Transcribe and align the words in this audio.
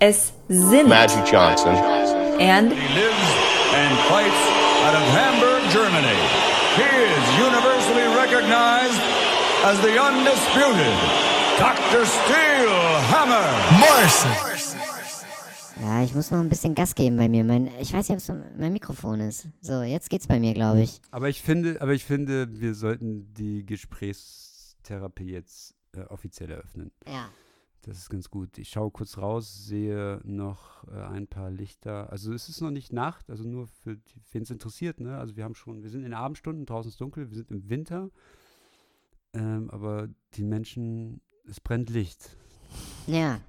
es 0.00 0.32
sind 0.48 0.88
Magic 0.88 1.24
Johnson. 1.30 1.74
and 2.40 2.72
He 2.72 2.88
lives 2.94 3.30
and 3.74 3.92
fights 4.08 4.42
out 4.86 4.94
of 4.94 5.04
Hamburg, 5.14 5.62
Germany. 5.70 6.18
He 6.76 6.88
is 6.88 7.24
universally 7.38 8.06
recognized 8.16 9.00
as 9.64 9.76
the 9.82 9.98
undisputed 10.00 10.96
Dr. 11.58 12.06
Steel 12.06 12.72
Hammer. 13.12 13.44
Ja, 15.82 16.02
ich 16.02 16.14
muss 16.14 16.30
noch 16.30 16.40
ein 16.40 16.48
bisschen 16.48 16.74
Gas 16.74 16.94
geben 16.94 17.16
bei 17.16 17.28
mir. 17.28 17.42
Mein, 17.44 17.70
ich 17.80 17.92
weiß 17.92 18.08
nicht, 18.08 18.16
ob 18.28 18.36
es 18.36 18.44
mein 18.58 18.72
Mikrofon 18.72 19.20
ist. 19.20 19.46
So, 19.60 19.82
jetzt 19.82 20.10
geht's 20.10 20.26
bei 20.26 20.38
mir, 20.38 20.52
glaube 20.54 20.82
ich. 20.82 21.00
Aber 21.10 21.28
ich 21.28 21.40
finde, 21.42 21.80
aber 21.80 21.92
ich 21.92 22.04
finde, 22.04 22.48
wir 22.60 22.74
sollten 22.74 23.32
die 23.34 23.64
Gesprächstherapie 23.64 25.30
jetzt 25.32 25.74
äh, 25.96 26.00
offiziell 26.02 26.50
eröffnen. 26.50 26.90
Ja. 27.06 27.28
Das 27.82 27.96
ist 27.98 28.10
ganz 28.10 28.28
gut. 28.28 28.58
Ich 28.58 28.68
schaue 28.68 28.90
kurz 28.90 29.16
raus, 29.16 29.64
sehe 29.66 30.20
noch 30.24 30.86
äh, 30.88 30.96
ein 31.02 31.26
paar 31.26 31.50
Lichter. 31.50 32.10
Also 32.10 32.32
es 32.34 32.48
ist 32.50 32.60
noch 32.60 32.70
nicht 32.70 32.92
Nacht, 32.92 33.30
also 33.30 33.44
nur 33.44 33.66
für 33.68 33.96
wen 34.32 34.42
es 34.42 34.50
interessiert, 34.50 35.00
ne? 35.00 35.16
Also 35.16 35.36
wir 35.36 35.44
haben 35.44 35.54
schon, 35.54 35.82
wir 35.82 35.88
sind 35.88 36.00
in 36.00 36.10
den 36.10 36.14
Abendstunden, 36.14 36.66
draußen 36.66 36.90
ist 36.90 37.00
dunkel, 37.00 37.30
wir 37.30 37.36
sind 37.36 37.50
im 37.50 37.70
Winter. 37.70 38.10
Ähm, 39.32 39.70
aber 39.70 40.08
die 40.34 40.44
Menschen, 40.44 41.20
es 41.48 41.60
brennt 41.60 41.88
Licht. 41.90 42.36
Ja. 43.06 43.40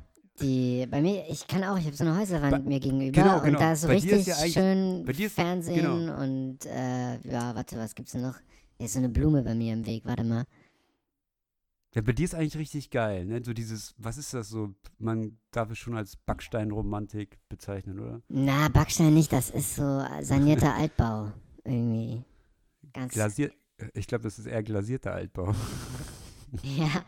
Die, 0.41 0.87
bei 0.89 1.01
mir, 1.01 1.25
ich 1.29 1.45
kann 1.47 1.63
auch, 1.63 1.77
ich 1.77 1.85
habe 1.85 1.95
so 1.95 2.03
eine 2.05 2.17
Häuserwand 2.17 2.51
Bei- 2.51 2.59
mir 2.59 2.79
gegenüber 2.79 3.11
genau, 3.21 3.37
und 3.39 3.43
genau. 3.43 3.59
da 3.59 3.73
ist 3.73 3.81
so 3.81 3.87
Bei 3.87 3.99
dir 3.99 4.11
ist 4.17 4.27
richtig 4.29 4.55
ja 4.55 4.61
schön 4.63 5.05
ist- 5.07 5.33
Fernsehen 5.35 5.75
genau. 5.99 6.19
und 6.23 6.65
äh, 6.65 7.19
ja, 7.29 7.53
warte, 7.53 7.77
was 7.77 7.93
gibt's 7.93 8.13
denn 8.13 8.21
noch? 8.21 8.35
Hier 8.77 8.85
ist 8.85 8.93
so 8.93 8.99
eine 8.99 9.09
Blume 9.09 9.43
bei 9.43 9.53
mir 9.53 9.73
im 9.73 9.85
Weg, 9.85 10.03
warte 10.05 10.23
mal. 10.23 10.45
Ja, 11.93 12.01
bei 12.01 12.13
dir 12.13 12.23
ist 12.23 12.35
eigentlich 12.35 12.57
richtig 12.57 12.89
geil, 12.89 13.25
ne? 13.25 13.41
So 13.43 13.53
dieses, 13.53 13.93
was 13.97 14.17
ist 14.17 14.33
das 14.33 14.47
so? 14.47 14.73
Man 14.97 15.37
darf 15.51 15.71
es 15.71 15.77
schon 15.77 15.97
als 15.97 16.15
Backsteinromantik 16.15 17.37
bezeichnen, 17.49 17.99
oder? 17.99 18.21
Na, 18.29 18.69
Backstein 18.69 19.13
nicht, 19.13 19.33
das 19.33 19.49
ist 19.49 19.75
so 19.75 20.01
sanierter 20.21 20.73
Altbau. 20.73 21.33
Irgendwie. 21.65 22.23
Ganz. 22.93 23.13
Glasiert, 23.13 23.53
ich 23.93 24.07
glaube, 24.07 24.23
das 24.23 24.39
ist 24.39 24.45
eher 24.45 24.63
glasierter 24.63 25.13
Altbau. 25.13 25.53
Ja. 26.63 26.87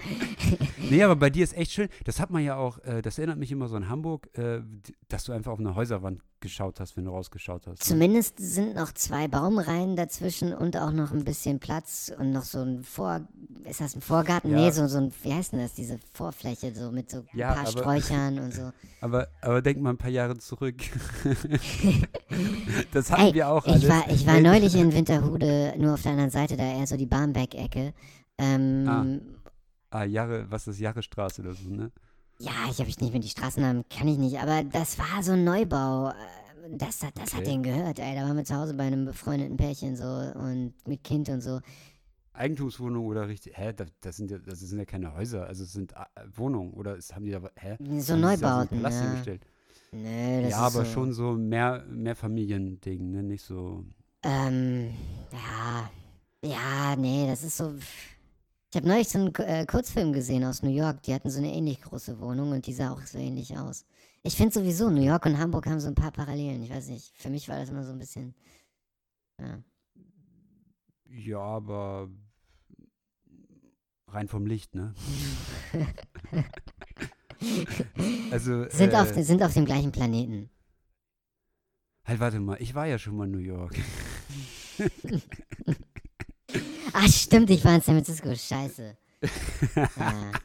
Nee, 0.90 1.02
aber 1.04 1.16
bei 1.16 1.30
dir 1.30 1.44
ist 1.44 1.56
echt 1.58 1.72
schön. 1.72 1.88
Das 2.04 2.20
hat 2.20 2.30
man 2.30 2.44
ja 2.44 2.56
auch, 2.58 2.78
äh, 2.80 3.02
das 3.02 3.18
erinnert 3.18 3.38
mich 3.40 3.52
immer 3.52 3.68
so 3.68 3.76
an 3.76 3.88
Hamburg, 3.90 4.30
äh, 4.38 4.60
dass 5.08 5.24
du 5.24 5.32
einfach 5.32 5.52
auf 5.54 5.60
eine 5.60 5.76
Häuserwand 5.76 6.22
geschaut 6.42 6.80
hast, 6.82 6.98
wenn 6.98 7.06
du 7.06 7.12
rausgeschaut 7.12 7.62
hast. 7.68 7.80
ne? 7.80 7.86
Zumindest 7.86 8.36
sind 8.38 8.76
noch 8.76 8.92
zwei 8.92 9.28
Baumreihen 9.30 9.96
dazwischen 9.96 10.54
und 10.54 10.76
auch 10.78 10.92
noch 10.92 11.12
ein 11.12 11.24
bisschen 11.24 11.60
Platz 11.60 12.12
und 12.20 12.32
noch 12.34 12.44
so 12.44 12.60
ein 12.60 12.84
Vor. 12.84 13.22
Ist 13.64 13.80
das 13.80 13.96
ein 13.96 14.02
Vorgarten? 14.02 14.52
Ja. 14.52 14.58
Nee, 14.58 14.72
so, 14.72 14.88
so 14.88 14.98
ein, 14.98 15.12
wie 15.24 15.34
heißt 15.34 15.54
denn 15.54 15.62
das, 15.62 15.74
diese 15.74 16.00
Vorfläche, 16.14 16.76
so 16.76 16.92
mit 16.92 17.10
so 17.10 17.20
ein 17.20 17.28
Ja, 17.34 17.54
paar 17.54 17.60
aber- 17.62 17.72
Sträuchern 17.72 18.40
und 18.40 18.54
so. 18.54 18.72
Aber, 19.02 19.28
aber 19.42 19.62
denk 19.62 19.82
mal 19.82 19.90
ein 19.90 19.98
paar 19.98 20.10
Jahre 20.10 20.38
zurück. 20.38 20.76
das 22.94 23.12
hatten 23.12 23.22
Ey, 23.22 23.34
wir 23.34 23.50
auch 23.50 23.66
alles. 23.66 23.84
ich 23.84 23.90
war, 23.90 24.10
ich 24.10 24.26
war 24.26 24.40
neulich 24.40 24.76
in 24.76 24.94
Winterhude, 24.94 25.74
nur 25.78 25.96
auf 25.96 26.02
der 26.04 26.12
anderen 26.12 26.30
Seite, 26.32 26.56
da 26.56 26.64
eher 26.64 26.88
so 26.88 26.96
die 26.96 27.06
Barmbek-Ecke. 27.06 27.94
Ähm, 28.38 28.86
Ah. 28.88 29.08
Ah, 29.92 30.06
Jahre, 30.06 30.50
was 30.52 30.68
ist 30.68 30.80
Jahrestraße 30.80 31.42
oder 31.42 31.54
so, 31.54 31.70
ne? 31.70 31.92
Ja, 32.40 32.52
ich 32.70 32.80
habe 32.80 32.90
ich 32.90 33.00
nicht 33.00 33.12
mehr 33.14 33.22
die 33.22 33.30
Straßennamen, 33.30 33.86
kann 33.90 34.08
ich 34.08 34.18
nicht, 34.18 34.40
aber 34.40 34.64
das 34.64 34.98
war 35.00 35.24
so 35.24 35.34
ein 35.34 35.44
Neubau. 35.44 36.10
äh, 36.10 36.14
Das, 36.78 37.04
hat- 37.04 37.18
das 37.18 37.34
hat 37.34 37.42
Okay. 37.42 37.48
denen 37.48 37.64
gehört, 37.64 38.00
ey. 38.00 38.16
Da 38.16 38.22
waren 38.24 38.38
wir 38.38 38.46
zu 38.46 38.56
Hause 38.56 38.74
bei 38.74 38.84
einem 38.84 39.06
befreundeten 39.06 39.58
Pärchen 39.58 39.96
so 39.98 40.06
und 40.06 40.74
mit 40.88 41.04
Kind 41.04 41.30
und 41.30 41.42
so. 41.42 41.60
Eigentumswohnung 42.34 43.06
oder 43.06 43.28
richtig, 43.28 43.56
hä, 43.58 43.74
das, 43.74 43.90
das, 44.02 44.18
sind 44.18 44.32
ja, 44.32 44.40
das 44.40 44.60
sind 44.60 44.80
ja 44.80 44.86
keine 44.86 45.14
Häuser, 45.14 45.46
also 45.46 45.64
es 45.64 45.72
sind 45.74 45.94
äh, 45.94 46.06
Wohnungen 46.36 46.74
oder 46.74 46.96
ist, 46.96 47.14
haben 47.16 47.26
die 47.26 47.32
da, 47.32 47.42
hä? 47.56 47.78
So 48.00 48.16
Haben 48.16 48.22
die 48.24 48.38
da 48.38 48.52
Neubauten, 48.52 48.76
Palast 48.76 49.00
ja. 49.00 49.02
hingestellt? 49.02 49.46
Nö, 49.92 50.42
das 50.42 50.52
Ja, 50.52 50.58
ist 50.58 50.74
aber 50.74 50.74
so, 50.74 50.84
schon 50.86 51.14
so 51.14 51.34
mehr, 51.34 51.86
mehr 51.90 52.16
Familiending, 52.16 53.12
ne, 53.12 53.24
nicht 53.24 53.44
so, 53.44 53.86
Ähm, 54.24 54.94
ja, 55.32 55.90
ja, 56.44 56.96
nee, 56.96 57.28
das 57.28 57.44
ist 57.44 57.58
so. 57.58 57.74
Ich 58.74 58.78
habe 58.78 58.88
neulich 58.88 59.08
so 59.08 59.20
einen 59.20 59.36
äh, 59.36 59.68
Kurzfilm 59.68 60.14
gesehen 60.14 60.44
aus 60.44 60.64
New 60.64 60.72
York. 60.72 61.04
Die 61.04 61.14
hatten 61.14 61.30
so 61.30 61.38
eine 61.38 61.54
ähnlich 61.54 61.80
große 61.80 62.20
Wohnung 62.20 62.54
und 62.54 62.66
die 62.66 62.74
sah 62.74 62.92
auch 62.92 63.02
so 63.02 63.20
ähnlich 63.20 63.56
aus. 63.56 63.86
Ich 64.24 64.36
finde 64.36 64.52
sowieso, 64.52 64.90
New 64.90 65.04
York 65.04 65.28
und 65.28 65.38
Hamburg 65.38 65.68
haben 65.68 65.80
so 65.80 65.90
ein 65.90 65.94
paar 65.94 66.10
Parallelen. 66.10 66.64
Ich 66.64 66.72
weiß 66.72 66.88
nicht, 66.88 67.16
für 67.16 67.30
mich 67.30 67.48
war 67.48 67.60
das 67.60 67.70
immer 67.70 67.84
so 67.84 67.92
ein 67.92 68.00
bisschen. 68.00 68.34
Ja. 69.40 69.64
ja, 71.06 71.38
aber 71.38 72.10
rein 74.08 74.28
vom 74.28 74.48
Licht, 74.48 74.74
ne? 74.74 74.96
also, 78.32 78.68
Sind, 78.70 78.94
äh, 78.94 78.96
auf, 78.96 79.14
sind 79.14 79.44
auf 79.44 79.54
dem 79.54 79.66
gleichen 79.66 79.92
Planeten. 79.92 80.50
halt, 82.06 82.20
warte 82.20 82.40
mal, 82.40 82.58
ich 82.60 82.74
war 82.74 82.88
ja 82.88 82.98
schon 82.98 83.18
mal 83.18 83.26
in 83.26 83.32
New 83.34 83.38
York. 83.38 83.76
Ach, 86.94 87.08
stimmt, 87.08 87.50
ich 87.50 87.64
war 87.66 87.76
in 87.76 87.82
San 87.82 87.96
Francisco. 87.96 88.34
Scheiße. 88.36 88.98
Ja. 89.76 90.32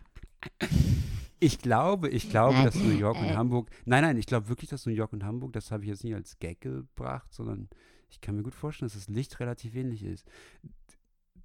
Ich 1.41 1.60
glaube, 1.60 2.09
ich 2.09 2.31
glaube, 2.31 2.54
Nein, 2.54 2.64
dass 2.64 2.75
New 2.75 2.97
York 2.97 3.16
und 3.16 3.26
äh, 3.26 3.36
Hamburg. 3.36 3.70
Nein, 3.84 4.03
nein, 4.03 4.16
ich 4.16 4.26
glaube 4.26 4.48
wirklich, 4.48 4.70
dass 4.70 4.87
New 4.87 4.92
York 4.92 5.12
und 5.12 5.25
Hamburg, 5.25 5.53
das 5.53 5.70
habe 5.70 5.84
ich 5.84 5.88
jetzt 5.88 6.03
nicht 6.03 6.14
als 6.14 6.38
Gag 6.41 6.60
gebracht, 6.60 7.32
sondern 7.32 7.69
ich 8.10 8.20
kann 8.20 8.34
mir 8.34 8.42
gut 8.42 8.54
vorstellen, 8.54 8.88
dass 8.88 8.98
das 8.98 9.08
Licht 9.08 9.38
relativ 9.38 9.76
ähnlich 9.76 10.03
ist. 10.03 10.26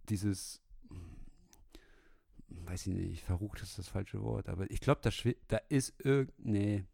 Dieses, 0.10 0.62
weiß 2.50 2.88
ich 2.88 2.94
nicht, 2.94 3.24
verrucht 3.24 3.62
ist 3.62 3.78
das 3.78 3.88
falsche 3.88 4.22
Wort, 4.24 4.50
aber 4.50 4.70
ich 4.72 4.80
glaube, 4.80 5.02
da, 5.04 5.12
da 5.48 5.58
ist 5.70 5.94
irgend. 6.00 6.34
Nee. 6.40 6.86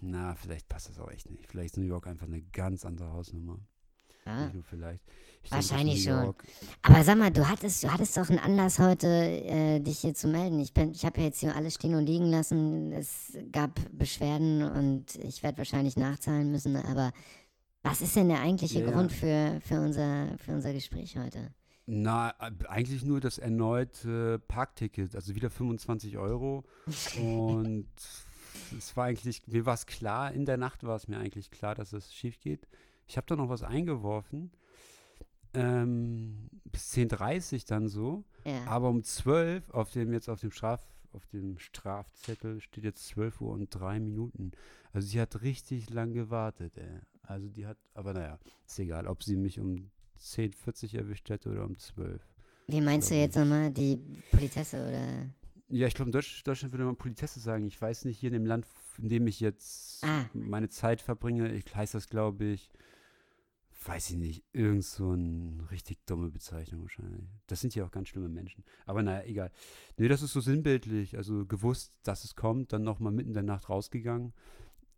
Na, 0.00 0.36
vielleicht 0.36 0.68
passt 0.68 0.88
das 0.88 1.00
auch 1.00 1.10
echt 1.10 1.28
nicht. 1.28 1.48
Vielleicht 1.48 1.74
ist 1.74 1.78
New 1.78 1.86
York 1.86 2.06
einfach 2.06 2.26
eine 2.26 2.42
ganz 2.42 2.84
andere 2.84 3.10
Hausnummer. 3.10 3.58
Ja. 4.24 4.44
Nicht 4.44 4.54
nur 4.54 4.62
vielleicht. 4.62 5.02
Ich 5.42 5.52
Wahrscheinlich 5.52 6.02
schon. 6.02 6.34
Aber 6.82 7.04
sag 7.04 7.16
mal, 7.16 7.30
du 7.30 7.48
hattest, 7.48 7.82
du 7.82 7.92
hattest 7.92 8.16
doch 8.16 8.28
einen 8.28 8.38
Anlass 8.38 8.78
heute, 8.78 9.06
äh, 9.06 9.80
dich 9.80 10.00
hier 10.00 10.14
zu 10.14 10.28
melden. 10.28 10.60
Ich, 10.60 10.74
bin, 10.74 10.92
ich 10.92 11.04
habe 11.04 11.20
ja 11.20 11.26
jetzt 11.26 11.40
hier 11.40 11.56
alles 11.56 11.74
stehen 11.74 11.94
und 11.94 12.06
liegen 12.06 12.26
lassen. 12.26 12.92
Es 12.92 13.36
gab 13.52 13.70
Beschwerden 13.92 14.62
und 14.62 15.16
ich 15.16 15.42
werde 15.42 15.58
wahrscheinlich 15.58 15.96
nachzahlen 15.96 16.50
müssen. 16.50 16.76
Aber 16.76 17.12
was 17.82 18.00
ist 18.00 18.16
denn 18.16 18.28
der 18.28 18.40
eigentliche 18.40 18.80
Ja, 18.80 18.86
ja. 18.86 18.92
Grund 18.92 19.12
für, 19.12 19.60
für, 19.62 19.80
unser, 19.80 20.36
für 20.38 20.52
unser 20.52 20.72
Gespräch 20.72 21.16
heute? 21.16 21.50
Na, 21.86 22.34
äh, 22.38 22.50
eigentlich 22.68 23.04
nur 23.04 23.20
das 23.20 23.38
erneute 23.38 24.40
Parkticket, 24.46 25.14
also 25.14 25.34
wieder 25.34 25.48
25 25.48 26.18
Euro. 26.18 26.64
Und 27.18 27.88
es 28.76 28.96
war 28.96 29.06
eigentlich, 29.06 29.46
mir 29.46 29.64
war 29.64 29.74
es 29.74 29.86
klar, 29.86 30.32
in 30.32 30.44
der 30.44 30.58
Nacht 30.58 30.84
war 30.84 30.96
es 30.96 31.08
mir 31.08 31.18
eigentlich 31.18 31.50
klar, 31.50 31.74
dass 31.74 31.94
es 31.94 32.12
schief 32.12 32.40
geht. 32.40 32.68
Ich 33.06 33.16
habe 33.16 33.26
da 33.26 33.36
noch 33.36 33.48
was 33.48 33.62
eingeworfen. 33.62 34.52
Ähm, 35.54 36.50
bis 36.64 36.92
10.30 36.92 37.54
Uhr 37.54 37.60
dann 37.68 37.88
so. 37.88 38.24
Ja. 38.44 38.64
Aber 38.66 38.88
um 38.88 39.02
12 39.02 39.70
auf 39.70 39.90
dem 39.90 40.12
jetzt 40.12 40.28
auf 40.28 40.40
dem 40.40 40.50
Straf 40.50 40.82
auf 41.12 41.26
dem 41.26 41.58
Strafzettel 41.58 42.60
steht 42.60 42.84
jetzt 42.84 43.06
12 43.08 43.40
Uhr 43.40 43.52
und 43.52 43.70
3 43.70 43.98
Minuten. 43.98 44.52
Also 44.92 45.08
sie 45.08 45.20
hat 45.20 45.40
richtig 45.42 45.88
lang 45.90 46.12
gewartet, 46.12 46.76
ey. 46.76 47.00
Also 47.22 47.48
die 47.48 47.66
hat, 47.66 47.78
aber 47.94 48.12
naja, 48.12 48.38
ist 48.66 48.78
egal, 48.78 49.06
ob 49.06 49.22
sie 49.22 49.36
mich 49.36 49.58
um 49.58 49.90
10.40 50.20 50.96
erwischt 50.96 51.28
hätte 51.30 51.50
oder 51.50 51.64
um 51.64 51.78
12. 51.78 52.22
Wie 52.66 52.80
meinst 52.82 53.10
du 53.10 53.14
jetzt 53.14 53.36
nochmal? 53.36 53.70
Die 53.70 53.96
Politesse 54.30 54.76
oder? 54.86 55.30
Ja, 55.70 55.86
ich 55.86 55.94
glaube, 55.94 56.08
in 56.08 56.12
Deutsch, 56.12 56.42
Deutschland 56.44 56.72
würde 56.72 56.84
man 56.84 56.96
Politesse 56.96 57.40
sagen. 57.40 57.66
Ich 57.66 57.80
weiß 57.80 58.04
nicht, 58.04 58.18
hier 58.18 58.28
in 58.28 58.34
dem 58.34 58.46
Land, 58.46 58.66
in 58.98 59.08
dem 59.08 59.26
ich 59.26 59.40
jetzt 59.40 60.04
Ah. 60.04 60.26
meine 60.34 60.68
Zeit 60.68 61.00
verbringe, 61.00 61.52
ich, 61.52 61.74
heißt 61.74 61.94
das, 61.94 62.08
glaube 62.08 62.44
ich, 62.44 62.70
weiß 63.84 64.10
ich 64.10 64.16
nicht, 64.16 64.44
irgend 64.52 64.84
so 64.84 65.10
eine 65.10 65.70
richtig 65.70 65.98
dumme 66.06 66.30
Bezeichnung 66.30 66.82
wahrscheinlich. 66.82 67.28
Das 67.46 67.60
sind 67.60 67.74
ja 67.74 67.84
auch 67.84 67.90
ganz 67.90 68.08
schlimme 68.08 68.28
Menschen. 68.28 68.64
Aber 68.86 69.02
naja, 69.02 69.24
egal. 69.24 69.50
Nee, 69.96 70.08
das 70.08 70.22
ist 70.22 70.32
so 70.32 70.40
sinnbildlich. 70.40 71.16
Also 71.16 71.46
gewusst, 71.46 71.92
dass 72.02 72.24
es 72.24 72.34
kommt, 72.34 72.72
dann 72.72 72.82
nochmal 72.82 73.12
mitten 73.12 73.30
in 73.30 73.34
der 73.34 73.42
Nacht 73.44 73.68
rausgegangen. 73.68 74.32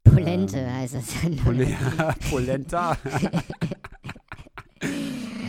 Polente 0.02 0.58
Ähm, 0.58 0.72
heißt 0.72 0.94
das 0.94 1.22
dann. 1.22 1.36
Pole 1.36 1.66
Polenta. 2.30 2.96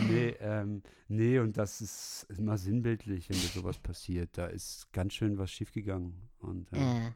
nee, 0.08 0.36
ähm, 0.40 0.82
nee, 1.08 1.38
und 1.38 1.56
das 1.56 1.80
ist 1.80 2.26
immer 2.36 2.58
sinnbildlich, 2.58 3.30
wenn 3.30 3.36
dir 3.38 3.48
sowas 3.48 3.78
passiert. 3.78 4.36
Da 4.36 4.46
ist 4.46 4.92
ganz 4.92 5.14
schön 5.14 5.38
was 5.38 5.50
schiefgegangen. 5.50 6.28
Und 6.38 6.70
äh, 6.72 6.78
Ja. 6.78 7.14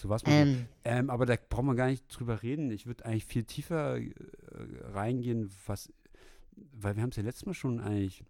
So 0.00 0.08
was 0.08 0.24
man. 0.24 0.32
Ähm, 0.32 0.66
Ähm, 0.84 1.10
aber 1.10 1.26
da 1.26 1.36
braucht 1.36 1.64
man 1.64 1.76
gar 1.76 1.86
nicht 1.86 2.04
drüber 2.08 2.42
reden. 2.42 2.70
Ich 2.70 2.86
würde 2.86 3.04
eigentlich 3.04 3.26
viel 3.26 3.44
tiefer 3.44 3.98
äh, 3.98 4.12
reingehen, 4.92 5.50
was, 5.66 5.92
weil 6.72 6.96
wir 6.96 7.02
haben 7.02 7.10
es 7.10 7.16
ja 7.16 7.22
letztes 7.22 7.46
Mal 7.46 7.54
schon 7.54 7.80
eigentlich 7.80 8.24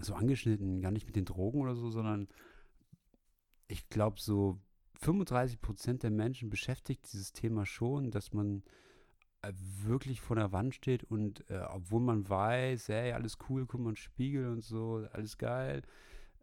so 0.00 0.14
angeschnitten, 0.14 0.80
gar 0.80 0.90
nicht 0.90 1.06
mit 1.06 1.16
den 1.16 1.24
Drogen 1.24 1.60
oder 1.60 1.74
so, 1.74 1.90
sondern 1.90 2.28
ich 3.68 3.88
glaube, 3.88 4.20
so 4.20 4.58
35 5.00 5.60
Prozent 5.60 6.02
der 6.02 6.10
Menschen 6.10 6.50
beschäftigt 6.50 7.12
dieses 7.12 7.32
Thema 7.32 7.66
schon, 7.66 8.10
dass 8.10 8.32
man 8.32 8.62
äh, 9.42 9.52
wirklich 9.82 10.20
vor 10.20 10.36
der 10.36 10.52
Wand 10.52 10.74
steht 10.74 11.04
und 11.04 11.48
äh, 11.50 11.60
obwohl 11.70 12.00
man 12.00 12.28
weiß, 12.28 12.88
hey, 12.88 13.12
alles 13.12 13.38
cool, 13.48 13.66
guck 13.66 13.80
mal, 13.80 13.96
Spiegel 13.96 14.46
und 14.48 14.62
so, 14.62 15.06
alles 15.12 15.38
geil, 15.38 15.82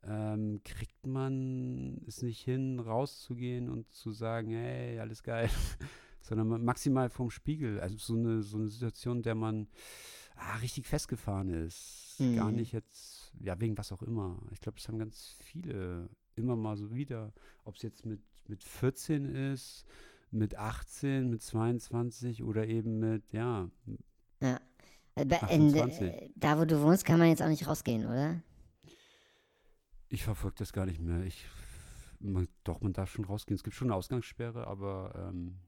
ähm, 0.04 0.62
kriegt 0.63 1.06
man 1.06 2.01
es 2.07 2.22
nicht 2.22 2.42
hin, 2.42 2.80
rauszugehen 2.80 3.69
und 3.69 3.92
zu 3.92 4.12
sagen, 4.12 4.51
hey, 4.51 5.00
alles 5.00 5.24
geil, 5.24 5.50
sondern 6.22 6.63
maximal 6.63 7.10
vorm 7.10 7.30
Spiegel. 7.30 7.80
Also 7.80 7.98
so 7.98 8.16
eine, 8.16 8.42
so 8.42 8.57
eine 8.57 8.69
Situation, 8.69 9.18
in 9.18 9.24
der 9.24 9.36
man 9.36 9.68
ah, 10.36 10.56
richtig 10.57 10.88
festgefahren 10.88 11.50
ist. 11.50 12.16
Mhm. 12.19 12.36
Gar 12.36 12.51
nicht 12.51 12.72
jetzt, 12.72 13.34
ja, 13.40 13.60
wegen 13.60 13.78
was 13.78 13.92
auch 13.92 14.01
immer. 14.01 14.42
Ich 14.51 14.62
glaube, 14.62 14.78
das 14.78 14.88
haben 14.88 15.00
ganz 15.00 15.36
viele 15.40 16.10
immer 16.36 16.56
mal 16.56 16.78
so 16.78 16.94
wieder, 16.94 17.34
ob 17.66 17.75
es 17.75 17.81
jetzt 17.81 18.06
mit, 18.06 18.22
mit 18.48 18.63
14 18.63 19.25
ist, 19.25 19.86
mit 20.31 20.56
18, 20.56 21.30
mit 21.30 21.42
22 21.42 22.44
oder 22.44 22.68
eben 22.68 23.00
mit, 23.00 23.31
ja. 23.34 23.69
Ja. 24.42 24.60
Äh, 25.16 25.25
in, 25.54 25.75
äh, 25.75 26.30
da, 26.36 26.60
wo 26.60 26.66
du 26.66 26.81
wohnst, 26.81 27.04
kann 27.04 27.19
man 27.19 27.28
jetzt 27.28 27.42
auch 27.42 27.50
nicht 27.50 27.68
rausgehen, 27.68 28.06
oder? 28.06 28.42
Ich 30.10 30.24
verfolge 30.24 30.56
das 30.58 30.74
gar 30.74 30.86
nicht 30.86 31.00
mehr. 31.00 31.24
Ich, 31.24 31.46
man, 32.20 32.48
doch, 32.64 32.82
man 32.82 32.94
darf 32.94 33.12
schon 33.12 33.26
rausgehen. 33.26 33.56
Es 33.56 33.64
gibt 33.64 33.76
schon 33.76 33.88
eine 33.90 33.96
Ausgangssperre, 33.96 34.68
aber 34.68 35.14
ähm, 35.16 35.60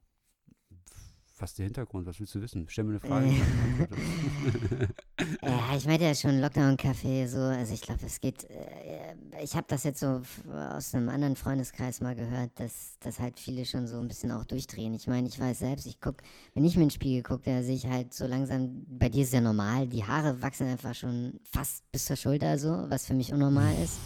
was 1.42 1.52
ist 1.52 1.60
der 1.60 1.66
Hintergrund? 1.66 2.06
Was 2.06 2.20
willst 2.20 2.36
du 2.36 2.42
wissen? 2.42 2.66
Stell 2.68 2.84
mir 2.84 2.92
eine 2.92 3.00
Frage. 3.00 3.28
ja, 5.42 5.76
ich 5.76 5.86
meinte 5.86 6.06
ja 6.06 6.14
schon 6.14 6.40
Lockdown-Café, 6.40 7.28
so, 7.28 7.40
also 7.40 7.74
ich 7.74 7.82
glaube, 7.82 8.06
es 8.06 8.20
geht, 8.20 8.44
äh, 8.44 9.16
ich 9.42 9.56
habe 9.56 9.66
das 9.68 9.84
jetzt 9.84 10.00
so 10.00 10.22
aus 10.54 10.94
einem 10.94 11.10
anderen 11.10 11.36
Freundeskreis 11.36 12.00
mal 12.00 12.16
gehört, 12.16 12.52
dass, 12.60 12.98
dass 13.00 13.20
halt 13.20 13.40
viele 13.40 13.66
schon 13.66 13.88
so 13.88 14.00
ein 14.00 14.08
bisschen 14.08 14.32
auch 14.32 14.46
durchdrehen. 14.46 14.94
Ich 14.94 15.08
meine, 15.08 15.28
ich 15.28 15.40
weiß 15.40 15.60
selbst, 15.60 15.88
ich 15.88 16.00
gucke, 16.00 16.24
wenn 16.54 16.64
ich 16.64 16.76
mir 16.76 16.84
in 16.84 16.90
den 16.90 16.94
Spiegel 16.94 17.24
gucke, 17.24 17.44
da 17.46 17.64
sehe 17.64 17.76
ich 17.76 17.88
halt 17.88 18.14
so 18.14 18.28
langsam, 18.28 18.86
bei 18.88 19.10
dir 19.10 19.24
ist 19.24 19.34
ja 19.34 19.42
normal, 19.42 19.88
die 19.88 20.04
Haare 20.04 20.42
wachsen 20.42 20.68
einfach 20.68 20.94
schon 20.94 21.40
fast 21.44 21.92
bis 21.92 22.06
zur 22.06 22.18
Schulter 22.18 22.60
so, 22.60 22.86
was 22.90 23.08
für 23.08 23.16
mich 23.16 23.34
unnormal 23.34 23.74
ist. 23.84 24.00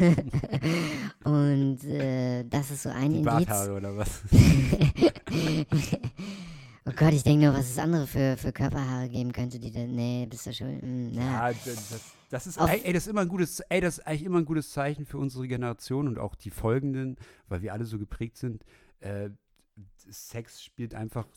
und 1.24 1.84
äh, 1.84 2.44
das 2.44 2.70
ist 2.70 2.82
so 2.82 2.88
ein 2.90 3.10
die 3.10 3.18
Indiz. 3.18 3.24
Barthaare 3.24 3.76
oder 3.76 3.96
was? 3.96 4.22
Oh 6.84 6.90
Gott, 6.96 7.12
ich 7.12 7.22
denke 7.22 7.44
nur, 7.44 7.54
was 7.54 7.70
es 7.70 7.78
andere 7.78 8.08
für, 8.08 8.36
für 8.36 8.52
Körperhaare 8.52 9.08
geben 9.08 9.32
könnte, 9.32 9.60
die 9.60 9.70
dann, 9.70 9.94
nee, 9.94 10.26
bist 10.28 10.46
du 10.46 10.52
schon, 10.52 10.78
mm, 10.78 11.14
ja. 11.14 11.48
ja 11.48 11.52
das, 11.64 12.14
das, 12.28 12.46
ist, 12.48 12.56
ey, 12.56 12.80
ey, 12.82 12.92
das 12.92 13.04
ist 13.04 13.10
immer 13.10 13.20
ein 13.20 13.28
gutes, 13.28 13.60
ey, 13.60 13.80
das 13.80 13.98
ist 13.98 14.06
eigentlich 14.06 14.24
immer 14.24 14.38
ein 14.38 14.44
gutes 14.44 14.72
Zeichen 14.72 15.06
für 15.06 15.18
unsere 15.18 15.46
Generation 15.46 16.08
und 16.08 16.18
auch 16.18 16.34
die 16.34 16.50
folgenden, 16.50 17.16
weil 17.46 17.62
wir 17.62 17.72
alle 17.72 17.84
so 17.84 17.98
geprägt 17.98 18.36
sind. 18.36 18.64
Äh, 18.98 19.30
Sex 20.08 20.64
spielt 20.64 20.96
einfach, 20.96 21.28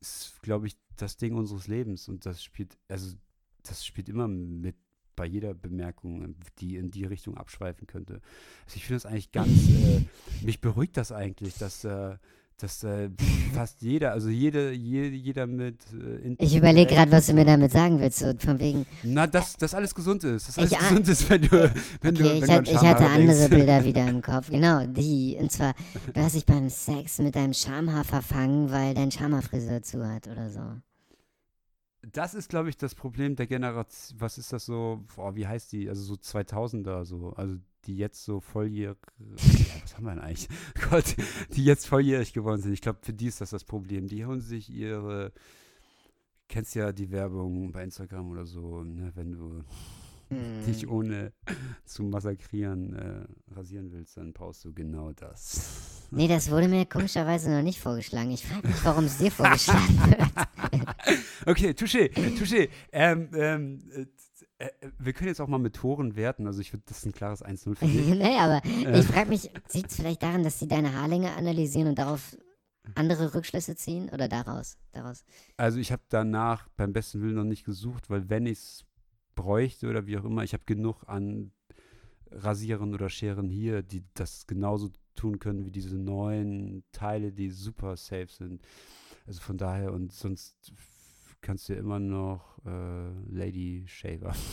ist, 0.00 0.40
glaube 0.42 0.68
ich, 0.68 0.76
das 0.96 1.16
Ding 1.16 1.34
unseres 1.34 1.66
Lebens 1.66 2.08
und 2.08 2.24
das 2.24 2.44
spielt, 2.44 2.78
also, 2.86 3.16
das 3.64 3.84
spielt 3.84 4.08
immer 4.08 4.28
mit 4.28 4.76
bei 5.18 5.26
jeder 5.26 5.52
Bemerkung, 5.52 6.36
die 6.60 6.76
in 6.76 6.90
die 6.90 7.04
Richtung 7.04 7.36
abschweifen 7.36 7.86
könnte. 7.88 8.20
Also 8.64 8.76
ich 8.76 8.86
finde 8.86 9.02
das 9.02 9.06
eigentlich 9.06 9.32
ganz, 9.32 9.50
äh, 9.68 10.04
mich 10.44 10.60
beruhigt 10.60 10.96
das 10.96 11.10
eigentlich, 11.10 11.58
dass, 11.58 11.84
äh, 11.84 12.16
dass 12.56 12.84
äh, 12.84 13.10
fast 13.52 13.82
jeder, 13.82 14.12
also 14.12 14.28
jede, 14.28 14.72
jede 14.72 15.16
jeder 15.16 15.48
mit. 15.48 15.76
Äh, 15.92 16.36
ich 16.38 16.56
überlege 16.56 16.94
gerade, 16.94 17.10
was 17.10 17.26
du 17.26 17.32
mir 17.32 17.44
damit 17.44 17.72
sagen 17.72 18.00
willst, 18.00 18.20
so 18.20 18.32
von 18.38 18.60
wegen. 18.60 18.86
Na, 19.02 19.26
dass, 19.26 19.56
dass 19.56 19.74
alles 19.74 19.92
gesund 19.92 20.22
ist. 20.22 20.48
Dass 20.48 20.58
alles 20.58 20.72
ich, 20.72 20.78
gesund 20.78 21.08
ist, 21.08 21.28
wenn 21.28 21.42
du. 21.42 21.72
Wenn 22.00 22.16
okay, 22.16 22.22
du 22.22 22.24
wenn 22.24 22.44
ich, 22.44 22.50
hat, 22.50 22.68
ich 22.68 22.78
hatte 22.78 23.06
andere 23.06 23.48
Bilder 23.48 23.84
wieder 23.84 24.08
im 24.08 24.22
Kopf. 24.22 24.50
Genau, 24.50 24.86
die. 24.86 25.36
Und 25.40 25.50
zwar, 25.50 25.74
du 26.14 26.20
hast 26.20 26.36
dich 26.36 26.46
beim 26.46 26.68
Sex 26.68 27.18
mit 27.18 27.34
deinem 27.34 27.54
Schamhaar 27.54 28.04
verfangen, 28.04 28.70
weil 28.70 28.94
dein 28.94 29.10
Schamhaarfriseur 29.10 29.82
zu 29.82 30.08
hat 30.08 30.28
oder 30.28 30.48
so. 30.48 30.60
Das 32.12 32.34
ist, 32.34 32.48
glaube 32.48 32.68
ich, 32.68 32.76
das 32.76 32.94
Problem 32.94 33.36
der 33.36 33.46
Generation. 33.46 34.20
Was 34.20 34.38
ist 34.38 34.52
das 34.52 34.66
so? 34.66 35.04
Boah, 35.14 35.34
wie 35.36 35.46
heißt 35.46 35.72
die? 35.72 35.88
Also 35.88 36.02
so 36.02 36.14
2000er, 36.14 37.04
so. 37.04 37.30
Also 37.30 37.56
die 37.84 37.96
jetzt 37.96 38.24
so 38.24 38.40
volljährig, 38.40 38.98
ja, 39.18 39.82
was 39.82 39.96
haben 39.96 40.04
wir 40.04 40.14
denn 40.14 40.20
eigentlich? 40.20 40.48
Gott, 40.90 41.16
die 41.54 41.64
jetzt 41.64 41.86
volljährig 41.86 42.32
geworden 42.32 42.60
sind. 42.60 42.72
Ich 42.72 42.80
glaube, 42.80 42.98
für 43.02 43.12
die 43.12 43.26
ist 43.26 43.40
das 43.40 43.50
das 43.50 43.64
Problem. 43.64 44.08
Die 44.08 44.26
holen 44.26 44.40
sich 44.40 44.68
ihre, 44.70 45.32
kennst 46.48 46.74
ja 46.74 46.92
die 46.92 47.10
Werbung 47.10 47.72
bei 47.72 47.82
Instagram 47.84 48.30
oder 48.30 48.44
so, 48.44 48.82
ne, 48.82 49.12
wenn 49.14 49.32
du 49.32 49.64
hm. 50.28 50.66
dich 50.66 50.88
ohne 50.88 51.32
zu 51.84 52.02
massakrieren 52.02 52.94
äh, 52.94 53.26
rasieren 53.54 53.90
willst, 53.92 54.16
dann 54.16 54.32
brauchst 54.32 54.64
du 54.64 54.72
genau 54.72 55.12
das. 55.12 55.97
Nee, 56.10 56.28
das 56.28 56.50
wurde 56.50 56.68
mir 56.68 56.86
komischerweise 56.86 57.50
noch 57.50 57.62
nicht 57.62 57.80
vorgeschlagen. 57.80 58.30
Ich 58.30 58.46
frage 58.46 58.66
mich, 58.66 58.84
warum 58.84 59.04
es 59.04 59.18
dir 59.18 59.30
vorgeschlagen 59.30 59.98
wird. 60.06 60.20
okay, 61.46 61.70
touché, 61.70 62.10
touché. 62.38 62.70
Ähm, 62.92 63.28
ähm, 63.34 63.82
äh, 63.94 64.06
äh, 64.58 64.70
wir 64.98 65.12
können 65.12 65.28
jetzt 65.28 65.40
auch 65.40 65.48
mal 65.48 65.58
mit 65.58 65.76
Toren 65.76 66.16
werten. 66.16 66.46
Also 66.46 66.60
ich 66.60 66.70
finde, 66.70 66.84
das 66.88 66.98
ist 66.98 67.06
ein 67.06 67.12
klares 67.12 67.44
1-0 67.44 67.76
für 67.76 67.86
dich. 67.86 68.06
nee, 68.06 68.38
aber 68.38 68.62
äh. 68.64 68.98
ich 68.98 69.06
frage 69.06 69.28
mich, 69.28 69.50
liegt 69.72 69.90
es 69.90 69.96
vielleicht 69.96 70.22
daran, 70.22 70.42
dass 70.42 70.58
sie 70.58 70.68
deine 70.68 70.94
Haarlänge 70.94 71.32
analysieren 71.34 71.88
und 71.88 71.98
darauf 71.98 72.36
andere 72.94 73.34
Rückschlüsse 73.34 73.76
ziehen 73.76 74.08
oder 74.08 74.28
daraus? 74.28 74.78
daraus? 74.92 75.24
Also 75.56 75.78
ich 75.78 75.92
habe 75.92 76.02
danach 76.08 76.68
beim 76.76 76.92
besten 76.92 77.20
Willen 77.20 77.34
noch 77.34 77.44
nicht 77.44 77.64
gesucht, 77.64 78.08
weil 78.10 78.28
wenn 78.30 78.46
ich 78.46 78.58
es 78.58 78.84
bräuchte 79.34 79.88
oder 79.88 80.06
wie 80.06 80.18
auch 80.18 80.24
immer, 80.24 80.42
ich 80.42 80.54
habe 80.54 80.64
genug 80.66 81.04
an 81.06 81.52
Rasieren 82.30 82.94
oder 82.94 83.08
Scheren 83.08 83.48
hier, 83.48 83.82
die 83.82 84.04
das 84.14 84.46
genauso 84.46 84.90
tun 85.18 85.38
können 85.38 85.66
wie 85.66 85.70
diese 85.70 85.96
neuen 85.96 86.84
Teile, 86.92 87.32
die 87.32 87.50
super 87.50 87.96
safe 87.96 88.28
sind. 88.28 88.62
Also 89.26 89.40
von 89.40 89.58
daher 89.58 89.92
und 89.92 90.12
sonst 90.12 90.72
kannst 91.40 91.68
du 91.68 91.74
immer 91.74 91.98
noch 91.98 92.58
äh, 92.64 93.10
Lady 93.30 93.84
Shaver. 93.86 94.34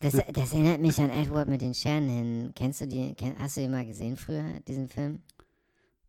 Das, 0.00 0.12
das, 0.32 0.52
erinnert 0.52 0.80
mich 0.80 0.96
an 1.00 1.10
Edward 1.10 1.48
mit 1.48 1.60
den 1.60 1.74
Scherenhänden. 1.74 2.54
Kennst 2.54 2.80
du 2.80 2.86
die? 2.86 3.16
Hast 3.36 3.56
du 3.56 3.62
den 3.62 3.72
mal 3.72 3.84
gesehen 3.84 4.16
früher, 4.16 4.60
diesen 4.60 4.86
Film? 4.86 5.22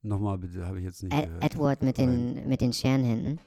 Nochmal 0.03 0.37
bitte, 0.37 0.63
habe 0.63 0.77
ich 0.77 0.85
jetzt 0.85 1.01
nicht 1.01 1.11
Ed, 1.11 1.25
gehört. 1.25 1.43
Edward 1.43 1.81
mit 1.81 1.97
den, 1.97 2.47
mit 2.47 2.61
den 2.61 2.71
Scherenhänden. 2.71 3.39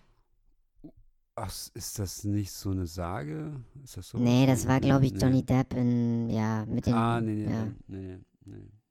Ach, 1.37 1.55
ist 1.75 1.97
das 1.97 2.25
nicht 2.25 2.51
so 2.51 2.71
eine 2.71 2.87
Sage? 2.87 3.55
Ist 3.85 3.97
das 3.97 4.09
so? 4.09 4.19
Nee, 4.19 4.45
das 4.47 4.67
war, 4.67 4.81
glaube 4.81 5.07
ich, 5.07 5.13
Johnny 5.13 5.37
nee. 5.37 5.43
Depp 5.43 5.75
in, 5.75 6.29
ja, 6.29 6.67
mit 6.67 6.87
den. 6.87 6.95
Ah, 6.95 7.21
nee, 7.21 7.35
nee, 7.35 7.45
ja. 7.45 7.65
nee, 7.87 7.99
nee, 7.99 8.19
nee. 8.45 8.82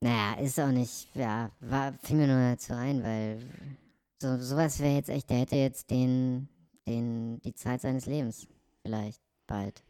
Naja, 0.00 0.40
ist 0.40 0.60
auch 0.60 0.70
nicht, 0.70 1.08
ja, 1.14 1.50
war, 1.60 1.92
fiel 2.02 2.16
mir 2.16 2.28
nur 2.28 2.50
dazu 2.50 2.72
ein, 2.72 3.02
weil 3.02 3.40
so, 4.20 4.38
sowas 4.38 4.78
wäre 4.78 4.94
jetzt 4.94 5.08
echt, 5.08 5.28
der 5.30 5.38
hätte 5.38 5.56
jetzt 5.56 5.90
den, 5.90 6.48
den, 6.86 7.40
die 7.42 7.54
Zeit 7.54 7.80
seines 7.80 8.06
Lebens. 8.06 8.46
Vielleicht 8.82 9.20
bald. 9.46 9.82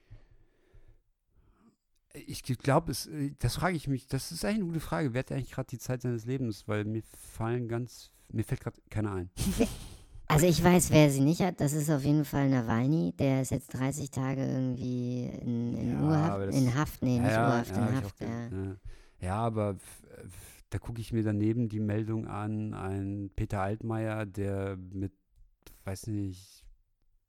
Ich 2.26 2.42
glaube, 2.42 2.92
das 3.38 3.54
frage 3.54 3.76
ich 3.76 3.86
mich, 3.86 4.06
das 4.06 4.32
ist 4.32 4.44
eigentlich 4.44 4.56
eine 4.56 4.66
gute 4.66 4.80
Frage. 4.80 5.12
Wer 5.12 5.20
hat 5.20 5.32
eigentlich 5.32 5.50
gerade 5.50 5.68
die 5.68 5.78
Zeit 5.78 6.02
seines 6.02 6.24
Lebens? 6.24 6.66
Weil 6.66 6.84
mir 6.84 7.02
fallen 7.36 7.68
ganz, 7.68 8.10
mir 8.30 8.44
fällt 8.44 8.62
gerade 8.62 8.80
keiner 8.90 9.12
ein. 9.12 9.30
Also 10.30 10.46
ich 10.46 10.62
weiß, 10.62 10.90
wer 10.90 11.10
sie 11.10 11.22
nicht 11.22 11.40
hat. 11.40 11.58
Das 11.58 11.72
ist 11.72 11.88
auf 11.88 12.04
jeden 12.04 12.26
Fall 12.26 12.50
Nawalny. 12.50 13.14
Der 13.18 13.40
ist 13.40 13.50
jetzt 13.50 13.72
30 13.72 14.10
Tage 14.10 14.44
irgendwie 14.44 15.24
in, 15.24 15.74
in 15.74 15.92
ja, 15.92 16.02
Urhaft, 16.02 16.54
in 16.54 16.74
Haft, 16.74 17.02
nee, 17.02 17.18
nicht 17.18 17.30
ja, 17.32 17.48
Urhaft, 17.48 17.70
ja, 17.74 17.86
in 17.86 17.96
Haft. 17.96 18.20
Ja. 18.20 18.48
Ja, 19.20 19.36
aber 19.36 19.76
da 20.70 20.78
gucke 20.78 21.00
ich 21.00 21.12
mir 21.12 21.22
daneben 21.22 21.68
die 21.68 21.80
Meldung 21.80 22.26
an, 22.26 22.74
ein 22.74 23.30
Peter 23.34 23.60
Altmaier, 23.62 24.26
der 24.26 24.76
mit, 24.76 25.12
weiß 25.84 26.08
nicht, 26.08 26.64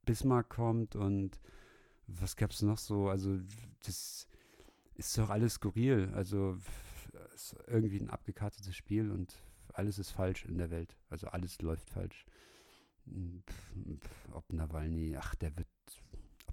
Bismarck 0.06 0.50
kommt 0.50 0.96
und 0.96 1.40
was 2.08 2.36
gab 2.36 2.52
es 2.52 2.62
noch 2.62 2.78
so? 2.78 3.10
Also, 3.10 3.40
das 3.84 4.28
ist 4.96 5.18
doch 5.18 5.30
alles 5.30 5.56
skurril. 5.56 6.12
Also, 6.14 6.58
ist 7.34 7.56
irgendwie 7.68 8.00
ein 8.00 8.10
abgekartetes 8.10 8.76
Spiel 8.76 9.12
und 9.12 9.42
alles 9.74 10.00
ist 10.00 10.12
falsch 10.12 10.46
in 10.46 10.58
der 10.58 10.72
Welt. 10.72 10.98
Also, 11.10 11.28
alles 11.28 11.62
läuft 11.62 11.90
falsch. 11.90 12.26
Ob 14.32 14.52
Nawalny, 14.52 15.16
ach, 15.16 15.36
der 15.36 15.56
wird, 15.58 15.69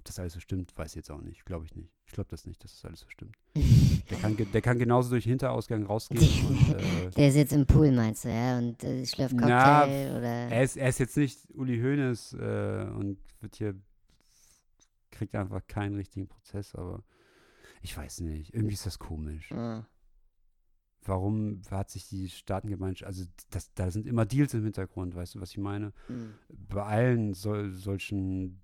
das 0.07 0.19
alles 0.19 0.33
so 0.33 0.39
stimmt, 0.39 0.77
weiß 0.77 0.91
ich 0.91 0.95
jetzt 0.95 1.11
auch 1.11 1.21
nicht. 1.21 1.45
Glaube 1.45 1.65
ich 1.65 1.75
nicht. 1.75 1.91
Ich 2.05 2.13
glaube 2.13 2.29
das 2.29 2.45
nicht, 2.45 2.63
dass 2.63 2.73
das 2.73 2.85
alles 2.85 3.01
so 3.01 3.09
stimmt. 3.09 3.35
der, 4.09 4.17
kann, 4.17 4.37
der 4.37 4.61
kann 4.61 4.79
genauso 4.79 5.09
durch 5.09 5.23
den 5.23 5.31
Hinterausgang 5.31 5.85
rausgehen. 5.85 6.47
und, 6.47 6.69
äh, 6.79 7.09
der 7.11 7.27
ist 7.29 7.35
jetzt 7.35 7.53
im 7.53 7.65
Pool, 7.65 7.91
meinst 7.91 8.25
du, 8.25 8.29
ja? 8.29 8.57
Und 8.57 8.83
äh, 8.83 9.05
schlürft 9.05 9.37
Cocktail 9.37 10.09
na, 10.11 10.17
oder? 10.17 10.51
Er 10.51 10.63
ist, 10.63 10.77
er 10.77 10.89
ist 10.89 10.99
jetzt 10.99 11.17
nicht 11.17 11.39
Uli 11.53 11.79
Hoeneß 11.79 12.33
äh, 12.33 12.87
und 12.95 13.17
wird 13.41 13.55
hier, 13.55 13.75
kriegt 15.11 15.35
einfach 15.35 15.65
keinen 15.67 15.95
richtigen 15.95 16.27
Prozess, 16.27 16.75
aber 16.75 17.03
ich 17.81 17.95
weiß 17.95 18.21
nicht. 18.21 18.53
Irgendwie 18.53 18.73
ist 18.73 18.85
das 18.85 18.99
komisch. 18.99 19.51
Ja. 19.51 19.87
Warum 21.07 21.61
hat 21.71 21.89
sich 21.89 22.09
die 22.09 22.27
Staatengemeinschaft, 22.27 23.07
also 23.07 23.23
das, 23.49 23.73
da 23.73 23.89
sind 23.91 24.07
immer 24.07 24.25
Deals 24.25 24.53
im 24.53 24.63
Hintergrund, 24.63 25.15
weißt 25.15 25.35
du, 25.35 25.41
was 25.41 25.51
ich 25.51 25.57
meine? 25.57 25.93
Mhm. 26.09 26.33
Bei 26.49 26.83
allen 26.83 27.33
sol, 27.33 27.71
solchen, 27.71 28.61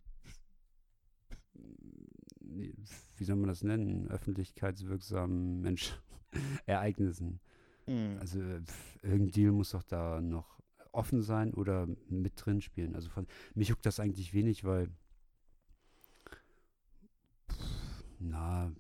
wie 2.56 3.24
soll 3.24 3.36
man 3.36 3.48
das 3.48 3.64
nennen, 3.64 4.08
öffentlichkeitswirksamen 4.10 5.62
Mensch 5.62 6.00
Ereignissen. 6.66 7.40
Mhm. 7.88 8.18
Also 8.20 8.40
irgendein 9.02 9.32
Deal 9.32 9.52
muss 9.52 9.72
doch 9.72 9.84
da 9.84 10.22
noch 10.22 10.60
offen 10.92 11.22
sein 11.22 11.54
oder 11.54 11.88
mit 12.10 12.34
drin 12.46 12.62
spielen. 12.62 12.96
Also 12.96 13.10
von 13.10 13.28
mich 13.56 13.70
juckt 13.70 13.86
das 13.86 14.00
eigentlich 14.00 14.34
wenig, 14.34 14.64
weil 14.64 14.90
na, 18.20 18.72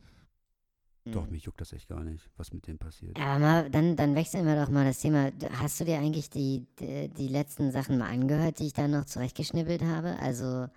Doch, 1.05 1.25
Hm. 1.25 1.31
mich 1.31 1.43
juckt 1.43 1.59
das 1.59 1.73
echt 1.73 1.89
gar 1.89 2.03
nicht, 2.03 2.29
was 2.37 2.53
mit 2.53 2.65
dem 2.65 2.77
passiert. 2.77 3.17
Aber 3.17 3.37
mal, 3.39 3.69
dann, 3.69 3.95
dann 3.97 4.15
wechseln 4.15 4.45
wir 4.45 4.55
doch 4.55 4.71
mal 4.71 4.85
das 4.85 4.99
Thema. 4.99 5.31
Hast 5.59 5.79
du 5.79 5.85
dir 5.85 5.97
eigentlich 5.97 6.29
die, 6.29 6.65
die, 6.79 7.09
die 7.09 7.27
letzten 7.27 7.71
Sachen 7.71 7.97
mal 7.97 8.09
angehört, 8.09 8.59
die 8.59 8.67
ich 8.67 8.73
da 8.73 8.87
noch 8.87 9.05
zurechtgeschnibbelt 9.05 9.81
habe? 9.83 10.17
Also, 10.19 10.67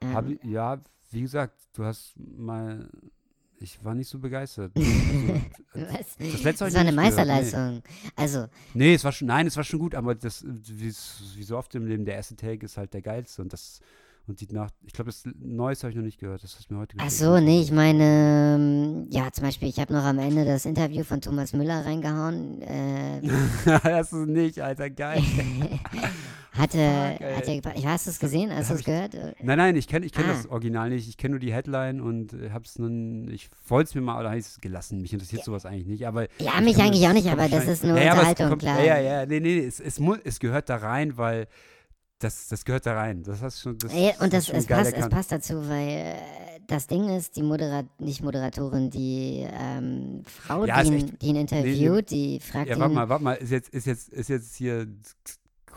ähm, 0.00 0.12
Hab 0.14 0.28
ich, 0.28 0.42
ja, 0.44 0.80
wie 1.10 1.22
gesagt, 1.22 1.58
du 1.74 1.84
hast 1.84 2.14
mal. 2.16 2.88
Ich 3.60 3.82
war 3.84 3.94
nicht 3.94 4.08
so 4.08 4.18
begeistert. 4.18 4.72
Also, 5.74 5.92
was? 5.92 6.16
das 6.32 6.42
letzte 6.42 6.42
das 6.42 6.60
war 6.60 6.66
eine 6.66 6.72
gehört, 6.72 6.86
nee. 6.86 6.92
Meisterleistung. 6.92 7.82
Also, 8.16 8.46
Nee, 8.74 8.94
es 8.94 9.04
war 9.04 9.12
schon, 9.12 9.28
nein, 9.28 9.46
es 9.46 9.56
war 9.56 9.64
schon 9.64 9.78
gut, 9.80 9.94
aber 9.94 10.14
das, 10.14 10.44
wie, 10.46 10.90
so 10.90 11.56
oft 11.56 11.74
im 11.74 11.86
Leben, 11.86 12.04
der 12.04 12.14
erste 12.14 12.34
Take 12.36 12.64
ist 12.64 12.76
halt 12.76 12.94
der 12.94 13.02
geilste 13.02 13.42
und 13.42 13.52
das, 13.52 13.80
und 14.26 14.40
die 14.40 14.46
Nacht, 14.52 14.74
ich 14.86 14.92
glaube, 14.92 15.10
das 15.10 15.24
Neueste 15.40 15.84
habe 15.84 15.90
ich 15.92 15.96
noch 15.96 16.04
nicht 16.04 16.18
gehört, 16.18 16.42
das 16.42 16.56
hast 16.56 16.70
du 16.70 16.74
mir 16.74 16.80
heute 16.80 16.96
ach 16.98 17.04
geschickt. 17.04 17.20
so, 17.22 17.38
nee, 17.38 17.60
ich 17.60 17.70
meine, 17.70 18.56
ähm, 18.56 19.06
ja, 19.10 19.30
zum 19.32 19.44
Beispiel, 19.44 19.68
ich 19.68 19.78
habe 19.78 19.92
noch 19.92 20.04
am 20.04 20.18
Ende 20.18 20.44
das 20.44 20.64
Interview 20.64 21.04
von 21.04 21.20
Thomas 21.20 21.52
Müller 21.52 21.84
reingehauen. 21.84 22.62
Äh, 22.62 23.20
das 23.82 24.12
ist 24.12 24.26
nicht, 24.28 24.60
Alter, 24.60 24.90
geil. 24.90 25.22
hatte, 26.58 26.78
Fuck, 26.78 27.20
ey. 27.20 27.34
hat 27.34 27.48
er, 27.48 27.54
gepa- 27.54 27.78
ja, 27.78 27.90
hast 27.90 28.06
du 28.06 28.10
es 28.10 28.18
gesehen? 28.18 28.54
Hast 28.54 28.70
du 28.70 28.74
es 28.74 28.84
gehört? 28.84 29.14
Nein, 29.42 29.58
nein, 29.58 29.76
ich 29.76 29.86
kenne 29.88 30.04
ich 30.06 30.12
kenn 30.12 30.24
Ah. 30.26 30.32
das 30.34 30.46
Original 30.48 30.90
nicht. 30.90 31.08
Ich 31.08 31.16
kenne 31.16 31.32
nur 31.32 31.40
die 31.40 31.52
Headline 31.52 32.00
und 32.00 32.32
äh, 32.32 32.50
hab's 32.52 32.78
nun, 32.78 33.28
ich 33.30 33.48
wollte 33.68 33.88
es 33.88 33.94
mir 33.94 34.00
mal, 34.00 34.18
oder 34.18 34.30
habe 34.30 34.38
ich 34.38 34.46
es 34.46 34.60
gelassen. 34.60 35.00
Mich 35.00 35.12
interessiert 35.12 35.44
sowas 35.44 35.64
eigentlich 35.66 35.86
nicht, 35.86 36.06
aber. 36.06 36.24
Ja, 36.38 36.52
ich 36.58 36.64
mich 36.64 36.76
eigentlich 36.78 37.00
das- 37.02 37.10
auch 37.10 37.14
nicht, 37.14 37.28
aber 37.28 37.48
das 37.48 37.66
ist 37.66 37.84
nur 37.84 37.96
ja, 37.96 38.04
ja, 38.04 38.12
Unterhaltung, 38.14 38.48
kommt, 38.50 38.62
klar. 38.62 38.78
Ja, 38.84 38.98
ja, 38.98 39.20
ja, 39.20 39.26
nee, 39.26 39.40
nee, 39.40 39.58
es, 39.64 39.80
es, 39.80 39.98
mu 40.00 40.16
es 40.24 40.38
gehört 40.40 40.68
da 40.68 40.76
rein, 40.76 41.16
weil 41.16 41.46
das, 42.20 42.48
das 42.48 42.64
gehört 42.64 42.84
da 42.84 42.94
rein. 42.94 43.22
Das 43.22 43.40
hast 43.42 43.60
schon, 43.60 43.78
das, 43.78 43.92
Ja, 43.94 44.10
und 44.20 44.32
das 44.32 44.48
es, 44.48 44.66
passt, 44.66 44.92
es 44.92 45.08
passt 45.08 45.30
dazu, 45.32 45.68
weil 45.68 45.88
äh, 45.88 46.14
das 46.66 46.86
Ding 46.88 47.08
ist, 47.16 47.36
die 47.36 47.42
Moderat 47.44 47.86
nicht 48.00 48.22
Moderatorin, 48.22 48.90
die 48.90 49.46
ähm, 49.48 50.22
Frau, 50.26 50.64
Ja, 50.64 50.82
die, 50.82 50.88
ihn, 50.96 51.16
die 51.22 51.26
ihn 51.28 51.36
interviewt, 51.36 52.10
die 52.10 52.40
fragt 52.40 52.68
Ja, 52.70 52.78
warte 52.78 52.92
mal, 52.94 53.08
warte 53.08 53.22
mal, 53.24 53.34
ist 53.34 53.50
jetzt, 53.52 53.68
ist 53.68 53.86
jetzt, 53.86 54.08
ist 54.08 54.28
jetzt 54.28 54.56
hier 54.56 54.88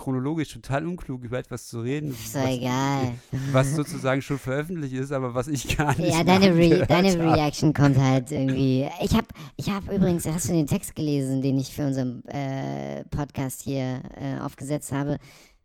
chronologisch 0.01 0.53
total 0.53 0.87
unklug, 0.87 1.23
über 1.23 1.37
etwas 1.39 1.67
zu 1.67 1.81
reden. 1.81 2.11
ist 2.11 2.35
doch 2.35 2.41
was- 2.41 2.49
egal. 2.49 3.13
Was 3.51 3.75
sozusagen 3.75 4.21
schon 4.21 4.39
veröffentlicht 4.39 4.93
ist, 4.95 5.11
aber 5.11 5.33
was 5.33 5.47
ich 5.47 5.77
gar 5.77 5.95
nicht 5.97 6.13
Ja, 6.13 6.23
deine, 6.23 6.55
Re 6.55 6.85
deine. 6.87 7.17
Reaction 7.35 7.73
kommt 7.73 7.97
halt 7.97 8.31
irgendwie. 8.31 8.87
Ich 9.01 9.13
habe 9.13 9.27
ich 9.57 9.69
hab 9.69 9.91
übrigens, 9.91 10.25
hast 10.27 10.49
du 10.49 10.53
den 10.53 10.67
Text 10.67 10.95
gelesen, 10.95 11.41
den 11.41 11.57
ich 11.59 11.73
für 11.73 11.85
unseren 11.87 12.25
äh, 12.25 13.03
Podcast 13.05 13.61
hier 13.61 14.01
äh, 14.19 14.39
aufgesetzt 14.41 14.91
habe? 14.91 15.17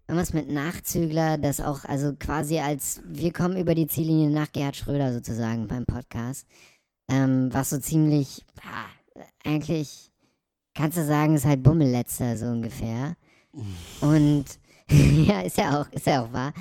Irgendwas 0.08 0.32
mit 0.34 0.48
Nachzügler, 0.50 1.36
das 1.38 1.60
auch, 1.60 1.84
also 1.84 2.12
quasi 2.14 2.58
als 2.60 3.00
wir 3.06 3.32
kommen 3.32 3.56
über 3.56 3.74
die 3.74 3.88
Ziellinie 3.88 4.30
nach 4.30 4.52
Gerhard 4.52 4.76
Schröder 4.76 5.12
sozusagen 5.12 5.66
beim 5.66 5.84
Podcast. 5.84 6.46
Ähm, 7.10 7.48
was 7.52 7.70
so 7.70 7.78
ziemlich, 7.78 8.44
ah, 8.62 9.20
eigentlich 9.44 10.12
kannst 10.74 10.98
du 10.98 11.04
sagen, 11.04 11.34
ist 11.34 11.44
halt 11.44 11.62
Bummelletzter 11.62 12.36
so 12.36 12.46
ungefähr. 12.46 13.16
Und 14.00 14.44
ja, 14.90 15.40
ist 15.40 15.58
ja 15.58 15.80
auch, 15.80 15.90
ist 15.92 16.06
ja 16.06 16.24
auch 16.24 16.32
wahr. 16.32 16.52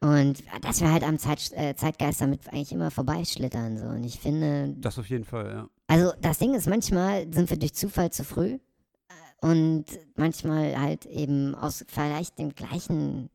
Und 0.00 0.42
dass 0.62 0.80
wir 0.80 0.90
halt 0.90 1.04
am 1.04 1.18
Zeit, 1.18 1.52
äh, 1.52 1.76
Zeitgeist 1.76 2.20
damit 2.20 2.48
eigentlich 2.48 2.72
immer 2.72 2.90
vorbeischlittern. 2.90 3.78
So. 3.78 3.86
Und 3.86 4.02
ich 4.04 4.18
finde, 4.18 4.74
Das 4.78 4.98
auf 4.98 5.08
jeden 5.08 5.24
Fall, 5.24 5.48
ja. 5.48 5.68
also 5.86 6.12
das 6.20 6.38
Ding 6.38 6.54
ist, 6.54 6.66
manchmal 6.66 7.32
sind 7.32 7.48
wir 7.50 7.56
durch 7.56 7.74
Zufall 7.74 8.10
zu 8.10 8.24
früh 8.24 8.58
äh, 8.58 9.46
und 9.46 9.84
manchmal 10.16 10.76
halt 10.80 11.06
eben 11.06 11.54
aus 11.54 11.84
vielleicht 11.86 12.38
dem 12.38 12.52
gleichen, 12.54 13.30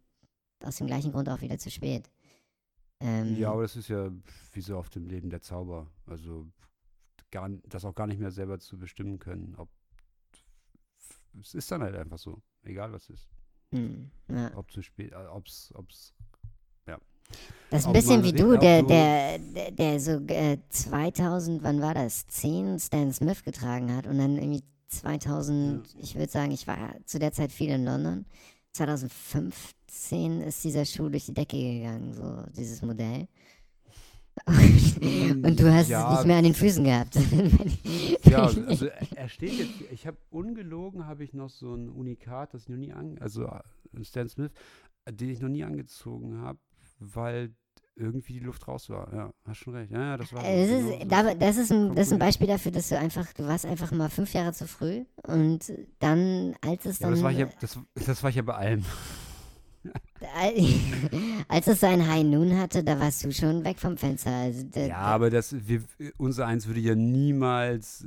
aus 0.62 0.76
dem 0.78 0.88
gleichen 0.88 1.14
Grund 1.14 1.30
auch 1.30 1.40
wieder 1.42 1.58
zu 1.58 1.72
spät. 1.72 2.10
Ähm, 3.00 3.38
Ja, 3.38 3.52
aber 3.52 3.62
das 3.62 3.78
ist 3.78 3.88
ja 3.88 4.12
wie 4.52 4.62
so 4.62 4.78
oft 4.78 4.94
im 4.98 5.08
Leben 5.08 5.30
der 5.30 5.42
Zauber. 5.42 5.88
Also 6.06 6.48
gar, 7.32 7.50
das 7.70 7.86
auch 7.86 7.96
gar 7.96 8.08
nicht 8.08 8.20
mehr 8.20 8.32
selber 8.32 8.60
zu 8.60 8.78
bestimmen 8.78 9.20
können. 9.20 9.56
Ob, 9.58 9.70
es 11.42 11.54
ist 11.54 11.72
dann 11.72 11.82
halt 11.82 11.96
einfach 11.96 12.18
so, 12.18 12.42
egal 12.64 12.92
was 12.92 13.10
ist. 13.10 13.28
hm, 13.72 14.10
ja. 14.30 14.52
Ob 14.56 14.72
zu 14.72 14.82
spät, 14.82 15.12
äh, 15.12 15.28
ob's, 15.32 15.72
ob's, 15.76 16.14
Das 17.70 17.82
ist 17.82 17.88
ein 17.88 17.94
bisschen 17.94 18.24
wie 18.24 18.32
du, 18.32 18.58
der, 18.58 18.84
der, 18.84 19.40
der, 19.40 19.72
der 19.72 20.00
so 20.00 20.12
äh, 20.28 20.58
2000, 20.70 21.64
wann 21.64 21.82
war 21.82 21.94
das? 21.94 22.26
10 22.28 22.80
Stan 22.80 23.12
Smith 23.12 23.44
getragen 23.44 23.94
hat 23.94 24.08
und 24.08 24.18
dann 24.18 24.38
irgendwie 24.38 24.64
2000, 24.88 25.96
ich 26.02 26.16
würde 26.16 26.32
sagen, 26.32 26.52
ich 26.52 26.66
war 26.68 26.96
zu 27.06 27.20
der 27.20 27.34
Zeit 27.34 27.52
viel 27.52 27.70
in 27.70 27.84
London. 27.84 28.26
2015 28.72 30.42
ist 30.42 30.64
dieser 30.64 30.86
Schuh 30.86 31.10
durch 31.10 31.26
die 31.26 31.34
Decke 31.34 31.58
gegangen, 31.58 32.14
so 32.14 32.44
dieses 32.56 32.82
Modell. 32.82 33.28
Und, 35.44 35.60
du 35.60 35.74
hast 35.74 35.90
Ja. 35.90 36.12
es 36.12 36.20
nicht 36.20 36.28
mehr 36.28 36.38
an 36.38 36.44
den 36.44 36.54
Füßen 36.54 36.84
gehabt. 36.84 37.18
Ja, 38.24 38.44
also 38.68 38.88
er 38.88 39.08
er 39.16 39.30
steht 39.30 39.54
jetzt, 39.54 39.92
ich 39.92 40.06
habe 40.06 40.18
ungelogen, 40.30 41.06
habe 41.08 41.24
ich 41.24 41.34
noch 41.34 41.50
so 41.50 41.74
ein 41.74 41.90
Unikat, 41.90 42.54
das 42.54 42.64
ich 42.64 42.70
noch 42.70 42.78
nie 42.78 42.92
an, 42.92 43.18
also 43.20 43.46
äh, 43.46 44.04
Stan 44.04 44.28
Smith, 44.28 44.52
äh, 45.06 45.14
den 45.14 45.30
ich 45.30 45.40
noch 45.40 45.50
nie 45.50 45.64
angezogen 45.64 46.38
habe, 46.40 46.60
weil 47.00 47.54
irgendwie 47.96 48.34
die 48.34 48.40
Luft 48.40 48.68
raus 48.68 48.90
war. 48.90 49.12
Ja, 49.14 49.34
hast 49.46 49.58
schon 49.58 49.74
recht. 49.76 49.92
Ja, 49.92 50.02
ja, 50.02 50.18
das 50.18 50.32
war. 50.34 50.44
Genau 50.44 50.56
ist, 50.94 51.02
so. 51.02 51.08
da, 51.08 51.34
das, 51.34 51.58
ist 51.58 51.72
ein, 51.72 51.96
das 51.96 52.08
ist 52.08 52.14
ein 52.14 52.20
Beispiel 52.20 52.48
dafür, 52.48 52.72
dass 52.72 52.90
du 52.90 52.98
einfach, 52.98 53.32
du 53.34 53.48
warst 53.48 53.66
einfach 53.66 53.92
mal 53.92 54.10
fünf 54.10 54.34
Jahre 54.34 54.54
zu 54.54 54.68
früh 54.68 55.06
und 55.24 55.72
dann, 56.00 56.56
als 56.62 56.86
es 56.86 57.00
ja, 57.00 57.08
dann, 57.08 57.16
das 57.16 57.24
war 57.24 57.32
ich 57.32 57.40
ja, 57.40 57.50
das, 57.60 57.80
das 58.06 58.22
war 58.24 58.30
ich 58.30 58.36
ja 58.36 58.44
bei 58.44 58.54
allem. 58.56 58.86
als 61.48 61.68
es 61.68 61.80
sein 61.80 62.08
High 62.08 62.24
Noon 62.24 62.58
hatte, 62.58 62.84
da 62.84 63.00
warst 63.00 63.24
du 63.24 63.32
schon 63.32 63.64
weg 63.64 63.80
vom 63.80 63.98
Fenster. 63.98 64.32
Also, 64.32 64.66
Ja, 64.76 64.98
aber 64.98 65.30
das, 65.30 65.56
wir, 65.68 65.84
unser 66.18 66.48
Eins 66.48 66.68
würde 66.68 66.80
ja 66.80 66.96
niemals 66.96 68.06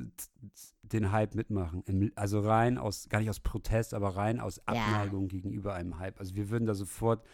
den 0.83 1.13
Hype 1.13 1.35
mitmachen. 1.35 1.85
Also 2.17 2.41
rein 2.41 2.79
aus, 2.79 3.09
gar 3.09 3.21
nicht 3.21 3.31
aus 3.31 3.41
Protest, 3.41 3.95
aber 3.95 4.17
rein 4.17 4.41
aus 4.41 4.57
Ja. 4.57 4.63
Abneigung 4.67 5.29
gegenüber 5.29 5.75
einem 5.75 5.99
Hype. 5.99 6.19
Also 6.19 6.35
wir 6.35 6.51
würden 6.51 6.67
da 6.67 6.75
sofort, 6.75 7.25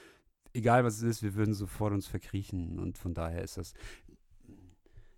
egal 0.52 0.84
was 0.84 0.96
es 0.96 1.02
ist, 1.02 1.22
wir 1.22 1.34
würden 1.34 1.54
sofort 1.54 1.92
uns 1.92 2.06
verkriechen. 2.06 2.78
Und 2.78 2.98
von 2.98 3.14
daher 3.14 3.42
ist 3.42 3.56
das, 3.56 3.72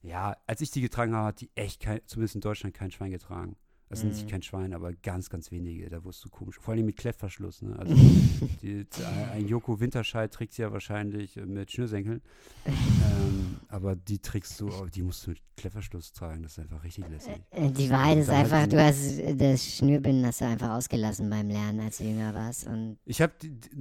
ja, 0.03 0.37
als 0.47 0.61
ich 0.61 0.71
die 0.71 0.81
getragen 0.81 1.15
habe, 1.15 1.27
hat 1.29 1.41
die 1.41 1.51
echt 1.55 1.81
kein, 1.81 2.01
zumindest 2.07 2.37
in 2.37 2.41
Deutschland 2.41 2.75
kein 2.75 2.91
Schwein 2.91 3.11
getragen. 3.11 3.57
Also 3.91 4.07
Mhm. 4.07 4.13
nicht 4.13 4.29
kein 4.29 4.43
Schwein, 4.43 4.75
aber 4.75 4.93
ganz, 4.93 5.31
ganz 5.31 5.51
wenige. 5.51 5.89
Da 5.89 6.05
wurdest 6.05 6.25
du 6.25 6.29
komisch. 6.29 6.57
Vor 6.61 6.75
allem 6.75 6.87
mit 6.87 6.97
Klettverschluss. 6.97 7.63
Ne? 7.63 7.75
Also 7.79 7.95
die, 8.63 8.87
ein 9.33 9.49
Joko 9.49 9.81
Winterscheid 9.81 10.31
trägt 10.33 10.53
sie 10.53 10.63
ja 10.63 10.73
wahrscheinlich 10.73 11.37
äh, 11.37 11.47
mit 11.47 11.71
Schnürsenkeln. 11.73 12.21
ähm, 12.67 13.57
aber 13.69 13.97
die 13.97 14.19
trägst 14.19 14.61
du, 14.61 14.71
die 14.95 15.03
musst 15.03 15.27
du 15.27 15.31
mit 15.31 15.41
Klettverschluss 15.57 16.13
tragen. 16.13 16.43
Das 16.43 16.53
ist 16.53 16.59
einfach 16.61 16.85
richtig 16.85 17.09
lässig. 17.09 17.35
Äh, 17.51 17.71
Die 17.73 17.91
Wahrheit 17.91 18.19
ist 18.19 18.31
einfach, 18.31 18.67
du 18.67 18.81
hast 18.83 19.19
äh, 19.19 19.35
das 19.35 19.65
Schnürbinden 19.77 20.25
hast 20.27 20.41
du 20.41 20.45
einfach 20.47 20.71
ausgelassen 20.71 21.29
beim 21.31 21.49
Lernen, 21.49 21.81
als 21.81 21.99
du 21.99 22.05
jünger 22.05 22.33
warst. 22.35 22.67
Und 22.67 22.99
Ich 23.07 23.21
habe 23.23 23.33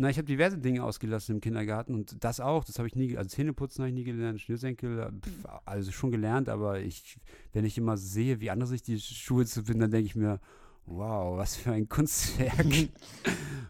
hab 0.02 0.26
diverse 0.26 0.58
Dinge 0.58 0.84
ausgelassen 0.84 1.36
im 1.36 1.42
Kindergarten 1.42 1.94
und 1.94 2.24
das 2.24 2.40
auch. 2.40 2.64
Das 2.64 2.80
habe 2.80 2.88
ich 2.88 2.96
nie, 2.96 3.18
also 3.18 3.30
Zähneputzen 3.30 3.84
habe 3.84 3.90
ich 3.90 3.96
nie 3.96 4.04
gelernt, 4.06 4.40
Schnürsenkel, 4.42 5.00
äh, 5.00 5.12
pf, 5.12 5.46
also 5.66 5.92
schon 5.92 6.12
gelernt, 6.12 6.50
aber 6.50 6.80
ich, 6.80 7.18
wenn 7.54 7.66
ich 7.66 7.78
immer 7.78 7.98
sehe, 7.98 8.40
wie 8.40 8.50
andere 8.50 8.70
sich 8.70 8.82
die 8.82 9.00
Schuhe 9.00 9.46
zu 9.46 9.64
binden, 9.64 9.92
dann 9.92 9.97
denke 9.98 10.08
ich 10.08 10.16
mir, 10.16 10.40
wow, 10.86 11.38
was 11.38 11.56
für 11.56 11.72
ein 11.72 11.90
Kunstwerk. 11.90 12.66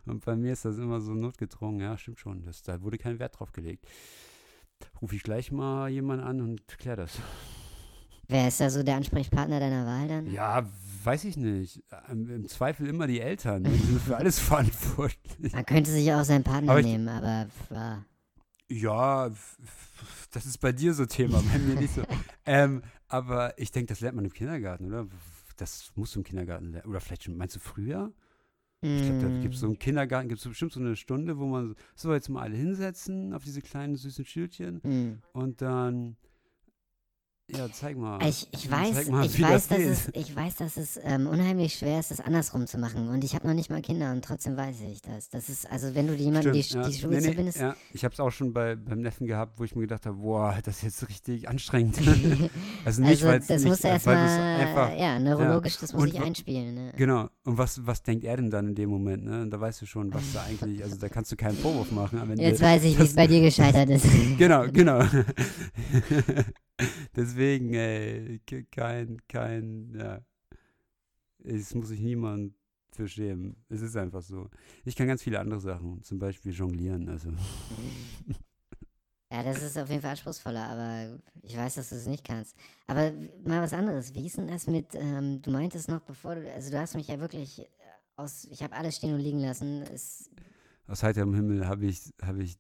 und 0.06 0.24
bei 0.26 0.36
mir 0.36 0.54
ist 0.54 0.66
das 0.66 0.78
immer 0.78 1.02
so 1.02 1.14
notgedrungen. 1.14 1.80
Ja, 1.82 1.98
stimmt 1.98 2.20
schon. 2.20 2.44
Das, 2.44 2.62
da 2.62 2.82
wurde 2.82 2.98
kein 2.98 3.20
Wert 3.20 3.40
drauf 3.40 3.52
gelegt. 3.52 3.86
Rufe 5.02 5.16
ich 5.16 5.24
gleich 5.24 5.52
mal 5.52 5.90
jemanden 5.90 6.24
an 6.26 6.42
und 6.42 6.68
klär 6.78 6.96
das. 6.96 7.12
wer 8.28 8.48
ist 8.48 8.60
da 8.60 8.70
so 8.70 8.84
der 8.84 8.96
Ansprechpartner 8.98 9.60
deiner 9.60 9.86
Wahl 9.88 10.08
dann? 10.08 10.32
Ja, 10.32 10.68
weiß 11.04 11.24
ich 11.24 11.38
nicht. 11.38 11.82
Im, 12.12 12.30
im 12.30 12.48
Zweifel 12.48 12.88
immer 12.88 13.08
die 13.08 13.20
Eltern. 13.20 13.64
Die 13.64 13.72
sind 13.76 14.02
für 14.02 14.18
alles 14.18 14.40
verantwortlich. 14.40 15.54
Man 15.54 15.66
könnte 15.66 15.90
sich 15.92 16.12
auch 16.14 16.24
seinen 16.24 16.44
Partner 16.44 16.72
Aber 16.72 16.80
ich- 16.82 16.86
nehmen, 16.86 17.08
aber 17.10 17.48
ja. 17.72 18.06
Ja, 18.70 19.32
das 20.32 20.46
ist 20.46 20.58
bei 20.60 20.74
dir 20.74 20.94
so 20.94 21.06
Thema, 21.06 21.42
bei 21.54 21.58
mir 21.58 21.76
nicht 21.76 21.94
so. 21.96 22.04
ähm, 22.46 22.84
aber 23.08 23.58
ich 23.58 23.72
denke, 23.72 23.88
das 23.94 24.02
lernt 24.02 24.18
man 24.18 24.26
im 24.26 24.34
Kindergarten, 24.34 24.88
oder? 24.88 25.08
Das 25.58 25.92
musst 25.96 26.16
du 26.16 26.20
im 26.20 26.24
Kindergarten 26.24 26.72
lernen. 26.72 26.90
Oder 26.90 27.02
vielleicht 27.02 27.24
schon, 27.24 27.38
meinst 27.38 27.56
du 27.56 27.60
früher? 27.60 28.14
Ich 28.82 29.02
glaube, 29.02 29.22
da 29.22 29.42
gibt 29.42 29.56
es 29.56 29.60
so 29.60 29.68
Mm, 29.68 29.72
im 29.72 29.80
Kindergarten, 29.80 30.30
gibt 30.30 30.40
es 30.40 30.48
bestimmt 30.48 30.72
so 30.72 30.80
eine 30.80 30.96
Stunde, 30.96 31.40
wo 31.40 31.48
man 31.48 31.76
so 31.96 32.14
jetzt 32.14 32.30
mal 32.30 32.44
alle 32.44 32.56
hinsetzen 32.56 33.34
auf 33.34 33.44
diese 33.44 33.62
kleinen 33.62 33.96
süßen 33.96 34.24
Schildchen 34.24 34.82
mm. 34.84 35.24
und 35.34 35.62
dann, 35.64 36.16
ja, 37.50 37.72
zeig 37.72 37.96
mal. 37.96 38.20
Ich, 38.28 38.46
ich 38.52 38.70
weiß, 38.70 39.08
mal, 39.08 39.26
ich 39.26 39.42
weiß, 39.42 39.70
das 39.70 39.78
dass 39.78 39.88
es, 39.88 40.10
ich 40.14 40.36
weiß, 40.36 40.56
dass 40.58 40.76
es 40.76 41.00
ähm, 41.02 41.28
unheimlich 41.28 41.76
schwer 41.76 42.02
ist, 42.02 42.12
das 42.12 42.20
andersrum 42.20 42.68
zu 42.68 42.78
machen. 42.78 43.08
Und 43.08 43.24
ich 43.24 43.36
habe 43.36 43.48
noch 43.48 43.54
nicht 43.54 43.70
mal 43.70 43.82
Kinder 43.82 44.12
und 44.12 44.26
trotzdem 44.26 44.58
weiß 44.58 44.82
ich 44.82 45.02
das. 45.02 45.30
Das 45.30 45.48
ist, 45.48 45.72
also 45.72 45.96
wenn 45.96 46.08
du 46.08 46.14
jemandem 46.14 46.52
die, 46.52 46.60
ja. 46.60 46.86
die 46.86 46.94
Schuhe 46.94 47.12
Nee, 47.12 47.22
nee, 47.22 47.30
zubindest, 47.30 47.60
ja, 47.60 47.74
ich 47.94 48.04
habe 48.04 48.14
es 48.14 48.20
auch 48.20 48.32
schon 48.32 48.52
bei, 48.52 48.76
beim 48.76 49.00
Neffen 49.00 49.28
gehabt, 49.28 49.60
wo 49.60 49.64
ich 49.64 49.76
mir 49.76 49.84
gedacht 49.84 50.06
habe, 50.06 50.18
boah, 50.18 50.58
das 50.62 50.78
ist 50.78 50.84
jetzt 50.84 51.10
richtig 51.10 51.48
anstrengend. 51.48 51.98
also 52.86 53.02
nicht, 53.02 53.24
also 53.24 53.48
das 53.48 53.62
nicht, 53.62 53.70
muss 53.70 53.84
äh, 53.86 53.90
erstmal, 53.90 54.18
einfach, 54.18 54.98
ja, 54.98 55.18
neurologisch, 55.18 55.78
das 55.78 55.94
muss 55.94 56.04
Und 56.04 56.14
ich 56.14 56.20
einspielen. 56.20 56.76
Ne? 56.76 56.94
Genau. 56.98 57.30
Und 57.46 57.58
was, 57.58 57.86
was 57.88 58.04
denkt 58.04 58.26
er 58.26 58.36
denn 58.36 58.50
dann 58.50 58.68
in 58.68 58.76
dem 58.76 58.90
Moment? 58.90 59.24
Ne? 59.24 59.44
Und 59.44 59.52
da 59.52 59.62
weißt 59.62 59.82
du 59.82 59.86
schon, 59.86 60.14
was 60.14 60.34
da 60.34 60.44
eigentlich, 60.44 60.84
also 60.84 60.98
da 60.98 61.08
kannst 61.08 61.32
du 61.32 61.38
keinen 61.38 61.58
Vorwurf 61.58 61.92
machen. 61.92 62.38
Jetzt 62.38 62.62
weiß 62.62 62.84
ich, 62.84 63.00
wie 63.00 63.04
es 63.04 63.16
bei 63.16 63.26
dir 63.26 63.40
gescheitert 63.40 63.90
ist. 63.90 64.06
Genau, 64.38 64.66
genau. 64.72 65.02
Deswegen, 67.16 67.74
ey, 67.74 68.40
kein, 68.72 69.18
kein, 69.28 69.94
ja. 69.96 70.22
Es 71.44 71.74
muss 71.74 71.88
sich 71.90 72.00
niemand 72.02 72.54
für 72.92 73.08
schämen. 73.08 73.56
Es 73.70 73.82
ist 73.82 73.96
einfach 73.96 74.22
so. 74.22 74.50
Ich 74.86 74.96
kann 74.96 75.08
ganz 75.08 75.24
viele 75.24 75.40
andere 75.40 75.60
Sachen, 75.60 76.02
zum 76.04 76.20
Beispiel 76.20 76.52
jonglieren, 76.54 77.08
also. 77.10 77.32
Ja, 79.32 79.44
das 79.44 79.62
ist 79.62 79.78
auf 79.78 79.90
jeden 79.90 80.02
Fall 80.02 80.12
anspruchsvoller, 80.12 80.64
aber 80.70 81.20
ich 81.42 81.58
weiß, 81.58 81.76
dass 81.76 81.90
du 81.90 81.96
es 81.96 82.06
nicht 82.08 82.24
kannst. 82.24 82.56
Aber 82.88 83.12
mal 83.44 83.62
was 83.62 83.74
anderes. 83.74 84.16
Wie 84.16 84.26
ist 84.26 84.38
denn 84.38 84.48
das 84.48 84.68
mit, 84.68 84.96
ähm, 84.96 85.42
du 85.42 85.52
meintest 85.52 85.90
noch, 85.90 86.00
bevor 86.02 86.36
du, 86.36 86.50
also 86.54 86.72
du 86.72 86.80
hast 86.80 86.96
mich 86.96 87.10
ja 87.10 87.20
wirklich 87.20 87.60
äh, 87.60 87.66
aus, 88.16 88.46
ich 88.46 88.64
habe 88.64 88.74
alles 88.76 88.96
stehen 88.96 89.14
und 89.14 89.20
liegen 89.20 89.40
lassen. 89.40 89.82
Es, 89.84 90.30
Aus 90.88 91.04
heiterem 91.04 91.34
Himmel 91.34 91.68
habe 91.68 91.86
ich, 91.86 92.14
habe 92.22 92.42
ich 92.42 92.58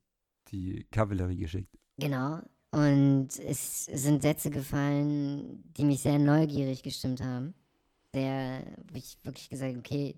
die 0.50 0.86
Kavallerie 0.92 1.38
geschickt. 1.38 1.74
genau. 1.98 2.42
Und 2.72 3.30
es 3.40 3.86
sind 3.86 4.22
Sätze 4.22 4.50
gefallen, 4.50 5.64
die 5.78 5.86
mich 5.86 6.02
sehr 6.02 6.20
neugierig 6.20 6.84
gestimmt 6.84 7.22
haben. 7.22 7.54
Sehr, 8.14 8.64
wo 8.92 8.98
ich 8.98 9.18
wirklich 9.24 9.50
gesagt, 9.50 9.78
okay, 9.78 10.16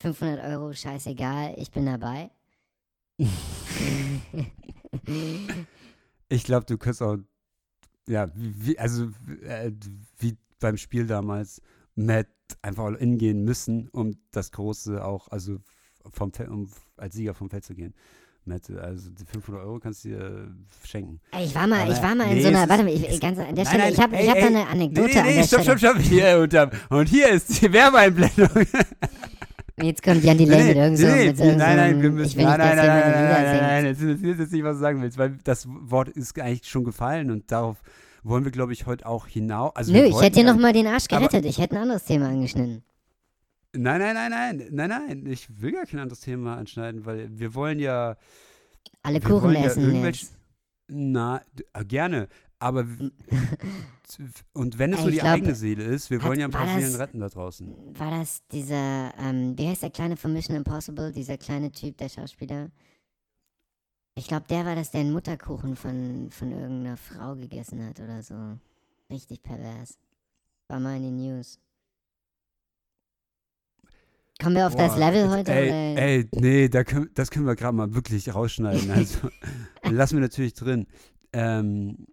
500 0.00 0.44
Euro, 0.44 0.72
scheißegal, 0.72 1.54
ich 1.56 1.70
bin 1.70 1.86
dabei. 1.86 2.30
Ich 6.28 6.44
glaube, 6.44 6.66
du 6.66 6.78
könntest 6.78 7.02
auch, 7.02 7.18
ja, 8.08 8.28
wie, 8.34 8.78
also 8.78 9.10
äh, 9.42 9.70
wie 10.18 10.36
beim 10.58 10.76
Spiel 10.76 11.06
damals, 11.06 11.60
Matt 11.94 12.28
einfach 12.62 12.84
all 12.84 12.96
in 12.96 13.18
gehen 13.18 13.44
müssen, 13.44 13.88
um 13.90 14.16
das 14.30 14.50
Große 14.50 15.04
auch, 15.04 15.28
also 15.28 15.58
vom 16.10 16.32
um 16.48 16.70
als 16.96 17.14
Sieger 17.14 17.34
vom 17.34 17.50
Feld 17.50 17.64
zu 17.64 17.74
gehen. 17.74 17.94
Matt, 18.46 18.62
also 18.70 19.10
die 19.10 19.24
500 19.24 19.64
Euro 19.64 19.78
kannst 19.78 20.04
du 20.04 20.10
dir 20.10 20.48
schenken. 20.86 21.20
Ey, 21.32 21.44
Ich 21.46 21.54
war 21.54 21.66
mal, 21.66 21.80
Aber 21.82 21.92
ich 21.92 22.02
war 22.02 22.14
mal 22.14 22.24
in 22.28 22.34
nee, 22.34 22.42
so 22.42 22.48
einer, 22.48 22.68
warte 22.68 22.84
mal, 22.84 22.92
ich, 22.92 23.20
ganz 23.20 23.38
an 23.38 23.54
der 23.54 23.64
Nein, 23.64 23.66
Stelle, 23.66 23.82
nein, 23.84 23.92
ich 23.92 24.00
habe 24.00 24.16
ich 24.16 24.28
hab 24.28 24.38
da 24.38 24.46
eine 24.46 24.66
Anekdote 24.68 25.06
nee, 25.08 25.12
nee, 25.14 25.20
an 25.20 25.26
nee, 25.26 25.34
der 25.36 25.42
stopp, 25.44 25.62
stopp, 25.62 25.78
stopp, 25.78 25.98
hier, 25.98 26.48
und, 26.90 27.08
hier 27.08 27.28
ist 27.30 27.62
die 27.62 27.72
Werbeeinblendung. 27.72 28.48
Jetzt 29.82 30.02
kommt 30.04 30.22
Jan 30.22 30.38
Delay 30.38 30.64
mit 30.68 30.76
irgend 30.76 30.98
so, 30.98 31.06
nee, 31.06 31.26
mit 31.26 31.36
so, 31.36 31.44
nein, 31.44 31.56
nein, 31.76 32.00
wir 32.02 32.10
müssen, 32.12 32.40
nein, 32.42 32.58
nein, 32.58 32.76
nein, 32.76 32.86
nein, 32.86 33.12
nein, 33.12 33.44
nein, 33.44 33.84
nein, 33.84 33.94
das 33.94 34.00
ist 34.02 34.38
jetzt 34.38 34.52
nicht, 34.52 34.62
was 34.64 34.76
du 34.76 34.80
sagen 34.80 35.02
willst, 35.02 35.18
weil 35.18 35.36
das 35.42 35.66
Wort 35.68 36.08
ist 36.10 36.38
eigentlich 36.38 36.68
schon 36.68 36.84
gefallen 36.84 37.30
und 37.32 37.50
darauf 37.50 37.78
wollen 38.22 38.44
wir, 38.44 38.52
glaube 38.52 38.72
ich, 38.72 38.86
heute 38.86 39.04
auch 39.06 39.26
hinaus. 39.26 39.74
Also 39.74 39.92
Nö, 39.92 40.04
ich 40.04 40.14
hätte 40.20 40.36
dir 40.40 40.46
ja- 40.46 40.52
noch 40.52 40.60
mal 40.60 40.72
den 40.72 40.86
Arsch 40.86 41.08
gerettet. 41.08 41.44
Ich 41.44 41.58
hätte 41.58 41.74
ein 41.74 41.82
anderes 41.82 42.04
Thema 42.04 42.28
angeschnitten. 42.28 42.84
Nein, 43.76 44.00
nein, 44.00 44.14
nein, 44.14 44.30
nein, 44.30 44.68
nein, 44.70 44.88
nein, 44.88 45.26
ich 45.26 45.60
will 45.60 45.72
gar 45.72 45.84
kein 45.86 46.00
anderes 46.00 46.20
Thema 46.20 46.56
anschneiden, 46.56 47.04
weil 47.04 47.28
wir 47.38 47.54
wollen 47.54 47.78
ja, 47.78 48.16
Alle 49.02 49.20
Kuchen 49.20 49.52
ja 49.52 49.64
essen 49.64 50.02
jetzt. 50.04 50.36
na, 50.88 51.42
äh, 51.72 51.84
gerne, 51.84 52.28
aber, 52.58 52.86
w- 52.88 53.10
und 54.52 54.78
wenn 54.78 54.92
es 54.92 55.00
nur 55.00 55.08
ich 55.08 55.14
die 55.16 55.20
glaub, 55.20 55.32
eigene 55.34 55.54
Seele 55.54 55.82
ist, 55.84 56.10
wir 56.10 56.18
hat- 56.20 56.28
wollen 56.28 56.38
ja 56.40 56.46
ein 56.46 56.50
paar 56.52 56.66
das- 56.66 56.76
Seelen 56.76 56.94
retten 56.94 57.20
da 57.20 57.28
draußen. 57.28 57.98
War 57.98 58.10
das 58.10 58.46
dieser, 58.48 59.12
ähm, 59.18 59.58
wie 59.58 59.66
heißt 59.68 59.82
der 59.82 59.90
kleine 59.90 60.16
von 60.16 60.32
Mission 60.32 60.56
Impossible, 60.56 61.10
dieser 61.12 61.36
kleine 61.36 61.72
Typ, 61.72 61.96
der 61.98 62.08
Schauspieler? 62.08 62.70
Ich 64.16 64.28
glaube, 64.28 64.46
der 64.48 64.64
war 64.64 64.76
das, 64.76 64.92
der 64.92 65.00
einen 65.00 65.12
Mutterkuchen 65.12 65.74
von, 65.74 66.30
von 66.30 66.52
irgendeiner 66.52 66.96
Frau 66.96 67.34
gegessen 67.34 67.84
hat 67.84 67.98
oder 67.98 68.22
so. 68.22 68.56
Richtig 69.10 69.42
pervers. 69.42 69.98
War 70.68 70.78
mal 70.78 70.96
in 70.96 71.02
den 71.02 71.16
News. 71.16 71.58
Kommen 74.42 74.56
wir 74.56 74.66
auf 74.66 74.74
das 74.74 74.94
Boah, 74.94 74.98
Level 74.98 75.22
jetzt- 75.22 75.30
heute? 75.30 75.52
Ey, 75.52 75.96
ey, 75.96 76.28
nee, 76.34 76.68
da 76.68 76.82
können, 76.84 77.08
das 77.14 77.30
können 77.30 77.46
wir 77.46 77.54
gerade 77.54 77.76
mal 77.76 77.94
wirklich 77.94 78.34
rausschneiden. 78.34 78.90
Also 78.90 79.28
lassen 79.84 80.16
wir 80.16 80.20
natürlich 80.22 80.54
drin. 80.54 80.86
Ähm, 81.32 82.06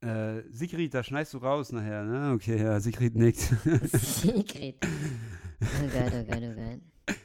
äh, 0.00 0.42
Sigrid, 0.50 0.92
da 0.92 1.04
schneidest 1.04 1.34
du 1.34 1.38
raus 1.38 1.70
nachher, 1.70 2.04
ne? 2.04 2.32
Okay, 2.34 2.60
ja, 2.60 2.80
Sigrid 2.80 3.14
nickt. 3.14 3.38
Secret. 3.92 4.76
Oh 5.64 5.86
Gott, 5.92 6.12
oh 6.12 6.24
Gott, 6.24 6.42
oh 6.42 6.54
Gott. 6.56 7.16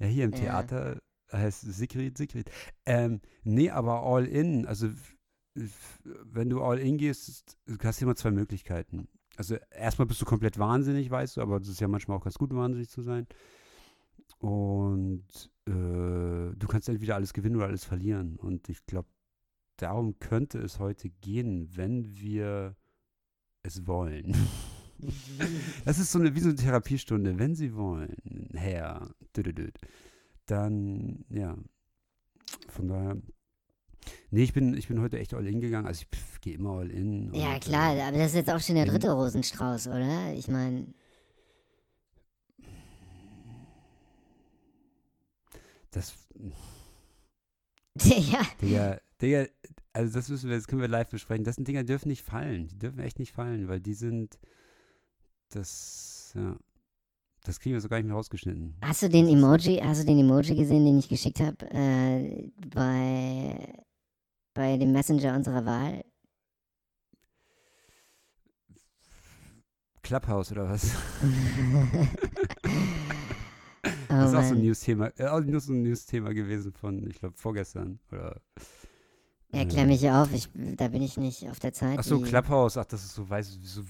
ja, 0.00 0.06
hier 0.06 0.24
im 0.24 0.32
Ja. 0.32 0.38
Theater 0.38 0.98
heißt 1.32 1.62
Sigrid, 1.62 2.18
Sigrid. 2.18 2.50
Ähm, 2.84 3.22
nee, 3.42 3.70
aber 3.70 4.02
all 4.02 4.26
in, 4.26 4.66
also 4.66 4.90
wenn 5.54 6.50
du 6.50 6.62
all 6.62 6.78
in 6.78 6.98
gehst, 6.98 7.56
du 7.64 7.76
hast 7.82 8.02
immer 8.02 8.16
zwei 8.16 8.32
Möglichkeiten. 8.32 9.08
Also 9.36 9.56
erstmal 9.70 10.04
bist 10.06 10.20
du 10.20 10.26
komplett 10.26 10.58
wahnsinnig, 10.58 11.10
weißt 11.10 11.38
du, 11.38 11.40
aber 11.40 11.58
das 11.58 11.68
ist 11.70 11.80
ja 11.80 11.88
manchmal 11.88 12.18
auch 12.18 12.24
ganz 12.24 12.36
gut, 12.36 12.54
wahnsinnig 12.54 12.90
zu 12.90 13.00
sein. 13.00 13.26
Und 14.40 15.50
äh, 15.66 15.72
du 16.56 16.66
kannst 16.66 16.88
entweder 16.88 17.14
alles 17.14 17.32
gewinnen 17.32 17.56
oder 17.56 17.66
alles 17.66 17.84
verlieren. 17.84 18.36
Und 18.36 18.68
ich 18.68 18.84
glaube, 18.86 19.08
darum 19.76 20.18
könnte 20.18 20.58
es 20.58 20.78
heute 20.78 21.10
gehen, 21.10 21.68
wenn 21.76 22.16
wir 22.16 22.74
es 23.62 23.86
wollen. 23.86 24.34
Das 25.86 25.98
ist 25.98 26.12
so 26.12 26.18
eine, 26.18 26.34
wie 26.34 26.40
so 26.40 26.50
eine 26.50 26.56
Therapiestunde. 26.56 27.38
Wenn 27.38 27.54
Sie 27.54 27.74
wollen, 27.74 28.50
Herr, 28.52 29.14
dann, 30.44 31.24
ja, 31.30 31.56
von 32.68 32.88
daher. 32.88 33.16
Nee, 34.30 34.42
ich 34.42 34.52
bin, 34.52 34.74
ich 34.74 34.88
bin 34.88 35.00
heute 35.00 35.18
echt 35.18 35.32
all 35.32 35.46
in 35.46 35.60
gegangen. 35.60 35.86
Also 35.86 36.02
ich 36.02 36.40
gehe 36.42 36.54
immer 36.54 36.72
all 36.72 36.90
in. 36.90 37.32
Ja, 37.32 37.54
und, 37.54 37.62
klar, 37.62 37.96
äh, 37.96 38.02
aber 38.02 38.18
das 38.18 38.28
ist 38.28 38.34
jetzt 38.34 38.50
auch 38.50 38.60
schon 38.60 38.74
der 38.74 38.86
dritte 38.86 39.10
Rosenstrauß, 39.10 39.88
oder? 39.88 40.34
Ich 40.34 40.48
meine, 40.48 40.86
Das, 45.90 46.14
ja, 48.04 48.46
Digga, 48.60 49.00
Digga, 49.20 49.46
also 49.92 50.14
das 50.14 50.28
müssen 50.28 50.48
wir, 50.48 50.56
das 50.56 50.66
können 50.66 50.80
wir 50.80 50.88
live 50.88 51.10
besprechen. 51.10 51.44
Das 51.44 51.56
sind 51.56 51.66
Dinger, 51.66 51.82
die 51.82 51.88
dürfen 51.88 52.08
nicht 52.08 52.22
fallen. 52.22 52.68
Die 52.68 52.78
dürfen 52.78 53.00
echt 53.00 53.18
nicht 53.18 53.32
fallen, 53.32 53.68
weil 53.68 53.80
die 53.80 53.94
sind, 53.94 54.38
das, 55.50 56.32
ja, 56.36 56.56
das 57.42 57.58
kriegen 57.58 57.74
wir 57.74 57.80
so 57.80 57.88
gar 57.88 57.96
nicht 57.96 58.06
mehr 58.06 58.14
rausgeschnitten. 58.14 58.76
hast 58.82 59.02
du 59.02 59.08
den 59.08 59.28
Emoji, 59.28 59.78
hast 59.82 60.02
du 60.02 60.06
den 60.06 60.20
Emoji 60.20 60.54
gesehen, 60.54 60.84
den 60.84 60.98
ich 60.98 61.08
geschickt 61.08 61.40
habe, 61.40 61.68
äh, 61.70 62.50
bei, 62.68 63.84
bei 64.54 64.76
dem 64.76 64.92
Messenger 64.92 65.34
unserer 65.34 65.64
Wahl? 65.64 66.04
Clubhouse 70.02 70.52
oder 70.52 70.68
was? 70.68 70.92
Das 74.22 74.32
ist 74.32 74.36
auch 74.38 74.42
so 74.44 74.54
ein. 74.54 74.62
News-Thema, 74.62 75.12
äh, 75.18 75.26
auch 75.26 75.40
nur 75.40 75.60
so 75.60 75.72
ein 75.72 75.82
News-Thema 75.82 76.32
gewesen 76.34 76.72
von, 76.72 77.06
ich 77.08 77.18
glaube, 77.18 77.36
vorgestern. 77.36 77.98
Oder, 78.12 78.40
Ja, 79.52 79.64
klär 79.64 79.84
äh, 79.84 79.86
mich 79.86 80.08
auf, 80.10 80.32
ich, 80.32 80.48
da 80.76 80.88
bin 80.88 81.02
ich 81.02 81.16
nicht 81.16 81.48
auf 81.50 81.58
der 81.58 81.72
Zeit. 81.72 81.98
Ach 81.98 82.04
so, 82.04 82.20
Clubhouse, 82.20 82.76
ach, 82.76 82.84
das 82.84 83.04
ist 83.04 83.14
so, 83.14 83.28
weiß 83.28 83.58
so 83.62 83.82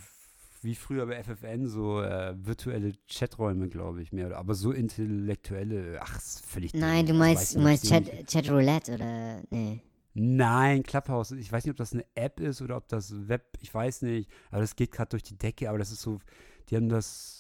wie 0.63 0.75
früher 0.75 1.07
bei 1.07 1.23
FFN, 1.23 1.69
so 1.69 2.03
äh, 2.03 2.35
virtuelle 2.37 2.93
Chaträume, 3.09 3.69
glaube 3.69 4.03
ich, 4.03 4.13
mehr. 4.13 4.27
oder- 4.27 4.37
Aber 4.39 4.55
so 4.55 4.73
intellektuelle, 4.73 5.99
ach, 6.03 6.17
ist 6.19 6.45
völlig. 6.45 6.75
Nein, 6.75 7.07
du 7.07 7.15
meinst, 7.15 7.55
du 7.55 7.61
meinst. 7.61 7.87
Chat, 7.89 8.27
Chat 8.27 8.51
Roulette 8.51 8.95
oder, 8.95 9.41
nee. 9.51 9.81
Nein, 10.13 10.83
Clubhouse. 10.83 11.31
Ich 11.33 11.51
weiß 11.51 11.65
nicht, 11.65 11.71
ob 11.71 11.77
das 11.79 11.93
eine 11.95 12.05
App 12.15 12.41
ist 12.41 12.61
oder 12.61 12.77
ob 12.77 12.89
das 12.89 13.29
Web, 13.29 13.57
ich 13.61 13.73
weiß 13.73 14.03
nicht. 14.03 14.29
Aber 14.51 14.61
das 14.61 14.75
geht 14.77 14.91
gerade 14.93 15.09
durch 15.11 15.23
die 15.23 15.39
Decke. 15.39 15.69
Aber 15.69 15.79
das 15.79 15.93
ist 15.93 16.03
so, 16.03 16.19
die 16.69 16.77
haben 16.77 16.89
das, 16.89 17.40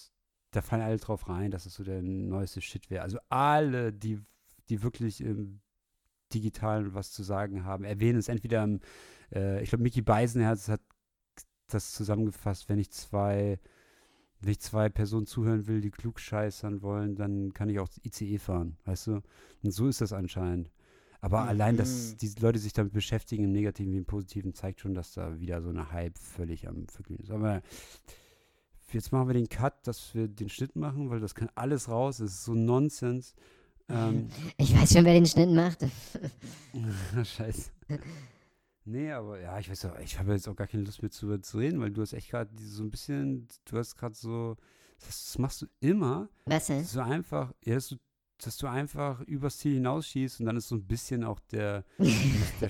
da 0.50 0.62
fallen 0.62 0.82
alle 0.82 0.96
drauf 0.98 1.28
rein, 1.28 1.50
dass 1.50 1.66
es 1.66 1.74
so 1.74 1.84
der 1.84 2.02
neueste 2.02 2.60
Shit 2.60 2.90
wäre. 2.90 3.02
Also 3.02 3.18
alle, 3.28 3.92
die, 3.92 4.20
die 4.68 4.82
wirklich 4.82 5.20
im 5.20 5.60
Digitalen 6.32 6.94
was 6.94 7.12
zu 7.12 7.22
sagen 7.22 7.64
haben, 7.64 7.84
erwähnen 7.84 8.18
es 8.18 8.28
entweder 8.28 8.62
im, 8.64 8.80
äh, 9.32 9.62
ich 9.62 9.70
glaube, 9.70 9.82
Mickey 9.82 10.02
Beisenherz 10.02 10.68
hat 10.68 10.80
das 11.68 11.92
zusammengefasst, 11.92 12.68
wenn 12.68 12.78
ich 12.78 12.90
zwei, 12.90 13.58
wenn 14.40 14.52
ich 14.52 14.60
zwei 14.60 14.88
Personen 14.88 15.26
zuhören 15.26 15.66
will, 15.66 15.80
die 15.80 15.90
klugscheißern 15.90 16.82
wollen, 16.82 17.14
dann 17.14 17.52
kann 17.52 17.68
ich 17.68 17.78
auch 17.78 17.88
ICE 18.04 18.38
fahren, 18.38 18.76
weißt 18.84 19.08
du? 19.08 19.22
Und 19.62 19.70
so 19.70 19.86
ist 19.88 20.00
das 20.00 20.12
anscheinend. 20.12 20.70
Aber 21.20 21.42
allein, 21.42 21.76
dass 21.76 22.12
Mhm. 22.12 22.16
diese 22.18 22.40
Leute 22.40 22.58
sich 22.58 22.72
damit 22.72 22.92
beschäftigen, 22.94 23.44
im 23.44 23.52
Negativen 23.52 23.92
wie 23.92 23.98
im 23.98 24.06
Positiven, 24.06 24.54
zeigt 24.54 24.80
schon, 24.80 24.94
dass 24.94 25.12
da 25.12 25.38
wieder 25.38 25.60
so 25.60 25.68
eine 25.68 25.92
Hype 25.92 26.16
völlig 26.18 26.66
am 26.66 26.88
Verglühen 26.88 27.20
ist. 27.20 27.30
Aber 27.30 27.60
jetzt 28.94 29.12
machen 29.12 29.28
wir 29.28 29.34
den 29.34 29.48
Cut, 29.48 29.86
dass 29.86 30.14
wir 30.14 30.28
den 30.28 30.48
Schnitt 30.48 30.76
machen, 30.76 31.10
weil 31.10 31.20
das 31.20 31.34
kann 31.34 31.50
alles 31.54 31.88
raus. 31.88 32.18
Das 32.18 32.30
ist 32.30 32.44
so 32.44 32.54
Nonsens. 32.54 33.34
Ähm, 33.88 34.28
Ich 34.56 34.74
weiß 34.76 34.92
schon, 34.92 35.04
wer 35.04 35.14
den 35.14 35.26
Schnitt 35.26 35.50
macht. 35.50 35.86
Scheiße. 37.24 37.70
Nee, 38.84 39.12
aber 39.12 39.40
ja, 39.40 39.58
ich 39.58 39.70
weiß 39.70 39.84
auch, 39.86 39.98
ich 39.98 40.18
habe 40.18 40.32
jetzt 40.32 40.48
auch 40.48 40.56
gar 40.56 40.66
keine 40.66 40.84
Lust 40.84 41.02
mehr 41.02 41.10
zu, 41.10 41.38
zu 41.38 41.58
reden, 41.58 41.80
weil 41.80 41.90
du 41.90 42.00
hast 42.02 42.12
echt 42.12 42.30
gerade 42.30 42.50
so 42.58 42.82
ein 42.82 42.90
bisschen, 42.90 43.46
du 43.66 43.78
hast 43.78 43.96
gerade 43.96 44.14
so, 44.14 44.56
das, 45.06 45.38
machst 45.38 45.62
du 45.62 45.66
immer, 45.80 46.28
Was 46.46 46.66
denn? 46.66 46.84
so 46.84 47.00
einfach, 47.00 47.52
ja, 47.64 47.74
dass 47.74 47.88
du, 47.88 47.96
dass 48.46 48.56
du 48.56 48.66
einfach 48.66 49.20
übers 49.22 49.58
Ziel 49.58 49.74
hinausschießt 49.74 50.40
und 50.40 50.46
dann 50.46 50.56
ist 50.56 50.68
so 50.68 50.76
ein 50.76 50.84
bisschen 50.84 51.24
auch 51.24 51.40
der, 51.52 51.84
der, 51.98 52.68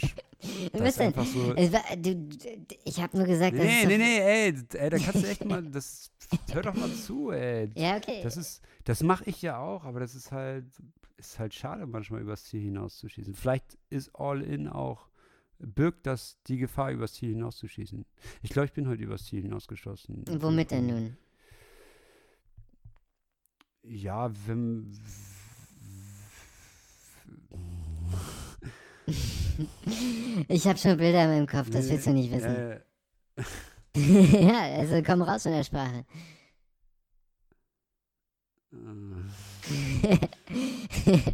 das 0.72 0.88
ist 0.88 1.00
einfach 1.00 1.26
so, 1.26 1.54
ich 1.56 3.00
habe 3.00 3.16
nur 3.16 3.26
gesagt, 3.26 3.56
dass 3.56 3.64
Nee, 3.64 3.86
nee, 3.86 3.98
nee, 3.98 4.18
ey, 4.18 4.54
ey, 4.72 4.90
da 4.90 4.98
kannst 4.98 5.22
du 5.22 5.28
echt 5.28 5.44
mal, 5.44 5.62
das, 5.62 6.10
hör 6.52 6.62
doch 6.62 6.74
mal 6.74 6.90
zu, 6.92 7.30
ey. 7.30 7.70
Ja, 7.74 7.96
okay. 7.96 8.20
Das 8.22 8.36
ist, 8.36 8.62
das 8.84 9.02
mache 9.02 9.24
ich 9.26 9.42
ja 9.42 9.58
auch, 9.58 9.84
aber 9.84 10.00
das 10.00 10.14
ist 10.14 10.32
halt, 10.32 10.66
ist 11.16 11.38
halt 11.38 11.54
schade, 11.54 11.86
manchmal 11.86 12.22
übers 12.22 12.44
Ziel 12.44 12.62
hinauszuschießen. 12.62 13.34
Vielleicht 13.34 13.78
ist 13.90 14.10
All 14.14 14.42
In 14.42 14.68
auch 14.68 15.10
birgt 15.60 16.06
das 16.06 16.38
die 16.46 16.56
Gefahr, 16.56 16.90
übers 16.90 17.14
Ziel 17.14 17.30
hinauszuschießen. 17.30 18.04
Ich 18.42 18.50
glaube, 18.50 18.66
ich 18.66 18.72
bin 18.72 18.88
heute 18.88 19.02
übers 19.02 19.24
Ziel 19.24 19.42
hinausgeschossen. 19.42 20.24
Womit 20.26 20.70
denn 20.70 20.86
nun? 20.86 21.16
Ja, 23.82 24.30
wenn. 24.46 24.98
Ich 30.48 30.66
habe 30.66 30.78
schon 30.78 30.96
Bilder 30.96 31.24
in 31.24 31.30
meinem 31.30 31.46
Kopf, 31.46 31.68
das 31.70 31.88
willst 31.90 32.06
du 32.06 32.12
nicht 32.12 32.32
wissen. 32.32 32.54
Äh, 32.54 32.80
ja, 34.46 34.60
also 34.78 35.02
komm 35.02 35.20
raus 35.22 35.42
von 35.42 35.52
der 35.52 35.64
Sprache. 35.64 36.04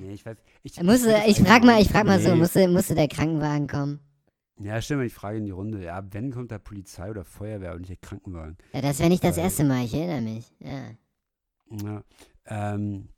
nee, 0.00 0.12
ich 0.12 0.24
weiß. 0.24 0.36
Ich, 0.62 0.82
Musste, 0.82 1.10
das 1.12 1.26
ich 1.26 1.38
frag 1.40 1.64
mal, 1.64 1.80
ich 1.80 1.88
frag 1.88 2.06
mal 2.06 2.20
so, 2.20 2.30
Nee. 2.30 2.36
musste, 2.36 2.68
musste 2.68 2.94
der 2.94 3.08
Krankenwagen 3.08 3.66
kommen? 3.68 4.00
Ja, 4.58 4.80
stimmt, 4.80 5.04
ich 5.04 5.12
frage 5.12 5.38
in 5.38 5.44
die 5.44 5.50
Runde. 5.50 5.82
Ja, 5.84 6.02
wenn 6.12 6.32
kommt 6.32 6.50
da 6.50 6.58
Polizei 6.58 7.10
oder 7.10 7.24
Feuerwehr 7.24 7.72
und 7.74 7.80
nicht 7.80 7.90
der 7.90 7.96
Krankenwagen? 7.98 8.56
Ja, 8.72 8.80
das 8.80 8.98
wäre 8.98 9.10
nicht 9.10 9.22
das 9.22 9.36
Äh, 9.36 9.42
erste 9.42 9.64
Mal, 9.64 9.84
ich 9.84 9.94
erinnere 9.94 10.22
mich. 10.22 10.50
Ja. 10.60 10.90
Ja. 11.82 12.02
Ähm, 12.46 13.08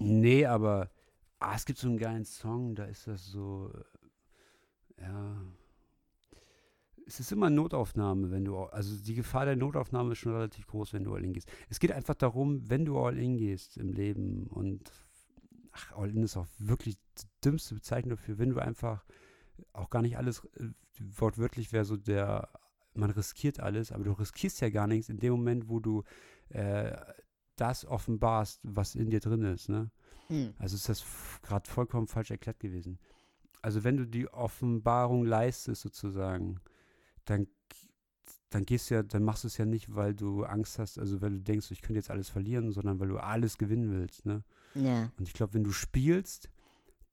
nee, 0.00 0.44
aber 0.44 0.90
ah, 1.38 1.54
es 1.54 1.64
gibt 1.64 1.78
so 1.78 1.88
einen 1.88 1.98
geilen 1.98 2.24
Song, 2.24 2.74
da 2.74 2.84
ist 2.84 3.06
das 3.06 3.24
so, 3.26 3.72
äh, 4.98 5.02
ja. 5.02 5.42
Es 7.08 7.20
ist 7.20 7.30
immer 7.30 7.50
Notaufnahme, 7.50 8.32
wenn 8.32 8.44
du, 8.44 8.58
also 8.58 8.96
die 8.96 9.14
Gefahr 9.14 9.44
der 9.44 9.54
Notaufnahme 9.54 10.12
ist 10.12 10.18
schon 10.18 10.32
relativ 10.32 10.66
groß, 10.66 10.92
wenn 10.92 11.04
du 11.04 11.14
all 11.14 11.22
in 11.22 11.32
gehst. 11.32 11.48
Es 11.68 11.78
geht 11.78 11.92
einfach 11.92 12.16
darum, 12.16 12.68
wenn 12.68 12.84
du 12.84 12.98
all 12.98 13.16
in 13.16 13.36
gehst 13.36 13.76
im 13.76 13.92
Leben 13.92 14.48
und, 14.48 14.90
ach, 15.70 15.92
all 15.92 16.10
in 16.10 16.24
ist 16.24 16.36
auch 16.36 16.48
wirklich 16.58 16.96
die 17.18 17.26
dümmste 17.44 17.76
Bezeichnung 17.76 18.16
dafür, 18.16 18.38
wenn 18.38 18.50
du 18.50 18.58
einfach 18.58 19.04
auch 19.72 19.88
gar 19.88 20.02
nicht 20.02 20.18
alles, 20.18 20.44
äh, 20.56 20.70
wortwörtlich 20.98 21.72
wäre 21.72 21.84
so 21.84 21.96
der, 21.96 22.48
man 22.94 23.10
riskiert 23.10 23.60
alles, 23.60 23.92
aber 23.92 24.02
du 24.02 24.12
riskierst 24.12 24.60
ja 24.60 24.70
gar 24.70 24.88
nichts 24.88 25.08
in 25.08 25.18
dem 25.18 25.32
Moment, 25.32 25.68
wo 25.68 25.78
du 25.78 26.02
äh, 26.48 26.96
das 27.54 27.84
offenbarst, 27.84 28.60
was 28.64 28.96
in 28.96 29.10
dir 29.10 29.20
drin 29.20 29.42
ist. 29.42 29.68
Ne? 29.68 29.90
Hm. 30.28 30.54
Also 30.58 30.76
ist 30.76 30.88
das 30.88 31.04
gerade 31.42 31.68
vollkommen 31.68 32.06
falsch 32.06 32.30
erklärt 32.30 32.60
gewesen. 32.60 32.98
Also 33.62 33.84
wenn 33.84 33.96
du 33.96 34.06
die 34.06 34.28
Offenbarung 34.28 35.24
leistest 35.24 35.82
sozusagen, 35.82 36.60
dann, 37.24 37.46
dann 38.50 38.64
gehst 38.64 38.90
du 38.90 38.94
ja, 38.94 39.02
dann 39.02 39.24
machst 39.24 39.44
du 39.44 39.48
es 39.48 39.56
ja 39.56 39.64
nicht, 39.64 39.94
weil 39.94 40.14
du 40.14 40.44
Angst 40.44 40.78
hast, 40.78 40.98
also 40.98 41.20
weil 41.20 41.30
du 41.30 41.40
denkst, 41.40 41.70
ich 41.70 41.82
könnte 41.82 41.98
jetzt 41.98 42.10
alles 42.10 42.28
verlieren, 42.28 42.70
sondern 42.70 43.00
weil 43.00 43.08
du 43.08 43.18
alles 43.18 43.58
gewinnen 43.58 43.90
willst. 43.90 44.24
Ne? 44.24 44.44
Ja. 44.74 45.10
Und 45.18 45.26
ich 45.26 45.34
glaube, 45.34 45.54
wenn 45.54 45.64
du 45.64 45.72
spielst, 45.72 46.48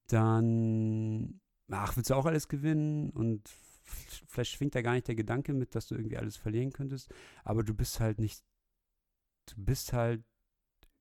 dann, 0.08 1.39
ach, 1.71 1.95
willst 1.95 2.10
du 2.10 2.15
auch 2.15 2.26
alles 2.26 2.47
gewinnen 2.47 3.10
und 3.10 3.49
vielleicht 3.84 4.52
schwingt 4.52 4.76
da 4.76 4.82
gar 4.82 4.93
nicht 4.93 5.08
der 5.08 5.15
Gedanke 5.15 5.54
mit, 5.54 5.76
dass 5.76 5.88
du 5.88 5.95
irgendwie 5.95 6.17
alles 6.17 6.38
verlieren 6.38 6.71
könntest, 6.71 7.10
aber 7.43 7.63
du 7.63 7.73
bist 7.73 7.99
halt 7.99 8.19
nicht, 8.19 8.43
du 9.47 9.56
bist 9.58 9.93
halt 9.93 10.23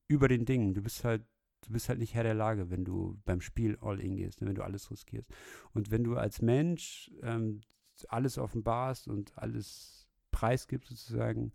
über 0.07 0.27
den 0.27 0.45
Dingen, 0.45 0.73
du 0.73 0.81
bist 0.81 1.03
halt, 1.03 1.23
du 1.65 1.71
bist 1.71 1.89
halt 1.89 1.99
nicht 1.99 2.13
Herr 2.13 2.23
der 2.23 2.33
Lage, 2.33 2.69
wenn 2.69 2.85
du 2.85 3.19
beim 3.25 3.41
Spiel 3.41 3.77
all 3.81 3.99
in 3.99 4.15
gehst, 4.15 4.41
ne, 4.41 4.47
wenn 4.47 4.55
du 4.55 4.63
alles 4.63 4.91
riskierst. 4.91 5.29
Und 5.73 5.91
wenn 5.91 6.03
du 6.03 6.15
als 6.15 6.41
Mensch 6.41 7.11
ähm, 7.21 7.61
alles 8.07 8.37
offenbarst 8.37 9.07
und 9.07 9.37
alles 9.37 10.07
preisgibst 10.31 10.89
sozusagen, 10.89 11.53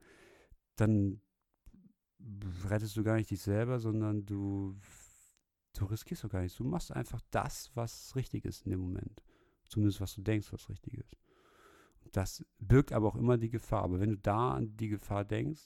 dann 0.76 1.20
rettest 2.68 2.96
du 2.96 3.02
gar 3.02 3.16
nicht 3.16 3.30
dich 3.30 3.42
selber, 3.42 3.78
sondern 3.78 4.24
du 4.26 4.76
du 5.74 5.84
riskierst 5.84 6.24
doch 6.24 6.30
gar 6.30 6.42
nichts. 6.42 6.58
Du 6.58 6.64
machst 6.64 6.92
einfach 6.92 7.20
das, 7.30 7.70
was 7.74 8.14
richtig 8.16 8.44
ist 8.44 8.64
in 8.64 8.70
dem 8.70 8.80
Moment. 8.80 9.22
Zumindest 9.68 10.00
was 10.00 10.14
du 10.14 10.22
denkst, 10.22 10.52
was 10.52 10.68
richtig 10.68 10.94
ist. 10.94 11.16
Das 12.12 12.44
birgt 12.58 12.92
aber 12.92 13.08
auch 13.08 13.16
immer 13.16 13.38
die 13.38 13.50
Gefahr. 13.50 13.82
Aber 13.82 14.00
wenn 14.00 14.10
du 14.10 14.18
da 14.18 14.52
an 14.52 14.76
die 14.76 14.88
Gefahr 14.88 15.24
denkst, 15.24 15.62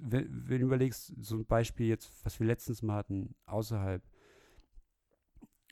wenn, 0.00 0.28
wenn 0.48 0.60
du 0.60 0.66
überlegst, 0.66 1.12
so 1.20 1.36
ein 1.36 1.46
Beispiel 1.46 1.86
jetzt, 1.86 2.10
was 2.24 2.38
wir 2.38 2.46
letztens 2.46 2.82
mal 2.82 2.96
hatten, 2.96 3.34
außerhalb, 3.46 4.02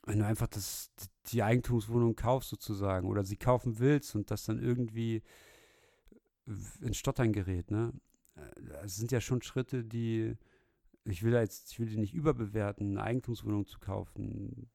wenn 0.05 0.19
du 0.19 0.25
einfach 0.25 0.47
das, 0.47 0.91
die 1.27 1.43
Eigentumswohnung 1.43 2.15
kaufst 2.15 2.49
sozusagen 2.49 3.07
oder 3.07 3.23
sie 3.23 3.37
kaufen 3.37 3.79
willst 3.79 4.15
und 4.15 4.29
das 4.31 4.45
dann 4.45 4.61
irgendwie 4.61 5.23
ins 6.81 6.97
Stottern 6.97 7.31
gerät, 7.31 7.71
ne? 7.71 7.93
Äh, 8.35 8.61
Das 8.81 8.97
sind 8.97 9.11
ja 9.13 9.21
schon 9.21 9.41
Schritte, 9.41 9.85
die 9.85 10.35
ich 11.05 11.23
will 11.23 11.33
jetzt, 11.33 11.71
ich 11.71 11.79
will 11.79 11.87
die 11.87 11.97
nicht 11.97 12.13
überbewerten, 12.13 12.91
eine 12.91 13.03
Eigentumswohnung 13.03 13.65
zu 13.67 13.79
kaufen. 13.79 14.69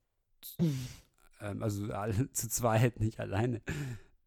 Ähm, 1.40 1.62
also 1.62 1.92
alle 1.92 2.30
zu 2.32 2.48
zweit, 2.48 3.00
nicht 3.00 3.20
alleine. 3.20 3.62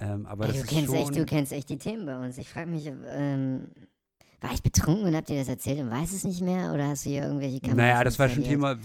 Ähm, 0.01 0.25
aber 0.25 0.47
Ey, 0.49 0.53
du, 0.61 0.63
kennst 0.67 0.93
echt, 0.93 1.15
du 1.15 1.25
kennst 1.25 1.51
echt 1.53 1.69
die 1.69 1.77
Themen 1.77 2.05
bei 2.05 2.17
uns. 2.17 2.37
Ich 2.37 2.49
frage 2.49 2.69
mich, 2.69 2.87
ähm, 2.87 3.67
war 4.41 4.51
ich 4.51 4.63
betrunken 4.63 5.05
und 5.05 5.15
hab 5.15 5.25
dir 5.27 5.37
das 5.37 5.47
erzählt 5.47 5.79
und 5.79 5.91
weiß 5.91 6.11
es 6.13 6.23
nicht 6.23 6.41
mehr? 6.41 6.73
Oder 6.73 6.87
hast 6.87 7.05
du 7.05 7.11
hier 7.11 7.21
irgendwelche 7.23 7.59
Kameras 7.59 7.77
naja, 7.77 8.03
das 8.03 8.17
war 8.17 8.27
schon? 8.27 8.43
Thema, 8.43 8.75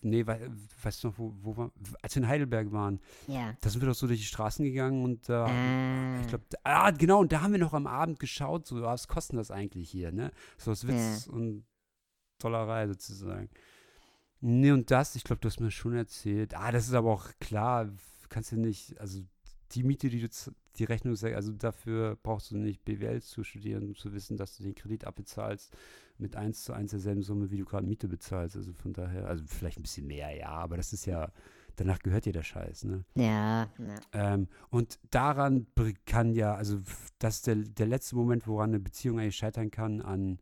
nee, 0.00 0.26
wei- 0.26 0.48
weißt 0.82 1.04
du 1.04 1.08
noch, 1.08 1.18
wo, 1.18 1.34
wo 1.42 1.56
wir, 1.58 1.70
als 2.00 2.14
wir 2.16 2.22
in 2.22 2.28
Heidelberg 2.28 2.72
waren, 2.72 2.98
Ja. 3.26 3.54
da 3.60 3.68
sind 3.68 3.82
wir 3.82 3.88
doch 3.88 3.94
so 3.94 4.06
durch 4.06 4.20
die 4.20 4.24
Straßen 4.26 4.64
gegangen 4.64 5.04
und 5.04 5.28
da, 5.28 5.44
Ah, 5.44 6.20
ich 6.22 6.28
glaube, 6.28 6.44
ah, 6.62 6.90
genau, 6.92 7.20
und 7.20 7.30
da 7.32 7.42
haben 7.42 7.52
wir 7.52 7.58
noch 7.60 7.74
am 7.74 7.86
Abend 7.86 8.18
geschaut, 8.18 8.66
so, 8.66 8.80
was 8.80 9.06
kostet 9.06 9.38
das 9.38 9.50
eigentlich 9.50 9.90
hier, 9.90 10.10
ne? 10.10 10.30
So 10.56 10.70
aus 10.70 10.86
Witz 10.86 11.26
und 11.26 11.66
Dollerei 12.38 12.88
sozusagen. 12.88 13.50
Nee, 14.40 14.70
und 14.72 14.90
das, 14.90 15.16
ich 15.16 15.24
glaube, 15.24 15.40
du 15.40 15.48
hast 15.48 15.60
mir 15.60 15.70
schon 15.70 15.94
erzählt. 15.94 16.54
Ah, 16.54 16.72
das 16.72 16.86
ist 16.86 16.94
aber 16.94 17.12
auch 17.12 17.26
klar, 17.40 17.90
kannst 18.30 18.52
du 18.52 18.56
nicht, 18.56 18.98
also 19.00 19.20
die 19.74 19.82
Miete, 19.82 20.08
die 20.08 20.20
du, 20.20 20.28
die 20.76 20.84
Rechnung, 20.84 21.16
also 21.22 21.52
dafür 21.52 22.16
brauchst 22.22 22.50
du 22.50 22.56
nicht 22.56 22.84
BWL 22.84 23.22
zu 23.22 23.44
studieren, 23.44 23.88
um 23.88 23.94
zu 23.94 24.12
wissen, 24.12 24.36
dass 24.36 24.56
du 24.56 24.62
den 24.62 24.74
Kredit 24.74 25.04
abbezahlst 25.04 25.72
mit 26.18 26.36
1 26.36 26.64
zu 26.64 26.72
1 26.72 26.90
derselben 26.90 27.22
Summe, 27.22 27.50
wie 27.50 27.58
du 27.58 27.64
gerade 27.64 27.86
Miete 27.86 28.08
bezahlst. 28.08 28.56
Also 28.56 28.72
von 28.72 28.92
daher, 28.92 29.26
also 29.26 29.44
vielleicht 29.46 29.78
ein 29.78 29.82
bisschen 29.82 30.06
mehr, 30.06 30.34
ja, 30.36 30.50
aber 30.50 30.76
das 30.76 30.92
ist 30.92 31.06
ja, 31.06 31.30
danach 31.76 31.98
gehört 32.00 32.24
dir 32.24 32.32
der 32.32 32.42
Scheiß, 32.42 32.84
ne? 32.84 33.04
ja, 33.14 33.68
ja. 33.78 34.00
Ähm, 34.12 34.48
und 34.70 34.98
daran 35.10 35.66
kann 36.06 36.34
ja, 36.34 36.54
also 36.54 36.80
das 37.18 37.36
ist 37.36 37.46
der, 37.46 37.56
der 37.56 37.86
letzte 37.86 38.16
Moment, 38.16 38.46
woran 38.46 38.70
eine 38.70 38.80
Beziehung 38.80 39.18
eigentlich 39.18 39.36
scheitern 39.36 39.70
kann, 39.70 40.00
an, 40.00 40.38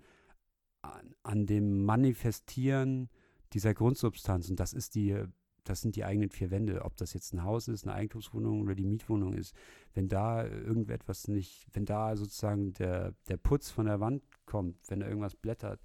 an, 0.83 1.15
an 1.23 1.47
dem 1.47 1.85
Manifestieren 1.85 3.09
dieser 3.53 3.75
Grundsubstanz. 3.75 4.51
Und 4.51 4.61
das 4.61 4.73
ist 4.73 4.95
die, 4.95 5.25
das 5.65 5.81
sind 5.81 5.95
die 5.97 6.05
eigenen 6.05 6.31
vier 6.31 6.51
Wände. 6.51 6.85
Ob 6.85 6.97
das 6.97 7.13
jetzt 7.15 7.33
ein 7.33 7.45
Haus 7.45 7.69
ist, 7.69 7.85
eine 7.85 7.95
Eigentumswohnung 7.95 8.63
oder 8.63 8.75
die 8.75 8.85
Mietwohnung 8.85 9.33
ist. 9.35 9.55
Wenn 9.95 10.09
da 10.09 10.45
irgendetwas 10.47 11.29
nicht, 11.29 11.67
wenn 11.73 11.85
da 11.85 12.17
sozusagen 12.17 12.73
der, 12.75 13.15
der 13.29 13.37
Putz 13.37 13.71
von 13.71 13.87
der 13.87 14.01
Wand 14.01 14.23
kommt, 14.47 14.77
wenn 14.89 15.01
da 15.01 15.07
irgendwas 15.09 15.35
blättert, 15.37 15.81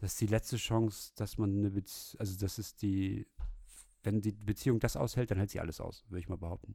das 0.00 0.12
ist 0.12 0.20
die 0.20 0.26
letzte 0.26 0.56
Chance, 0.56 1.12
dass 1.14 1.38
man 1.38 1.50
eine 1.58 1.70
Beziehung, 1.70 2.20
also 2.20 2.36
das 2.38 2.58
ist 2.58 2.82
die, 2.82 3.26
wenn 4.02 4.20
die 4.20 4.32
Beziehung 4.32 4.80
das 4.80 4.96
aushält, 4.96 5.30
dann 5.30 5.38
hält 5.38 5.50
sie 5.50 5.60
alles 5.60 5.80
aus, 5.80 6.04
würde 6.08 6.20
ich 6.20 6.28
mal 6.28 6.38
behaupten. 6.38 6.74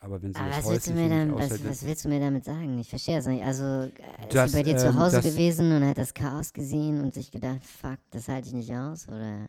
Aber 0.00 0.20
wenn 0.20 0.32
sie 0.32 0.40
Aber 0.40 0.48
das 0.50 0.64
was 0.64 0.70
willst, 0.72 0.88
du 0.88 0.94
mir 0.94 1.08
dann, 1.08 1.34
was, 1.34 1.44
aushält, 1.44 1.68
was 1.68 1.86
willst 1.86 2.04
du 2.04 2.08
mir 2.08 2.20
damit 2.20 2.44
sagen? 2.44 2.78
Ich 2.80 2.90
verstehe 2.90 3.16
das 3.16 3.26
nicht. 3.26 3.44
Also, 3.44 3.84
ist 3.84 3.94
Das, 4.34 4.50
sie 4.50 4.56
bei 4.58 4.62
dir 4.64 4.76
zu 4.76 4.88
ähm, 4.88 4.98
Hause 4.98 5.16
das- 5.16 5.24
gewesen 5.24 5.70
und 5.72 5.84
hat 5.84 5.96
das 5.96 6.12
Chaos 6.12 6.52
gesehen 6.52 7.00
und 7.00 7.14
sich 7.14 7.30
gedacht, 7.30 7.64
fuck, 7.64 7.98
das 8.10 8.26
halte 8.28 8.48
ich 8.48 8.54
nicht 8.54 8.72
aus? 8.74 9.06
Oder? 9.08 9.48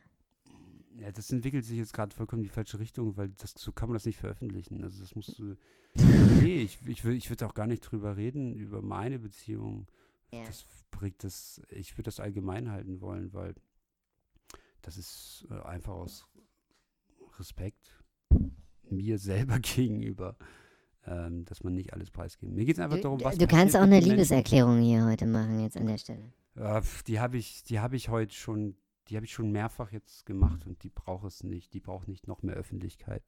Ja, 1.00 1.12
das 1.12 1.32
entwickelt 1.32 1.66
sich 1.66 1.78
jetzt 1.78 1.94
gerade 1.94 2.16
vollkommen 2.16 2.42
in 2.42 2.50
die 2.50 2.54
falsche 2.54 2.80
Richtung, 2.80 3.18
weil 3.18 3.30
das, 3.30 3.54
so 3.58 3.72
kann 3.72 3.90
man 3.90 3.96
das 3.96 4.06
nicht 4.06 4.18
veröffentlichen. 4.18 4.84
Also 4.84 5.02
das 5.02 5.16
musst 5.16 5.40
du. 5.40 5.56
nee, 6.42 6.62
ich, 6.62 6.80
ich 6.88 7.04
würde 7.04 7.18
ich 7.18 7.30
würd 7.30 7.44
auch 7.44 7.54
gar 7.54 7.68
nicht 7.68 7.82
drüber 7.82 8.16
reden, 8.16 8.56
über 8.56 8.82
meine 8.82 9.20
Beziehung. 9.20 9.88
Ja. 10.32 10.46
Das 10.46 10.66
bringt 10.92 11.24
das, 11.24 11.62
ich 11.70 11.94
würde 11.94 12.04
das 12.04 12.20
allgemein 12.20 12.72
halten 12.72 13.02
wollen, 13.02 13.34
weil 13.34 13.56
das 14.82 14.98
ist 14.98 15.48
äh, 15.50 15.62
einfach 15.62 15.94
aus 15.94 16.28
Respekt 17.40 18.02
mir 18.90 19.18
selber 19.18 19.60
gegenüber, 19.62 20.36
ähm, 21.06 21.46
dass 21.46 21.64
man 21.64 21.74
nicht 21.74 21.94
alles 21.94 22.12
preisgeben. 22.12 22.56
Mir 22.56 22.66
geht 22.66 22.76
es 22.76 22.80
einfach 22.80 22.98
Du, 22.98 23.04
darum, 23.04 23.24
was 23.24 23.38
du 23.38 23.48
kannst 23.48 23.76
auch 23.76 23.82
eine. 23.82 24.00
Liebeserklärung 24.00 24.82
hier 24.82 25.06
heute 25.06 25.26
machen, 25.26 25.60
jetzt 25.60 25.78
an 25.78 25.88
der 25.88 25.98
Stelle. 25.98 26.34
Pf, 26.56 27.04
die 27.04 27.20
habe 27.20 27.38
ich, 27.38 27.64
die 27.64 27.80
habe 27.80 27.96
ich 27.96 28.10
heute 28.10 28.34
schon, 28.34 28.76
die 29.10 29.16
habe 29.16 29.26
ich 29.26 29.34
schon 29.34 29.52
mehrfach 29.52 29.92
jetzt 29.92 30.26
gemacht 30.26 30.66
und 30.66 30.84
die 30.84 30.90
braucht 30.90 31.26
es 31.26 31.44
nicht. 31.44 31.74
Die 31.74 31.80
braucht 31.80 32.08
nicht 32.08 32.28
noch 32.28 32.44
mehr 32.44 32.56
Öffentlichkeit 32.56 33.24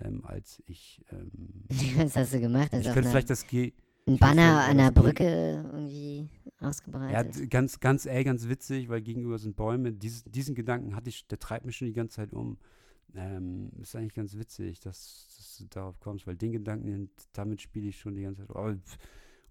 ähm, 0.00 0.24
als 0.24 0.62
ich. 0.66 1.04
Ähm, 1.10 1.64
Was 1.96 2.16
hast 2.16 2.34
du 2.34 2.40
gemacht? 2.40 2.72
Hast 2.72 2.86
ich 2.86 2.92
könnte 2.92 3.08
vielleicht 3.10 3.30
das 3.30 3.46
G. 3.46 3.72
ein 4.06 4.18
Banner 4.18 4.64
an 4.64 4.78
der 4.78 4.90
Brücke 4.90 5.64
irgendwie 5.72 6.28
Ja, 6.60 6.68
ausgebreitet? 6.68 7.36
d- 7.36 7.46
ganz, 7.46 7.80
ganz, 7.80 8.06
ey, 8.06 8.24
ganz 8.24 8.48
witzig, 8.48 8.88
weil 8.88 9.00
gegenüber 9.02 9.38
sind 9.38 9.56
Bäume. 9.56 9.92
Dies, 9.92 10.24
diesen 10.24 10.54
Gedanken 10.54 10.94
hatte 10.94 11.08
ich, 11.08 11.26
der 11.26 11.38
treibt 11.38 11.64
mich 11.66 11.76
schon 11.76 11.86
die 11.88 11.94
ganze 11.94 12.16
Zeit 12.16 12.32
um. 12.32 12.58
Ähm, 13.14 13.70
ist 13.80 13.96
eigentlich 13.96 14.14
ganz 14.14 14.36
witzig, 14.36 14.80
dass, 14.80 15.28
dass 15.36 15.56
du 15.58 15.64
darauf 15.70 15.98
kommst, 16.00 16.26
weil 16.26 16.36
den 16.36 16.52
Gedanken, 16.52 17.08
damit 17.32 17.62
spiele 17.62 17.88
ich 17.88 17.98
schon 17.98 18.14
die 18.14 18.22
ganze 18.22 18.46
Zeit. 18.46 18.78
Pf, 18.84 18.98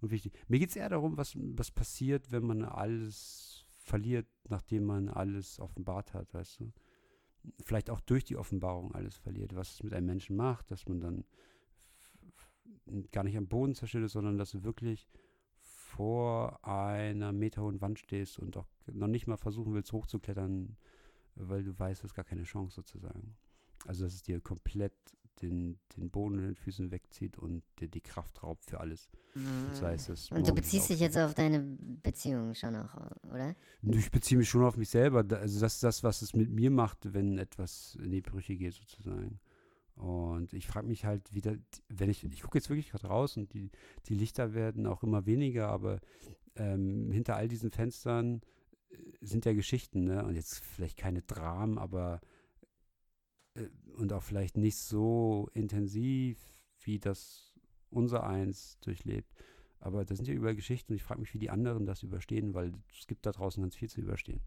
und 0.02 0.10
wichtig. 0.10 0.34
Mir 0.46 0.58
geht 0.58 0.68
es 0.70 0.76
eher 0.76 0.90
darum, 0.90 1.16
was, 1.16 1.32
was 1.36 1.70
passiert, 1.70 2.30
wenn 2.30 2.44
man 2.46 2.62
alles 2.64 3.55
verliert, 3.86 4.26
nachdem 4.48 4.84
man 4.84 5.08
alles 5.08 5.60
offenbart 5.60 6.12
hat, 6.12 6.34
weißt 6.34 6.60
du? 6.60 6.72
Vielleicht 7.64 7.90
auch 7.90 8.00
durch 8.00 8.24
die 8.24 8.36
Offenbarung 8.36 8.92
alles 8.94 9.16
verliert. 9.16 9.54
Was 9.54 9.74
es 9.74 9.82
mit 9.82 9.94
einem 9.94 10.06
Menschen 10.06 10.36
macht, 10.36 10.70
dass 10.70 10.86
man 10.86 11.00
dann 11.00 11.24
gar 13.12 13.22
nicht 13.22 13.36
am 13.36 13.46
Boden 13.46 13.74
zerschüttest, 13.74 14.14
sondern 14.14 14.38
dass 14.38 14.50
du 14.50 14.64
wirklich 14.64 15.08
vor 15.60 16.64
einer 16.66 17.32
meterhohen 17.32 17.80
Wand 17.80 17.98
stehst 17.98 18.38
und 18.38 18.56
auch 18.56 18.66
noch 18.86 19.06
nicht 19.06 19.26
mal 19.26 19.36
versuchen 19.36 19.74
willst, 19.74 19.92
hochzuklettern, 19.92 20.76
weil 21.36 21.62
du 21.62 21.78
weißt, 21.78 22.02
du 22.02 22.04
hast 22.04 22.14
gar 22.14 22.24
keine 22.24 22.42
Chance 22.42 22.74
sozusagen. 22.74 23.36
Also, 23.86 24.04
dass 24.04 24.14
es 24.14 24.22
dir 24.22 24.40
komplett 24.40 24.94
den, 25.42 25.78
den 25.96 26.10
Boden 26.10 26.38
in 26.38 26.44
den 26.44 26.56
Füßen 26.56 26.90
wegzieht 26.90 27.38
und 27.38 27.62
dir 27.78 27.88
die 27.88 28.00
Kraft 28.00 28.42
raubt 28.42 28.64
für 28.64 28.80
alles. 28.80 29.08
Mhm. 29.34 29.66
Das 29.70 29.82
heißt, 29.82 30.08
es 30.10 30.30
Und 30.30 30.48
du 30.48 30.54
beziehst 30.54 30.88
dich 30.90 31.00
jetzt 31.00 31.16
auf 31.18 31.34
deine 31.34 31.60
Beziehung 32.02 32.54
schon 32.54 32.76
auch, 32.76 32.94
oder? 33.30 33.54
Ich 33.82 34.10
beziehe 34.10 34.38
mich 34.38 34.48
schon 34.48 34.64
auf 34.64 34.76
mich 34.76 34.88
selber. 34.88 35.24
Also 35.38 35.60
das 35.60 35.74
ist 35.74 35.82
das, 35.82 36.02
was 36.02 36.22
es 36.22 36.34
mit 36.34 36.50
mir 36.50 36.70
macht, 36.70 37.12
wenn 37.12 37.38
etwas 37.38 37.96
in 38.02 38.10
die 38.10 38.22
Brüche 38.22 38.56
geht, 38.56 38.74
sozusagen. 38.74 39.40
Und 39.96 40.52
ich 40.52 40.66
frage 40.66 40.86
mich 40.86 41.04
halt 41.04 41.32
wieder, 41.32 41.56
wenn 41.88 42.10
ich, 42.10 42.24
ich 42.24 42.42
gucke 42.42 42.58
jetzt 42.58 42.68
wirklich 42.68 42.90
gerade 42.90 43.06
raus 43.06 43.36
und 43.36 43.52
die, 43.54 43.70
die 44.06 44.14
Lichter 44.14 44.52
werden 44.54 44.86
auch 44.86 45.02
immer 45.02 45.24
weniger, 45.24 45.68
aber 45.68 46.00
ähm, 46.54 47.10
hinter 47.10 47.36
all 47.36 47.48
diesen 47.48 47.70
Fenstern 47.70 48.42
äh, 48.90 48.96
sind 49.22 49.46
ja 49.46 49.54
Geschichten, 49.54 50.04
ne? 50.04 50.24
Und 50.24 50.34
jetzt 50.34 50.58
vielleicht 50.58 50.98
keine 50.98 51.22
Dramen, 51.22 51.78
aber 51.78 52.20
äh, 52.22 52.26
und 53.96 54.12
auch 54.12 54.22
vielleicht 54.22 54.56
nicht 54.56 54.76
so 54.76 55.48
intensiv, 55.52 56.38
wie 56.82 56.98
das 56.98 57.54
unser 57.90 58.24
eins 58.24 58.78
durchlebt. 58.80 59.32
Aber 59.80 60.04
das 60.04 60.18
sind 60.18 60.28
ja 60.28 60.34
überall 60.34 60.56
Geschichten 60.56 60.92
und 60.92 60.96
ich 60.96 61.02
frage 61.02 61.20
mich, 61.20 61.34
wie 61.34 61.38
die 61.38 61.50
anderen 61.50 61.86
das 61.86 62.02
überstehen, 62.02 62.54
weil 62.54 62.72
es 62.98 63.06
gibt 63.06 63.26
da 63.26 63.32
draußen 63.32 63.62
ganz 63.62 63.76
viel 63.76 63.88
zu 63.88 64.00
überstehen. 64.00 64.40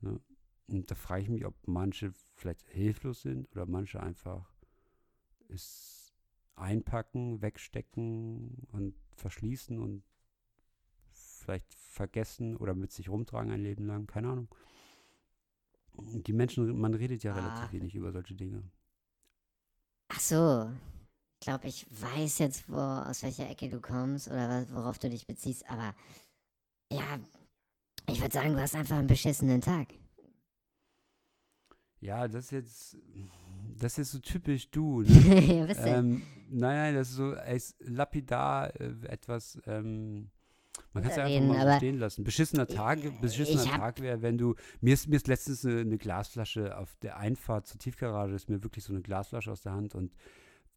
Ne? 0.00 0.20
Und 0.68 0.90
da 0.90 0.94
frage 0.94 1.22
ich 1.22 1.28
mich, 1.28 1.44
ob 1.44 1.54
manche 1.66 2.12
vielleicht 2.34 2.62
hilflos 2.68 3.22
sind 3.22 3.50
oder 3.52 3.66
manche 3.66 4.00
einfach 4.00 4.52
es 5.48 6.14
einpacken, 6.54 7.42
wegstecken 7.42 8.66
und 8.70 8.94
verschließen 9.16 9.78
und 9.78 10.04
vielleicht 11.12 11.74
vergessen 11.74 12.56
oder 12.56 12.74
mit 12.74 12.92
sich 12.92 13.08
rumtragen 13.08 13.50
ein 13.50 13.62
Leben 13.62 13.86
lang. 13.86 14.06
Keine 14.06 14.28
Ahnung. 14.28 14.48
Die 15.96 16.32
Menschen, 16.32 16.78
man 16.78 16.94
redet 16.94 17.22
ja 17.22 17.32
Ah. 17.32 17.36
relativ 17.36 17.72
wenig 17.72 17.94
über 17.94 18.12
solche 18.12 18.34
Dinge. 18.34 18.62
Ach 20.08 20.20
so. 20.20 20.70
Ich 21.40 21.46
glaube, 21.46 21.68
ich 21.68 21.86
weiß 21.90 22.38
jetzt, 22.38 22.68
wo, 22.68 22.76
aus 22.76 23.22
welcher 23.22 23.48
Ecke 23.48 23.68
du 23.70 23.80
kommst 23.80 24.28
oder 24.28 24.66
worauf 24.72 24.98
du 24.98 25.08
dich 25.08 25.26
beziehst, 25.26 25.68
aber 25.70 25.94
ja, 26.92 27.18
ich 28.08 28.20
würde 28.20 28.32
sagen, 28.32 28.52
du 28.52 28.60
hast 28.60 28.74
einfach 28.74 28.96
einen 28.98 29.06
beschissenen 29.06 29.60
Tag. 29.60 29.88
Ja, 32.00 32.28
das 32.28 32.46
ist 32.46 32.50
jetzt, 32.50 32.96
das 33.78 33.98
ist 33.98 34.12
so 34.12 34.18
typisch 34.18 34.70
du. 34.70 35.02
Ne? 35.02 35.66
ja, 35.66 35.86
ähm, 35.86 36.22
nein, 36.50 36.76
nein, 36.76 36.94
das 36.94 37.10
ist 37.10 37.16
so 37.16 37.32
als 37.34 37.74
lapidar 37.80 38.74
äh, 38.80 38.94
etwas, 39.06 39.58
ähm, 39.66 40.30
man 40.92 41.02
kann 41.02 41.12
es 41.12 41.18
einfach 41.18 41.46
mal 41.46 41.72
so 41.72 41.76
stehen 41.76 41.98
lassen. 41.98 42.24
Beschissener 42.24 42.66
Tag, 42.66 42.98
beschissener 43.20 43.64
Tag 43.64 44.00
wäre, 44.00 44.22
wenn 44.22 44.38
du, 44.38 44.54
mir 44.80 44.94
ist, 44.94 45.08
mir 45.08 45.16
ist 45.16 45.28
letztens 45.28 45.64
eine, 45.64 45.80
eine 45.80 45.98
Glasflasche 45.98 46.76
auf 46.76 46.96
der 46.96 47.16
Einfahrt 47.16 47.66
zur 47.66 47.78
Tiefgarage, 47.78 48.34
ist 48.34 48.48
mir 48.48 48.62
wirklich 48.62 48.84
so 48.84 48.92
eine 48.92 49.02
Glasflasche 49.02 49.52
aus 49.52 49.62
der 49.62 49.72
Hand 49.72 49.94
und 49.94 50.12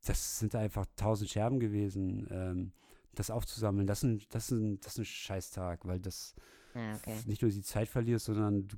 das 0.05 0.39
sind 0.39 0.53
einfach 0.55 0.85
tausend 0.95 1.29
Scherben 1.29 1.59
gewesen. 1.59 2.27
Ähm, 2.29 2.71
das 3.15 3.29
aufzusammeln, 3.29 3.87
das 3.87 3.99
ist 3.99 4.03
ein, 4.03 4.21
das 4.29 4.45
ist 4.45 4.51
ein, 4.51 4.79
das 4.79 4.93
ist 4.93 4.99
ein 4.99 5.05
Scheißtag, 5.05 5.85
weil 5.85 5.99
das 5.99 6.35
Ja, 6.73 6.95
okay. 6.95 7.15
nicht 7.25 7.41
nur 7.41 7.51
die 7.51 7.61
Zeit 7.61 7.87
verlierst, 7.87 8.25
sondern 8.25 8.67
du, 8.67 8.77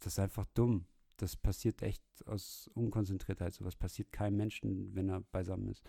das 0.00 0.14
ist 0.14 0.18
einfach 0.18 0.46
dumm. 0.54 0.86
Das 1.16 1.36
passiert 1.36 1.82
echt 1.82 2.02
aus 2.26 2.70
Unkonzentriertheit. 2.74 3.52
Sowas 3.54 3.74
passiert 3.76 4.12
keinem 4.12 4.36
Menschen, 4.36 4.94
wenn 4.94 5.08
er 5.08 5.20
beisammen 5.32 5.68
ist. 5.68 5.82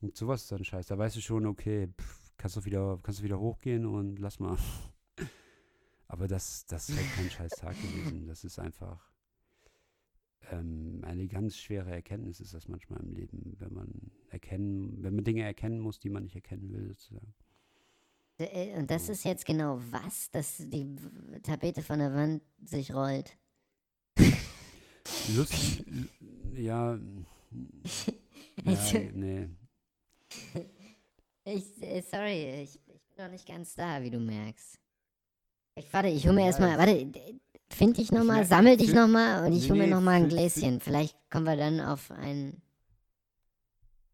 Und 0.00 0.16
sowas 0.16 0.42
ist 0.42 0.52
dann 0.52 0.64
scheiße. 0.64 0.88
Da 0.88 0.98
weißt 0.98 1.16
du 1.16 1.20
schon, 1.20 1.46
okay, 1.46 1.88
pff, 1.98 2.23
kannst 2.36 2.56
du 2.56 2.64
wieder, 2.64 2.98
kannst 3.02 3.20
du 3.20 3.24
wieder 3.24 3.38
hochgehen 3.40 3.86
und 3.86 4.18
lass 4.18 4.38
mal. 4.40 4.56
Aber 6.08 6.28
das, 6.28 6.66
das 6.66 6.88
ist 6.88 6.96
halt 6.98 7.12
kein 7.14 7.30
scheiß 7.30 7.52
Tag 7.52 7.76
gewesen. 7.80 8.26
Das 8.26 8.44
ist 8.44 8.58
einfach 8.58 9.10
ähm, 10.50 11.00
eine 11.04 11.26
ganz 11.26 11.56
schwere 11.56 11.90
Erkenntnis 11.90 12.40
ist 12.40 12.52
das 12.54 12.68
manchmal 12.68 13.00
im 13.00 13.12
Leben, 13.14 13.54
wenn 13.58 13.72
man 13.72 14.10
erkennen, 14.28 15.02
wenn 15.02 15.14
man 15.14 15.24
Dinge 15.24 15.42
erkennen 15.42 15.80
muss, 15.80 15.98
die 16.00 16.10
man 16.10 16.22
nicht 16.24 16.34
erkennen 16.34 16.70
will, 16.70 16.86
sozusagen. 16.88 17.34
Äh, 18.38 18.76
Und 18.76 18.90
das 18.90 19.08
ist 19.08 19.24
jetzt 19.24 19.46
genau 19.46 19.80
was, 19.90 20.30
dass 20.30 20.58
die 20.58 20.94
Tapete 21.42 21.82
von 21.82 21.98
der 21.98 22.12
Wand 22.14 22.42
sich 22.64 22.92
rollt. 22.94 23.36
Lust, 25.34 25.84
ja, 26.54 26.94
ja, 26.96 27.00
Also- 28.64 28.98
nee. 29.14 29.48
Ich, 31.44 31.82
äh, 31.82 32.00
sorry, 32.02 32.62
ich, 32.62 32.80
ich 32.86 33.02
bin 33.14 33.24
noch 33.24 33.30
nicht 33.30 33.46
ganz 33.46 33.74
da, 33.74 34.02
wie 34.02 34.10
du 34.10 34.18
merkst. 34.18 34.78
Ich 35.76 35.92
warte, 35.92 36.08
ich 36.08 36.24
hole 36.24 36.34
mir 36.34 36.40
Ja, 36.42 36.46
erstmal, 36.46 36.78
warte, 36.78 37.10
find 37.70 37.96
dich 37.98 38.12
nochmal, 38.12 38.44
sammel 38.46 38.76
dich 38.76 38.90
find- 38.90 39.00
nochmal 39.00 39.46
und 39.46 39.52
ich 39.52 39.68
hole 39.70 39.80
mir 39.80 39.88
nochmal 39.88 40.22
ein 40.22 40.28
Gläschen. 40.28 40.80
Vielleicht 40.80 41.16
kommen 41.30 41.44
wir 41.46 41.56
dann 41.56 41.80
auf 41.80 42.10
ein. 42.10 42.62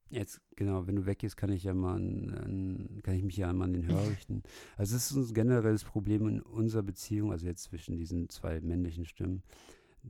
Jetzt, 0.09 0.41
genau, 0.57 0.89
wenn 0.89 0.97
du 0.97 1.07
weggehst, 1.07 1.37
kann 1.37 1.53
ich 1.53 1.63
ja 1.63 1.73
mal 1.73 1.95
an, 1.95 2.31
an, 2.35 3.01
kann 3.05 3.15
ich 3.15 3.23
mich 3.23 3.37
ja 3.37 3.53
mal 3.53 3.67
an 3.67 3.75
den 3.75 3.87
Hörer 3.87 4.09
richten. 4.11 4.43
Also 4.77 4.97
es 4.97 5.13
ist 5.13 5.31
ein 5.31 5.35
generelles 5.35 5.85
Problem 5.85 6.27
in 6.27 6.41
unserer 6.43 6.83
Beziehung, 6.83 7.31
also 7.31 7.47
jetzt 7.47 7.63
zwischen 7.63 7.97
diesen 7.97 8.29
zwei 8.29 8.61
männlichen 8.61 9.05
Stimmen, 9.05 9.45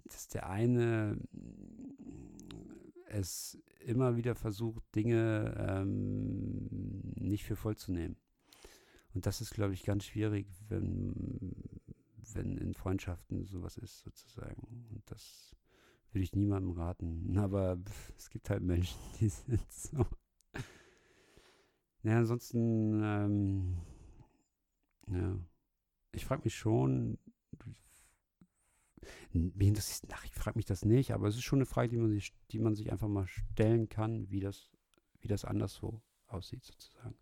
dass 0.04 0.28
der 0.28 0.48
eine 0.48 1.18
es 3.10 3.58
immer 3.80 4.16
wieder 4.16 4.34
versucht, 4.34 4.82
Dinge 4.94 5.54
ähm, 5.58 6.68
nicht 7.16 7.44
für 7.44 7.56
voll 7.56 7.76
zu 7.76 7.92
nehmen. 7.92 8.16
Und 9.14 9.26
das 9.26 9.40
ist, 9.40 9.52
glaube 9.52 9.74
ich, 9.74 9.84
ganz 9.84 10.04
schwierig, 10.04 10.46
wenn, 10.68 11.52
wenn 12.34 12.56
in 12.58 12.74
Freundschaften 12.74 13.44
sowas 13.44 13.76
ist, 13.76 14.00
sozusagen. 14.00 14.86
Und 14.90 15.02
das 15.06 15.56
würde 16.12 16.22
ich 16.22 16.34
niemandem 16.34 16.72
raten. 16.72 17.36
Aber 17.38 17.78
es 18.16 18.30
gibt 18.30 18.50
halt 18.50 18.62
Menschen, 18.62 18.98
die 19.20 19.28
sind 19.28 19.72
so. 19.72 20.06
Ja, 22.02 22.18
ansonsten, 22.18 23.02
ähm, 23.02 23.76
ja. 25.08 25.38
Ich 26.12 26.24
frage 26.24 26.42
mich 26.44 26.56
schon, 26.56 27.18
mich 29.32 29.68
interessiert, 29.68 30.12
ach, 30.14 30.24
ich 30.24 30.34
frage 30.34 30.58
mich 30.58 30.66
das 30.66 30.84
nicht, 30.84 31.12
aber 31.12 31.28
es 31.28 31.36
ist 31.36 31.42
schon 31.42 31.58
eine 31.58 31.66
Frage, 31.66 31.88
die 31.88 31.96
man 31.96 32.10
sich, 32.10 32.34
die 32.50 32.58
man 32.58 32.74
sich 32.74 32.92
einfach 32.92 33.08
mal 33.08 33.26
stellen 33.26 33.88
kann, 33.88 34.30
wie 34.30 34.40
das, 34.40 34.70
wie 35.20 35.28
das 35.28 35.44
anderswo 35.44 36.00
aussieht, 36.26 36.64
sozusagen. 36.64 37.16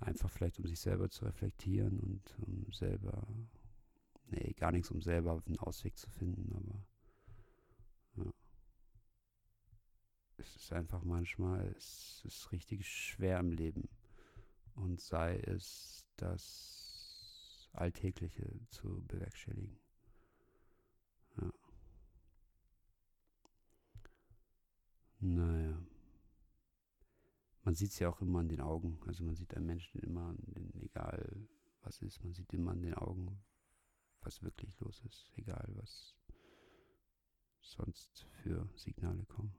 Einfach 0.00 0.30
vielleicht, 0.30 0.58
um 0.58 0.66
sich 0.66 0.80
selber 0.80 1.08
zu 1.08 1.24
reflektieren 1.24 1.98
und 2.00 2.36
um 2.40 2.70
selber, 2.72 3.26
nee, 4.26 4.52
gar 4.52 4.72
nichts, 4.72 4.90
um 4.90 5.00
selber 5.00 5.42
einen 5.46 5.58
Ausweg 5.58 5.96
zu 5.96 6.10
finden, 6.10 6.52
aber 6.54 6.84
es 10.38 10.56
ist 10.56 10.72
einfach 10.72 11.02
manchmal, 11.02 11.74
es 11.76 12.22
ist 12.24 12.52
richtig 12.52 12.86
schwer 12.86 13.38
im 13.40 13.52
Leben. 13.52 13.88
Und 14.74 15.00
sei 15.00 15.38
es 15.38 16.04
das 16.16 17.68
Alltägliche 17.72 18.60
zu 18.68 19.02
bewerkstelligen. 19.06 19.78
Naja. 25.26 25.76
Man 27.64 27.74
sieht 27.74 27.90
es 27.90 27.98
ja 27.98 28.08
auch 28.08 28.20
immer 28.20 28.38
an 28.38 28.48
den 28.48 28.60
Augen. 28.60 29.00
Also 29.06 29.24
man 29.24 29.34
sieht 29.34 29.54
einen 29.54 29.66
Menschen 29.66 30.00
immer, 30.00 30.34
den, 30.38 30.72
egal 30.80 31.48
was 31.82 32.00
ist, 32.00 32.22
man 32.22 32.32
sieht 32.32 32.52
immer 32.52 32.70
an 32.70 32.82
den 32.82 32.94
Augen, 32.94 33.42
was 34.20 34.42
wirklich 34.42 34.78
los 34.78 35.02
ist, 35.04 35.32
egal 35.34 35.68
was 35.74 36.14
sonst 37.60 38.26
für 38.42 38.68
Signale 38.76 39.24
kommen. 39.24 39.52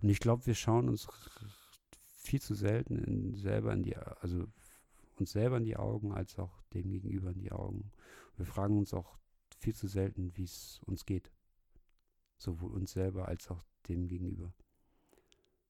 Und 0.00 0.08
ich 0.08 0.20
glaube, 0.20 0.46
wir 0.46 0.54
schauen 0.54 0.88
uns 0.88 1.06
viel 2.06 2.40
zu 2.40 2.54
selten 2.54 2.98
in, 2.98 3.34
selber 3.34 3.74
in 3.74 3.82
die, 3.82 3.96
also 3.96 4.46
uns 5.16 5.32
selber 5.32 5.58
in 5.58 5.64
die 5.64 5.76
Augen, 5.76 6.12
als 6.12 6.38
auch 6.38 6.62
dem 6.72 6.88
Gegenüber 6.88 7.30
in 7.30 7.40
die 7.40 7.52
Augen. 7.52 7.92
Wir 8.36 8.46
fragen 8.46 8.78
uns 8.78 8.94
auch 8.94 9.18
viel 9.58 9.74
zu 9.74 9.86
selten, 9.86 10.34
wie 10.36 10.44
es 10.44 10.80
uns 10.86 11.04
geht. 11.04 11.30
Sowohl 12.38 12.72
uns 12.72 12.92
selber 12.92 13.28
als 13.28 13.50
auch 13.50 13.64
dem 13.88 14.08
Gegenüber. 14.08 14.52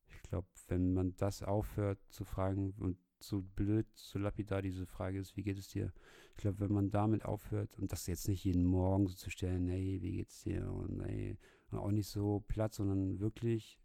Ich 0.09 0.23
glaube, 0.23 0.49
wenn 0.69 0.93
man 0.93 1.15
das 1.17 1.43
aufhört 1.43 1.99
zu 2.11 2.25
fragen 2.25 2.73
und 2.79 2.99
so 3.21 3.43
blöd, 3.43 3.87
so 3.95 4.19
lapidar 4.19 4.63
diese 4.63 4.87
Frage 4.87 5.19
ist, 5.19 5.37
wie 5.37 5.43
geht 5.43 5.59
es 5.59 5.69
dir? 5.69 5.93
Ich 6.33 6.37
glaube, 6.37 6.61
wenn 6.61 6.73
man 6.73 6.91
damit 6.91 7.25
aufhört 7.25 7.77
und 7.79 7.93
das 7.93 8.07
jetzt 8.07 8.29
nicht 8.29 8.45
jeden 8.45 8.65
Morgen 8.65 9.07
so 9.07 9.15
zu 9.15 9.31
stellen, 9.31 9.67
hey, 9.67 10.01
wie 10.03 10.13
geht's 10.13 10.43
dir? 10.43 10.71
Und 10.71 11.03
hey, 11.03 11.39
auch 11.71 11.91
nicht 11.91 12.09
so 12.09 12.45
platt, 12.47 12.75
sondern 12.75 13.19
wirklich 13.19 13.81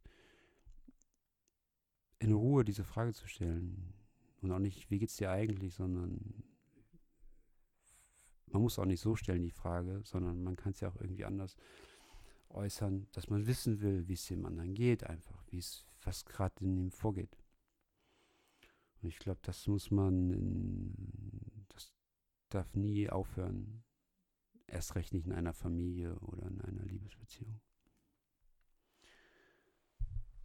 in 2.20 2.32
Ruhe 2.32 2.64
diese 2.64 2.84
Frage 2.84 3.14
zu 3.14 3.28
stellen. 3.28 3.94
Und 4.42 4.52
auch 4.52 4.60
nicht, 4.60 4.90
wie 4.92 5.00
geht's 5.00 5.18
dir 5.18 5.32
eigentlich, 5.32 5.74
sondern 5.74 6.44
man 8.48 8.62
muss 8.62 8.78
auch 8.78 8.86
nicht 8.86 9.02
so 9.02 9.16
stellen, 9.16 9.42
die 9.42 9.52
Frage, 9.52 10.02
sondern 10.04 10.44
man 10.44 10.56
kann 10.56 10.74
es 10.74 10.80
ja 10.80 10.90
auch 10.90 11.00
irgendwie 11.00 11.26
anders 11.26 11.58
äußern, 12.54 13.08
dass 13.12 13.30
man 13.30 13.46
wissen 13.48 13.82
will, 13.82 14.08
wie 14.08 14.14
es 14.14 14.26
dem 14.28 14.46
anderen 14.46 14.74
geht, 14.74 15.04
einfach, 15.06 15.44
wie 15.50 15.58
es, 15.60 15.86
was 16.04 16.26
gerade 16.26 16.64
in 16.64 16.78
ihm 16.78 16.92
vorgeht. 16.92 17.38
Und 19.02 19.10
ich 19.10 19.20
glaube, 19.20 19.40
das 19.44 19.68
muss 19.68 19.92
man, 19.92 20.32
in, 20.32 21.66
das 21.70 21.92
darf 22.50 22.74
nie 22.76 23.10
aufhören. 23.10 23.84
Erst 24.68 24.96
recht 24.96 25.14
nicht 25.14 25.26
in 25.26 25.34
einer 25.34 25.54
Familie 25.54 26.16
oder 26.20 26.48
in 26.48 26.62
einer 26.62 26.86
Liebesbeziehung. 26.86 27.60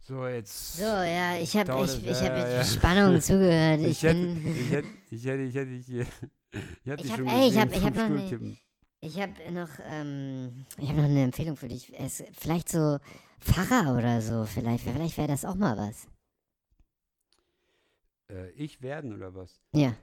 So, 0.01 0.25
jetzt. 0.27 0.77
So, 0.77 0.83
ja, 0.83 1.37
ich 1.37 1.55
habe 1.55 1.85
ich, 1.85 1.97
ich 1.99 2.05
ja, 2.05 2.13
hab 2.15 2.37
ja, 2.37 2.43
mit 2.43 2.53
ja. 2.53 2.63
Spannung 2.63 3.21
zugehört. 3.21 3.79
Ich, 3.81 3.87
Ich 3.89 4.03
hätte, 4.03 4.19
bin. 4.19 4.47
ich 4.47 4.71
hätte, 4.71 4.87
ich 5.11 5.25
hätte, 5.25 5.41
ich 5.43 5.55
hätte, 5.55 5.71
ich 5.71 5.87
hätte, 5.87 6.09
ich 6.83 6.87
hätte 6.87 6.95
Ich 6.95 7.01
dich 7.01 7.11
hab- 7.11 7.17
schon 7.17 7.27
ey, 7.27 7.39
ich 7.41 7.45
gesehen 7.53 7.61
hab- 7.61 7.71
ich 7.71 7.75
vom 7.77 7.85
hab 7.85 7.95
noch 7.95 8.09
ne- 8.09 8.17
Stuhlkippen. 8.17 8.51
Ich 8.53 8.68
habe 9.03 9.51
noch, 9.51 9.69
ähm, 9.85 10.65
ich 10.77 10.89
habe 10.89 11.01
noch 11.01 11.09
eine 11.09 11.23
Empfehlung 11.23 11.55
für 11.55 11.67
dich. 11.67 11.91
Es, 11.97 12.23
vielleicht 12.33 12.69
so 12.69 12.97
Pfarrer 13.39 13.97
oder 13.97 14.21
so. 14.21 14.45
Vielleicht, 14.45 14.83
vielleicht 14.83 15.17
wäre 15.17 15.27
das 15.27 15.45
auch 15.45 15.55
mal 15.55 15.77
was. 15.77 16.07
Äh, 18.29 18.51
ich 18.51 18.81
werden 18.81 19.13
oder 19.13 19.33
was? 19.33 19.61
Ja. 19.73 19.95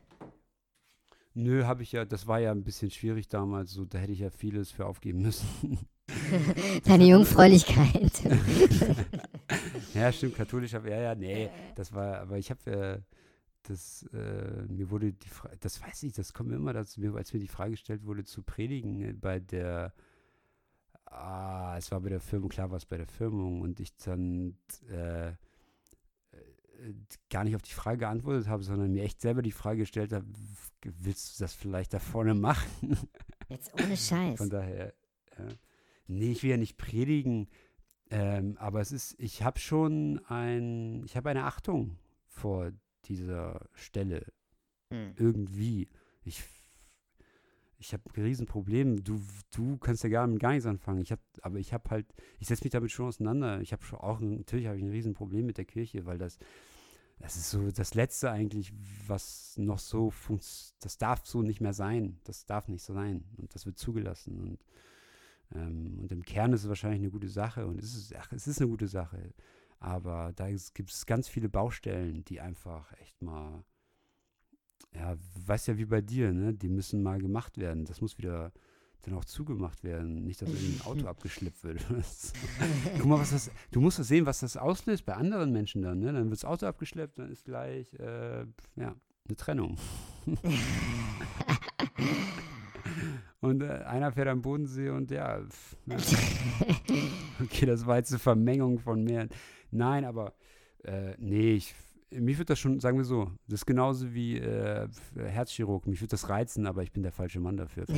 Nö, 1.35 1.65
habe 1.65 1.83
ich 1.83 1.93
ja, 1.93 2.07
das 2.07 2.27
war 2.27 2.41
ja 2.41 2.51
ein 2.51 2.65
bisschen 2.65 2.91
schwierig 2.91 3.29
damals, 3.29 3.73
so, 3.73 3.85
da 3.85 3.99
hätte 3.99 4.13
ich 4.13 4.21
ja 4.21 4.31
vieles 4.31 4.71
für 4.71 4.87
aufgeben 4.87 5.21
müssen. 5.21 5.79
Deine 6.85 7.05
Jungfräulichkeit. 7.05 8.13
ja, 9.95 10.13
stimmt, 10.13 10.37
katholisch, 10.37 10.75
aber 10.75 10.91
ja, 10.91 11.01
ja, 11.01 11.15
nee, 11.15 11.51
das 11.75 11.93
war, 11.93 12.21
aber 12.21 12.39
ich 12.39 12.51
habe, 12.51 12.71
äh, 12.71 12.99
das, 13.69 14.09
äh, 14.13 14.63
mir 14.69 14.91
wurde 14.91 15.13
die 15.13 15.29
Frage, 15.29 15.57
das 15.61 15.83
weiß 15.83 16.03
ich, 16.05 16.13
das 16.13 16.33
kommt 16.33 16.51
mir 16.51 16.57
immer 16.57 16.73
dazu, 16.73 17.01
mir, 17.01 17.15
als 17.15 17.33
mir 17.33 17.41
die 17.41 17.49
Frage 17.49 17.73
gestellt 17.73 18.05
wurde, 18.05 18.25
zu 18.25 18.43
predigen 18.43 19.03
äh, 19.03 19.13
bei 19.13 19.41
der, 19.41 19.93
ah, 21.07 21.77
es 21.77 21.91
war 21.91 22.01
bei 22.01 22.09
der 22.09 22.21
Firmung, 22.21 22.49
klar 22.49 22.71
war 22.71 22.77
es 22.77 22.87
bei 22.87 22.97
der 22.97 23.07
Firmung 23.07 23.61
und 23.61 23.81
ich 23.81 23.97
dann, 23.97 24.57
äh, 24.91 25.29
äh, 25.29 25.35
gar 27.31 27.45
nicht 27.45 27.57
auf 27.57 27.63
die 27.63 27.73
Frage 27.73 27.99
geantwortet 27.99 28.49
habe, 28.49 28.63
sondern 28.63 28.93
mir 28.93 29.05
echt 29.05 29.21
selber 29.21 29.43
die 29.43 29.53
Frage 29.53 29.81
gestellt 29.81 30.13
habe, 30.13 30.27
willst 30.83 31.39
du 31.39 31.45
das 31.45 31.55
vielleicht 31.55 31.95
da 31.95 31.99
vorne 31.99 32.35
machen? 32.35 32.97
Jetzt 33.49 33.73
ohne 33.75 33.97
Scheiß. 33.97 34.39
Von 34.39 34.51
daher, 34.51 34.95
ja. 35.39 35.49
nee, 36.07 36.33
ich 36.33 36.43
will 36.43 36.51
ja 36.51 36.57
nicht 36.57 36.77
predigen, 36.77 37.49
ähm, 38.11 38.57
aber 38.59 38.81
es 38.81 38.93
ist, 38.93 39.15
ich 39.19 39.43
habe 39.43 39.59
schon 39.59 40.21
ein, 40.29 41.03
ich 41.05 41.17
habe 41.17 41.31
eine 41.31 41.45
Achtung 41.45 41.97
vor 42.27 42.73
dieser 43.09 43.69
Stelle 43.75 44.33
Hm. 44.91 45.15
irgendwie. 45.17 45.89
Ich, 46.25 46.43
ich 47.79 47.93
habe 47.93 48.03
ein 48.15 48.23
Riesenproblem. 48.23 49.03
Du, 49.03 49.21
du 49.55 49.77
kannst 49.79 50.05
ja 50.05 50.11
gar 50.11 50.27
mit 50.27 50.41
gar 50.41 50.53
nichts 50.53 50.67
anfangen. 50.67 51.01
Ich 51.01 51.13
hab, 51.13 51.21
aber 51.43 51.59
ich 51.59 51.73
habe 51.73 51.91
halt, 51.91 52.07
ich 52.39 52.49
setze 52.49 52.65
mich 52.65 52.73
damit 52.73 52.91
schon 52.91 53.07
auseinander. 53.07 53.61
Ich 53.61 53.73
habe 53.73 53.85
schon 53.85 53.99
auch, 53.99 54.21
natürlich 54.21 54.67
habe 54.67 54.77
ich 54.77 54.85
ein 54.85 54.91
Riesenproblem 54.91 55.47
mit 55.47 55.59
der 55.59 55.65
Kirche, 55.65 56.07
weil 56.07 56.19
das, 56.19 56.39
das 57.19 57.37
ist 57.37 57.51
so 57.51 57.71
das 57.71 57.95
Letzte 57.95 58.31
eigentlich, 58.31 58.73
was 59.07 59.57
noch 59.57 59.79
so 59.79 60.11
funktioniert. 60.11 60.77
Das 60.81 60.99
darf 60.99 61.27
so 61.27 61.43
nicht 61.43 61.61
mehr 61.61 61.73
sein. 61.73 62.21
Das 62.25 62.47
darf 62.47 62.69
nicht 62.69 62.85
so 62.85 62.95
sein. 62.95 63.25
Und 63.37 63.55
das 63.55 63.67
wird 63.67 63.79
zugelassen. 63.79 64.39
Und, 64.41 64.65
ähm, 65.55 65.99
und 66.01 66.13
im 66.13 66.23
Kern 66.23 66.53
ist 66.53 66.63
es 66.63 66.69
wahrscheinlich 66.69 67.01
eine 67.01 67.11
gute 67.11 67.29
Sache. 67.29 67.67
Und 67.67 67.83
es 67.83 67.95
ist, 67.95 68.15
ach, 68.17 68.33
es 68.33 68.47
ist 68.47 68.61
eine 68.61 68.71
gute 68.71 68.89
Sache. 68.89 69.33
Aber 69.79 70.33
da 70.35 70.49
gibt 70.49 70.91
es 70.91 71.07
ganz 71.07 71.29
viele 71.29 71.49
Baustellen, 71.49 72.25
die 72.25 72.41
einfach 72.41 72.93
echt 73.01 73.23
mal 73.23 73.65
ja, 74.95 75.17
weißt 75.47 75.69
ja 75.69 75.79
wie 75.79 75.85
bei 75.85 76.01
dir, 76.01 76.33
ne? 76.33 76.55
Die 76.55 76.69
müssen 76.69 77.03
mal 77.03 77.19
gemacht 77.19 77.59
werden. 77.59 77.85
Das 77.85 78.01
muss 78.01 78.19
wieder 78.19 78.53
dann 79.03 79.15
auch 79.15 79.25
zugemacht 79.25 79.85
werden. 79.85 80.25
Nicht, 80.25 80.43
dass 80.43 80.51
ein 80.51 80.81
Auto 80.85 81.07
abgeschleppt 81.11 81.63
wird. 81.65 81.87
Guck 82.99 83.07
mal, 83.07 83.19
was 83.21 83.31
das. 83.31 83.51
Du 83.71 83.81
musst 83.81 83.99
das 83.99 84.09
sehen, 84.09 84.27
was 84.27 84.41
das 84.41 84.57
auslöst 84.57 85.07
bei 85.07 85.15
anderen 85.15 85.53
Menschen 85.53 85.83
dann, 85.83 86.01
ne? 86.01 86.13
Dann 86.13 86.25
wird 86.25 86.43
das 86.43 86.45
Auto 86.45 86.67
abgeschleppt, 86.67 87.19
dann 87.19 87.31
ist 87.31 87.45
gleich, 87.45 87.93
äh, 87.95 88.47
ja, 88.77 88.95
eine 89.29 89.37
Trennung. 89.37 89.77
und 93.41 93.63
äh, 93.63 93.67
einer 93.67 94.13
fährt 94.13 94.29
am 94.29 94.43
Bodensee 94.43 94.91
und 94.91 95.11
ja, 95.11 95.41
pff, 95.41 95.77
ja. 95.87 95.97
Okay, 97.43 97.67
das 97.67 97.85
war 97.87 97.97
jetzt 97.99 98.13
eine 98.13 98.19
Vermengung 98.19 98.79
von 98.79 99.05
mehr. 99.05 99.29
Nein, 99.71 100.05
aber 100.05 100.35
äh, 100.85 101.15
nee, 101.19 101.53
ich, 101.55 101.75
mich 102.11 102.37
würde 102.39 102.47
das 102.47 102.59
schon, 102.59 102.81
sagen 102.81 102.99
wir 102.99 103.05
so, 103.05 103.31
das 103.49 103.61
ist 103.61 103.67
genauso 103.67 104.13
wie 104.15 104.39
äh, 104.39 104.89
Herzchirurg. 105.17 105.87
Mich 105.87 106.01
würde 106.01 106.11
das 106.13 106.29
reizen, 106.29 106.67
aber 106.67 106.83
ich 106.83 106.93
bin 106.93 107.03
der 107.03 107.13
falsche 107.13 107.41
Mann 107.41 107.57
dafür. 107.57 107.85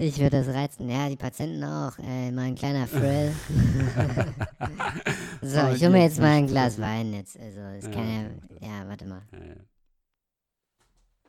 Ich 0.00 0.16
würde 0.18 0.44
das 0.44 0.54
reizen. 0.54 0.88
Ja, 0.88 1.08
die 1.08 1.16
Patienten 1.16 1.64
auch. 1.64 1.98
Äh, 1.98 2.30
mal 2.30 2.42
ein 2.42 2.54
kleiner 2.54 2.88
Thrill. 2.88 3.32
so, 5.42 5.58
Aber 5.58 5.72
ich 5.74 5.80
hole 5.82 5.90
mir 5.90 6.02
jetzt 6.04 6.20
mal 6.20 6.36
ein 6.36 6.46
Glas. 6.46 6.80
Wein 6.80 7.12
jetzt. 7.14 7.36
Also, 7.38 7.58
es 7.76 7.84
Ja, 7.86 7.90
kann 7.90 8.08
ja. 8.08 8.28
das- 8.28 8.68
Ja, 8.68 8.88
warte 8.88 9.06
mal. 9.06 9.22
Ja, 9.32 9.38
ja. 9.38 9.54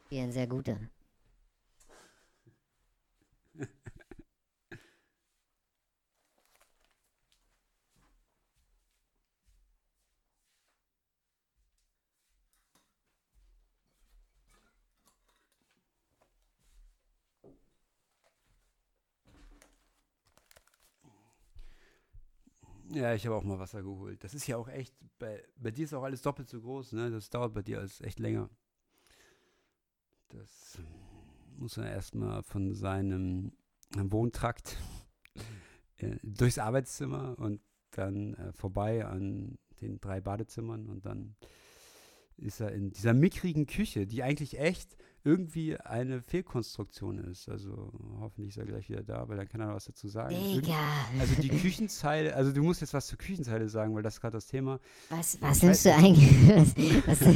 Hier 0.09 0.23
ein 0.23 0.31
sehr 0.31 0.45
guter. 0.45 0.77
Ja, 22.91 23.13
ich 23.13 23.25
habe 23.25 23.35
auch 23.35 23.43
mal 23.43 23.59
Wasser 23.59 23.83
geholt. 23.83 24.23
Das 24.23 24.33
ist 24.33 24.47
ja 24.47 24.57
auch 24.57 24.67
echt, 24.67 24.95
bei, 25.19 25.43
bei 25.57 25.71
dir 25.71 25.85
ist 25.85 25.93
auch 25.93 26.03
alles 26.03 26.21
doppelt 26.21 26.49
so 26.49 26.59
groß, 26.59 26.93
ne? 26.93 27.11
Das 27.11 27.29
dauert 27.29 27.53
bei 27.53 27.61
dir 27.61 27.79
alles 27.79 28.01
echt 28.01 28.19
länger. 28.19 28.49
Das 30.29 30.79
muss 31.57 31.77
er 31.77 31.91
erstmal 31.91 32.41
von 32.43 32.73
seinem 32.73 33.51
Wohntrakt 33.95 34.77
äh, 35.97 36.17
durchs 36.23 36.57
Arbeitszimmer 36.57 37.37
und 37.37 37.61
dann 37.91 38.33
äh, 38.35 38.53
vorbei 38.53 39.05
an 39.05 39.57
den 39.81 39.99
drei 39.99 40.21
Badezimmern 40.21 40.87
und 40.87 41.05
dann 41.05 41.35
ist 42.37 42.59
er 42.59 42.71
in 42.71 42.91
dieser 42.91 43.13
mickrigen 43.13 43.65
Küche, 43.65 44.07
die 44.07 44.23
eigentlich 44.23 44.59
echt 44.59 44.95
irgendwie 45.23 45.77
eine 45.77 46.21
Fehlkonstruktion 46.21 47.19
ist. 47.19 47.49
Also 47.49 47.91
hoffentlich 48.19 48.49
ist 48.49 48.57
er 48.57 48.65
gleich 48.65 48.89
wieder 48.89 49.03
da, 49.03 49.27
weil 49.27 49.37
dann 49.37 49.47
kann 49.47 49.61
er 49.61 49.67
noch 49.67 49.75
was 49.75 49.85
dazu 49.85 50.07
sagen. 50.07 50.35
Digga. 50.35 50.77
also 51.19 51.41
die 51.41 51.49
Küchenzeile, 51.49 52.35
also 52.35 52.51
du 52.51 52.63
musst 52.63 52.81
jetzt 52.81 52.93
was 52.93 53.07
zur 53.07 53.17
Küchenzeile 53.17 53.67
sagen, 53.69 53.93
weil 53.95 54.03
das 54.03 54.15
ist 54.15 54.21
gerade 54.21 54.37
das 54.37 54.47
Thema. 54.47 54.79
Was, 55.09 55.41
was 55.41 55.61
nimmst 55.61 55.85
du 55.85 55.93
eigentlich? 55.93 56.29
Was, 57.05 57.21
was, 57.21 57.35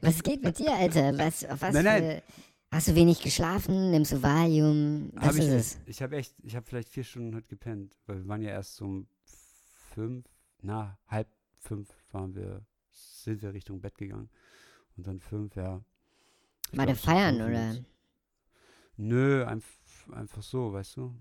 was 0.00 0.22
geht 0.22 0.42
mit 0.42 0.58
dir, 0.58 0.72
Alter? 0.72 1.16
Was, 1.18 1.44
was 1.48 1.72
Nein, 1.74 1.84
nein. 1.84 2.22
Hast 2.70 2.88
du 2.88 2.94
wenig 2.94 3.20
geschlafen? 3.20 3.90
Nimmst 3.90 4.12
du 4.12 4.22
Valium? 4.22 5.10
Was 5.14 5.26
Hab 5.26 5.34
ist 5.34 5.38
ich 5.40 5.48
es? 5.48 5.78
ich 5.86 6.02
habe 6.02 6.16
echt, 6.16 6.34
ich 6.42 6.56
habe 6.56 6.64
vielleicht 6.66 6.88
vier 6.88 7.04
Stunden 7.04 7.34
heute 7.34 7.48
gepennt, 7.48 7.98
weil 8.06 8.20
wir 8.20 8.28
waren 8.28 8.40
ja 8.40 8.50
erst 8.50 8.80
um 8.80 9.06
fünf, 9.92 10.24
na, 10.62 10.98
halb 11.06 11.28
fünf 11.58 11.88
waren 12.12 12.34
wir, 12.34 12.64
sind 12.90 13.42
wir 13.42 13.52
Richtung 13.52 13.80
Bett 13.80 13.98
gegangen. 13.98 14.30
Und 14.96 15.06
dann 15.06 15.20
fünf, 15.20 15.54
ja. 15.54 15.82
Ich 16.72 16.78
War 16.78 16.86
der 16.86 16.96
feiern, 16.96 17.36
oder? 17.42 17.76
Nö, 18.96 19.44
einf 19.44 19.64
einfach 20.12 20.42
so, 20.42 20.72
weißt 20.72 20.96
du? 20.96 21.14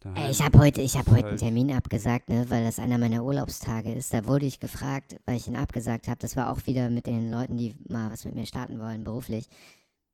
Daheim. 0.00 0.30
ich 0.30 0.42
habe 0.42 0.58
heute, 0.58 0.82
ich 0.82 0.96
hab 0.96 1.06
heute 1.06 1.18
einen 1.18 1.26
halt- 1.30 1.38
Termin 1.40 1.72
abgesagt, 1.72 2.28
ne, 2.28 2.44
weil 2.50 2.64
das 2.64 2.78
einer 2.78 2.98
meiner 2.98 3.24
Urlaubstage 3.24 3.92
ist. 3.92 4.12
Da 4.12 4.26
wurde 4.26 4.46
ich 4.46 4.58
gefragt, 4.60 5.16
weil 5.26 5.36
ich 5.36 5.46
ihn 5.46 5.56
abgesagt 5.56 6.08
habe. 6.08 6.18
Das 6.18 6.36
war 6.36 6.50
auch 6.50 6.66
wieder 6.66 6.90
mit 6.90 7.06
den 7.06 7.30
Leuten, 7.30 7.56
die 7.56 7.76
mal 7.88 8.10
was 8.10 8.24
mit 8.24 8.34
mir 8.34 8.44
starten 8.46 8.78
wollen, 8.80 9.04
beruflich. 9.04 9.48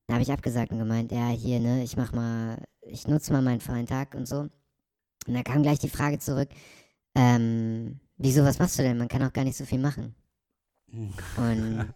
Da 0.07 0.15
habe 0.15 0.23
ich 0.23 0.31
abgesagt 0.31 0.73
und 0.73 0.79
gemeint, 0.79 1.11
ja, 1.11 1.29
hier, 1.29 1.59
ne, 1.59 1.83
ich 1.83 1.97
mach 1.97 2.13
mal, 2.13 2.63
ich 2.83 3.09
nutze 3.09 3.33
mal 3.33 3.43
meinen 3.43 3.61
freien 3.61 3.87
Tag 3.87 4.15
und 4.15 4.27
so. 4.29 4.41
Und 5.27 5.35
da 5.35 5.43
kam 5.43 5.63
gleich 5.63 5.79
die 5.79 5.89
Frage 5.91 6.19
zurück, 6.19 6.51
ähm, 7.15 7.99
wieso, 8.17 8.45
was 8.45 8.59
machst 8.59 8.79
du 8.79 8.83
denn? 8.83 8.99
Man 8.99 9.09
kann 9.09 9.23
auch 9.23 9.33
gar 9.33 9.45
nicht 9.45 9.57
so 9.57 9.65
viel 9.65 9.81
machen. 9.81 10.15
Und 11.37 11.95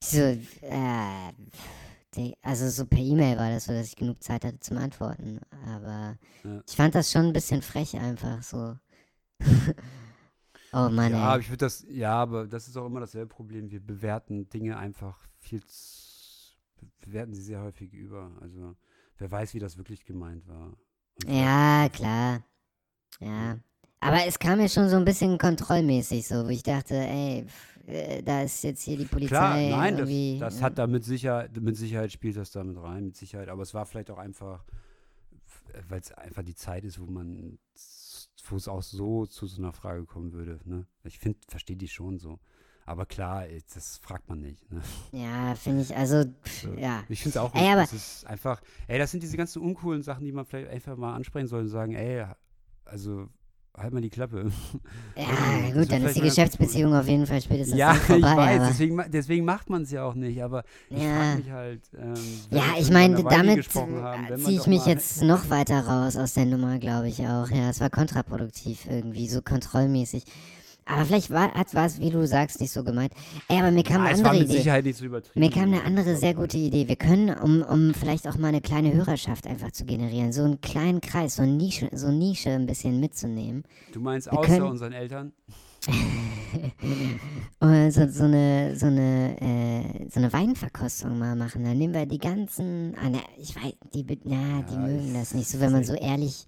ich 0.00 0.08
so, 0.08 0.18
äh, 0.20 1.32
also 2.42 2.68
so 2.68 2.86
per 2.86 2.98
E-Mail 2.98 3.38
war 3.38 3.50
das 3.50 3.64
so, 3.66 3.72
dass 3.72 3.88
ich 3.88 3.96
genug 3.96 4.22
Zeit 4.22 4.44
hatte 4.44 4.60
zum 4.60 4.78
Antworten. 4.78 5.40
Aber 5.66 6.18
Ja. 6.44 6.62
ich 6.68 6.76
fand 6.76 6.94
das 6.94 7.10
schon 7.12 7.26
ein 7.26 7.32
bisschen 7.32 7.62
frech 7.62 7.96
einfach 7.96 8.42
so. 8.42 8.76
oh 10.72 10.88
Mann, 10.90 11.12
Ja, 11.12 11.18
aber 11.18 11.34
ey. 11.34 11.40
ich 11.40 11.48
würde 11.48 11.58
das, 11.66 11.84
ja, 11.88 12.14
aber 12.14 12.46
das 12.46 12.68
ist 12.68 12.76
auch 12.76 12.86
immer 12.86 13.00
dasselbe 13.00 13.28
Problem. 13.34 13.70
Wir 13.70 13.80
bewerten 13.80 14.48
Dinge 14.48 14.76
einfach 14.78 15.18
viel 15.40 15.62
zu, 15.64 16.56
bewerten 17.00 17.34
sie 17.34 17.42
sehr 17.42 17.62
häufig 17.62 17.92
über. 17.92 18.36
Also, 18.40 18.76
wer 19.18 19.30
weiß, 19.30 19.54
wie 19.54 19.58
das 19.58 19.76
wirklich 19.78 20.04
gemeint 20.04 20.46
war. 20.46 20.76
Und 21.14 21.28
Ja, 21.28 21.88
klar. 21.88 22.42
Ja. 23.20 23.58
Aber 24.02 24.26
es 24.26 24.38
kam 24.38 24.58
mir 24.58 24.68
schon 24.68 24.88
so 24.88 24.96
ein 24.96 25.04
bisschen 25.04 25.38
kontrollmäßig 25.38 26.26
so, 26.26 26.44
wo 26.44 26.48
ich 26.48 26.62
dachte, 26.62 26.94
ey, 26.96 27.44
pf, 27.46 27.88
äh, 27.88 28.22
da 28.22 28.42
ist 28.42 28.62
jetzt 28.64 28.82
hier 28.82 28.96
die 28.96 29.04
Polizei 29.04 29.28
Klar, 29.36 29.56
nein, 29.56 29.96
das, 29.96 30.08
irgendwie. 30.08 30.38
das 30.40 30.56
ja. 30.58 30.62
hat 30.66 30.78
da 30.78 30.86
mit 30.86 31.04
Sicherheit, 31.04 31.56
mit 31.60 31.76
Sicherheit 31.76 32.10
spielt 32.12 32.36
das 32.36 32.50
damit 32.50 32.76
rein, 32.82 33.06
mit 33.06 33.16
Sicherheit. 33.16 33.48
Aber 33.48 33.62
es 33.62 33.74
war 33.74 33.86
vielleicht 33.86 34.10
auch 34.10 34.18
einfach, 34.18 34.64
weil 35.88 36.00
es 36.00 36.12
einfach 36.12 36.42
die 36.42 36.54
Zeit 36.54 36.84
ist, 36.84 37.00
wo 37.00 37.06
man, 37.06 37.58
wo 38.48 38.56
es 38.56 38.68
auch 38.68 38.82
so 38.82 39.26
zu 39.26 39.46
so 39.46 39.62
einer 39.62 39.72
Frage 39.72 40.04
kommen 40.04 40.32
würde. 40.32 40.58
Ne? 40.64 40.86
Ich 41.04 41.18
finde, 41.18 41.38
verstehe 41.48 41.76
die 41.76 41.88
schon 41.88 42.18
so. 42.18 42.38
Aber 42.84 43.06
klar, 43.06 43.46
ey, 43.46 43.62
das 43.72 43.98
fragt 43.98 44.28
man 44.28 44.40
nicht. 44.40 44.68
Ne? 44.72 44.82
Ja, 45.12 45.54
finde 45.54 45.82
ich, 45.82 45.94
also, 45.96 46.24
pff, 46.44 46.62
So. 46.62 46.72
ja. 46.74 47.04
Ich 47.08 47.20
finde 47.22 47.38
es 47.38 47.42
auch 47.44 47.54
Ey, 47.54 47.68
aber- 47.70 47.82
Das 47.82 47.92
ist 47.92 48.26
einfach, 48.26 48.60
ey, 48.88 48.98
das 48.98 49.12
sind 49.12 49.22
diese 49.22 49.36
ganzen 49.36 49.62
uncoolen 49.62 50.02
Sachen, 50.02 50.24
die 50.24 50.32
man 50.32 50.44
vielleicht 50.44 50.68
einfach 50.70 50.96
mal 50.96 51.14
ansprechen 51.14 51.46
soll 51.46 51.60
und 51.60 51.68
sagen, 51.68 51.94
ey, 51.94 52.26
also 52.84 53.28
halt 53.76 53.92
mal 53.92 54.00
die 54.00 54.10
Klappe. 54.10 54.50
Ja, 55.16 55.70
gut, 55.78 55.92
dann 55.92 56.02
ist 56.04 56.16
die 56.16 56.20
Geschäftsbeziehung 56.22 56.94
auf 56.94 57.06
jeden 57.06 57.26
Fall 57.26 57.40
spätestens 57.40 57.76
ja, 57.76 57.94
vorbei. 57.94 58.18
ich 58.18 58.36
weiß, 58.36 58.68
deswegen, 58.68 59.04
deswegen 59.08 59.44
macht 59.44 59.68
man 59.70 59.82
es 59.82 59.90
ja 59.90 60.04
auch 60.04 60.14
nicht, 60.14 60.42
aber 60.42 60.64
ich 60.90 61.02
Ja. 61.02 61.14
frage 61.14 61.38
mich 61.38 61.50
halt, 61.50 61.82
ähm, 61.98 62.14
ja, 62.50 62.62
ich 62.78 62.90
meine, 62.90 63.22
damit 63.22 63.70
ziehe 63.70 64.60
ich 64.60 64.66
mich 64.66 64.86
jetzt 64.86 65.22
noch 65.22 65.50
weiter 65.50 65.86
raus 65.86 66.16
aus 66.16 66.34
der 66.34 66.46
Nummer, 66.46 66.78
glaube 66.78 67.08
ich 67.08 67.20
auch. 67.20 67.48
Ja, 67.50 67.70
es 67.70 67.80
war 67.80 67.90
kontraproduktiv 67.90 68.86
irgendwie, 68.90 69.28
so 69.28 69.42
kontrollmäßig. 69.42 70.24
Aber 70.92 71.04
vielleicht 71.06 71.30
war 71.30 71.50
es, 71.86 72.00
wie 72.00 72.10
du 72.10 72.26
sagst, 72.26 72.60
nicht 72.60 72.70
so 72.72 72.84
gemeint. 72.84 73.12
Ey, 73.48 73.58
aber 73.58 73.70
mir 73.70 73.82
kam 73.82 74.04
Ja, 74.04 74.10
eine 74.10 74.18
andere 74.28 74.44
Idee. 74.44 74.56
Sicherheit 74.58 74.84
nicht 74.84 74.98
so 74.98 75.04
übertrieben. 75.04 75.40
Mir 75.40 75.50
kam 75.50 75.64
eine 75.72 75.84
andere 75.84 76.16
sehr 76.16 76.34
gute 76.34 76.58
Idee. 76.58 76.88
Wir 76.88 76.96
können, 76.96 77.30
um, 77.38 77.62
um 77.62 77.94
vielleicht 77.94 78.26
auch 78.28 78.36
mal 78.36 78.48
eine 78.48 78.60
kleine 78.60 78.92
Hörerschaft 78.92 79.46
einfach 79.46 79.70
zu 79.72 79.84
generieren, 79.84 80.32
so 80.32 80.42
einen 80.42 80.60
kleinen 80.60 81.00
Kreis, 81.00 81.36
so 81.36 81.42
eine 81.42 81.52
Nische, 81.52 81.88
so 81.92 82.10
Nische 82.10 82.50
ein 82.50 82.66
bisschen 82.66 83.00
mitzunehmen. 83.00 83.64
Du 83.92 84.00
meinst 84.00 84.26
wir 84.30 84.38
außer 84.38 84.48
können- 84.48 84.62
unseren 84.70 84.92
Eltern? 84.92 85.32
So, 87.90 88.08
so 88.08 88.24
eine, 88.24 88.74
so 88.76 88.86
eine, 88.86 89.36
äh, 89.40 90.08
so 90.10 90.18
eine 90.20 90.32
Weinverkostung 90.32 91.18
mal 91.18 91.36
machen. 91.36 91.64
Dann 91.64 91.78
nehmen 91.78 91.94
wir 91.94 92.06
die 92.06 92.18
ganzen, 92.18 92.94
ah, 93.00 93.08
na, 93.10 93.18
ich 93.38 93.54
weiß, 93.54 93.72
die, 93.94 94.04
na, 94.24 94.62
die 94.62 94.74
Ja, 94.74 94.78
mögen 94.80 95.14
das 95.14 95.32
nicht 95.34 95.48
so, 95.48 95.60
wenn 95.60 95.72
man 95.72 95.84
so 95.84 95.94
ehrlich, 95.94 96.44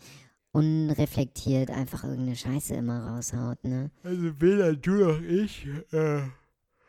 unreflektiert 0.54 1.70
einfach 1.70 2.04
irgendeine 2.04 2.36
Scheiße 2.36 2.74
immer 2.74 3.08
raushaut, 3.08 3.62
ne? 3.64 3.90
Also 4.04 4.40
weder 4.40 4.74
du 4.76 4.92
noch 4.92 5.20
ich. 5.20 5.66
Äh, 5.92 6.20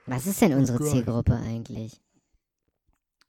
Was 0.05 0.27
ist 0.27 0.39
denn 0.41 0.53
unsere 0.53 0.77
Gott. 0.77 0.89
Zielgruppe 0.89 1.35
eigentlich? 1.35 1.99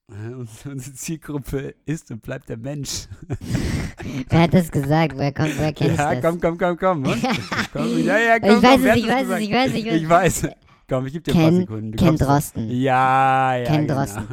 unsere 0.08 0.70
unsere 0.70 0.94
Zielgruppe 0.94 1.74
ist 1.84 2.12
und 2.12 2.22
bleibt 2.22 2.48
der 2.48 2.58
Mensch. 2.58 3.08
Wer 4.28 4.40
hat 4.42 4.54
das 4.54 4.70
gesagt? 4.70 5.16
Woher 5.16 5.32
kommt, 5.32 5.58
woher 5.58 5.72
kenn 5.72 5.92
ich 5.92 5.98
ja, 5.98 6.14
das? 6.14 6.22
komm, 6.22 6.40
komm, 6.40 6.58
komm, 6.58 6.76
komm. 6.76 7.06
Und? 7.06 7.22
komm 7.72 7.98
ja, 8.04 8.18
ja, 8.18 8.38
komm, 8.38 8.50
ich 8.50 8.62
weiß 8.62 8.70
komm, 8.74 8.84
wer 8.84 8.94
es, 8.94 8.98
ich 9.00 9.08
weiß 9.08 9.28
es, 9.28 9.40
ich 9.40 9.52
weiß 9.52 9.70
es, 9.70 9.74
ich 9.74 9.86
weiß 9.86 9.94
Ich 9.96 10.08
weiß. 10.08 10.48
Komm, 10.88 11.06
ich 11.06 11.12
gebe 11.14 11.24
dir 11.24 11.32
ein 11.32 11.40
paar 11.40 11.50
Ken, 11.50 11.60
Sekunden. 11.60 11.92
Du 11.92 11.98
Ken 11.98 12.06
kommst- 12.08 12.22
Drosten. 12.22 12.70
Ja, 12.70 13.56
ja. 13.56 13.64
Ken 13.64 13.86
genau. 13.88 13.94
Drosten. 13.94 14.26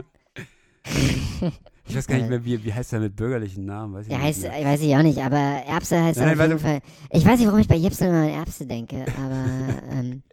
Ich 1.94 1.98
weiß 1.98 2.08
gar 2.08 2.18
nicht 2.18 2.30
mehr, 2.30 2.44
wie, 2.44 2.64
wie 2.64 2.74
heißt 2.74 2.91
er 2.94 3.00
mit 3.00 3.16
bürgerlichen 3.16 3.66
Namen? 3.66 3.94
Weiß 3.94 4.08
ich 4.08 4.12
Ja, 4.12 4.20
heißt, 4.20 4.41
mehr. 4.41 4.66
weiß 4.66 4.82
ich 4.82 4.96
auch 4.96 5.04
nicht, 5.04 5.20
aber 5.20 5.38
Erbse 5.38 6.02
heißt 6.04 6.18
Nein, 6.20 6.28
er 6.30 6.32
auf 6.34 6.38
nein, 6.39 6.50
jeden 6.50 6.60
Fall. 6.60 6.82
Ich 7.12 7.26
weiß 7.26 7.38
nicht, 7.38 7.48
warum 7.48 7.60
ich 7.60 7.68
bei 7.68 7.76
Jepsen 7.76 8.08
immer 8.08 8.24
an 8.24 8.30
Erbse 8.30 8.66
denke, 8.66 9.06
aber 9.18 9.82
ähm, 9.91 10.24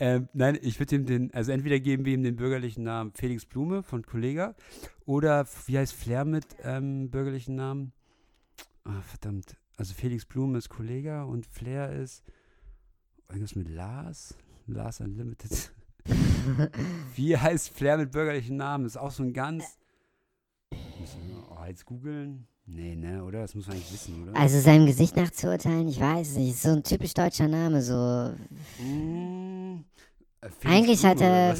Ähm, 0.00 0.28
nein, 0.32 0.56
ich 0.62 0.78
würde 0.78 0.94
ihm 0.94 1.06
den, 1.06 1.34
also 1.34 1.50
entweder 1.52 1.80
geben 1.80 2.04
wir 2.04 2.14
ihm 2.14 2.22
den 2.22 2.36
bürgerlichen 2.36 2.84
Namen 2.84 3.12
Felix 3.14 3.44
Blume 3.44 3.82
von 3.82 4.02
Kollega 4.06 4.54
oder 5.04 5.44
wie 5.66 5.76
heißt 5.76 5.92
Flair 5.92 6.24
mit 6.24 6.46
ähm, 6.62 7.10
bürgerlichen 7.10 7.56
Namen? 7.56 7.92
Ah, 8.84 9.02
verdammt. 9.02 9.56
Also 9.76 9.94
Felix 9.94 10.24
Blume 10.24 10.56
ist 10.58 10.68
Kollega 10.68 11.24
und 11.24 11.46
Flair 11.46 11.92
ist 11.92 12.22
irgendwas 13.28 13.56
mit 13.56 13.68
Lars? 13.68 14.36
Lars 14.66 15.00
Unlimited. 15.00 15.72
wie 17.16 17.36
heißt 17.36 17.70
Flair 17.70 17.98
mit 17.98 18.12
bürgerlichen 18.12 18.56
Namen? 18.56 18.86
Ist 18.86 18.96
auch 18.96 19.10
so 19.10 19.22
ein 19.24 19.32
ganz. 19.32 19.77
Wir- 21.14 21.38
Oh, 21.60 21.64
jetzt 21.66 21.84
googeln? 21.84 22.46
Nee, 22.66 22.94
ne, 22.96 23.24
oder? 23.24 23.40
Das 23.42 23.54
muss 23.54 23.66
man 23.66 23.76
eigentlich 23.76 23.92
wissen, 23.92 24.22
oder? 24.22 24.36
also 24.38 24.60
seinem 24.60 24.86
Gesicht 24.86 25.16
nach 25.16 25.30
zu 25.30 25.48
urteilen, 25.48 25.88
ich 25.88 25.98
weiß 26.00 26.36
nicht, 26.36 26.50
ist 26.50 26.62
so 26.62 26.70
ein 26.70 26.82
typisch 26.82 27.14
deutscher 27.14 27.48
Name, 27.48 27.80
so. 27.82 27.94
Mm, 28.82 29.84
äh, 30.42 30.48
Felix 30.50 30.64
Eigentlich 30.66 31.04
hat 31.06 31.20
er-? 31.22 31.56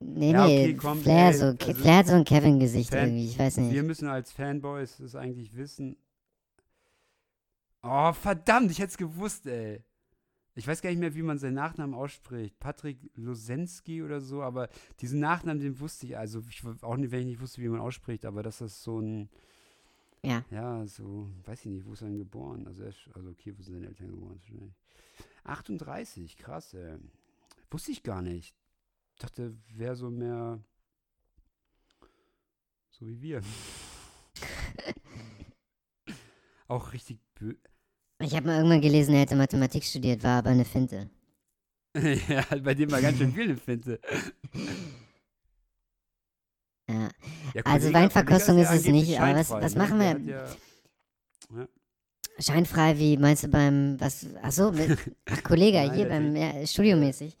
Nee, 0.00 0.32
Ja, 0.32 0.44
okay, 0.44 0.66
nee, 0.68 0.74
komm, 0.74 1.00
Flair, 1.00 1.26
ey, 1.28 1.34
so, 1.34 1.44
also- 1.46 1.74
Flair 1.74 1.96
hat 1.98 2.06
so 2.08 2.14
ein 2.14 2.24
Kevin-Gesicht 2.24 2.90
Fan- 2.90 3.08
irgendwie, 3.08 3.26
ich 3.26 3.38
weiß 3.38 3.58
Wir 3.58 3.62
nicht. 3.64 3.82
müssen 3.84 4.08
als 4.08 4.32
Fanboys 4.32 4.98
es 5.00 5.14
eigentlich 5.14 5.54
wissen. 5.56 5.96
Oh, 7.82 8.12
verdammt, 8.12 8.70
ich 8.70 8.78
hätte 8.78 8.90
es 8.92 8.96
gewusst, 8.96 9.46
ey. 9.46 9.82
Ich 10.54 10.66
weiß 10.66 10.82
gar 10.82 10.90
nicht 10.90 10.98
mehr, 10.98 11.14
wie 11.14 11.22
man 11.22 11.38
seinen 11.38 11.54
Nachnamen 11.54 11.94
ausspricht. 11.94 12.58
Patrick 12.58 12.98
Losensky 13.14 14.02
oder 14.02 14.20
so, 14.20 14.42
aber 14.42 14.68
diesen 15.00 15.18
Nachnamen, 15.18 15.62
den 15.62 15.80
wusste 15.80 16.06
ich. 16.06 16.18
Also, 16.18 16.42
ich, 16.48 16.62
auch 16.82 16.96
nicht, 16.96 17.10
wenn 17.10 17.20
ich 17.20 17.26
nicht 17.26 17.40
wusste, 17.40 17.62
wie 17.62 17.68
man 17.68 17.80
ausspricht, 17.80 18.26
aber 18.26 18.42
dass 18.42 18.58
das 18.58 18.82
so 18.82 19.00
ein. 19.00 19.30
Ja. 20.22 20.44
Ja, 20.50 20.86
so, 20.86 21.30
weiß 21.44 21.60
ich 21.60 21.72
nicht, 21.72 21.86
wo 21.86 21.94
ist 21.94 22.02
er 22.02 22.08
denn 22.08 22.18
geboren? 22.18 22.66
Also, 22.66 22.82
er 22.82 22.90
ist, 22.90 23.08
also 23.14 23.30
okay, 23.30 23.54
wo 23.56 23.62
sind 23.62 23.74
seine 23.74 23.86
Eltern 23.86 24.10
geboren? 24.10 24.34
Wahrscheinlich. 24.36 24.74
38, 25.44 26.36
krass, 26.36 26.74
ey. 26.74 26.98
Wusste 27.70 27.92
ich 27.92 28.02
gar 28.02 28.20
nicht. 28.20 28.54
Ich 29.14 29.20
dachte, 29.20 29.56
wäre 29.68 29.96
so 29.96 30.10
mehr. 30.10 30.62
So 32.90 33.06
wie 33.06 33.20
wir. 33.22 33.40
Auch 36.68 36.92
richtig 36.92 37.18
bö 37.34 37.54
Ich 38.22 38.34
habe 38.36 38.46
mal 38.46 38.56
irgendwann 38.56 38.80
gelesen, 38.80 39.14
er 39.14 39.20
hätte 39.22 39.36
Mathematik 39.36 39.84
studiert, 39.84 40.22
war 40.22 40.38
aber 40.38 40.50
eine 40.50 40.64
Finte. 40.64 41.10
ja, 42.28 42.44
bei 42.62 42.74
dem 42.74 42.90
war 42.90 43.00
ganz 43.00 43.18
schön 43.18 43.32
viel 43.32 43.44
eine 43.44 43.56
Finte. 43.56 44.00
Ja. 46.88 47.08
Ja, 47.54 47.62
Also 47.64 47.92
Weinverkostung 47.92 48.58
ist 48.58 48.70
es 48.70 48.84
nicht, 48.86 49.18
aber 49.18 49.36
was- 49.38 49.50
was 49.50 49.74
ne? 49.74 49.78
machen 49.78 49.98
wir- 50.00 50.18
Ja, 50.34 50.46
Scheinfrei, 52.38 52.98
wie 52.98 53.16
meinst 53.18 53.44
du 53.44 53.48
beim, 53.48 54.00
was, 54.00 54.26
ach 54.42 54.52
so, 54.52 54.72
mit, 54.72 54.98
ach 55.30 55.42
Kollege, 55.42 55.78
Nein, 55.78 55.94
hier 55.94 56.08
beim, 56.08 56.34
ja, 56.34 56.66
studiomäßig. 56.66 57.36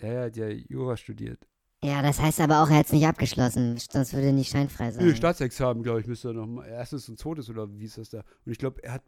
ja, 0.00 0.08
ja, 0.12 0.30
der 0.30 0.56
Jura 0.56 0.96
studiert. 0.96 1.46
Ja, 1.84 2.02
das 2.02 2.18
heißt 2.20 2.40
aber 2.40 2.62
auch, 2.62 2.70
er 2.70 2.78
hat 2.78 2.86
es 2.86 2.92
nicht 2.92 3.06
abgeschlossen, 3.06 3.78
sonst 3.78 4.12
würde 4.12 4.26
er 4.28 4.32
nicht 4.32 4.50
scheinfrei 4.50 4.90
sein. 4.90 5.06
Nee, 5.06 5.14
Staatsexamen, 5.14 5.82
glaube 5.84 6.00
ich, 6.00 6.06
müsste 6.06 6.28
er 6.28 6.34
noch 6.34 6.46
mal. 6.46 6.66
Erstes 6.66 7.08
und 7.08 7.18
zweites 7.18 7.48
oder 7.48 7.68
wie 7.78 7.84
ist 7.84 7.96
das 7.98 8.10
da? 8.10 8.24
Und 8.44 8.50
ich 8.52 8.58
glaube, 8.58 8.82
er 8.82 8.94
hat, 8.94 9.02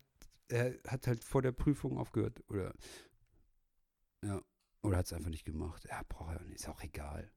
er 0.51 0.75
hat 0.87 1.07
halt 1.07 1.25
vor 1.25 1.43
der 1.43 1.53
Prüfung 1.53 1.99
aufgehört. 1.99 2.43
Oder. 2.49 2.75
Ja. 4.25 4.41
Oder 4.83 4.99
hat 4.99 5.07
es 5.07 5.13
einfach 5.13 5.31
nicht 5.31 5.45
gemacht. 5.45 5.87
Ja, 5.89 6.03
braucht 6.09 6.37
er 6.37 6.43
nicht. 6.45 6.61
Ist 6.61 6.69
auch 6.69 6.83
egal. 6.83 7.31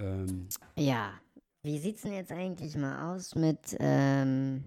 Ähm, 0.00 0.48
Ja. 0.76 1.20
Wie 1.62 1.78
sieht's 1.78 2.02
denn 2.02 2.12
jetzt 2.12 2.30
eigentlich 2.30 2.76
mal 2.76 3.12
aus 3.12 3.34
mit, 3.34 3.76
ähm, 3.80 4.62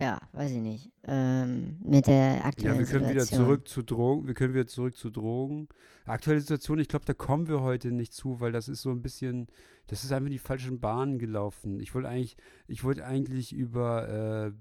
ja, 0.00 0.20
weiß 0.32 0.50
ich 0.50 0.60
nicht, 0.60 0.90
ähm, 1.04 1.78
mit 1.84 2.08
der 2.08 2.44
aktuellen 2.44 2.74
ja, 2.74 2.80
wir 2.80 2.86
können 2.86 3.08
wieder 3.08 3.20
Situation? 3.20 3.46
zurück 3.46 3.68
zu 3.68 3.82
Drogen. 3.82 4.26
Wir 4.26 4.34
können 4.34 4.54
wieder 4.54 4.66
zurück 4.66 4.96
zu 4.96 5.10
Drogen. 5.10 5.68
Aktuelle 6.04 6.40
Situation, 6.40 6.80
ich 6.80 6.88
glaube, 6.88 7.04
da 7.04 7.14
kommen 7.14 7.46
wir 7.46 7.60
heute 7.60 7.92
nicht 7.92 8.12
zu, 8.12 8.40
weil 8.40 8.50
das 8.50 8.66
ist 8.68 8.82
so 8.82 8.90
ein 8.90 9.02
bisschen, 9.02 9.46
das 9.86 10.02
ist 10.02 10.10
einfach 10.10 10.26
in 10.26 10.32
die 10.32 10.38
falschen 10.38 10.80
Bahnen 10.80 11.20
gelaufen. 11.20 11.78
Ich 11.78 11.94
wollte 11.94 12.08
eigentlich, 12.08 12.36
ich 12.66 12.82
wollte 12.82 13.04
eigentlich 13.06 13.52
über 13.52 14.08
äh, 14.08 14.52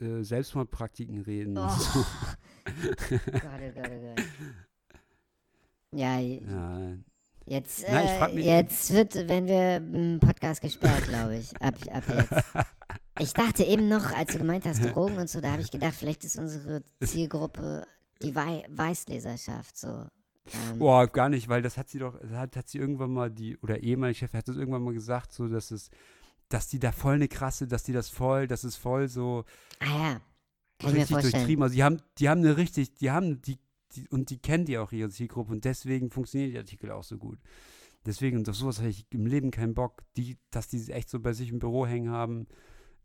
äh, 0.00 0.22
Selbstmordpraktiken 0.22 1.20
reden. 1.22 1.56
Oh. 1.58 1.68
So. 1.68 2.00
Gott, 3.10 3.20
oh 3.24 3.72
Gott, 3.74 3.90
oh 3.90 4.14
Gott. 4.14 4.24
Ja, 5.92 6.18
ja, 6.18 6.96
jetzt, 7.46 7.82
ich 7.82 7.88
äh, 7.88 8.34
mich- 8.34 8.44
jetzt 8.44 8.92
wird, 8.92 9.14
wenn 9.28 9.46
wir 9.46 9.76
im 9.76 10.20
Podcast 10.20 10.60
gesperrt, 10.60 11.04
glaube 11.08 11.36
ich, 11.36 11.56
ab, 11.62 11.74
ab 11.92 12.04
jetzt. 12.08 12.44
Ich 13.20 13.32
dachte 13.32 13.64
eben 13.64 13.88
noch, 13.88 14.12
als 14.12 14.32
du 14.32 14.38
gemeint 14.38 14.64
hast, 14.64 14.80
Drogen 14.80 15.18
und 15.18 15.28
so, 15.28 15.40
da 15.40 15.50
habe 15.50 15.62
ich 15.62 15.72
gedacht, 15.72 15.94
vielleicht 15.94 16.22
ist 16.22 16.38
unsere 16.38 16.84
Zielgruppe 17.04 17.84
die 18.22 18.32
Wei 18.34 18.64
Weißleserschaft, 18.70 19.76
so. 19.76 19.88
Ähm, 19.88 20.78
Boah, 20.78 21.06
gar 21.08 21.28
nicht, 21.28 21.48
weil 21.48 21.60
das 21.60 21.76
hat 21.76 21.88
sie 21.88 21.98
doch, 21.98 22.14
hat, 22.30 22.56
hat 22.56 22.68
sie 22.68 22.78
irgendwann 22.78 23.12
mal 23.12 23.28
die, 23.30 23.58
oder 23.58 23.82
ehemalige 23.82 24.18
Chef 24.20 24.32
hat 24.34 24.46
das 24.46 24.56
irgendwann 24.56 24.82
mal 24.82 24.94
gesagt, 24.94 25.32
so, 25.32 25.48
dass 25.48 25.72
es, 25.72 25.90
dass 26.48 26.68
die 26.68 26.78
da 26.78 26.92
voll 26.92 27.14
eine 27.14 27.28
krasse, 27.28 27.66
dass 27.66 27.82
die 27.82 27.92
das 27.92 28.08
voll, 28.08 28.46
das 28.46 28.64
ist 28.64 28.76
voll 28.76 29.08
so 29.08 29.44
ah 29.80 29.86
ja, 29.86 30.20
kann 30.78 30.90
ich 30.96 31.10
richtig 31.10 31.18
durchtrieben. 31.32 31.62
Also 31.62 31.74
die 31.74 31.84
haben, 31.84 32.00
die 32.18 32.28
haben 32.28 32.40
eine 32.40 32.56
richtig, 32.56 32.94
die 32.94 33.10
haben 33.10 33.42
die, 33.42 33.58
die 33.92 34.08
und 34.08 34.30
die 34.30 34.38
kennen 34.38 34.64
die 34.64 34.78
auch 34.78 34.92
ihre 34.92 35.10
Zielgruppe 35.10 35.52
und 35.52 35.64
deswegen 35.64 36.10
funktionieren 36.10 36.52
die 36.52 36.58
Artikel 36.58 36.90
auch 36.90 37.04
so 37.04 37.18
gut. 37.18 37.38
Deswegen, 38.06 38.38
und 38.38 38.48
auf 38.48 38.54
sowas 38.54 38.78
habe 38.78 38.88
ich 38.88 39.06
im 39.10 39.26
Leben 39.26 39.50
keinen 39.50 39.74
Bock, 39.74 40.02
die, 40.16 40.38
dass 40.50 40.68
die 40.68 40.90
echt 40.92 41.10
so 41.10 41.20
bei 41.20 41.32
sich 41.32 41.50
im 41.50 41.58
Büro 41.58 41.86
hängen 41.86 42.10
haben, 42.10 42.46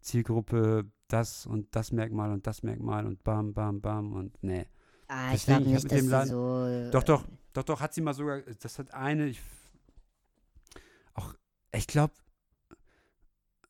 Zielgruppe, 0.01 0.85
das 1.07 1.45
und 1.45 1.75
das 1.75 1.91
Merkmal 1.91 2.31
und 2.31 2.45
das 2.47 2.63
Merkmal 2.63 3.05
und 3.05 3.23
bam, 3.23 3.53
bam, 3.53 3.81
bam 3.81 4.13
und 4.13 4.41
nee. 4.43 4.65
Ah, 5.07 5.33
ich 5.33 5.45
Deswegen, 5.45 5.63
glaube 5.65 5.77
ich 5.77 5.83
nicht, 5.83 5.83
mit 5.83 5.91
dass 6.03 6.09
Laden- 6.09 6.29
so. 6.29 6.91
Doch, 6.91 7.03
doch, 7.03 7.25
doch, 7.53 7.63
doch, 7.63 7.81
hat 7.81 7.93
sie 7.93 8.01
mal 8.01 8.13
sogar, 8.13 8.41
das 8.41 8.79
hat 8.79 8.93
eine, 8.93 9.27
ich, 9.27 9.41
auch, 11.15 11.33
ich 11.73 11.87
glaube, 11.87 12.13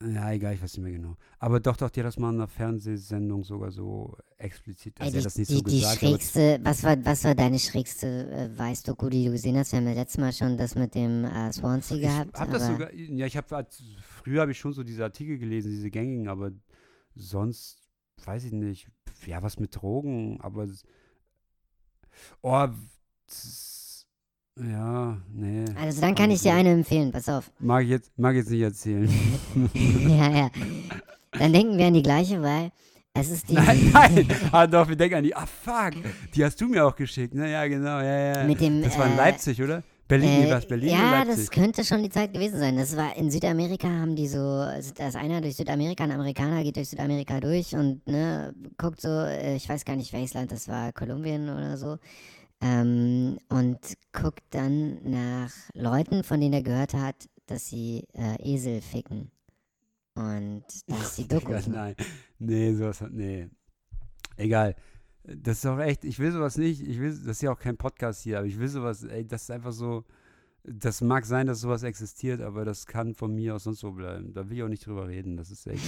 ja, 0.06 0.32
egal, 0.32 0.54
ich 0.56 0.62
weiß 0.62 0.78
nicht 0.78 0.84
mehr 0.84 0.92
genau. 0.92 1.16
Aber 1.40 1.60
doch, 1.60 1.78
doch, 1.78 1.90
die 1.90 2.00
hat 2.00 2.08
das 2.08 2.18
mal 2.18 2.30
in 2.30 2.36
einer 2.36 2.48
Fernsehsendung 2.48 3.44
sogar 3.44 3.72
so 3.72 4.18
explizit, 4.38 5.00
Ey, 5.00 5.06
also 5.06 5.14
sie 5.14 5.20
die, 5.20 5.24
das 5.24 5.38
nicht 5.38 5.50
die, 5.50 5.56
so 5.56 5.62
die 5.62 5.80
gesagt, 5.80 6.04
aber 6.04 6.10
schrägste, 6.10 6.60
was 6.64 6.84
war, 6.84 7.06
was 7.06 7.24
war 7.24 7.36
deine 7.36 7.60
schrägste 7.60 8.30
äh, 8.32 8.58
Weißdoku, 8.58 9.10
die 9.10 9.26
du 9.26 9.32
gesehen 9.32 9.58
hast? 9.58 9.72
Wir 9.72 9.80
haben 9.80 9.88
ja 9.88 9.94
letztes 9.94 10.20
Mal 10.20 10.34
schon 10.34 10.58
das 10.58 10.76
mit 10.76 10.96
dem 10.96 11.26
äh, 11.26 11.52
Swansea 11.52 11.98
gehabt. 11.98 12.32
ich 12.34 12.40
habe 12.40 12.52
das 12.52 12.68
sogar, 12.68 12.94
ja, 12.94 13.26
ich 13.26 13.38
habe, 13.38 13.68
früher 14.02 14.42
habe 14.42 14.52
ich 14.52 14.58
schon 14.58 14.74
so 14.74 14.84
diese 14.84 15.04
Artikel 15.04 15.38
gelesen, 15.38 15.72
diese 15.72 15.90
gängigen, 15.90 16.28
aber 16.28 16.52
sonst, 17.16 17.78
weiß 18.26 18.46
ich 18.46 18.52
nicht, 18.52 18.88
ja, 19.26 19.42
was 19.42 19.60
mit 19.60 19.76
Drogen, 19.76 20.40
aber, 20.42 20.68
oh, 22.42 22.68
das, 23.28 23.73
ja, 24.60 25.18
nee. 25.34 25.66
Also 25.80 26.02
dann 26.02 26.16
kann 26.16 26.32
ich 26.32 26.42
dir 26.42 26.54
eine 26.54 26.72
empfehlen, 26.72 27.12
pass 27.12 27.28
auf. 27.30 27.52
Mag 27.60 27.84
ich 27.84 27.90
jetzt, 27.90 28.12
mag 28.18 28.34
ich 28.34 28.40
jetzt 28.40 28.52
nicht 28.52 28.62
erzählen. 28.62 29.10
ja, 29.74 30.30
ja. 30.30 30.50
Dann 31.32 31.54
denken 31.54 31.78
wir 31.78 31.88
an 31.88 31.94
die 31.94 32.04
gleiche, 32.04 32.42
weil 32.42 32.72
es 33.14 33.30
ist 33.32 33.50
die. 33.50 33.54
nein, 33.56 33.92
nein. 33.92 34.28
Ah, 34.52 34.68
doch, 34.68 34.88
wir 34.88 34.96
denken 34.96 35.16
an 35.16 35.24
die. 35.24 35.36
Ah, 35.36 35.46
fuck. 35.46 35.94
Die 36.36 36.44
hast 36.44 36.60
du 36.62 36.68
mir 36.68 36.86
auch 36.86 36.96
geschickt, 36.96 37.34
ne? 37.34 37.52
Ja, 37.52 37.68
genau, 37.68 38.00
ja, 38.00 38.36
ja. 38.36 38.44
Mit 38.44 38.62
dem, 38.62 38.82
das 38.82 38.98
war 38.98 39.08
in 39.08 39.14
äh, 39.14 39.18
Leipzig, 39.18 39.62
oder? 39.62 39.84
Berlin, 40.08 40.44
Äh, 40.44 40.52
was? 40.52 40.68
Berlin 40.68 40.90
ja, 40.90 41.24
das 41.26 41.50
könnte 41.50 41.84
schon 41.84 42.04
die 42.04 42.10
Zeit 42.10 42.34
gewesen 42.34 42.60
sein. 42.60 42.76
Das 42.76 42.96
war 42.96 43.16
in 43.16 43.32
Südamerika 43.32 43.88
haben 43.88 44.16
die 44.16 44.28
so, 44.28 44.38
da 44.38 45.08
ist 45.08 45.16
einer 45.16 45.42
durch 45.42 45.56
Südamerika, 45.56 46.04
ein 46.04 46.12
Amerikaner 46.12 46.64
geht 46.64 46.76
durch 46.76 46.90
Südamerika 46.90 47.40
durch 47.40 47.74
und 47.74 48.06
ne, 48.06 48.54
guckt 48.78 49.02
so, 49.02 49.10
äh, 49.10 49.56
ich 49.56 49.68
weiß 49.68 49.86
gar 49.86 49.96
nicht 49.96 50.12
welches 50.14 50.34
Land 50.34 50.52
das 50.52 50.68
war, 50.68 50.92
Kolumbien 50.92 51.50
oder 51.50 51.78
so, 51.78 51.98
ähm, 52.64 53.38
und 53.50 53.78
guckt 54.14 54.44
dann 54.52 55.00
nach 55.04 55.52
Leuten, 55.74 56.24
von 56.24 56.40
denen 56.40 56.54
er 56.54 56.64
gehört 56.64 56.94
hat, 56.94 57.28
dass 57.48 57.68
sie 57.68 58.06
äh, 58.14 58.36
Esel 58.42 58.82
ficken. 58.82 59.32
Und 60.16 60.64
dass 60.88 61.16
sie 61.16 61.24
Digga, 61.28 61.40
Dokus 61.40 61.68
machen. 61.68 61.72
nein. 61.74 61.96
Nee, 62.40 62.74
sowas 62.74 63.02
hat, 63.02 63.12
nee. 63.12 63.50
Egal. 64.38 64.76
Das 65.26 65.58
ist 65.60 65.66
auch 65.66 65.80
echt, 65.80 66.04
ich 66.06 66.20
will 66.20 66.32
sowas 66.32 66.58
nicht, 66.58 66.82
ich 66.82 67.00
will, 67.00 67.10
das 67.12 67.20
ist 67.38 67.42
ja 67.42 67.52
auch 67.52 67.60
kein 67.60 67.78
Podcast 67.78 68.24
hier, 68.24 68.40
aber 68.40 68.48
ich 68.48 68.60
will 68.60 68.68
sowas, 68.68 69.04
ey, 69.04 69.26
das 69.26 69.44
ist 69.44 69.52
einfach 69.52 69.72
so, 69.72 70.04
das 70.66 71.02
mag 71.02 71.26
sein, 71.26 71.48
dass 71.48 71.62
sowas 71.62 71.84
existiert, 71.84 72.42
aber 72.42 72.66
das 72.66 72.86
kann 72.86 73.14
von 73.16 73.34
mir 73.34 73.56
aus 73.56 73.64
sonst 73.64 73.80
so 73.80 73.92
bleiben. 73.92 74.34
Da 74.34 74.50
will 74.50 74.58
ich 74.58 74.64
auch 74.64 74.68
nicht 74.70 74.86
drüber 74.86 75.08
reden. 75.08 75.38
Das 75.38 75.50
ist 75.52 75.66
echt, 75.68 75.84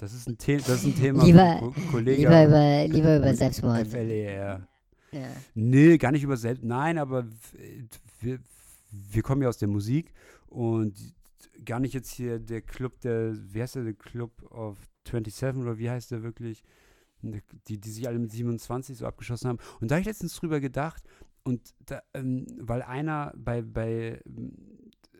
das 0.00 0.12
ist 0.14 0.28
ein, 0.28 0.36
The 0.40 0.56
das 0.58 0.68
ist 0.68 0.84
ein 0.84 0.94
Thema 0.96 1.24
Lieber- 1.24 1.56
Ko 1.60 1.74
Kollege 1.90 2.22
Lieber 2.22 2.44
über, 2.46 2.86
lieber 2.88 3.16
über 3.18 3.34
Selbstmord. 3.34 3.86
FLER. 3.86 4.66
Ja. 5.14 5.28
Nee, 5.54 5.98
gar 5.98 6.12
nicht 6.12 6.24
über 6.24 6.36
selbst. 6.36 6.64
Nein, 6.64 6.98
aber 6.98 7.26
wir, 8.20 8.40
wir 8.90 9.22
kommen 9.22 9.42
ja 9.42 9.48
aus 9.48 9.58
der 9.58 9.68
Musik 9.68 10.12
und 10.46 11.14
gar 11.64 11.80
nicht 11.80 11.94
jetzt 11.94 12.10
hier 12.10 12.38
der 12.38 12.62
Club, 12.62 13.00
der, 13.00 13.34
wie 13.52 13.62
heißt 13.62 13.76
der, 13.76 13.84
der 13.84 13.94
Club 13.94 14.42
of 14.50 14.76
27 15.08 15.62
oder 15.62 15.78
wie 15.78 15.90
heißt 15.90 16.10
der 16.10 16.22
wirklich? 16.22 16.62
Die, 17.22 17.80
die 17.80 17.90
sich 17.90 18.06
alle 18.06 18.18
mit 18.18 18.32
27 18.32 18.98
so 18.98 19.06
abgeschossen 19.06 19.48
haben. 19.48 19.58
Und 19.80 19.90
da 19.90 19.94
habe 19.94 20.00
ich 20.00 20.06
letztens 20.06 20.34
drüber 20.34 20.60
gedacht 20.60 21.02
und 21.42 21.74
da, 21.86 22.02
ähm, 22.12 22.46
weil 22.58 22.82
einer 22.82 23.32
bei, 23.34 23.62
bei 23.62 24.20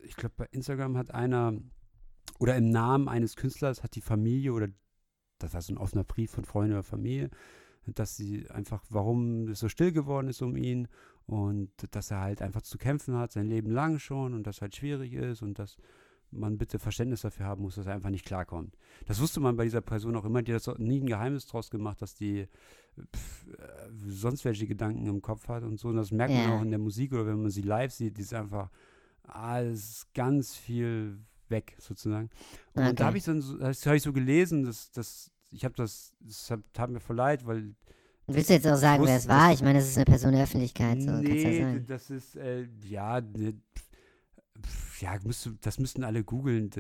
ich 0.03 0.17
glaube, 0.17 0.35
bei 0.37 0.47
Instagram 0.51 0.99
hat 0.99 1.15
einer 1.15 1.55
oder 2.39 2.57
im 2.57 2.69
Namen 2.69 3.09
eines 3.09 3.37
Künstlers 3.37 3.83
hat 3.83 3.95
die 3.95 4.03
Familie 4.03 4.53
oder 4.53 4.69
das 5.39 5.55
war 5.55 5.63
so 5.63 5.73
ein 5.73 5.79
offener 5.79 6.05
Brief 6.05 6.31
von 6.31 6.45
Freunden 6.45 6.73
oder 6.73 6.83
Familie, 6.83 7.31
dass 7.87 8.17
sie 8.17 8.49
einfach, 8.51 8.83
warum 8.91 9.49
es 9.49 9.61
so 9.61 9.69
still 9.69 9.93
geworden 9.93 10.29
ist 10.29 10.43
um 10.43 10.57
ihn 10.57 10.89
und 11.27 11.71
dass 11.93 12.11
er 12.11 12.21
halt 12.21 12.43
einfach 12.43 12.63
zu 12.63 12.79
kämpfen 12.79 13.17
hat, 13.17 13.33
sein 13.33 13.47
Leben 13.47 13.71
lang 13.71 13.99
schon 13.99 14.35
und 14.35 14.47
das 14.47 14.61
halt 14.61 14.75
schwierig 14.77 15.13
ist 15.15 15.43
und 15.43 15.59
dass 15.59 15.77
man 16.31 16.59
bitte 16.59 16.79
Verständnis 16.79 17.21
dafür 17.21 17.47
haben 17.47 17.63
muss, 17.63 17.77
dass 17.77 17.87
er 17.87 17.95
einfach 17.95 18.11
nicht 18.11 18.25
klarkommt. 18.27 18.77
Das 19.07 19.21
wusste 19.21 19.39
man 19.41 19.57
bei 19.57 19.65
dieser 19.65 19.81
Person 19.81 20.17
auch 20.17 20.25
immer, 20.25 20.43
die 20.43 20.53
hat 20.55 20.79
nie 20.79 21.01
ein 21.01 21.07
Geheimnis 21.07 21.47
draus 21.47 21.71
gemacht, 21.71 22.03
dass 22.03 22.15
die 22.15 22.49
pff, 23.15 23.47
äh, 23.53 23.91
sonst 24.09 24.45
welche 24.45 24.67
Gedanken 24.67 25.07
im 25.07 25.23
Kopf 25.23 25.49
hat 25.49 25.63
und 25.63 25.79
so. 25.79 25.89
Und 25.89 25.97
das 25.97 26.11
merkt 26.11 26.35
man 26.35 26.45
Ja. 26.45 26.53
auch 26.53 26.63
in 26.63 26.71
der 26.71 26.79
Musik 26.81 27.13
oder 27.13 27.27
wenn 27.27 27.43
man 27.43 27.51
sie 27.51 27.63
live 27.63 27.93
sieht, 27.93 28.17
die 28.17 28.23
ist 28.23 28.35
einfach 28.35 28.71
alles 29.23 30.07
ganz 30.15 30.57
viel 30.57 31.19
weg 31.49 31.77
sozusagen. 31.79 32.31
Und 32.75 32.85
Okay. 32.87 32.95
da 32.97 33.07
habe 33.07 33.19
ich 33.19 33.25
dann 33.25 33.41
so, 33.41 33.57
das 33.57 33.85
habe 33.87 33.97
ich 33.97 34.03
so 34.03 34.13
gelesen, 34.13 34.65
dass, 34.65 34.91
dass 34.91 35.31
ich 35.55 35.65
habe 35.65 35.75
das, 35.75 36.13
das 36.21 36.51
hat, 36.51 36.61
tat 36.73 36.91
mir 36.91 37.01
voll 37.01 37.17
leid, 37.17 37.47
weil 37.47 37.75
Willst 38.27 38.49
du 38.49 38.55
jetzt 38.55 38.67
auch 38.67 38.77
sagen, 38.77 39.05
wer 39.05 39.17
es 39.17 39.29
war? 39.29 39.53
Ich 39.53 39.61
meine, 39.61 39.79
das 39.79 39.89
ist 39.89 39.97
eine 39.99 40.07
Person 40.07 40.33
der 40.33 40.45
Öffentlichkeit, 40.45 41.03
so 41.03 41.11
ja 41.11 41.21
nee, 41.21 41.61
sein. 41.61 41.85
das 41.87 42.09
ist, 42.09 42.37
äh, 42.37 42.67
ja, 42.83 43.21
ne, 43.21 43.55
pf, 44.63 45.03
ja, 45.03 45.19
müsste, 45.25 45.53
das 45.61 45.79
müssten 45.79 46.05
alle 46.05 46.25
googeln. 46.25 46.71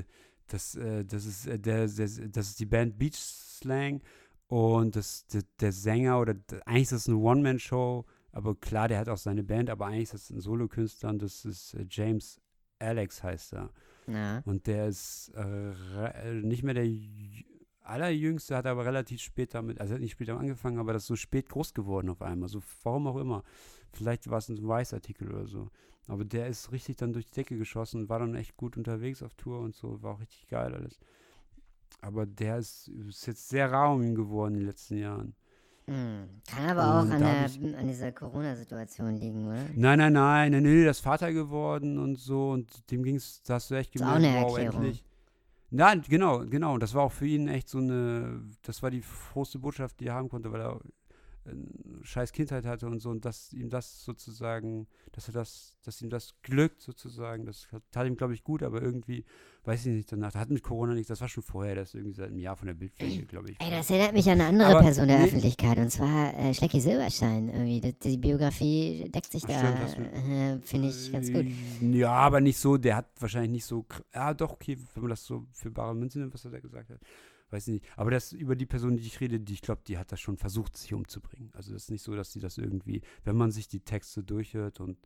Das, 0.46 0.74
äh, 0.74 1.04
das, 1.04 1.26
ist, 1.26 1.46
äh, 1.46 1.58
der, 1.58 1.86
der, 1.86 2.08
das 2.30 2.48
ist 2.48 2.60
die 2.60 2.66
Band 2.66 2.98
Beach 2.98 3.16
Slang 3.16 4.00
und 4.46 4.96
das, 4.96 5.26
der, 5.26 5.42
der 5.60 5.72
Sänger 5.72 6.18
oder 6.18 6.34
eigentlich 6.64 6.82
ist 6.84 6.92
das 6.92 7.08
eine 7.08 7.18
One-Man-Show, 7.18 8.06
aber 8.32 8.54
klar, 8.54 8.88
der 8.88 8.98
hat 8.98 9.08
auch 9.10 9.18
seine 9.18 9.44
Band, 9.44 9.68
aber 9.68 9.86
eigentlich 9.86 10.04
ist 10.04 10.14
das 10.14 10.30
ein 10.30 10.40
Solokünstler 10.40 11.10
und 11.10 11.20
das 11.20 11.44
ist 11.44 11.74
äh, 11.74 11.84
James 11.90 12.40
Alex 12.78 13.22
heißt 13.22 13.52
er. 13.54 13.70
Ja. 14.06 14.42
Und 14.44 14.66
der 14.66 14.88
ist 14.88 15.32
äh, 15.34 15.70
äh, 15.72 16.42
nicht 16.42 16.62
mehr 16.62 16.74
der 16.74 16.86
allerjüngste, 17.84 18.56
hat 18.56 18.66
aber 18.66 18.84
relativ 18.84 19.20
spät 19.20 19.54
damit, 19.54 19.80
also 19.80 19.94
hat 19.94 20.00
nicht 20.00 20.12
später 20.12 20.38
angefangen, 20.38 20.78
aber 20.78 20.92
das 20.92 21.02
ist 21.02 21.08
so 21.08 21.16
spät 21.16 21.48
groß 21.48 21.74
geworden 21.74 22.08
auf 22.08 22.22
einmal. 22.22 22.48
So, 22.48 22.62
warum 22.82 23.06
auch 23.06 23.16
immer. 23.16 23.44
Vielleicht 23.92 24.28
war 24.28 24.38
es 24.38 24.48
ein 24.48 24.66
Weiß-Artikel 24.66 25.30
oder 25.30 25.46
so. 25.46 25.70
Aber 26.06 26.24
der 26.24 26.48
ist 26.48 26.72
richtig 26.72 26.96
dann 26.96 27.12
durch 27.12 27.26
die 27.26 27.34
Decke 27.34 27.56
geschossen 27.56 28.02
und 28.02 28.08
war 28.08 28.18
dann 28.18 28.34
echt 28.34 28.56
gut 28.56 28.76
unterwegs 28.76 29.22
auf 29.22 29.34
Tour 29.34 29.60
und 29.60 29.74
so. 29.74 30.02
War 30.02 30.14
auch 30.14 30.20
richtig 30.20 30.48
geil 30.48 30.74
alles. 30.74 30.98
Aber 32.00 32.26
der 32.26 32.58
ist, 32.58 32.88
ist 32.88 33.26
jetzt 33.26 33.48
sehr 33.48 33.70
rar 33.70 33.92
um 33.94 34.02
ihn 34.02 34.14
geworden 34.14 34.54
in 34.54 34.60
den 34.60 34.66
letzten 34.66 34.98
Jahren. 34.98 35.34
Hm. 35.86 36.28
Kann 36.46 36.70
aber 36.70 36.82
auch 36.82 37.10
an, 37.10 37.20
der, 37.20 37.78
an 37.78 37.86
dieser 37.86 38.10
Corona-Situation 38.12 39.16
liegen, 39.16 39.46
oder? 39.46 39.64
Nein, 39.74 39.98
nein, 39.98 40.12
nein, 40.14 40.52
nein, 40.52 40.64
der 40.64 40.90
ist 40.90 41.00
Vater 41.00 41.32
geworden 41.32 41.98
und 41.98 42.18
so 42.18 42.50
und 42.52 42.90
dem 42.90 43.02
ging 43.02 43.16
es, 43.16 43.42
da 43.42 43.54
hast 43.54 43.70
du 43.70 43.74
echt 43.74 43.92
gemerkt, 43.92 44.22
wow, 44.22 44.58
endlich. 44.58 45.04
Nein, 45.70 46.02
genau, 46.08 46.46
genau. 46.46 46.74
Und 46.74 46.82
das 46.82 46.94
war 46.94 47.02
auch 47.02 47.12
für 47.12 47.26
ihn 47.26 47.48
echt 47.48 47.68
so 47.68 47.78
eine, 47.78 48.42
das 48.62 48.82
war 48.82 48.90
die 48.90 49.02
frohste 49.02 49.58
Botschaft, 49.58 50.00
die 50.00 50.06
er 50.06 50.14
haben 50.14 50.28
konnte, 50.28 50.52
weil 50.52 50.60
er 50.60 50.80
scheiß 52.02 52.32
Kindheit 52.32 52.64
hatte 52.64 52.86
und 52.86 53.00
so 53.00 53.10
und 53.10 53.24
dass 53.24 53.52
ihm 53.52 53.68
das 53.68 54.04
sozusagen, 54.04 54.86
dass 55.12 55.28
er 55.28 55.34
das, 55.34 55.76
dass 55.84 56.00
ihm 56.00 56.10
das 56.10 56.34
glückt 56.42 56.80
sozusagen, 56.80 57.44
das 57.44 57.68
tat 57.90 58.06
ihm, 58.06 58.16
glaube 58.16 58.34
ich, 58.34 58.44
gut, 58.44 58.62
aber 58.62 58.80
irgendwie, 58.80 59.24
weiß 59.64 59.86
ich 59.86 59.92
nicht, 59.92 60.12
danach, 60.12 60.32
das 60.32 60.40
hat 60.40 60.50
mit 60.50 60.62
Corona 60.62 60.94
nicht, 60.94 61.08
das 61.10 61.20
war 61.20 61.28
schon 61.28 61.42
vorher, 61.42 61.74
das 61.74 61.88
ist 61.88 61.94
irgendwie 61.94 62.14
seit 62.14 62.28
einem 62.28 62.38
Jahr 62.38 62.56
von 62.56 62.66
der 62.66 62.74
Bildfläche, 62.74 63.26
glaube 63.26 63.50
ich. 63.50 63.60
Ey, 63.60 63.70
das 63.70 63.90
erinnert 63.90 64.14
mich 64.14 64.26
an 64.28 64.40
eine 64.40 64.46
andere 64.46 64.70
Aber 64.70 64.80
Person 64.80 65.08
der 65.08 65.18
nee. 65.18 65.24
Öffentlichkeit, 65.24 65.78
und 65.78 65.90
zwar 65.90 66.34
äh, 66.38 66.54
Schlecki 66.54 66.80
Silberstein. 66.80 67.48
Irgendwie. 67.48 67.80
Die, 67.80 67.98
die 67.98 68.18
Biografie 68.18 69.10
deckt 69.14 69.30
sich 69.30 69.44
Ach, 69.44 69.48
da, 69.48 70.02
äh, 70.02 70.58
finde 70.60 70.88
ich 70.88 71.12
ganz 71.12 71.30
gut. 71.30 71.46
Ja, 71.80 72.12
aber 72.12 72.40
nicht 72.40 72.58
so, 72.58 72.78
der 72.78 72.96
hat 72.96 73.06
wahrscheinlich 73.18 73.50
nicht 73.50 73.66
so, 73.66 73.84
ja 74.14 74.32
doch, 74.32 74.52
okay, 74.52 74.78
wenn 74.94 75.02
man 75.02 75.10
das 75.10 75.24
so 75.24 75.46
für 75.52 75.70
bare 75.70 75.94
Münze 75.94 76.18
nimmt, 76.18 76.32
was 76.32 76.44
er 76.44 76.52
da 76.52 76.60
gesagt 76.60 76.90
hat, 76.90 77.00
weiß 77.54 77.68
ich 77.68 77.74
nicht. 77.74 77.86
Aber 77.96 78.10
das 78.10 78.32
über 78.32 78.56
die 78.56 78.66
Person, 78.66 78.96
die 78.96 79.06
ich 79.06 79.20
rede, 79.20 79.40
die 79.40 79.54
ich 79.54 79.62
glaube, 79.62 79.82
die 79.86 79.96
hat 79.96 80.12
das 80.12 80.20
schon 80.20 80.36
versucht, 80.36 80.76
sich 80.76 80.92
umzubringen. 80.92 81.50
Also 81.54 81.72
das 81.72 81.84
ist 81.84 81.90
nicht 81.90 82.02
so, 82.02 82.14
dass 82.14 82.32
sie 82.32 82.40
das 82.40 82.58
irgendwie, 82.58 83.00
wenn 83.22 83.36
man 83.36 83.52
sich 83.52 83.68
die 83.68 83.80
Texte 83.80 84.22
durchhört 84.22 84.80
und 84.80 84.98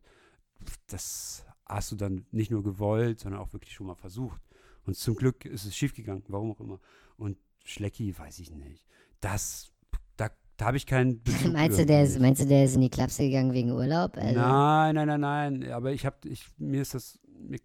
das 0.87 1.45
hast 1.65 1.91
du 1.91 1.95
dann 1.95 2.25
nicht 2.31 2.51
nur 2.51 2.63
gewollt, 2.63 3.19
sondern 3.19 3.39
auch 3.39 3.53
wirklich 3.53 3.73
schon 3.73 3.87
mal 3.87 3.95
versucht. 3.95 4.41
Und 4.85 4.97
zum 4.97 5.15
Glück 5.15 5.45
ist 5.45 5.65
es 5.65 5.75
schiefgegangen, 5.75 6.23
warum 6.27 6.51
auch 6.51 6.59
immer. 6.59 6.79
Und 7.17 7.37
Schlecki, 7.63 8.17
weiß 8.17 8.39
ich 8.39 8.51
nicht. 8.51 8.83
Das, 9.19 9.71
da, 10.17 10.29
da 10.57 10.65
habe 10.65 10.77
ich 10.77 10.87
keinen 10.87 11.21
Bezug 11.21 11.53
Meinst 11.53 11.77
du, 11.77 11.85
der 11.85 12.03
ist, 12.03 12.19
meinst 12.19 12.41
du, 12.41 12.47
der 12.47 12.65
ist 12.65 12.75
in 12.75 12.81
die 12.81 12.89
Klapse 12.89 13.23
gegangen 13.23 13.53
wegen 13.53 13.71
Urlaub? 13.71 14.17
Also, 14.17 14.39
Nein, 14.39 14.95
nein, 14.95 15.07
nein, 15.07 15.19
nein. 15.21 15.71
Aber 15.71 15.91
ich 15.91 16.05
habe, 16.05 16.27
ich, 16.27 16.47
mir 16.57 16.81
ist 16.81 16.95
das, 16.95 17.19
mir, 17.27 17.59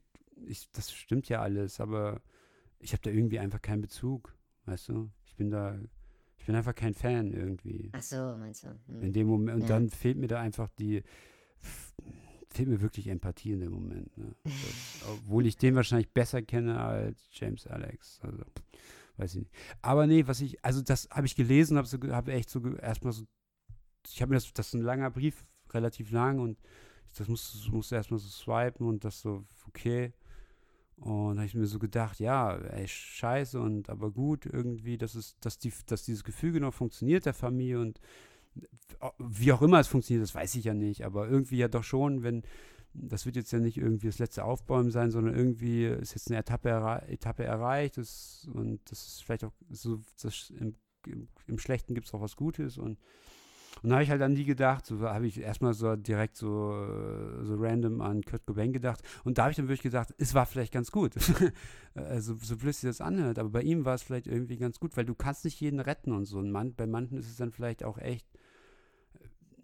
ich, 0.46 0.70
das 0.72 0.92
stimmt 0.92 1.28
ja 1.30 1.40
alles, 1.40 1.80
aber 1.80 2.20
ich 2.78 2.92
habe 2.92 3.02
da 3.02 3.10
irgendwie 3.10 3.38
einfach 3.38 3.62
keinen 3.62 3.80
Bezug, 3.80 4.34
weißt 4.66 4.88
du? 4.88 5.10
Ich 5.26 5.36
bin 5.36 5.50
da, 5.50 5.78
ich 6.38 6.46
bin 6.46 6.54
einfach 6.54 6.74
kein 6.74 6.94
Fan 6.94 7.32
irgendwie. 7.32 7.90
Ach 7.92 8.02
so, 8.02 8.36
meinst 8.38 8.64
du? 8.64 8.68
Hm. 8.88 9.02
In 9.02 9.12
dem 9.12 9.26
Moment, 9.26 9.56
und 9.56 9.62
Ja. 9.62 9.68
dann 9.68 9.90
fehlt 9.90 10.18
mir 10.18 10.28
da 10.28 10.40
einfach 10.40 10.68
die, 10.78 11.02
fehlt 12.50 12.68
mir 12.68 12.80
wirklich 12.80 13.08
Empathie 13.08 13.52
in 13.52 13.60
dem 13.60 13.72
Moment. 13.72 14.16
Ne? 14.16 14.34
Das, 14.44 14.52
obwohl 15.08 15.46
ich 15.46 15.56
den 15.56 15.74
wahrscheinlich 15.74 16.10
besser 16.10 16.42
kenne 16.42 16.78
als 16.78 17.28
James 17.32 17.66
Alex. 17.66 18.20
Also, 18.22 18.44
weiß 19.16 19.34
ich 19.34 19.40
nicht. 19.42 19.52
Aber 19.82 20.06
nee, 20.06 20.26
was 20.26 20.40
ich, 20.40 20.64
also 20.64 20.82
das 20.82 21.08
habe 21.10 21.26
ich 21.26 21.36
gelesen, 21.36 21.76
habe 21.76 21.86
so, 21.86 21.98
hab 22.10 22.28
echt 22.28 22.50
so 22.50 22.60
erstmal 22.76 23.12
so, 23.12 23.24
ich 24.06 24.20
habe 24.22 24.30
mir 24.30 24.36
das, 24.36 24.52
das 24.52 24.68
ist 24.68 24.74
ein 24.74 24.82
langer 24.82 25.10
Brief, 25.10 25.46
relativ 25.72 26.10
lang 26.10 26.38
und 26.38 26.58
das 27.16 27.28
musste, 27.28 27.70
musste 27.70 27.94
erstmal 27.96 28.18
so 28.18 28.28
swipen 28.28 28.86
und 28.86 29.04
das 29.04 29.20
so, 29.20 29.44
okay. 29.68 30.12
Und 30.96 31.36
habe 31.38 31.46
ich 31.46 31.54
mir 31.54 31.66
so 31.66 31.78
gedacht, 31.78 32.20
ja, 32.20 32.56
ey, 32.56 32.86
scheiße 32.86 33.60
und 33.60 33.90
aber 33.90 34.10
gut 34.10 34.46
irgendwie, 34.46 34.96
dass 34.96 35.14
es, 35.14 35.38
dass 35.40 35.58
die, 35.58 35.72
dass 35.86 36.04
dieses 36.04 36.24
Gefüge 36.24 36.60
noch 36.60 36.72
funktioniert 36.72 37.26
der 37.26 37.34
Familie 37.34 37.80
und 37.80 38.00
wie 39.18 39.52
auch 39.52 39.62
immer 39.62 39.80
es 39.80 39.88
funktioniert, 39.88 40.22
das 40.22 40.34
weiß 40.34 40.54
ich 40.54 40.64
ja 40.64 40.74
nicht, 40.74 41.04
aber 41.04 41.28
irgendwie 41.28 41.56
ja 41.56 41.68
doch 41.68 41.82
schon, 41.82 42.22
wenn, 42.22 42.42
das 42.92 43.26
wird 43.26 43.36
jetzt 43.36 43.52
ja 43.52 43.58
nicht 43.58 43.76
irgendwie 43.76 44.06
das 44.06 44.20
letzte 44.20 44.44
Aufbäumen 44.44 44.90
sein, 44.90 45.10
sondern 45.10 45.34
irgendwie 45.34 45.86
ist 45.86 46.14
jetzt 46.14 46.30
eine 46.30 46.38
Etappe, 46.38 47.02
Etappe 47.08 47.44
erreicht 47.44 47.98
das, 47.98 48.48
und 48.52 48.80
das 48.90 49.06
ist 49.06 49.24
vielleicht 49.24 49.44
auch 49.44 49.52
so, 49.70 50.00
im, 50.58 50.76
im, 51.06 51.28
im 51.46 51.58
Schlechten 51.58 51.94
gibt 51.94 52.06
es 52.06 52.14
auch 52.14 52.20
was 52.20 52.36
Gutes 52.36 52.78
und 52.78 52.98
und 53.84 53.90
da 53.90 53.96
habe 53.96 54.04
ich 54.04 54.08
halt 54.08 54.22
an 54.22 54.34
die 54.34 54.46
gedacht, 54.46 54.86
so 54.86 54.98
habe 55.02 55.26
ich 55.26 55.38
erstmal 55.38 55.74
so 55.74 55.94
direkt 55.94 56.36
so, 56.36 56.72
äh, 56.72 57.44
so 57.44 57.54
random 57.56 58.00
an 58.00 58.22
Kurt 58.22 58.46
Cobain 58.46 58.72
gedacht. 58.72 59.02
Und 59.24 59.36
da 59.36 59.42
habe 59.42 59.50
ich 59.50 59.58
dann 59.58 59.66
wirklich 59.66 59.82
gedacht, 59.82 60.08
es 60.16 60.32
war 60.32 60.46
vielleicht 60.46 60.72
ganz 60.72 60.90
gut. 60.90 61.12
also 61.94 62.34
so 62.40 62.56
blöd 62.56 62.74
sich 62.74 62.88
das 62.88 63.02
anhört, 63.02 63.38
aber 63.38 63.50
bei 63.50 63.60
ihm 63.60 63.84
war 63.84 63.94
es 63.94 64.02
vielleicht 64.02 64.26
irgendwie 64.26 64.56
ganz 64.56 64.80
gut, 64.80 64.96
weil 64.96 65.04
du 65.04 65.14
kannst 65.14 65.44
nicht 65.44 65.60
jeden 65.60 65.80
retten 65.80 66.12
und 66.12 66.24
so. 66.24 66.38
Und 66.38 66.50
man, 66.50 66.74
bei 66.74 66.86
manchen 66.86 67.18
ist 67.18 67.28
es 67.28 67.36
dann 67.36 67.52
vielleicht 67.52 67.84
auch 67.84 67.98
echt, 67.98 68.26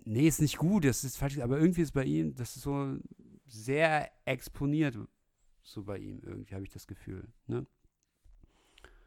nee, 0.04 0.28
ist 0.28 0.42
nicht 0.42 0.58
gut, 0.58 0.84
das 0.84 1.02
ist 1.02 1.16
falsch, 1.16 1.38
aber 1.38 1.58
irgendwie 1.58 1.80
ist 1.80 1.92
bei 1.92 2.04
ihm, 2.04 2.34
das 2.34 2.56
ist 2.56 2.64
so 2.64 2.98
sehr 3.46 4.10
exponiert, 4.26 4.98
so 5.62 5.82
bei 5.82 5.96
ihm, 5.96 6.20
irgendwie 6.26 6.54
habe 6.54 6.64
ich 6.64 6.70
das 6.70 6.86
Gefühl, 6.86 7.26
ne? 7.46 7.66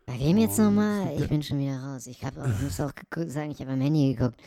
Bei 0.05 0.20
wem 0.20 0.38
jetzt 0.38 0.57
nochmal? 0.57 1.16
Ich 1.18 1.30
bin 1.30 1.41
schon 1.41 1.59
wieder 1.59 1.82
raus. 1.82 2.07
Ich, 2.07 2.26
hab 2.26 2.38
auch, 2.38 2.45
ich 2.45 2.61
muss 2.61 2.80
auch 2.82 2.91
sagen, 3.28 3.51
ich 3.51 3.61
habe 3.61 3.72
am 3.72 3.80
Handy 3.80 4.14
geguckt. 4.14 4.41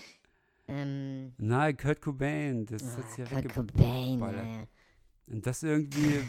Ähm, 0.69 1.33
Na, 1.39 1.73
Kurt 1.73 2.01
Cobain, 2.01 2.67
das 2.67 2.97
hat 2.97 3.09
sich 3.11 3.19
ja 3.19 3.41
Kurt. 3.41 3.55
Cobain. 3.55 4.21
Äh, 4.23 4.67
Und 5.33 5.47
das 5.47 5.63
irgendwie, 5.63 6.21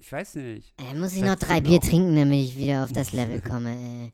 ich 0.00 0.10
weiß 0.10 0.36
nicht. 0.36 0.74
äh, 0.80 0.94
muss 0.94 1.14
ich 1.14 1.22
noch 1.22 1.36
drei 1.36 1.60
Bier 1.60 1.78
auch- 1.78 1.84
trinken, 1.86 2.14
damit 2.16 2.40
ich 2.44 2.56
wieder 2.56 2.84
auf 2.84 2.92
das 2.92 3.12
Level 3.12 3.40
komme. 3.62 3.74
Äh. 3.74 4.12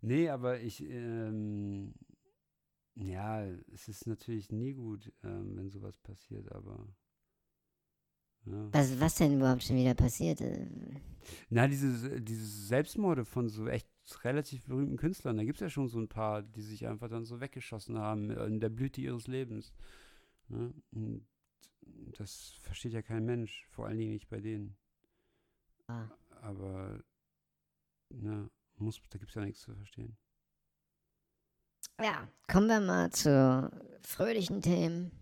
Nee, 0.00 0.28
aber 0.28 0.60
ich, 0.60 0.82
ähm, 0.82 1.94
ja, 2.96 3.44
es 3.72 3.88
ist 3.88 4.06
natürlich 4.06 4.50
nie 4.50 4.72
gut, 4.74 5.12
ähm, 5.22 5.56
wenn 5.56 5.70
sowas 5.70 5.96
passiert, 5.98 6.50
aber. 6.52 6.88
Ja. 8.44 8.68
Was, 8.72 8.98
was 8.98 9.14
denn 9.14 9.36
überhaupt 9.36 9.62
schon 9.62 9.76
wieder 9.76 9.94
passiert? 9.94 10.40
Äh, 10.40 10.66
Na, 11.48 11.68
diese, 11.68 12.20
diese 12.20 12.44
Selbstmorde 12.44 13.24
von 13.24 13.48
so 13.48 13.68
echt 13.68 13.86
relativ 14.24 14.64
berühmten 14.64 14.96
Künstlern, 14.96 15.36
da 15.36 15.44
gibt 15.44 15.56
es 15.56 15.60
ja 15.60 15.70
schon 15.70 15.88
so 15.88 15.98
ein 15.98 16.08
paar, 16.08 16.42
die 16.42 16.62
sich 16.62 16.86
einfach 16.86 17.08
dann 17.08 17.24
so 17.24 17.40
weggeschossen 17.40 17.98
haben 17.98 18.30
in 18.30 18.60
der 18.60 18.68
Blüte 18.68 19.00
ihres 19.00 19.26
Lebens. 19.26 19.72
Ne? 20.48 20.72
Und 20.92 21.26
das 22.18 22.54
versteht 22.62 22.92
ja 22.92 23.02
kein 23.02 23.24
Mensch, 23.24 23.66
vor 23.70 23.86
allen 23.86 23.98
Dingen 23.98 24.12
nicht 24.12 24.28
bei 24.28 24.40
denen. 24.40 24.76
ah. 25.88 26.08
Aber, 26.40 27.00
na, 28.10 28.50
muss, 28.76 29.00
da 29.10 29.18
gibt 29.18 29.30
es 29.30 29.36
ja 29.36 29.44
nichts 29.44 29.60
zu 29.60 29.74
verstehen. 29.74 30.16
Ja, 32.00 32.28
kommen 32.48 32.66
wir 32.66 32.80
mal 32.80 33.10
zu 33.12 33.70
fröhlichen 34.02 34.60
Themen. 34.60 35.12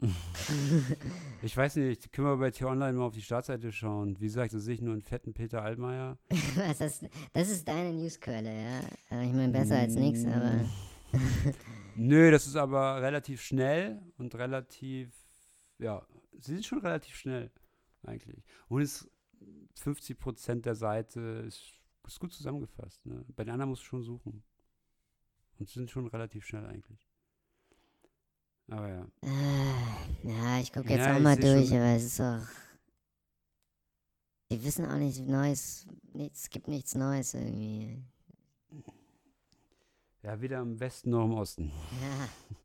Ich 1.42 1.56
weiß 1.56 1.76
nicht, 1.76 2.12
können 2.12 2.28
wir 2.28 2.36
bei 2.36 2.50
T-Online 2.50 2.92
mal 2.94 3.04
auf 3.04 3.14
die 3.14 3.22
Startseite 3.22 3.72
schauen. 3.72 4.18
Wie 4.20 4.24
gesagt, 4.24 4.52
da 4.52 4.58
sehe 4.58 4.74
ich 4.74 4.80
nur 4.82 4.92
einen 4.92 5.02
fetten 5.02 5.32
Peter 5.32 5.62
Altmaier. 5.62 6.18
Was 6.56 6.78
das, 6.78 7.04
das 7.32 7.48
ist 7.50 7.66
deine 7.68 7.92
Newsquelle, 7.92 8.52
ja? 8.52 8.80
Äh, 9.10 9.26
Ich 9.26 9.32
meine, 9.32 9.52
besser 9.52 9.78
als 9.78 9.94
nichts, 9.94 10.24
aber. 10.24 10.64
Nö, 11.96 12.30
das 12.30 12.46
ist 12.46 12.56
aber 12.56 13.00
relativ 13.00 13.40
schnell 13.42 14.02
und 14.18 14.34
relativ, 14.34 15.10
ja, 15.78 16.04
sie 16.38 16.54
sind 16.54 16.66
schon 16.66 16.80
relativ 16.80 17.14
schnell, 17.14 17.50
eigentlich. 18.02 18.44
Und 18.68 18.82
es 18.82 19.08
50 19.76 20.18
Prozent 20.18 20.66
der 20.66 20.74
Seite 20.74 21.20
ist, 21.46 21.62
ist 22.06 22.20
gut 22.20 22.32
zusammengefasst. 22.32 23.04
Ne? 23.06 23.24
Bei 23.34 23.44
den 23.44 23.52
anderen 23.52 23.70
musst 23.70 23.82
du 23.82 23.86
schon 23.86 24.02
suchen. 24.02 24.42
Und 25.58 25.68
sie 25.68 25.74
sind 25.78 25.90
schon 25.90 26.06
relativ 26.06 26.44
schnell 26.44 26.66
eigentlich. 26.66 27.05
Aber 28.68 28.88
ja. 28.88 29.06
Äh, 29.22 30.28
ja, 30.28 30.58
ich 30.60 30.72
gucke 30.72 30.88
jetzt 30.90 31.06
Ja, 31.06 31.16
auch 31.16 31.20
mal 31.20 31.36
durch, 31.36 31.68
schon. 31.68 31.76
aber 31.78 31.96
es 31.96 32.04
ist 32.04 32.20
auch. 32.20 32.46
Die 34.50 34.62
wissen 34.64 34.86
auch 34.86 34.96
nicht 34.98 35.20
Neues. 35.26 35.86
Nichts, 36.12 36.42
es 36.42 36.50
gibt 36.50 36.68
nichts 36.68 36.94
Neues 36.94 37.34
irgendwie. 37.34 38.02
Ja, 40.22 40.40
weder 40.40 40.60
im 40.60 40.80
Westen 40.80 41.10
noch 41.10 41.24
im 41.24 41.32
Osten. 41.34 41.70
Ja. 42.02 42.28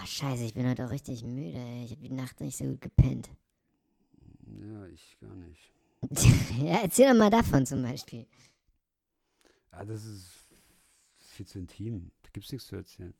Ah, 0.00 0.06
scheiße, 0.06 0.44
ich 0.44 0.54
bin 0.54 0.64
heute 0.68 0.86
auch 0.86 0.92
richtig 0.92 1.24
müde, 1.24 1.58
ey. 1.58 1.84
Ich 1.84 1.90
habe 1.90 2.02
die 2.02 2.12
Nacht 2.14 2.38
nicht 2.40 2.56
so 2.56 2.64
gut 2.66 2.80
gepennt. 2.80 3.28
Ja, 4.46 4.86
ich 4.86 5.18
gar 5.20 5.34
nicht. 5.34 5.72
ja, 6.62 6.82
erzähl 6.82 7.08
doch 7.10 7.18
mal 7.18 7.30
davon 7.30 7.66
zum 7.66 7.82
Beispiel. 7.82 8.24
Ja, 9.72 9.84
das 9.84 10.04
ist 10.04 10.28
viel 11.18 11.46
zu 11.46 11.58
intim. 11.58 12.12
Da 12.22 12.28
gibt 12.32 12.46
es 12.46 12.52
nichts 12.52 12.68
zu 12.68 12.76
erzählen. 12.76 13.12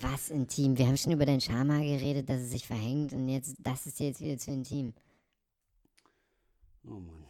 Was 0.00 0.30
intim? 0.30 0.78
Wir 0.78 0.86
haben 0.86 0.96
schon 0.96 1.12
über 1.12 1.26
dein 1.26 1.40
Schama 1.40 1.78
geredet, 1.78 2.28
dass 2.28 2.40
es 2.42 2.50
sich 2.50 2.66
verhängt 2.66 3.12
und 3.12 3.28
jetzt, 3.28 3.56
das 3.58 3.86
ist 3.86 3.98
jetzt 3.98 4.20
wieder 4.20 4.38
zu 4.38 4.52
intim. 4.52 4.94
Oh 6.84 7.00
Mann. 7.00 7.24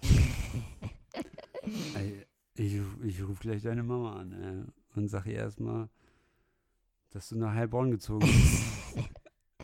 Ey, 1.94 2.26
ich 2.54 2.80
ich 3.02 3.22
rufe 3.22 3.40
gleich 3.40 3.62
deine 3.62 3.82
Mama 3.82 4.20
an 4.20 4.32
äh, 4.32 4.98
und 4.98 5.08
sag 5.08 5.26
ihr 5.26 5.36
erstmal, 5.36 5.88
dass 7.10 7.30
du 7.30 7.38
nach 7.38 7.54
Heilbronn 7.54 7.90
gezogen 7.90 8.26
bist. 8.26 9.08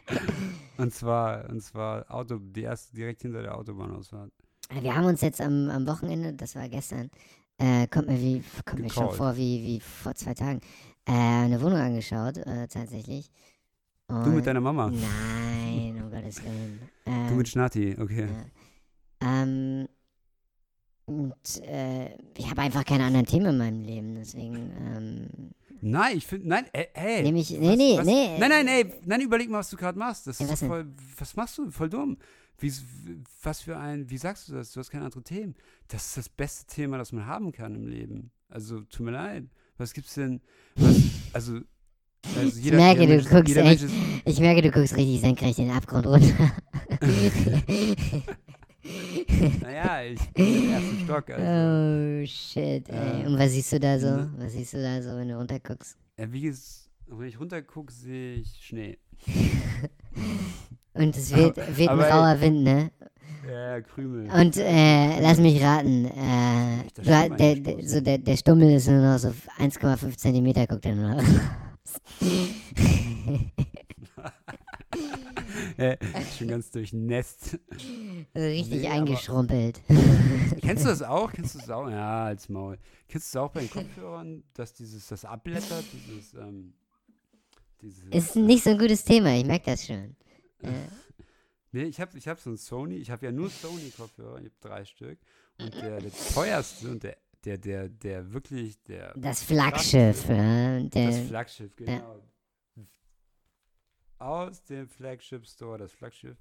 und 0.79 0.95
zwar, 0.95 1.49
und 1.51 1.61
zwar 1.61 2.11
Auto, 2.11 2.39
die 2.39 2.63
erste 2.63 2.97
direkt 2.97 3.23
hinter 3.23 3.43
der 3.43 3.59
Autobahnausfahrt. 3.59 4.33
Äh, 4.71 4.83
Wir 4.83 4.95
haben 4.95 5.07
uns 5.07 5.21
jetzt 5.21 5.41
am, 5.43 5.69
am 5.69 5.87
Wochenende, 5.87 6.33
das 6.33 6.55
war 6.55 6.69
gestern, 6.69 7.11
äh, 7.59 7.87
kommt 7.89 8.09
mir, 8.09 8.21
wie, 8.21 8.43
kommt 8.65 8.83
mir 8.83 8.91
schon 8.91 9.13
vor 9.13 9.37
wie, 9.37 9.63
wie 9.65 9.81
vor 9.81 10.15
zwei 10.15 10.35
Tagen, 10.35 10.61
äh, 11.07 11.13
eine 11.13 11.61
Wohnung 11.61 11.79
angeschaut, 11.79 12.37
äh, 12.39 12.67
tatsächlich. 12.69 13.31
Du 14.09 14.15
Und- 14.15 14.35
mit 14.37 14.47
deiner 14.47 14.61
Mama. 14.61 14.91
Nein, 14.91 16.01
um 16.03 16.11
Gottes 16.11 16.43
Willen. 16.45 16.81
Äh, 17.05 17.29
Du 17.29 17.35
mit 17.35 17.49
Schnatti, 17.49 17.97
okay. 17.99 18.29
Ja. 19.23 19.43
Ähm, 19.43 19.89
und 21.07 21.35
äh, 21.63 22.17
ich 22.37 22.51
habe 22.51 22.63
einfach 22.63 22.85
keine 22.85 23.05
anderen 23.05 23.27
Themen 23.27 23.47
in 23.47 23.59
meinem 23.59 23.83
Leben, 23.85 24.15
deswegen 24.17 24.71
ähm, 24.81 25.51
Nein, 25.83 26.17
ich 26.17 26.27
finde, 26.27 26.49
nein, 26.49 26.65
ey, 26.73 26.89
ey. 26.95 27.23
nehme 27.23 27.39
ich. 27.39 27.51
Nee, 27.51 27.69
was- 27.69 27.77
nee, 27.77 27.99
was, 27.99 28.07
nee. 28.07 28.39
Nein, 28.39 28.49
nein, 28.51 28.67
ey, 28.67 28.93
nein, 29.05 29.21
überleg 29.21 29.49
mal, 29.51 29.59
was 29.59 29.71
du 29.71 29.77
gerade 29.77 29.99
machst. 29.99 30.27
Das 30.27 30.39
Ja, 30.39 30.47
ist 30.53 30.63
denn? 30.63 30.69
voll, 30.69 30.87
was 31.19 31.37
machst 31.37 31.59
du? 31.59 31.71
Voll 31.71 31.91
dumm. 31.91 32.17
Wie, 32.59 32.73
was 33.43 33.61
für 33.61 33.77
ein, 33.77 34.09
wie 34.09 34.17
sagst 34.19 34.49
du 34.49 34.55
das? 34.55 34.73
Du 34.73 34.81
hast 34.81 34.91
keine 34.91 35.05
anderen 35.05 35.25
Themen. 35.25 35.55
Das 35.89 36.07
ist 36.07 36.17
das 36.17 36.29
beste 36.29 36.67
Thema, 36.67 36.97
das 36.99 37.13
man 37.13 37.27
haben 37.27 37.53
kann 37.53 37.75
im 37.75 37.87
Leben. 37.87 38.31
Also, 38.49 38.81
tut 38.83 39.05
mir 39.07 39.13
leid. 39.13 39.45
Was 39.79 39.93
gibt's 39.93 40.15
denn? 40.15 40.41
Was, 40.77 40.97
also, 41.35 41.61
also 42.37 42.59
jeder, 42.61 42.77
merke, 42.79 43.01
jeder 43.03 43.17
du 43.17 43.23
Mensch, 43.23 43.31
guckst 43.31 43.49
jeder 43.49 43.65
echt- 43.67 43.83
ist, 43.83 43.93
Ich 44.25 44.41
merke, 44.41 44.63
du 44.63 44.71
guckst 44.71 44.97
richtig 44.97 45.21
senkrecht 45.21 45.59
in 45.59 45.67
den 45.69 45.77
Abgrund 45.77 46.07
runter. 46.07 46.53
Naja, 49.61 50.03
ich 50.05 50.21
bin 50.31 50.65
im 50.65 50.71
ersten 50.71 51.01
Stock. 51.05 51.31
Also. 51.31 52.23
oh 52.23 52.25
shit, 52.27 52.89
ey. 52.89 53.23
Ja. 53.23 53.27
Und 53.27 53.39
was 53.39 53.51
siehst 53.51 53.73
du 53.73 53.81
da 53.81 53.99
so? 53.99 54.07
Ne? 54.07 54.33
Was 54.39 54.53
siehst 54.53 54.75
du 54.75 54.83
da 54.83 55.03
so, 55.03 55.11
wenn 55.17 55.29
du 55.29 55.37
runterguckst? 55.37 55.97
Ja, 56.19 56.33
wie 56.33 56.49
ges- 56.49 56.87
wenn 57.09 57.27
ich 57.29 57.39
runtergucke, 57.41 57.93
sehe 57.93 58.37
ich 58.37 58.65
Schnee. 58.65 58.99
Und 60.97 61.17
es 61.17 61.35
weht, 61.35 61.57
weht 61.77 61.89
ein 61.89 62.01
rauer 62.01 62.41
Wind, 62.41 62.63
ne? 62.65 62.91
Ja, 63.51 63.81
Krümel. 63.81 64.29
Und 64.31 64.57
äh, 64.57 65.21
lass 65.21 65.39
mich 65.39 65.63
raten, 65.63 66.07
äh, 66.07 66.83
der, 67.05 67.55
der, 67.57 67.89
so 67.89 68.01
der, 68.01 68.19
der 68.19 68.37
Stummel 68.37 68.73
ist 68.75 68.89
nur 68.89 69.01
noch 69.01 69.19
so 69.19 69.29
1,5 69.59 70.17
Zentimeter, 70.17 70.67
guckt 70.67 70.85
er 70.85 70.95
nur 70.97 71.15
noch. 71.15 71.23
äh, 75.77 75.97
schon 76.39 76.49
ganz 76.49 76.71
durchnässt. 76.71 77.59
Also 78.35 78.47
richtig 78.49 78.83
Nee, 78.83 78.89
eingeschrumpelt. 78.89 79.81
Kennst 80.61 80.85
du 80.85 80.89
das 80.89 81.03
auch? 81.03 81.33
Kennst 81.33 81.55
du 81.55 81.59
das 81.59 81.71
auch? 81.71 81.89
Ja, 81.89 82.25
als 82.25 82.49
Maul. 82.49 82.79
Kennst 83.09 83.33
du 83.35 83.39
das 83.39 83.45
auch 83.45 83.53
bei 83.53 83.61
den 83.61 83.71
Kopfhörern, 83.71 84.43
dass 84.55 84.75
dieses, 84.75 85.07
das 85.09 85.25
abblättert, 85.25 85.85
dieses, 85.93 86.35
ähm, 86.35 86.75
dieses, 87.81 88.05
Ist 88.11 88.37
nicht 88.37 88.65
so 88.65 88.71
ein 88.71 88.79
gutes 88.79 89.05
Thema, 89.05 89.37
ich 89.37 89.45
merke 89.45 89.67
das 89.71 89.87
schon. 89.87 90.17
Äh, 90.63 90.73
Nee, 91.73 91.83
ich 91.85 92.01
habe 92.01 92.17
ich 92.17 92.27
hab 92.27 92.41
so 92.41 92.49
einen 92.49 92.57
Sony, 92.57 92.95
ich 92.95 93.11
habe 93.11 93.27
ja 93.27 93.33
nur 93.33 93.51
Sony-Kopfhörer, 93.51 94.39
ich 94.39 94.47
habe 94.47 94.55
drei 94.61 94.85
Stück. 94.87 95.19
Und 95.61 95.75
der, 95.75 96.01
der 96.01 96.11
teuerste 96.33 96.91
und 96.91 97.03
der, 97.03 97.19
der, 97.45 97.59
der, 97.59 97.89
der 97.91 98.33
wirklich, 98.33 98.83
der, 98.85 99.13
das 99.15 99.43
Flaggschiff, 99.43 100.27
ja, 100.27 100.81
das 100.81 100.91
der, 100.91 101.13
Flaggschiff, 101.27 101.77
genau. 101.77 102.23
Aus 104.19 104.65
dem 104.65 104.89
Flagship 104.89 105.47
Store, 105.47 105.77
das 105.77 105.93
Flaggschiff. 105.93 106.39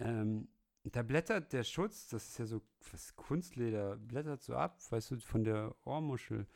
Ähm, 0.00 0.48
da 0.82 1.02
blättert 1.02 1.52
der 1.52 1.62
Schutz, 1.62 2.08
das 2.08 2.26
ist 2.26 2.38
ja 2.38 2.46
so 2.46 2.60
was 2.90 3.14
Kunstleder, 3.14 3.96
blättert 3.96 4.42
so 4.42 4.54
ab, 4.54 4.80
weißt 4.90 5.12
du, 5.12 5.20
von 5.20 5.44
der 5.44 5.76
Ohrmuschel. 5.84 6.46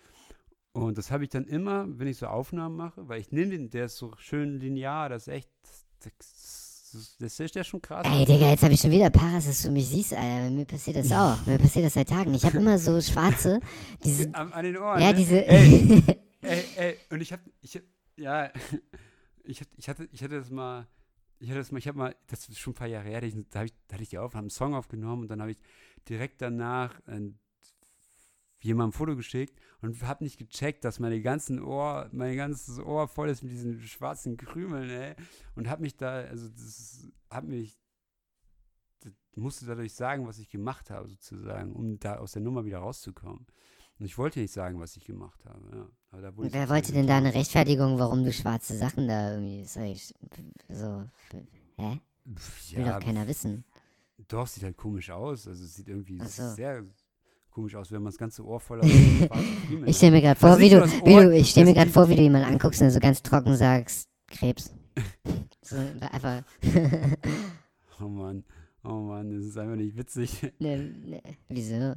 Und 0.72 0.98
das 0.98 1.12
habe 1.12 1.22
ich 1.22 1.30
dann 1.30 1.46
immer, 1.46 1.86
wenn 1.98 2.08
ich 2.08 2.16
so 2.18 2.26
Aufnahmen 2.26 2.76
mache, 2.76 3.08
weil 3.08 3.20
ich 3.20 3.30
nehme 3.30 3.50
den, 3.52 3.70
der 3.70 3.84
ist 3.86 3.98
so 3.98 4.16
schön 4.16 4.58
linear, 4.58 5.08
das 5.08 5.28
ist 5.28 5.34
echt, 5.34 5.50
das, 5.62 5.86
das, 6.18 6.69
das 7.18 7.40
ist 7.40 7.54
ja 7.54 7.64
schon 7.64 7.80
krass. 7.82 8.06
Ey, 8.06 8.24
Digga, 8.24 8.50
jetzt 8.50 8.62
habe 8.62 8.74
ich 8.74 8.80
schon 8.80 8.90
wieder 8.90 9.10
Paras, 9.10 9.46
dass 9.46 9.62
du 9.62 9.70
mich 9.70 9.86
siehst, 9.88 10.12
Alter. 10.14 10.50
Mir 10.50 10.64
passiert 10.64 10.96
das 10.96 11.10
auch. 11.12 11.44
Mir 11.46 11.58
passiert 11.58 11.84
das 11.86 11.94
seit 11.94 12.08
Tagen. 12.08 12.34
Ich 12.34 12.44
habe 12.44 12.58
immer 12.58 12.78
so 12.78 13.00
schwarze, 13.00 13.60
diese, 14.04 14.34
An, 14.34 14.52
an 14.52 14.64
den 14.64 14.76
Ohren. 14.76 15.00
ja, 15.00 15.10
ne? 15.12 15.14
diese, 15.18 15.46
Ey, 15.46 16.02
ey, 16.42 16.64
ey, 16.76 16.96
und 17.10 17.20
ich 17.20 17.32
hab, 17.32 17.40
ich 17.60 17.74
hab, 17.76 17.82
ja, 18.16 18.50
ich, 19.44 19.60
hatte- 19.60 19.70
ich 19.76 19.88
hatte, 19.88 20.08
ich 20.12 20.22
hatte 20.22 20.38
das 20.38 20.50
mal, 20.50 20.86
ich 21.38 21.48
hatte 21.48 21.58
das 21.60 21.72
mal, 21.72 21.78
ich 21.78 21.88
habe 21.88 21.98
mal, 21.98 22.16
das 22.26 22.48
ist 22.48 22.58
schon 22.58 22.72
ein 22.72 22.76
paar 22.76 22.86
Jahre 22.88 23.08
her, 23.08 23.20
da, 23.20 23.26
ich- 23.26 23.34
da, 23.50 23.64
ich, 23.64 23.72
da 23.88 23.94
hatte 23.94 24.02
ich 24.02 24.10
die 24.10 24.18
Aufnahme, 24.18 24.44
einen 24.44 24.50
Song 24.50 24.74
aufgenommen 24.74 25.22
und 25.22 25.28
dann 25.28 25.40
habe 25.40 25.52
ich 25.52 25.58
direkt 26.08 26.40
danach 26.42 26.98
äh, 27.06 27.20
jemandem 28.60 28.90
ein 28.90 28.98
Foto 28.98 29.16
geschickt 29.16 29.58
und 29.80 30.02
habe 30.02 30.24
nicht 30.24 30.38
gecheckt, 30.38 30.84
dass 30.84 30.98
meine 30.98 31.20
ganzen 31.20 31.62
Ohr, 31.62 32.08
mein 32.12 32.36
ganzes 32.36 32.78
Ohr 32.78 33.08
voll 33.08 33.30
ist 33.30 33.42
mit 33.42 33.52
diesen 33.52 33.80
schwarzen 33.80 34.36
Krümeln, 34.36 34.90
ey, 34.90 35.14
und 35.54 35.68
habe 35.68 35.82
mich 35.82 35.96
da, 35.96 36.20
also 36.20 36.48
das 36.48 37.08
hat 37.30 37.44
mich, 37.44 37.80
das 39.00 39.12
musste 39.36 39.66
dadurch 39.66 39.94
sagen, 39.94 40.26
was 40.26 40.38
ich 40.38 40.50
gemacht 40.50 40.90
habe, 40.90 41.08
sozusagen, 41.08 41.72
um 41.72 41.98
da 41.98 42.18
aus 42.18 42.32
der 42.32 42.42
Nummer 42.42 42.64
wieder 42.64 42.78
rauszukommen. 42.78 43.46
Und 43.98 44.06
ich 44.06 44.16
wollte 44.16 44.40
nicht 44.40 44.52
sagen, 44.52 44.80
was 44.80 44.96
ich 44.96 45.04
gemacht 45.04 45.44
habe. 45.44 45.76
Ja. 45.76 45.88
Aber 46.10 46.22
da 46.22 46.36
wurde 46.36 46.52
Wer 46.52 46.70
wollte 46.70 46.92
denn 46.92 47.06
da 47.06 47.18
eine. 47.18 47.34
Rechtfertigung, 47.34 47.98
warum 47.98 48.24
du 48.24 48.32
schwarze 48.32 48.76
Sachen 48.76 49.06
da 49.06 49.32
irgendwie. 49.34 49.64
Sag 49.66 49.84
ich, 49.84 50.14
so. 50.70 51.06
Hä? 51.76 52.00
Will 52.24 52.84
Ja, 52.84 52.98
doch 52.98 53.04
keiner 53.04 53.28
wissen. 53.28 53.64
doch, 54.28 54.46
sieht 54.46 54.62
halt 54.62 54.78
komisch 54.78 55.10
aus. 55.10 55.46
Also 55.46 55.64
es 55.64 55.76
sieht 55.76 55.88
irgendwie 55.88 56.18
so. 56.18 56.48
sehr 56.54 56.84
komisch 57.50 57.74
aus, 57.76 57.90
wenn 57.92 58.02
man 58.02 58.10
das 58.12 58.18
ganze 58.18 58.44
Ohr 58.44 58.60
voller 58.60 58.84
Ich 58.84 59.28
hat. 59.30 59.94
stelle 59.96 60.12
mir 60.12 60.22
gerade 60.22 60.38
vor, 60.38 60.50
Also 60.50 60.60
wie 60.60 60.74
nicht 60.74 60.76
du, 60.76 61.06
wie 61.06 61.14
du, 61.14 61.34
ich 61.36 61.50
stelle 61.50 61.66
mir 61.66 61.74
gerade 61.74 61.90
vor, 61.90 62.08
wie 62.08 62.16
du 62.16 62.22
jemanden 62.22 62.48
anguckst 62.52 62.80
und 62.82 62.90
so 62.90 63.00
ganz 63.00 63.22
trocken 63.22 63.56
sagst, 63.56 64.08
Krebs. 64.28 64.72
So, 65.62 65.76
einfach. 65.76 66.42
Oh 68.02 68.08
Mann, 68.08 68.42
oh 68.82 68.94
Mann, 69.02 69.30
das 69.30 69.44
ist 69.44 69.56
einfach 69.56 69.76
nicht 69.76 69.96
witzig. 69.96 70.42
ne, 70.58 70.78
ne, 70.78 71.22
wieso? 71.48 71.94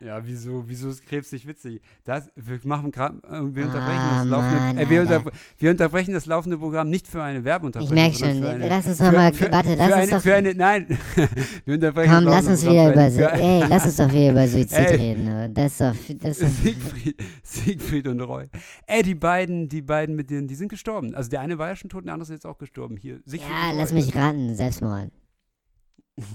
Ja, 0.00 0.24
wieso, 0.24 0.64
wieso 0.68 0.88
ist 0.90 1.04
Krebs 1.06 1.32
nicht 1.32 1.46
witzig? 1.46 1.80
Das, 2.04 2.30
wir 2.36 2.60
machen 2.64 2.90
gerade, 2.92 3.16
äh, 3.26 3.54
wir 3.54 3.64
Ah, 3.64 3.66
unterbrechen 3.66 4.02
das 4.08 4.16
Mann, 4.16 4.28
laufende, 4.28 4.82
äh, 4.82 4.90
wir, 4.90 5.00
Alter. 5.00 5.16
unter, 5.18 5.32
wir 5.58 5.70
unterbrechen 5.70 6.14
das 6.14 6.26
laufende 6.26 6.58
Programm 6.58 6.88
nicht 6.90 7.08
für 7.08 7.22
eine 7.22 7.40
Ich 7.40 7.44
Werbeunterbrechung. 7.44 7.94
merke 7.94 8.16
schon, 8.16 8.28
eine, 8.44 8.68
lass 8.68 8.86
uns 8.86 8.98
doch 8.98 9.12
mal, 9.12 9.32
für, 9.32 9.50
warte, 9.50 9.74
lass 9.74 9.86
uns 9.88 9.94
eine, 9.96 10.10
doch, 10.12 10.22
für 10.22 10.34
eine, 10.34 10.54
nein, 10.54 10.86
wir 11.64 11.74
unterbrechen 11.74 12.12
komm, 12.14 12.24
das 12.26 12.34
lass 12.34 12.46
uns 12.46 12.62
wieder 12.62 12.92
über, 12.92 13.00
eine- 13.02 13.42
ey, 13.42 13.64
lass 13.68 13.84
uns 13.86 13.96
doch 13.96 14.12
wieder 14.12 14.30
über 14.30 14.48
Suizid 14.48 14.72
Ey. 14.78 14.94
reden. 14.96 15.54
Das 15.54 15.72
ist 15.72 15.80
doch, 15.80 15.94
das 16.18 16.38
ist 16.38 16.62
Siegfried, 16.62 17.16
Siegfried 17.42 18.06
und 18.08 18.20
Roy. 18.20 18.46
Ey, 18.86 19.02
die 19.02 19.14
beiden, 19.14 19.68
die 19.68 19.82
beiden 19.82 20.14
mit 20.14 20.30
denen, 20.30 20.46
die 20.48 20.54
sind 20.54 20.68
gestorben. 20.68 21.14
Also 21.14 21.28
der 21.30 21.40
eine 21.40 21.58
war 21.58 21.68
ja 21.68 21.76
schon 21.76 21.90
tot, 21.90 22.04
der 22.06 22.12
andere 22.12 22.24
ist 22.28 22.30
jetzt 22.36 22.46
auch 22.46 22.58
gestorben. 22.58 22.96
Hier, 22.96 23.20
Siegfried 23.24 23.50
ja, 23.50 23.72
lass 23.74 23.92
mich 23.92 24.14
raten, 24.14 24.54
Selbstmord. 24.54 25.10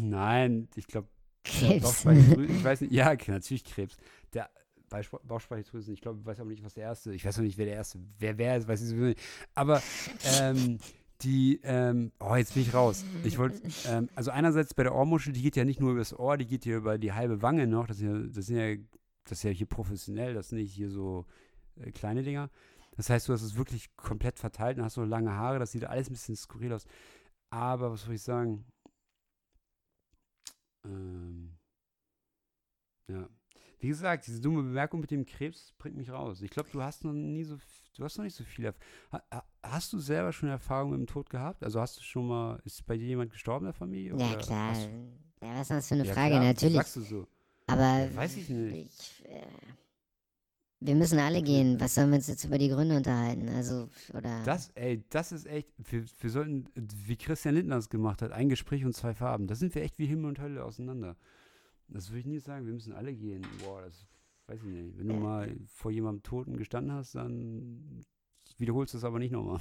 Nein, 0.02 0.68
ich 0.76 0.88
glaube, 0.88 1.08
Krebs. 1.44 2.06
Ich 2.06 2.64
weiß 2.64 2.82
nicht, 2.82 2.94
ja, 2.94 3.14
natürlich 3.28 3.64
Krebs. 3.64 3.98
Der 4.34 4.50
Beisp- 4.90 5.20
Bauchspeicheldrüsen, 5.26 5.94
ich 5.94 6.02
glaube, 6.02 6.20
ich 6.20 6.26
weiß 6.26 6.40
aber 6.40 6.50
nicht, 6.50 6.64
was 6.64 6.76
der 6.76 6.84
erste, 6.84 7.14
ich 7.14 7.26
weiß 7.26 7.38
noch 7.38 7.44
nicht, 7.44 7.58
wer 7.58 7.66
der 7.66 7.76
erste, 7.76 8.00
wer 8.20 8.38
wer 8.38 8.58
ist, 8.58 8.68
weiß 8.68 8.82
ich 8.82 8.90
sowieso 8.90 9.06
nicht. 9.08 9.20
Aber 9.56 9.82
ähm, 10.40 10.78
die, 11.22 11.60
ähm, 11.64 12.12
oh, 12.20 12.36
jetzt 12.36 12.54
bin 12.54 12.64
ich 12.64 12.74
raus. 12.74 13.04
Ich 13.24 13.38
wollte, 13.38 13.62
ähm, 13.88 14.10
also 14.16 14.32
einerseits 14.32 14.74
bei 14.74 14.84
der 14.84 14.94
Ohrmuschel, 14.96 15.34
die 15.34 15.42
geht 15.42 15.56
ja 15.56 15.64
nicht 15.66 15.80
nur 15.80 15.92
übers 15.94 16.18
Ohr, 16.18 16.38
die 16.38 16.46
geht 16.46 16.66
ja 16.66 16.76
über 16.78 16.98
die 16.98 17.14
halbe 17.14 17.42
Wange 17.42 17.66
noch. 17.68 17.88
Das, 17.88 17.98
ist 17.98 18.04
ja, 18.04 18.14
das, 18.20 18.46
sind 18.46 18.58
ja, 18.58 18.76
das 19.24 19.40
ist 19.40 19.44
ja 19.44 19.50
hier 19.52 19.68
professionell, 19.68 20.34
das 20.34 20.50
sind 20.50 20.60
nicht 20.60 20.74
hier 20.74 20.90
so 20.90 21.26
äh, 21.78 21.92
kleine 21.92 22.24
Dinger. 22.24 22.50
Das 22.96 23.10
heißt, 23.10 23.28
du 23.28 23.34
hast 23.34 23.42
es 23.42 23.56
wirklich 23.56 23.96
komplett 23.96 24.38
verteilt 24.38 24.78
und 24.78 24.84
hast 24.84 24.94
so 24.96 25.04
lange 25.04 25.32
Haare, 25.32 25.60
das 25.60 25.72
sieht 25.72 25.86
alles 25.86 26.10
ein 26.10 26.14
bisschen 26.14 26.36
skurril 26.36 26.74
aus. 26.74 26.86
Aber 27.50 27.92
was 27.92 28.04
soll 28.04 28.16
ich 28.16 28.22
sagen? 28.22 28.66
Ähm, 30.86 31.58
ja. 33.10 33.30
Wie 33.80 33.88
gesagt, 33.90 34.28
diese 34.28 34.40
dumme 34.40 34.64
Bemerkung 34.64 35.02
mit 35.02 35.12
dem 35.12 35.26
Krebs 35.26 35.74
bringt 35.78 35.98
mich 35.98 36.10
raus. 36.10 36.42
Ich 36.42 36.52
glaube, 36.52 36.70
du 36.72 36.82
hast 36.82 37.04
noch 37.04 37.12
nie 37.12 37.44
so, 37.44 37.58
du 37.98 38.04
hast 38.06 38.18
noch 38.18 38.24
nicht 38.24 38.36
so 38.36 38.44
viel. 38.46 38.66
Erf 38.66 38.76
ha, 39.12 39.22
ha, 39.32 39.44
hast 39.62 39.92
du 39.92 40.00
selber 40.00 40.32
schon 40.32 40.48
Erfahrung 40.50 40.92
mit 40.92 41.00
dem 41.00 41.08
Tod 41.08 41.30
gehabt? 41.30 41.64
Also 41.64 41.82
hast 41.82 41.98
du 41.98 42.02
schon 42.02 42.28
mal, 42.28 42.62
ist 42.64 42.86
bei 42.86 42.98
dir 42.98 43.08
jemand 43.08 43.32
gestorben 43.32 43.66
in 43.66 43.72
der 43.72 43.78
Familie? 43.78 44.18
Ja, 44.18 44.36
klar. 44.36 44.74
Ja, 45.42 45.56
was 45.56 45.62
ist 45.62 45.72
das 45.72 45.88
für 45.90 45.96
eine 45.96 46.06
Ja, 46.06 46.14
Frage? 46.14 46.30
klar, 46.30 46.44
Natürlich. 46.46 46.78
Sagst 46.78 46.96
du 46.96 47.02
so. 47.02 47.28
Aber 47.68 47.82
Ja, 47.82 48.16
weiß 48.16 48.38
ich 48.38 48.48
nicht. 48.50 49.22
ich, 49.22 49.26
äh, 49.26 49.46
wir 50.86 50.96
müssen 50.96 51.20
alle 51.20 51.42
gehen. 51.42 51.80
Was 51.80 51.96
sollen 51.96 52.10
wir 52.10 52.18
uns 52.18 52.28
jetzt 52.28 52.44
über 52.44 52.58
die 52.58 52.70
Gründe 52.70 52.98
unterhalten? 52.98 53.50
Also, 53.50 53.90
oder. 54.14 54.44
Das, 54.44 54.70
ey, 54.76 55.04
das 55.10 55.32
ist 55.32 55.46
echt, 55.48 55.70
wir, 55.78 56.04
wir 56.20 56.30
sollten, 56.30 56.66
wie 56.76 57.16
Christian 57.16 57.56
Lindner 57.56 57.78
es 57.78 57.90
gemacht 57.90 58.22
hat, 58.22 58.32
ein 58.32 58.50
Gespräch 58.50 58.86
und 58.86 58.94
zwei 58.96 59.14
Farben. 59.14 59.48
Da 59.48 59.56
sind 59.56 59.74
wir 59.76 59.82
echt 59.82 59.98
wie 60.00 60.06
Himmel 60.06 60.26
und 60.30 60.40
Hölle 60.40 60.64
auseinander. 60.64 61.16
Das 61.88 62.10
würde 62.10 62.20
ich 62.20 62.26
nie 62.26 62.40
sagen, 62.40 62.66
wir 62.66 62.74
müssen 62.74 62.94
alle 62.94 63.14
gehen. 63.14 63.46
Boah, 63.64 63.82
das 63.82 64.08
weiß 64.48 64.60
ich 64.64 64.70
nicht. 64.70 64.98
Wenn 64.98 65.08
du 65.08 65.16
mal 65.16 65.56
vor 65.68 65.92
jemandem 65.92 66.24
Toten 66.24 66.58
gestanden 66.58 66.94
hast, 66.94 67.16
dann 67.16 68.04
wiederholst 68.58 68.94
du 68.94 68.98
es 68.98 69.04
aber 69.04 69.20
nicht 69.20 69.32
nochmal. 69.32 69.60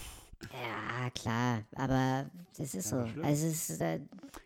Ja, 0.53 1.11
klar. 1.11 1.63
Aber 1.77 2.31
das 2.57 2.75
ist 2.75 2.91
Ja, 2.91 3.07
so. 3.07 3.23
Also, 3.23 3.47
es 3.47 3.71
ist, 3.71 3.81
äh, 3.81 4.01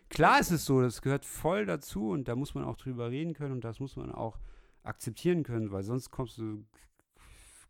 Klar 0.09 0.39
ist 0.39 0.51
es 0.51 0.65
so, 0.65 0.81
das 0.81 1.01
gehört 1.01 1.25
voll 1.25 1.65
dazu 1.65 2.09
und 2.09 2.27
da 2.27 2.35
muss 2.35 2.55
man 2.55 2.63
auch 2.63 2.77
drüber 2.77 3.09
reden 3.09 3.33
können 3.33 3.53
und 3.53 3.63
das 3.63 3.79
muss 3.79 3.95
man 3.95 4.11
auch 4.11 4.39
akzeptieren 4.87 5.43
können, 5.43 5.71
weil 5.71 5.83
sonst 5.83 6.09
kommst 6.11 6.37
du, 6.37 6.65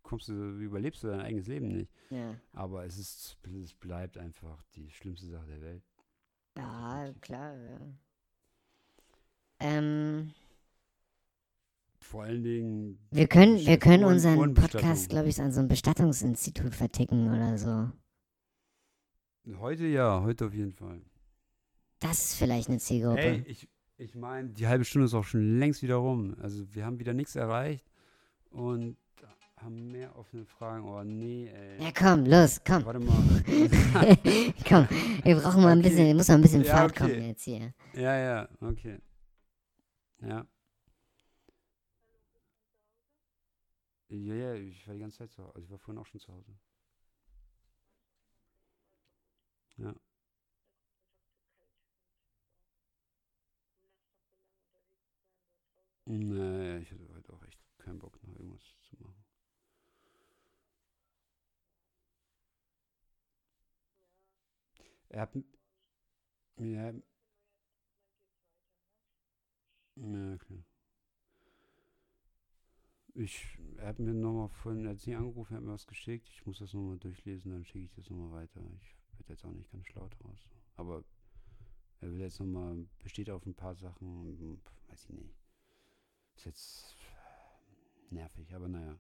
kommst 0.03 0.29
du, 0.29 0.33
überlebst 0.59 1.03
du 1.03 1.07
dein 1.07 1.21
eigenes 1.21 1.47
Leben 1.47 1.67
nicht. 1.67 1.91
ja. 2.09 2.35
Aber 2.53 2.85
es 2.85 2.97
ist, 2.97 3.37
es 3.63 3.73
bleibt 3.73 4.17
einfach 4.17 4.63
die 4.75 4.89
schlimmste 4.91 5.27
Sache 5.27 5.47
der 5.47 5.61
Welt. 5.61 5.83
ja, 6.57 7.13
klar. 7.21 7.55
Ja. 7.55 7.79
Ähm, 9.59 10.33
Vor 11.99 12.23
allen 12.23 12.43
Dingen. 12.43 12.99
wir 13.11 13.27
können, 13.27 13.57
wir 13.57 13.77
können 13.79 14.03
unseren. 14.03 14.53
Podcast, 14.53 15.09
glaube 15.09 15.29
ich, 15.29 15.41
an 15.41 15.51
so 15.51 15.59
ein 15.59 15.67
Bestattungsinstitut 15.67 16.75
verticken 16.75 17.33
oder 17.33 17.57
so. 17.57 17.91
Heute 19.59 19.85
ja, 19.85 20.21
heute 20.21 20.45
auf 20.45 20.53
jeden 20.53 20.73
Fall. 20.73 21.01
Das 21.99 22.19
ist 22.19 22.35
vielleicht 22.35 22.69
eine 22.69 22.79
Zielgruppe. 22.79 23.21
Ey, 23.21 23.43
ich, 23.47 23.67
ich 23.97 24.15
meine, 24.15 24.49
die 24.49 24.67
halbe 24.67 24.85
Stunde 24.85 25.05
ist 25.05 25.13
auch 25.13 25.23
schon 25.23 25.59
längst 25.59 25.81
wieder 25.81 25.95
rum. 25.95 26.35
Also 26.41 26.65
wir 26.73 26.85
haben 26.85 26.99
wieder 26.99 27.13
nichts 27.13 27.35
erreicht 27.35 27.85
und 28.51 28.97
haben 29.57 29.91
mehr 29.91 30.15
offene 30.15 30.45
Fragen. 30.45 30.85
Oh 30.85 31.03
nee, 31.03 31.47
ey. 31.49 31.81
ja, 31.83 31.91
komm, 31.97 32.25
los, 32.25 32.61
komm. 32.65 32.85
Warte 32.85 32.99
mal. 32.99 33.15
komm, 34.67 34.87
wir 35.23 35.35
brauchen 35.35 35.63
mal 35.63 35.71
ein 35.71 35.79
Okay. 35.79 35.89
bisschen, 35.89 36.15
muss 36.15 36.27
mal 36.27 36.35
ein 36.35 36.41
bisschen 36.41 36.63
Ja, 36.63 36.75
Fahrt 36.77 36.91
okay. 36.91 36.99
kommen 37.11 37.27
jetzt 37.27 37.43
hier. 37.43 37.73
ja, 37.93 38.17
ja, 38.17 38.49
okay. 38.61 38.99
Ja. 40.21 40.45
Ja, 44.09 44.33
ja, 44.35 44.53
ich 44.53 44.87
war 44.87 44.93
die 44.93 45.01
ganze 45.01 45.17
Zeit 45.17 45.31
zu 45.31 45.41
Hause. 45.43 45.55
Also 45.55 45.65
ich 45.65 45.71
war 45.71 45.79
vorhin 45.79 45.99
auch 46.01 46.05
schon 46.05 46.19
zu 46.19 46.31
Hause. 46.31 46.51
Ja. 49.77 49.93
Nee, 56.09 56.77
ich 56.77 56.91
hatte 56.91 57.07
heute 57.13 57.33
auch 57.33 57.43
echt 57.43 57.59
keinen 57.79 57.99
Bock, 57.99 58.17
noch 58.23 58.33
irgendwas 58.35 58.61
zu 58.81 58.95
machen. 59.01 59.25
Er 65.09 65.21
hat. 65.21 65.35
Ja. 66.57 66.93
Ja, 69.95 70.37
klar. 70.37 70.63
Ich, 73.15 73.57
hat 73.79 73.99
mir 73.99 74.13
nochmal 74.13 74.47
vorhin, 74.49 74.85
er 74.85 74.91
hat 74.91 74.99
sie 74.99 75.15
angerufen, 75.15 75.53
er 75.53 75.57
hat 75.57 75.63
mir 75.65 75.73
was 75.73 75.87
geschickt. 75.87 76.29
Ich 76.29 76.45
muss 76.45 76.59
das 76.59 76.73
nochmal 76.73 76.97
durchlesen, 76.99 77.51
dann 77.51 77.65
schicke 77.65 77.85
ich 77.85 77.93
das 77.95 78.09
nochmal 78.09 78.43
weiter. 78.43 78.61
Ich 78.79 78.95
werde 79.19 79.33
jetzt 79.33 79.43
auch 79.43 79.51
nicht 79.51 79.71
ganz 79.71 79.85
schlau 79.87 80.07
draus. 80.07 80.47
Aber 80.75 81.03
er 81.99 82.11
will 82.11 82.21
jetzt 82.21 82.39
nochmal, 82.39 82.85
besteht 83.03 83.29
auf 83.29 83.45
ein 83.45 83.55
paar 83.55 83.75
Sachen, 83.75 84.61
weiß 84.87 85.03
ich 85.05 85.09
nicht. 85.09 85.46
Ist 86.37 86.45
jetzt 86.45 86.95
nervig, 88.11 88.53
aber 88.53 88.67
naja. 88.67 88.99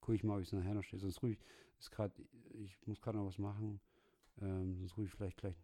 Gucke 0.00 0.14
ich 0.14 0.24
mal, 0.24 0.36
ob 0.36 0.40
ich 0.40 0.48
es 0.48 0.52
nachher 0.52 0.72
noch 0.72 0.82
stehe. 0.82 0.98
Sonst 0.98 1.22
ruhig, 1.22 1.38
ist 1.78 1.90
gerade, 1.90 2.14
ich 2.54 2.86
muss 2.86 3.00
gerade 3.02 3.18
noch 3.18 3.26
was 3.26 3.38
machen. 3.38 3.78
Ähm, 4.40 4.78
sonst 4.78 4.96
ruhig 4.96 5.10
vielleicht 5.10 5.36
gleich. 5.36 5.62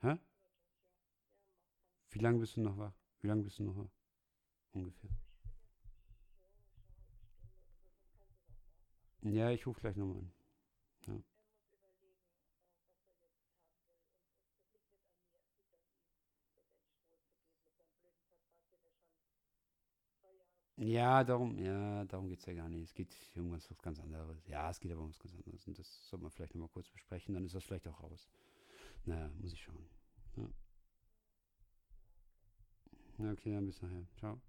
Hä? 0.00 0.18
Wie 2.10 2.18
lange 2.18 2.38
bist 2.38 2.56
du 2.56 2.62
noch 2.62 2.78
wach? 2.78 2.94
Wie 3.20 3.26
lange 3.26 3.42
bist 3.42 3.58
du 3.58 3.64
noch 3.64 3.76
wach? 3.76 3.90
Ungefähr. 4.72 5.10
Ja, 9.20 9.50
ich 9.50 9.66
rufe 9.66 9.80
gleich 9.80 9.96
nochmal 9.96 10.22
an. 10.22 10.32
Ja, 20.80 21.24
darum, 21.24 21.58
ja, 21.58 22.04
darum 22.04 22.28
geht 22.28 22.38
es 22.38 22.46
ja 22.46 22.54
gar 22.54 22.68
nicht. 22.68 22.84
Es 22.84 22.94
geht 22.94 23.12
um 23.34 23.50
was, 23.50 23.68
was 23.68 23.82
ganz 23.82 23.98
anderes. 23.98 24.46
Ja, 24.46 24.70
es 24.70 24.78
geht 24.78 24.92
aber 24.92 25.02
um 25.02 25.08
was 25.08 25.18
ganz 25.18 25.34
anderes. 25.34 25.66
Und 25.66 25.76
das 25.76 26.08
sollte 26.08 26.22
man 26.22 26.30
vielleicht 26.30 26.54
nochmal 26.54 26.68
kurz 26.68 26.88
besprechen, 26.88 27.34
dann 27.34 27.44
ist 27.44 27.54
das 27.54 27.64
vielleicht 27.64 27.88
auch 27.88 28.00
raus. 28.00 28.28
Naja, 29.04 29.28
muss 29.40 29.52
ich 29.52 29.60
schauen. 29.60 29.84
Ja. 30.36 30.48
Na, 33.16 33.32
okay, 33.32 33.52
dann 33.52 33.66
bis 33.66 33.82
nachher. 33.82 34.06
Ciao. 34.18 34.40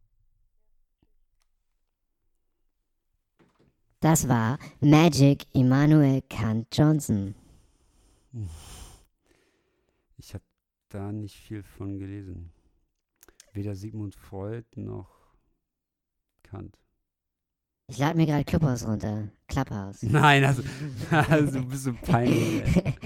Das 3.99 4.27
war 4.27 4.59
Magic 4.81 5.47
Immanuel 5.53 6.21
Kant 6.29 6.67
Johnson. 6.71 7.33
Ich 10.17 10.35
habe 10.35 10.43
da 10.89 11.11
nicht 11.11 11.35
viel 11.35 11.63
von 11.63 11.97
gelesen. 11.97 12.51
Weder 13.53 13.75
Sigmund 13.75 14.13
Freud 14.13 14.65
noch 14.75 15.18
Kant. 16.49 16.75
Ich 17.87 17.97
lade 17.97 18.17
mir 18.17 18.25
gerade 18.27 18.43
Clubhouse 18.43 18.85
runter. 18.87 19.29
Clubhouse. 19.47 20.03
Nein, 20.03 20.43
also, 20.43 20.61
also 21.11 21.59
du 21.59 21.65
bist 21.65 21.83
so 21.85 21.93
peinlich. 22.01 22.63
Ey. 22.75 22.93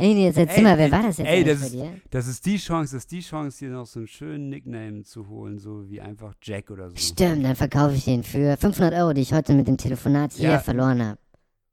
Ey, 0.00 0.12
jetzt 0.26 0.38
erzähl 0.38 0.58
Ey, 0.58 0.62
mal, 0.62 0.78
wer 0.78 0.92
war 0.92 1.02
das 1.02 1.18
jetzt 1.18 1.26
ey, 1.26 1.42
das 1.42 1.58
bei 1.58 1.66
ist- 1.66 1.74
dir? 1.74 2.00
Das 2.10 2.26
ist 2.28 2.46
die 2.46 2.56
Chance, 2.56 2.94
das 2.94 3.02
ist 3.02 3.10
die 3.10 3.20
Chance, 3.20 3.58
dir 3.58 3.70
noch 3.70 3.84
so 3.86 3.98
einen 3.98 4.06
schönen 4.06 4.48
Nickname 4.48 5.02
zu 5.02 5.26
holen, 5.28 5.58
so 5.58 5.88
wie 5.90 6.00
einfach 6.00 6.34
Jack 6.40 6.70
oder 6.70 6.88
so. 6.90 6.96
Stimmt, 6.96 7.44
dann 7.44 7.56
verkaufe 7.56 7.94
ich 7.96 8.04
den 8.04 8.22
für 8.22 8.56
500 8.56 8.94
Euro, 8.94 9.12
die 9.12 9.22
ich 9.22 9.32
heute 9.32 9.54
mit 9.54 9.66
dem 9.66 9.76
Telefonat 9.76 10.34
hier 10.34 10.50
Ja. 10.50 10.58
verloren 10.60 11.02
habe. 11.04 11.18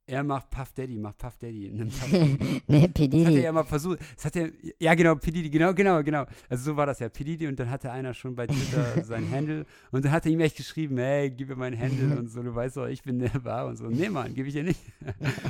Er 0.08 0.24
macht 0.24 0.52
Puff 0.52 0.72
Daddy, 0.74 1.00
macht 1.00 1.18
Puff 1.18 1.36
Daddy. 1.38 1.72
Nimm 1.74 1.90
Puff 1.90 2.12
Daddy. 2.12 2.62
ne, 2.68 2.90
P. 2.90 3.08
Das 3.08 3.26
hat 3.26 3.34
er 3.34 3.42
ja 3.42 3.52
mal 3.52 3.64
versucht. 3.64 4.00
Das 4.16 4.26
hat 4.26 4.36
er, 4.36 4.52
ja 4.80 4.94
genau, 4.94 5.16
P. 5.16 5.32
Genau, 5.50 5.74
genau, 5.74 6.04
genau. 6.04 6.26
Also 6.48 6.72
so 6.72 6.78
war 6.78 6.86
das 6.86 7.00
ja, 7.00 7.10
P. 7.10 7.48
Und 7.48 7.60
dann 7.60 7.72
hatte 7.72 7.92
einer 7.92 8.14
schon 8.14 8.36
bei 8.36 8.46
Twitter 8.48 9.04
sein 9.04 9.30
Handle 9.32 9.66
und 9.92 10.06
dann 10.06 10.12
hat 10.12 10.26
er 10.26 10.32
ihm 10.32 10.42
echt 10.42 10.58
geschrieben, 10.58 10.98
hey, 10.98 11.32
gib 11.32 11.50
mir 11.50 11.56
meinen 11.56 11.80
Handle 11.80 12.20
und 12.20 12.28
so, 12.28 12.44
du 12.44 12.54
weißt 12.54 12.78
doch, 12.78 12.88
ich 12.88 13.02
bin 13.02 13.18
der 13.18 13.30
Bar 13.30 13.66
und 13.68 13.78
so. 13.78 13.88
Nee, 13.88 14.10
Mann, 14.10 14.36
gebe 14.36 14.48
ich 14.48 14.54
dir 14.54 14.64
nicht. 14.64 14.80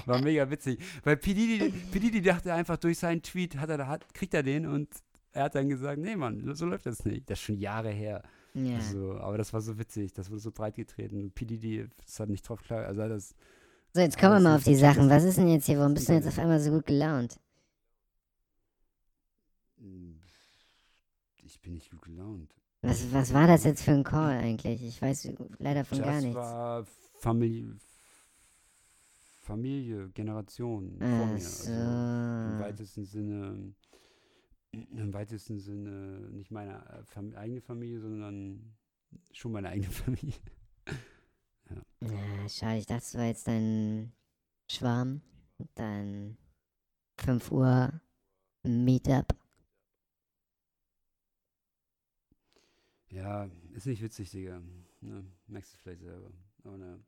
War 0.06 0.22
mega 0.22 0.50
witzig. 0.50 0.80
Weil 1.04 1.18
P. 1.18 1.34
Diddy 1.34 2.22
dachte 2.22 2.54
einfach, 2.54 2.78
durch 2.78 2.98
seinen 2.98 3.22
Tweet 3.22 3.58
hat 3.58 3.70
er, 3.70 3.88
hat, 3.88 4.14
kriegt 4.14 4.34
er 4.34 4.44
den 4.44 4.66
und 4.68 4.88
er 5.34 5.44
hat 5.44 5.56
dann 5.56 5.68
gesagt, 5.68 6.00
nee, 6.00 6.16
Mann, 6.16 6.56
so 6.56 6.66
läuft 6.66 6.86
das 6.86 7.04
nicht. 7.04 7.30
Das 7.30 7.40
ist 7.40 7.46
schon 7.46 7.58
Jahre 7.58 7.90
her. 7.90 8.24
Ja. 8.54 8.78
Also, 8.78 9.18
aber 9.18 9.38
das 9.38 9.52
war 9.52 9.60
so 9.60 9.78
witzig, 9.78 10.14
das 10.14 10.30
wurde 10.30 10.40
so 10.40 10.52
breit 10.52 10.76
getreten. 10.76 11.32
P. 11.32 11.44
Ist 12.06 12.20
halt 12.22 12.30
nicht 12.30 12.48
drauf 12.48 12.62
klar, 12.62 12.86
also 12.86 13.06
das, 13.10 13.36
So, 13.96 14.02
jetzt 14.02 14.18
kommen 14.20 14.32
wir 14.34 14.36
das 14.36 14.44
mal 14.44 14.56
auf 14.58 14.64
die 14.66 14.76
Sachen. 14.76 15.08
das- 15.08 15.24
Was 15.24 15.30
ist 15.30 15.38
denn 15.38 15.48
jetzt 15.48 15.68
hier? 15.68 15.80
Warum 15.80 15.94
bist 15.94 16.10
du 16.10 16.14
jetzt 16.14 16.28
auf 16.28 16.38
einmal 16.38 16.60
so 16.60 16.70
gut 16.70 16.86
gelaunt? 16.86 17.40
ich 21.46 21.62
bin 21.62 21.76
nicht 21.76 21.90
gut 21.92 22.02
gelaunt. 22.02 22.54
Was, 22.82 23.14
was 23.14 23.34
war 23.34 23.48
das 23.48 23.64
jetzt 23.64 23.84
für 23.84 23.92
ein 23.92 24.04
Call 24.04 24.38
eigentlich? 24.38 24.84
Ich 24.84 25.02
weiß 25.02 25.30
leider 25.60 25.86
von 25.86 26.00
gar 26.00 26.08
das 26.12 26.24
nichts. 26.24 26.36
war 26.36 26.86
Familie, 27.20 27.78
Familie, 29.42 30.10
Generation 30.10 30.98
vor 31.00 31.08
Ach 31.08 31.28
mir. 31.28 31.34
Also 31.36 31.72
Im 31.72 32.58
so. 32.58 32.64
weitesten 32.64 33.06
Sinne, 33.06 33.74
im 34.74 35.14
weitesten 35.14 35.60
Sinne 35.60 36.20
nicht 36.32 36.52
meine 36.52 37.06
äh, 37.16 37.38
eigene 37.38 37.62
Familie, 37.62 38.02
sondern 38.02 38.76
schon 39.32 39.54
meine 39.54 39.70
eigene 39.70 39.90
Familie. 39.92 40.34
Ja, 42.10 42.50
schade, 42.50 42.80
ich 42.80 42.86
dachte, 42.86 43.04
es 43.04 43.16
war 43.16 43.26
jetzt 43.26 43.48
dein 43.48 44.12
Schwarm. 44.70 45.22
Dein 45.76 46.38
5 47.18 47.52
Uhr 47.52 48.02
Meetup. 48.64 49.34
Ja, 53.10 53.50
ist 53.74 53.88
nicht 53.88 54.02
witzig, 54.02 54.30
Digga. 54.32 54.62
Ne, 55.02 55.26
merkst 55.48 55.74
du 55.74 55.78
vielleicht 55.78 56.02
selber. 56.02 56.32
Aber 56.64 56.78
ne. 56.78 57.00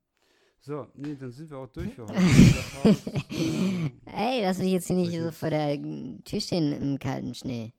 So, 0.61 0.87
nee, 0.95 1.15
dann 1.15 1.31
sind 1.31 1.49
wir 1.49 1.57
auch 1.57 1.67
durch 1.67 1.93
für 1.93 2.07
heute. 2.07 2.15
Ey, 4.05 4.41
lass 4.41 4.57
mich 4.59 4.71
jetzt 4.71 4.87
hier 4.87 4.95
nicht 4.95 5.13
so 5.13 5.31
vor 5.31 5.49
der 5.49 5.77
Tür 6.23 6.39
stehen 6.39 6.73
im 6.73 6.97
kalten 6.99 7.35
Schnee. 7.35 7.73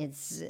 Jetzt 0.00 0.40
äh, 0.42 0.48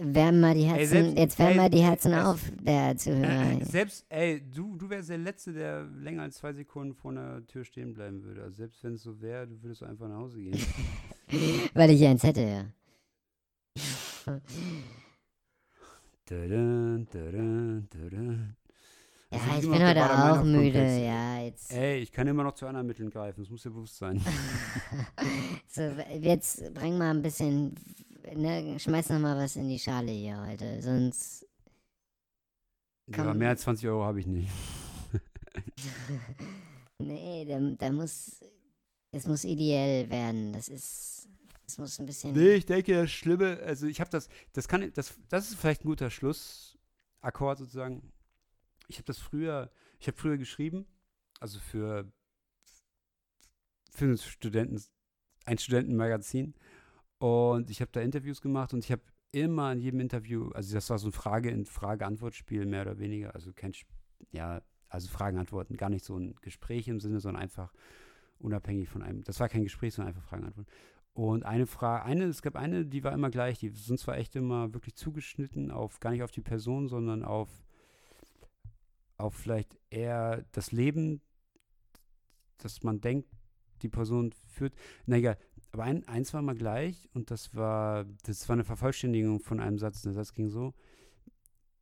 wärmen 0.00 0.40
mal 0.40 0.54
die 0.54 0.64
Herzen, 0.64 0.86
selbst- 0.88 1.18
jetzt 1.18 1.38
wärmen 1.38 1.52
ey, 1.52 1.56
mal 1.58 1.70
die 1.70 1.76
ey, 1.78 1.84
Herzen 1.84 2.12
es- 2.12 2.24
auf, 2.26 2.40
der 2.60 2.96
Zuhörer. 2.96 3.64
Selbst, 3.64 4.04
ey, 4.08 4.42
du, 4.50 4.76
du 4.76 4.90
wärst 4.90 5.08
der 5.10 5.18
Letzte, 5.18 5.52
der 5.52 5.84
länger 5.84 6.22
als 6.22 6.36
zwei 6.38 6.52
Sekunden 6.52 6.94
vor 6.94 7.12
einer 7.12 7.46
Tür 7.46 7.64
stehen 7.64 7.94
bleiben 7.94 8.22
würde. 8.24 8.42
Also 8.42 8.56
selbst 8.56 8.82
wenn 8.82 8.94
es 8.94 9.02
so 9.02 9.20
wäre, 9.20 9.46
du 9.46 9.62
würdest 9.62 9.82
einfach 9.84 10.08
nach 10.08 10.16
Hause 10.16 10.40
gehen. 10.40 10.58
Weil 11.74 11.90
ich 11.90 12.04
eins 12.04 12.22
hätte, 12.24 12.40
ja. 12.42 12.64
Tadam, 16.26 17.06
tadam, 17.10 17.86
tadam. 17.90 18.54
Ja, 19.30 19.38
ich 19.58 19.68
bin 19.70 19.86
heute 19.86 20.04
auch 20.32 20.42
müde, 20.42 21.04
ja, 21.04 21.40
jetzt. 21.42 21.70
Ey, 21.72 21.98
ich 22.00 22.10
kann 22.10 22.26
immer 22.26 22.42
noch 22.44 22.54
zu 22.54 22.66
anderen 22.66 22.86
Mitteln 22.86 23.10
greifen, 23.10 23.42
das 23.42 23.50
muss 23.50 23.62
dir 23.62 23.70
bewusst 23.70 23.96
sein. 23.98 24.20
So, 25.70 25.82
jetzt 26.20 26.72
bring 26.74 26.96
mal 26.96 27.10
ein 27.10 27.20
bisschen, 27.20 27.74
ne, 28.34 28.78
schmeiß 28.78 29.10
noch 29.10 29.18
mal 29.18 29.36
was 29.36 29.56
in 29.56 29.68
die 29.68 29.78
Schale 29.78 30.12
hier 30.12 30.40
heute, 30.46 30.80
sonst, 30.82 31.46
Ja, 33.06 33.34
mehr 33.34 33.50
als 33.50 33.62
20 33.62 33.88
Euro 33.88 34.04
habe 34.04 34.20
ich 34.20 34.26
nicht. 34.26 34.50
nee, 36.98 37.44
da, 37.46 37.58
da 37.58 37.92
muss, 37.92 38.40
es 39.12 39.26
muss 39.26 39.44
ideell 39.44 40.08
werden, 40.10 40.52
das 40.52 40.68
ist, 40.68 41.28
es 41.66 41.78
muss 41.78 41.98
ein 41.98 42.06
bisschen, 42.06 42.32
Nee, 42.32 42.54
ich 42.54 42.66
denke, 42.66 42.94
das 42.94 43.10
Schlimme, 43.10 43.58
also 43.60 43.86
ich 43.86 44.00
habe 44.00 44.10
das, 44.10 44.28
das 44.52 44.68
kann, 44.68 44.92
das, 44.94 45.14
das 45.28 45.50
ist 45.50 45.58
vielleicht 45.58 45.84
ein 45.84 45.88
guter 45.88 46.10
Schlussakkord 46.10 47.58
sozusagen. 47.58 48.12
Ich 48.88 48.96
habe 48.96 49.04
das 49.04 49.18
früher, 49.18 49.70
ich 49.98 50.06
habe 50.06 50.16
früher 50.16 50.38
geschrieben, 50.38 50.86
also 51.40 51.58
für, 51.60 52.10
für 53.90 54.04
einen 54.04 54.18
Studenten, 54.18 54.82
ein 55.44 55.58
Studentenmagazin 55.58 56.54
und 57.18 57.70
ich 57.70 57.80
habe 57.80 57.90
da 57.92 58.00
Interviews 58.00 58.40
gemacht 58.40 58.72
und 58.72 58.84
ich 58.84 58.92
habe 58.92 59.02
immer 59.32 59.72
in 59.72 59.80
jedem 59.80 60.00
Interview, 60.00 60.50
also 60.50 60.74
das 60.74 60.88
war 60.90 60.98
so 60.98 61.08
ein 61.08 61.12
Frage 61.12 61.50
in 61.50 61.66
Frage-Antwort-Spiel 61.66 62.64
mehr 62.64 62.82
oder 62.82 62.98
weniger, 62.98 63.34
also 63.34 63.52
kein, 63.52 63.72
ja, 64.30 64.62
also 64.88 65.08
Fragen-Antworten, 65.08 65.76
gar 65.76 65.90
nicht 65.90 66.04
so 66.04 66.16
ein 66.16 66.34
Gespräch 66.40 66.88
im 66.88 67.00
Sinne, 67.00 67.20
sondern 67.20 67.42
einfach 67.42 67.72
unabhängig 68.38 68.88
von 68.88 69.02
einem, 69.02 69.22
das 69.24 69.40
war 69.40 69.48
kein 69.48 69.64
Gespräch, 69.64 69.94
sondern 69.94 70.14
einfach 70.14 70.28
Fragen-Antworten. 70.28 70.70
Und 71.12 71.44
eine 71.44 71.66
Frage, 71.66 72.04
eine, 72.04 72.24
es 72.24 72.42
gab 72.42 72.54
eine, 72.54 72.86
die 72.86 73.02
war 73.02 73.12
immer 73.12 73.30
gleich, 73.30 73.58
die 73.58 73.70
sind 73.70 73.98
zwar 73.98 74.16
echt 74.16 74.36
immer 74.36 74.72
wirklich 74.72 74.94
zugeschnitten 74.94 75.72
auf, 75.72 75.98
gar 75.98 76.10
nicht 76.10 76.22
auf 76.22 76.30
die 76.30 76.40
Person, 76.40 76.88
sondern 76.88 77.24
auf, 77.24 77.48
auf 79.16 79.34
vielleicht 79.34 79.76
eher 79.90 80.44
das 80.52 80.70
Leben, 80.70 81.20
das 82.58 82.84
man 82.84 83.00
denkt, 83.00 83.28
die 83.82 83.88
Person 83.88 84.32
führt. 84.46 84.74
Na 85.06 85.16
egal, 85.16 85.38
aber 85.78 85.86
ein, 85.86 86.08
eins 86.08 86.34
war 86.34 86.42
mal 86.42 86.56
gleich 86.56 87.08
und 87.14 87.30
das 87.30 87.54
war, 87.54 88.04
das 88.24 88.48
war 88.48 88.54
eine 88.54 88.64
Vervollständigung 88.64 89.38
von 89.38 89.60
einem 89.60 89.78
Satz. 89.78 90.02
Der 90.02 90.12
Satz 90.12 90.32
ging 90.32 90.48
so, 90.48 90.74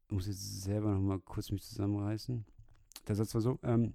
ich 0.04 0.12
muss 0.12 0.26
jetzt 0.26 0.64
selber 0.64 0.92
noch 0.92 1.00
mal 1.00 1.18
kurz 1.18 1.50
mich 1.50 1.62
zusammenreißen. 1.62 2.44
Der 3.08 3.14
Satz 3.14 3.32
war 3.32 3.40
so, 3.40 3.58
ähm, 3.62 3.94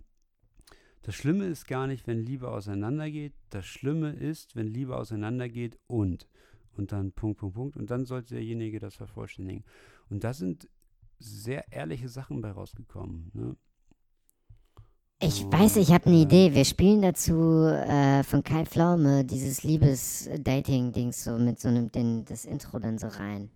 das 1.03 1.13
Schlimme 1.13 1.45
ist 1.45 1.67
gar 1.67 1.85
nicht, 1.85 2.07
wenn 2.07 2.17
Liebe 2.17 2.49
auseinandergeht. 2.49 3.33
Das 3.51 3.67
Schlimme 3.67 4.13
ist, 4.13 4.55
wenn 4.55 4.65
Liebe 4.65 4.97
auseinandergeht 4.97 5.77
und. 5.85 6.27
Und 6.75 6.91
dann 6.91 7.11
Punkt, 7.11 7.37
Punkt, 7.37 7.55
Punkt. 7.55 7.77
Und 7.77 7.91
dann 7.91 8.05
sollte 8.05 8.33
derjenige 8.33 8.79
das 8.79 8.95
vervollständigen. 8.95 9.63
Und 10.09 10.23
da 10.23 10.33
sind 10.33 10.67
sehr 11.19 11.71
ehrliche 11.71 12.09
Sachen 12.09 12.41
bei 12.41 12.49
rausgekommen. 12.49 13.29
Ne? 13.33 13.55
Ich 15.23 15.43
weiß, 15.51 15.75
ich 15.77 15.91
habe 15.91 16.07
eine 16.07 16.17
Idee. 16.17 16.55
Wir 16.55 16.65
spielen 16.65 17.03
dazu 17.03 17.65
äh, 17.67 18.23
von 18.23 18.43
Kai 18.43 18.65
Pflaume 18.65 19.23
dieses 19.23 19.61
Liebes-Dating-Dings 19.61 21.23
so 21.23 21.37
mit 21.37 21.59
so 21.59 21.67
einem, 21.67 21.91
den, 21.91 22.25
das 22.25 22.45
Intro 22.45 22.79
dann 22.79 22.97
so 22.97 23.07
rein. 23.07 23.51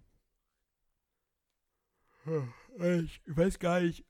äh, 2.79 2.99
Ich 2.99 3.19
weiß 3.25 3.57
gar 3.57 3.81
nicht. 3.81 4.05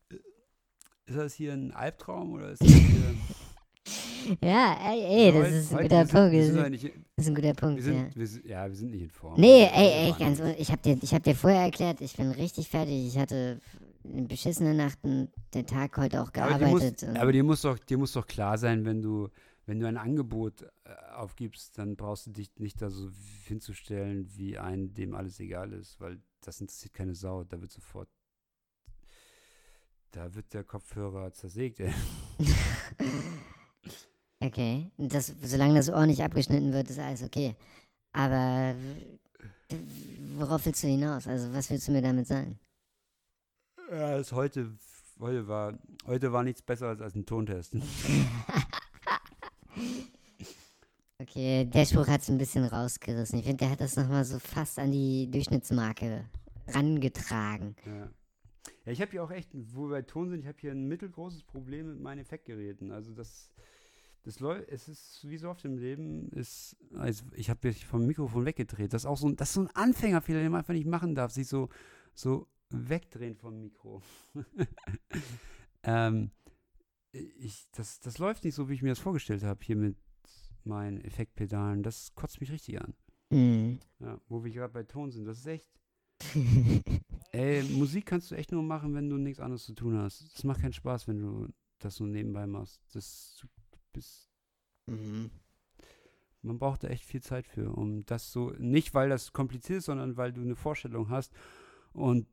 Ist 1.06 1.18
das 1.18 1.34
hier 1.36 1.54
ein 1.54 1.72
Albtraum 1.72 2.34
oder 2.34 2.52
ist 2.52 2.62
das 2.62 2.68
hier. 2.74 4.38
Ja, 4.44 4.76
ey, 4.92 5.28
ey, 5.28 5.32
das 5.32 5.52
ist 5.54 5.74
ein 5.74 5.84
guter 5.84 6.06
Punkt. 6.06 6.34
Das 6.36 6.48
ist, 6.48 7.28
ein 7.28 7.36
guter 7.36 7.54
Punkt, 7.54 7.80
ja. 7.86 8.08
wir 8.16 8.28
sind, 8.28 8.92
nicht 8.92 9.04
in 9.04 9.10
Form. 9.12 9.40
Nee, 9.40 9.70
ey, 9.72 10.08
ey, 10.08 10.16
ganz, 10.18 10.42
ich 10.58 10.72
hab 10.72 10.82
dir, 10.82 10.98
ich 11.00 11.14
hab 11.14 11.24
dir 11.24 11.36
vorher 11.36 11.62
erklärt, 11.62 12.02
ich 12.02 12.18
bin 12.18 12.32
richtig 12.32 12.68
fertig. 12.68 13.08
Ich 13.08 13.18
hatte 13.20 13.62
eine 14.14 14.28
beschissene 14.28 14.74
Nacht 14.74 15.00
und 15.04 15.30
den 15.54 15.66
Tag 15.68 15.98
heute 15.98 16.22
auch 16.22 16.32
Aber 16.36 16.54
dir, 16.60 16.60
gearbeitet. 16.60 17.02
muss, 17.04 17.16
aber 17.16 17.32
dir 17.32 17.44
muss 17.44 17.62
doch, 17.62 17.80
dir 17.80 17.98
muss 17.98 18.14
doch 18.14 18.28
klar 18.28 18.58
sein, 18.58 18.86
wenn 18.86 19.02
du, 19.02 19.30
wenn 19.66 19.80
du 19.80 19.88
ein 19.88 19.98
Angebot 19.98 20.62
äh, 20.62 20.68
aufgibst, 21.16 21.78
dann 21.78 21.96
brauchst 21.96 22.28
du 22.28 22.32
dich 22.32 22.52
nicht 22.58 22.82
da 22.82 22.90
so 22.90 23.10
hinzustellen 23.46 24.28
wie 24.36 24.58
ein, 24.58 24.94
dem 24.94 25.16
alles 25.16 25.40
egal 25.40 25.74
ist, 25.74 26.00
weil 26.00 26.20
das 26.42 26.62
interessiert 26.62 26.94
keine 26.94 27.16
Sau. 27.16 27.44
Da 27.44 27.60
wird 27.62 27.72
sofort, 27.72 28.10
da 30.12 30.34
wird 30.36 30.54
der 30.54 30.64
Kopfhörer 30.64 31.32
zersägt. 31.34 31.82
Okay, 34.42 34.92
das, 34.98 35.34
solange 35.42 35.76
das 35.76 35.90
Ohr 35.90 36.06
nicht 36.06 36.22
abgeschnitten 36.22 36.72
wird, 36.74 36.90
ist 36.90 37.00
alles 37.00 37.24
okay. 37.24 37.56
Aber 38.12 38.76
worauf 40.38 40.66
willst 40.66 40.84
du 40.84 40.88
hinaus? 40.88 41.26
Also, 41.26 41.52
was 41.54 41.70
willst 41.70 41.88
du 41.88 41.94
mir 41.94 42.02
damit 42.02 42.28
sagen? 42.28 42.60
Ja, 43.92 44.18
das 44.18 44.32
heute, 44.32 44.72
heute 45.20 45.48
war, 45.48 45.78
heute 46.06 46.32
war 46.32 46.44
nichts 46.44 46.62
besser 46.62 46.90
als, 46.90 47.02
als 47.02 47.16
ein 47.16 47.26
Tontest. 47.26 47.76
Okay, 51.18 51.66
der 51.66 51.86
Spruch 51.86 52.08
hat 52.08 52.22
es 52.22 52.30
ein 52.30 52.38
bisschen 52.38 52.66
rausgerissen. 52.66 53.40
Ich 53.40 53.46
finde, 53.46 53.60
der 53.60 53.70
hat 53.70 53.80
das 53.82 53.96
nochmal 53.96 54.26
so 54.26 54.38
fast 54.38 54.78
an 54.78 54.92
die 54.92 55.32
Durchschnittsmarke 55.32 56.26
rangetragen. 56.68 57.76
Ja. 57.86 58.10
Ja, 58.86 58.92
ich 58.92 59.02
habe 59.02 59.12
hier 59.12 59.24
auch 59.24 59.32
echt, 59.32 59.50
wo 59.54 59.84
wir 59.84 59.90
bei 59.90 60.02
Ton 60.04 60.30
sind, 60.30 60.42
ich 60.42 60.48
habe 60.48 60.58
hier 60.60 60.72
ein 60.72 60.88
mittelgroßes 60.88 61.44
Problem 61.44 61.88
mit 61.88 62.00
meinen 62.00 62.20
Effektgeräten. 62.20 62.92
Also 62.92 63.14
das, 63.14 63.52
das 64.24 64.40
läuft, 64.40 64.70
es 64.70 64.88
ist 64.88 65.28
wie 65.28 65.38
so 65.38 65.50
oft 65.50 65.66
im 65.66 65.78
Leben, 65.78 66.30
ist, 66.30 66.78
also 66.94 67.26
ich 67.34 67.50
habe 67.50 67.68
mich 67.68 67.86
vom 67.86 68.06
Mikrofon 68.06 68.46
weggedreht. 68.46 68.94
Das 68.94 69.04
ist 69.04 69.08
auch 69.08 69.18
so 69.18 69.28
ein, 69.28 69.36
das 69.36 69.50
ist 69.50 69.56
so 69.56 69.62
ein 69.62 69.70
Anfängerfehler, 69.74 70.42
den 70.42 70.52
man 70.52 70.60
einfach 70.60 70.74
nicht 70.74 70.88
machen 70.88 71.16
darf, 71.16 71.32
sich 71.32 71.48
so, 71.48 71.70
so 72.14 72.48
wegdrehen 72.90 73.36
vom 73.36 73.60
Mikro. 73.60 74.02
ähm, 75.84 76.32
ich, 77.12 77.68
das, 77.72 78.00
das 78.00 78.18
läuft 78.18 78.44
nicht 78.44 78.56
so, 78.56 78.70
wie 78.70 78.74
ich 78.74 78.82
mir 78.82 78.90
das 78.90 79.00
vorgestellt 79.00 79.44
habe, 79.44 79.64
hier 79.64 79.76
mit 79.76 79.98
meinen 80.64 81.00
Effektpedalen. 81.02 81.84
Das 81.84 82.14
kotzt 82.16 82.42
mich 82.42 82.52
richtig 82.52 82.82
an. 82.82 82.94
Mhm. 83.30 83.80
Ja, 84.00 84.20
wo 84.28 84.44
wir 84.44 84.52
gerade 84.52 84.74
bei 84.74 84.84
Ton 84.84 85.12
sind. 85.12 85.26
Das 85.26 85.40
ist 85.40 85.48
echt. 85.48 85.70
Ey, 87.32 87.64
Musik 87.64 88.06
kannst 88.06 88.32
du 88.32 88.36
echt 88.36 88.52
nur 88.52 88.64
machen, 88.64 88.94
wenn 88.96 89.10
du 89.10 89.18
nichts 89.18 89.40
anderes 89.40 89.64
zu 89.66 89.74
tun 89.74 89.98
hast. 89.98 90.34
Das 90.34 90.44
macht 90.44 90.62
keinen 90.62 90.74
Spaß, 90.74 91.08
wenn 91.08 91.20
du 91.20 91.48
das 91.80 91.96
so 91.96 92.06
nebenbei 92.06 92.48
machst. 92.48 92.82
Das 92.94 93.46
bist, 93.92 94.30
Mhm. 94.88 95.32
man 96.42 96.60
braucht 96.60 96.84
da 96.84 96.90
echt 96.90 97.06
viel 97.06 97.22
Zeit 97.22 97.48
für, 97.48 97.72
um 97.72 98.06
das 98.06 98.32
so, 98.32 98.52
nicht 98.60 98.94
weil 98.94 99.10
das 99.10 99.34
kompliziert 99.34 99.80
ist, 99.80 99.86
sondern 99.86 100.16
weil 100.16 100.32
du 100.32 100.42
eine 100.42 100.56
Vorstellung 100.56 101.10
hast 101.10 101.34
und 101.94 102.28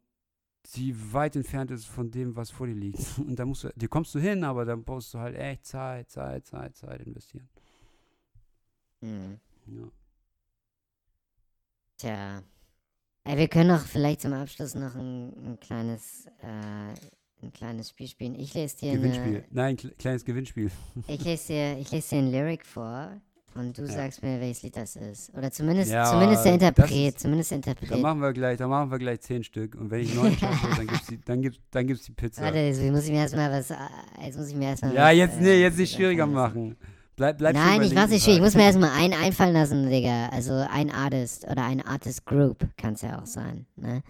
die 0.75 1.13
weit 1.13 1.37
entfernt 1.37 1.71
ist 1.71 1.87
von 1.87 2.11
dem, 2.11 2.37
was 2.37 2.51
vor 2.51 2.67
dir 2.67 2.75
liegt. 2.75 3.01
Und 3.19 3.37
da 3.37 3.45
musst 3.45 3.65
du, 3.65 3.71
dir 3.75 3.89
kommst 3.89 4.15
du 4.15 4.19
hin, 4.21 4.45
aber 4.45 4.65
dann 4.65 4.85
brauchst 4.85 5.13
du 5.15 5.19
halt 5.19 5.37
echt 5.37 5.67
Zeit, 5.67 6.11
Zeit, 6.11 6.47
Zeit, 6.47 6.77
Zeit 6.77 7.01
investieren. 7.03 7.49
Mhm. 9.01 9.41
Ja. 9.67 9.89
Tja. 11.99 12.43
Ey, 13.25 13.37
wir 13.39 13.49
können 13.49 13.71
auch 13.71 13.85
vielleicht 13.85 14.21
zum 14.23 14.33
Abschluss 14.33 14.75
noch 14.75 14.95
ein, 14.97 15.33
ein 15.47 15.61
kleines 15.61 16.27
äh, 16.43 16.95
ein 17.45 17.53
kleines 17.53 17.91
Spiel 17.91 18.07
spielen. 18.09 18.35
Ich 18.37 18.55
lese 18.55 18.77
dir 18.77 18.93
Gewinnspiel. 18.93 19.37
eine, 19.37 19.45
Nein, 19.51 19.77
kle- 19.77 19.95
kleines 19.97 20.25
Gewinnspiel. 20.25 20.71
ich 21.09 21.25
lese 21.25 21.47
dir, 21.53 21.79
ich 21.79 21.91
lese 21.91 22.11
dir 22.17 22.19
ein 22.23 22.31
Lyric 22.31 22.65
vor 22.67 23.21
und 23.55 23.77
du 23.77 23.83
Ja. 23.83 23.89
sagst 23.93 24.23
mir, 24.23 24.41
welches 24.41 24.63
Lied 24.63 24.77
das 24.77 24.97
ist. 24.97 25.33
Oder 25.37 25.51
zumindest, 25.51 25.91
Ja, 25.91 26.05
zumindest 26.11 26.45
der 26.45 26.55
Interpret, 26.55 26.91
ist- 26.91 27.21
zumindest 27.21 27.51
der 27.51 27.59
Da 27.59 27.71
Interpret. 27.73 28.01
machen 28.03 28.21
wir 28.21 28.33
gleich, 28.33 28.59
da 28.59 28.67
machen 28.69 28.91
wir 28.91 28.99
gleich 28.99 29.21
zehn 29.21 29.45
Stück. 29.45 29.75
Und 29.75 29.91
wenn 29.91 30.01
ich 30.01 30.15
neun 30.15 30.37
schaffe, 30.39 30.69
dann 30.77 30.87
gibt's 30.87 31.07
die, 31.07 31.21
dann 31.25 31.43
gibt's, 31.43 31.59
dann 31.71 31.87
gibt's 31.87 32.05
die 32.05 32.13
Pizza. 32.13 32.43
Warte, 32.43 32.59
jetzt 32.59 32.81
muss 32.83 33.05
ich 33.05 33.11
mir 33.11 33.19
erstmal 33.21 33.51
was, 33.51 33.71
äh, 33.71 33.77
jetzt 34.25 34.39
muss 34.39 34.49
ich 34.49 34.55
mir 34.57 34.67
erstmal 34.71 34.95
ja, 34.95 35.07
was, 35.09 35.15
jetzt, 35.17 35.39
äh, 35.39 35.43
nee, 35.43 35.61
jetzt 35.63 35.79
nicht 35.79 35.93
was 35.93 35.97
schwieriger 35.97 36.27
machen. 36.27 36.77
Bleib, 37.15 37.39
bleib 37.39 37.55
Nein, 37.55 37.83
ich 37.83 37.95
mach's 37.95 38.11
nicht 38.11 38.23
schwierig. 38.25 38.39
Ich 38.39 38.43
muss 38.45 38.55
mir 38.55 38.65
erstmal 38.65 38.91
einen 38.91 39.13
einfallen 39.13 39.53
lassen, 39.53 39.89
Digga. 39.91 40.29
Also 40.31 40.55
ein 40.55 40.91
Artist 40.91 41.45
oder 41.45 41.63
ein 41.65 41.81
Artist 41.87 42.25
Group 42.25 42.67
kann 42.79 42.95
es 42.95 43.03
ja 43.03 43.21
auch 43.21 43.27
sein. 43.27 43.67
Ne? 43.77 44.03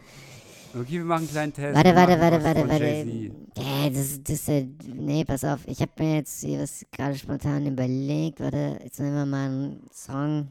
Okay, 0.75 0.93
wir 0.93 1.05
machen 1.05 1.23
einen 1.25 1.29
kleinen 1.31 1.53
Test. 1.53 1.77
Warte, 1.77 1.95
warte, 1.95 2.21
warte, 2.21 2.43
warte, 2.45 2.69
warte. 2.69 3.31
Ja, 3.59 3.91
das, 3.91 4.23
das, 4.23 4.49
äh, 4.49 4.67
nee, 4.95 5.25
pass 5.25 5.45
auf. 5.45 5.61
Ich 5.67 5.81
habe 5.81 5.91
mir 5.99 6.17
jetzt 6.17 6.41
hier 6.43 6.61
was 6.61 6.85
gerade 6.91 7.15
spontan 7.17 7.67
überlegt. 7.67 8.41
Warte, 8.41 8.79
jetzt 8.83 8.99
nehmen 8.99 9.15
wir 9.15 9.27
mal 9.27 9.47
einen 9.51 9.81
Song. 9.93 10.49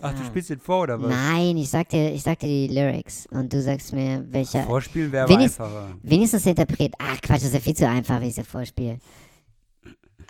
Ach, 0.00 0.12
du 0.12 0.22
Ah. 0.22 0.26
spielst 0.26 0.50
den 0.50 0.60
vor, 0.60 0.82
oder 0.82 1.00
was? 1.00 1.08
Nein, 1.08 1.56
ich 1.56 1.70
sag 1.70 1.88
dir, 1.88 2.12
ich 2.12 2.22
sag 2.22 2.38
dir 2.40 2.46
die 2.68 2.72
Lyrics 2.74 3.26
und 3.30 3.52
du 3.52 3.60
sagst 3.62 3.92
mir, 3.92 4.24
welcher. 4.30 4.62
Vorspielen 4.64 5.10
wäre 5.12 5.28
Wenigst- 5.28 5.60
einfacher. 5.60 5.96
Wenigstens 6.02 6.42
der 6.44 6.50
Interpret. 6.50 6.94
Ach 6.98 7.20
Quatsch, 7.20 7.38
das 7.38 7.44
ist 7.44 7.54
ja 7.54 7.60
viel 7.60 7.74
zu 7.76 7.88
einfach, 7.88 8.20
wie 8.20 8.24
ich 8.24 8.30
es 8.30 8.34
dir 8.36 8.44
vorspiele. 8.44 8.98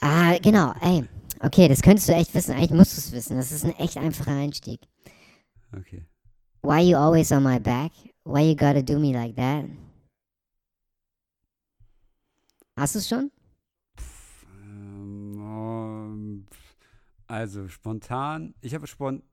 Ah, 0.00 0.36
genau, 0.42 0.72
ey. 0.80 1.04
Okay, 1.40 1.68
das 1.68 1.82
könntest 1.82 2.08
du 2.08 2.12
echt 2.12 2.34
wissen. 2.34 2.52
Eigentlich 2.54 2.70
musst 2.70 2.96
du 2.96 3.00
es 3.00 3.12
wissen. 3.12 3.36
Das 3.36 3.52
ist 3.52 3.64
ein 3.64 3.74
echt 3.78 3.96
einfacher 3.98 4.30
Einstieg. 4.32 4.80
Okay. 5.76 6.02
Why 6.64 6.80
you 6.80 6.96
always 6.96 7.30
on 7.30 7.42
my 7.42 7.58
back? 7.58 7.92
Why 8.24 8.40
you 8.40 8.54
gotta 8.54 8.82
do 8.82 8.98
me 8.98 9.12
like 9.12 9.36
that? 9.36 9.66
Hast 12.76 12.94
du 12.94 12.98
es 13.00 13.08
schon? 13.08 13.30
Ähm, 14.64 15.38
ähm, 15.38 16.46
also, 17.26 17.68
spontan. 17.68 18.54
Ich 18.62 18.74
habe 18.74 18.86
spontan. 18.86 19.28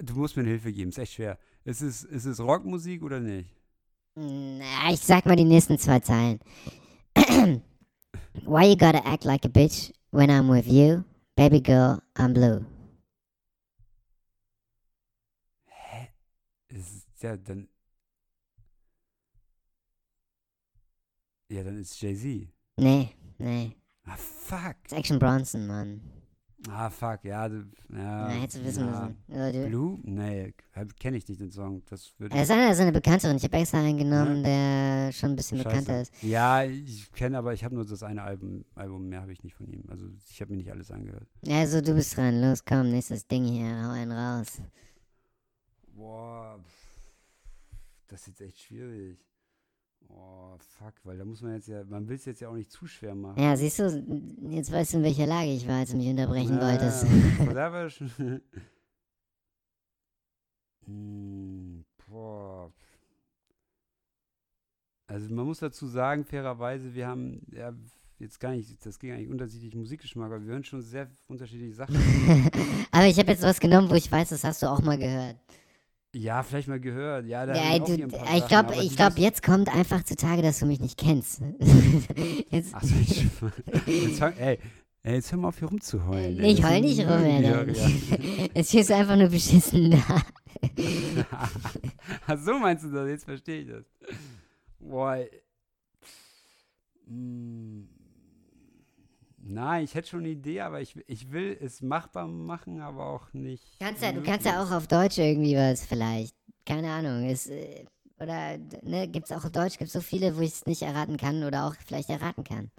Du 0.00 0.14
musst 0.14 0.36
mir 0.36 0.42
Hilfe 0.44 0.72
geben, 0.72 0.90
ist 0.90 0.98
echt 0.98 1.12
schwer. 1.14 1.38
Ist 1.64 1.82
es, 1.82 2.02
ist 2.02 2.24
es 2.24 2.40
Rockmusik 2.40 3.02
oder 3.02 3.20
nicht? 3.20 3.48
Na, 4.16 4.90
ich 4.90 5.00
sag 5.00 5.26
mal 5.26 5.36
die 5.36 5.44
nächsten 5.44 5.78
zwei 5.78 6.00
Zeilen. 6.00 6.40
Why 8.44 8.64
you 8.66 8.76
gotta 8.76 9.02
act 9.04 9.24
like 9.24 9.44
a 9.44 9.48
bitch 9.48 9.92
when 10.10 10.30
I'm 10.30 10.48
with 10.48 10.66
you? 10.66 11.04
Baby 11.36 11.60
girl, 11.60 12.02
I'm 12.16 12.32
blue. 12.32 12.64
Hä? 15.66 16.08
Es 16.68 16.78
ist, 16.78 17.09
ja, 17.22 17.36
dann. 17.36 17.68
Ja, 21.50 21.64
dann 21.64 21.78
ist 21.78 22.00
Jay-Z. 22.00 22.48
Nee, 22.76 23.10
nee. 23.38 23.76
Ah, 24.04 24.16
fuck. 24.16 24.76
Das 24.84 24.92
ist 24.92 24.98
Action 24.98 25.18
Bronson, 25.18 25.66
Mann. 25.66 26.00
Ah, 26.68 26.90
fuck, 26.90 27.24
ja. 27.24 27.48
Du, 27.48 27.56
ja, 27.56 27.64
Na, 27.88 28.28
hättest 28.28 28.58
du 28.58 28.64
wissen 28.64 28.84
ja. 28.86 28.90
müssen. 28.90 29.16
Ja, 29.28 29.50
du- 29.50 29.66
Blue? 29.66 29.98
Nee, 30.02 30.54
kenne 30.98 31.16
ich 31.16 31.26
nicht 31.26 31.40
den 31.40 31.50
Song. 31.50 31.82
Das 31.86 32.12
würde 32.18 32.36
Er 32.36 32.42
ist 32.42 32.50
einer 32.50 32.74
seiner 32.74 32.92
bekannteren. 32.92 33.36
Ich 33.36 33.44
habe 33.44 33.56
extra 33.56 33.78
einen 33.78 33.96
genommen, 33.96 34.42
der 34.44 35.10
schon 35.12 35.30
ein 35.30 35.36
bisschen 35.36 35.58
bekannter 35.58 36.02
ist. 36.02 36.12
Ja, 36.22 36.62
ich 36.64 37.10
kenne, 37.12 37.38
aber 37.38 37.54
ich 37.54 37.64
habe 37.64 37.74
nur 37.74 37.86
das 37.86 38.02
eine 38.02 38.22
Album, 38.22 38.64
Album 38.74 39.08
mehr 39.08 39.22
habe 39.22 39.32
ich 39.32 39.42
nicht 39.42 39.54
von 39.54 39.66
ihm. 39.68 39.84
Also 39.88 40.06
ich 40.28 40.40
habe 40.42 40.50
mir 40.52 40.58
nicht 40.58 40.70
alles 40.70 40.90
angehört. 40.90 41.26
Also, 41.48 41.80
du 41.80 41.94
bist 41.94 42.14
dran. 42.16 42.40
Los, 42.42 42.62
komm, 42.64 42.90
nächstes 42.90 43.26
Ding 43.26 43.44
hier. 43.46 43.82
Hau 43.82 43.90
einen 43.92 44.12
raus. 44.12 44.60
Boah, 45.94 46.62
das 48.10 48.22
ist 48.22 48.26
jetzt 48.28 48.40
echt 48.40 48.58
schwierig. 48.58 49.18
Oh, 50.08 50.56
fuck, 50.58 50.94
weil 51.04 51.18
da 51.18 51.24
muss 51.24 51.40
man 51.40 51.54
jetzt 51.54 51.68
ja, 51.68 51.84
man 51.84 52.08
will 52.08 52.16
es 52.16 52.24
jetzt 52.24 52.40
ja 52.40 52.48
auch 52.48 52.54
nicht 52.54 52.70
zu 52.70 52.86
schwer 52.86 53.14
machen. 53.14 53.40
Ja, 53.40 53.56
siehst 53.56 53.78
du, 53.78 54.04
jetzt 54.50 54.72
weißt 54.72 54.94
du, 54.94 54.98
in 54.98 55.04
welcher 55.04 55.26
Lage 55.26 55.52
ich 55.52 55.68
war, 55.68 55.78
als 55.78 55.90
du 55.90 55.96
mich 55.96 56.08
unterbrechen 56.08 56.56
Ja, 56.56 56.68
wolltest. 56.68 57.06
Von 57.36 57.54
da 57.54 57.72
war 57.72 57.88
schon. 57.88 58.10
Hm, 60.86 61.84
boah. 62.08 62.72
Also 65.06 65.32
man 65.32 65.46
muss 65.46 65.60
dazu 65.60 65.86
sagen, 65.86 66.24
fairerweise, 66.24 66.94
wir 66.94 67.06
haben 67.06 67.46
ja 67.52 67.72
jetzt 68.18 68.40
gar 68.40 68.52
nicht, 68.52 68.84
das 68.84 68.98
ging 68.98 69.12
eigentlich 69.12 69.28
unterschiedlich 69.28 69.74
Musikgeschmack, 69.74 70.26
aber 70.26 70.42
wir 70.42 70.52
hören 70.52 70.64
schon 70.64 70.82
sehr 70.82 71.08
unterschiedliche 71.28 71.74
Sachen. 71.74 71.96
Aber 72.92 73.06
ich 73.06 73.18
habe 73.18 73.30
jetzt 73.30 73.42
was 73.42 73.60
genommen, 73.60 73.88
wo 73.88 73.94
ich 73.94 74.10
weiß, 74.12 74.28
das 74.28 74.44
hast 74.44 74.62
du 74.62 74.66
auch 74.66 74.82
mal 74.82 74.98
gehört. 74.98 75.36
Ja, 76.14 76.42
vielleicht 76.42 76.68
mal 76.68 76.80
gehört. 76.80 77.26
Ja, 77.26 77.46
da 77.46 77.54
Ja, 77.54 77.76
ich 77.76 77.82
du, 77.82 77.94
hier 77.94 78.06
ich 78.06 78.12
Sachen, 78.12 78.48
glaube, 78.48 78.74
ich 78.82 78.96
glaub, 78.96 79.18
jetzt 79.18 79.42
kommt 79.42 79.74
einfach 79.74 80.02
zutage, 80.04 80.42
dass 80.42 80.58
du 80.58 80.66
mich 80.66 80.80
nicht 80.80 80.98
kennst. 80.98 81.40
jetzt, 82.50 82.74
Ach 82.74 82.82
ich, 82.82 83.26
jetzt, 83.86 84.20
ey, 84.20 84.58
ey, 85.02 85.14
jetzt 85.14 85.30
hör 85.30 85.38
mal 85.38 85.48
auf 85.48 85.58
hier 85.58 85.68
rumzuheulen. 85.68 86.40
ey. 86.40 86.52
Ich 86.52 86.64
heul 86.64 86.80
nicht 86.80 87.00
rum, 87.00 87.08
Alter. 87.08 87.66
Hörer. 87.66 88.50
Jetzt 88.54 88.68
stehst 88.70 88.90
du 88.90 88.96
einfach 88.96 89.16
nur 89.16 89.28
beschissen 89.28 89.92
da. 89.92 90.22
Ach 92.26 92.38
so 92.38 92.58
meinst 92.58 92.84
du 92.84 92.90
das? 92.90 93.08
Jetzt 93.08 93.24
verstehe 93.24 93.60
ich 93.60 93.68
das. 93.68 93.84
Boah. 94.78 95.16
ey. 95.16 95.30
Nein, 99.42 99.84
ich 99.84 99.94
hätte 99.94 100.08
schon 100.08 100.20
eine 100.20 100.28
Idee, 100.28 100.60
aber 100.60 100.80
ich, 100.80 100.96
ich 101.06 101.32
will 101.32 101.56
es 101.60 101.80
machbar 101.80 102.28
machen, 102.28 102.80
aber 102.80 103.06
auch 103.06 103.32
nicht. 103.32 103.64
Kannst 103.78 104.02
ja, 104.02 104.12
du 104.12 104.22
kannst 104.22 104.46
ja 104.46 104.62
auch 104.62 104.70
auf 104.70 104.86
Deutsch 104.86 105.18
irgendwie 105.18 105.56
was 105.56 105.84
vielleicht. 105.86 106.34
Keine 106.66 106.90
Ahnung. 106.90 107.28
Ist, 107.28 107.48
äh, 107.48 107.86
oder 108.18 108.58
ne, 108.82 109.08
gibt's 109.08 109.32
auch 109.32 109.44
auf 109.44 109.50
Deutsch, 109.52 109.78
gibt's 109.78 109.94
so 109.94 110.00
viele, 110.00 110.36
wo 110.36 110.42
ich 110.42 110.50
es 110.50 110.66
nicht 110.66 110.82
erraten 110.82 111.16
kann 111.16 111.42
oder 111.42 111.66
auch 111.66 111.74
vielleicht 111.86 112.10
erraten 112.10 112.44
kann. 112.44 112.70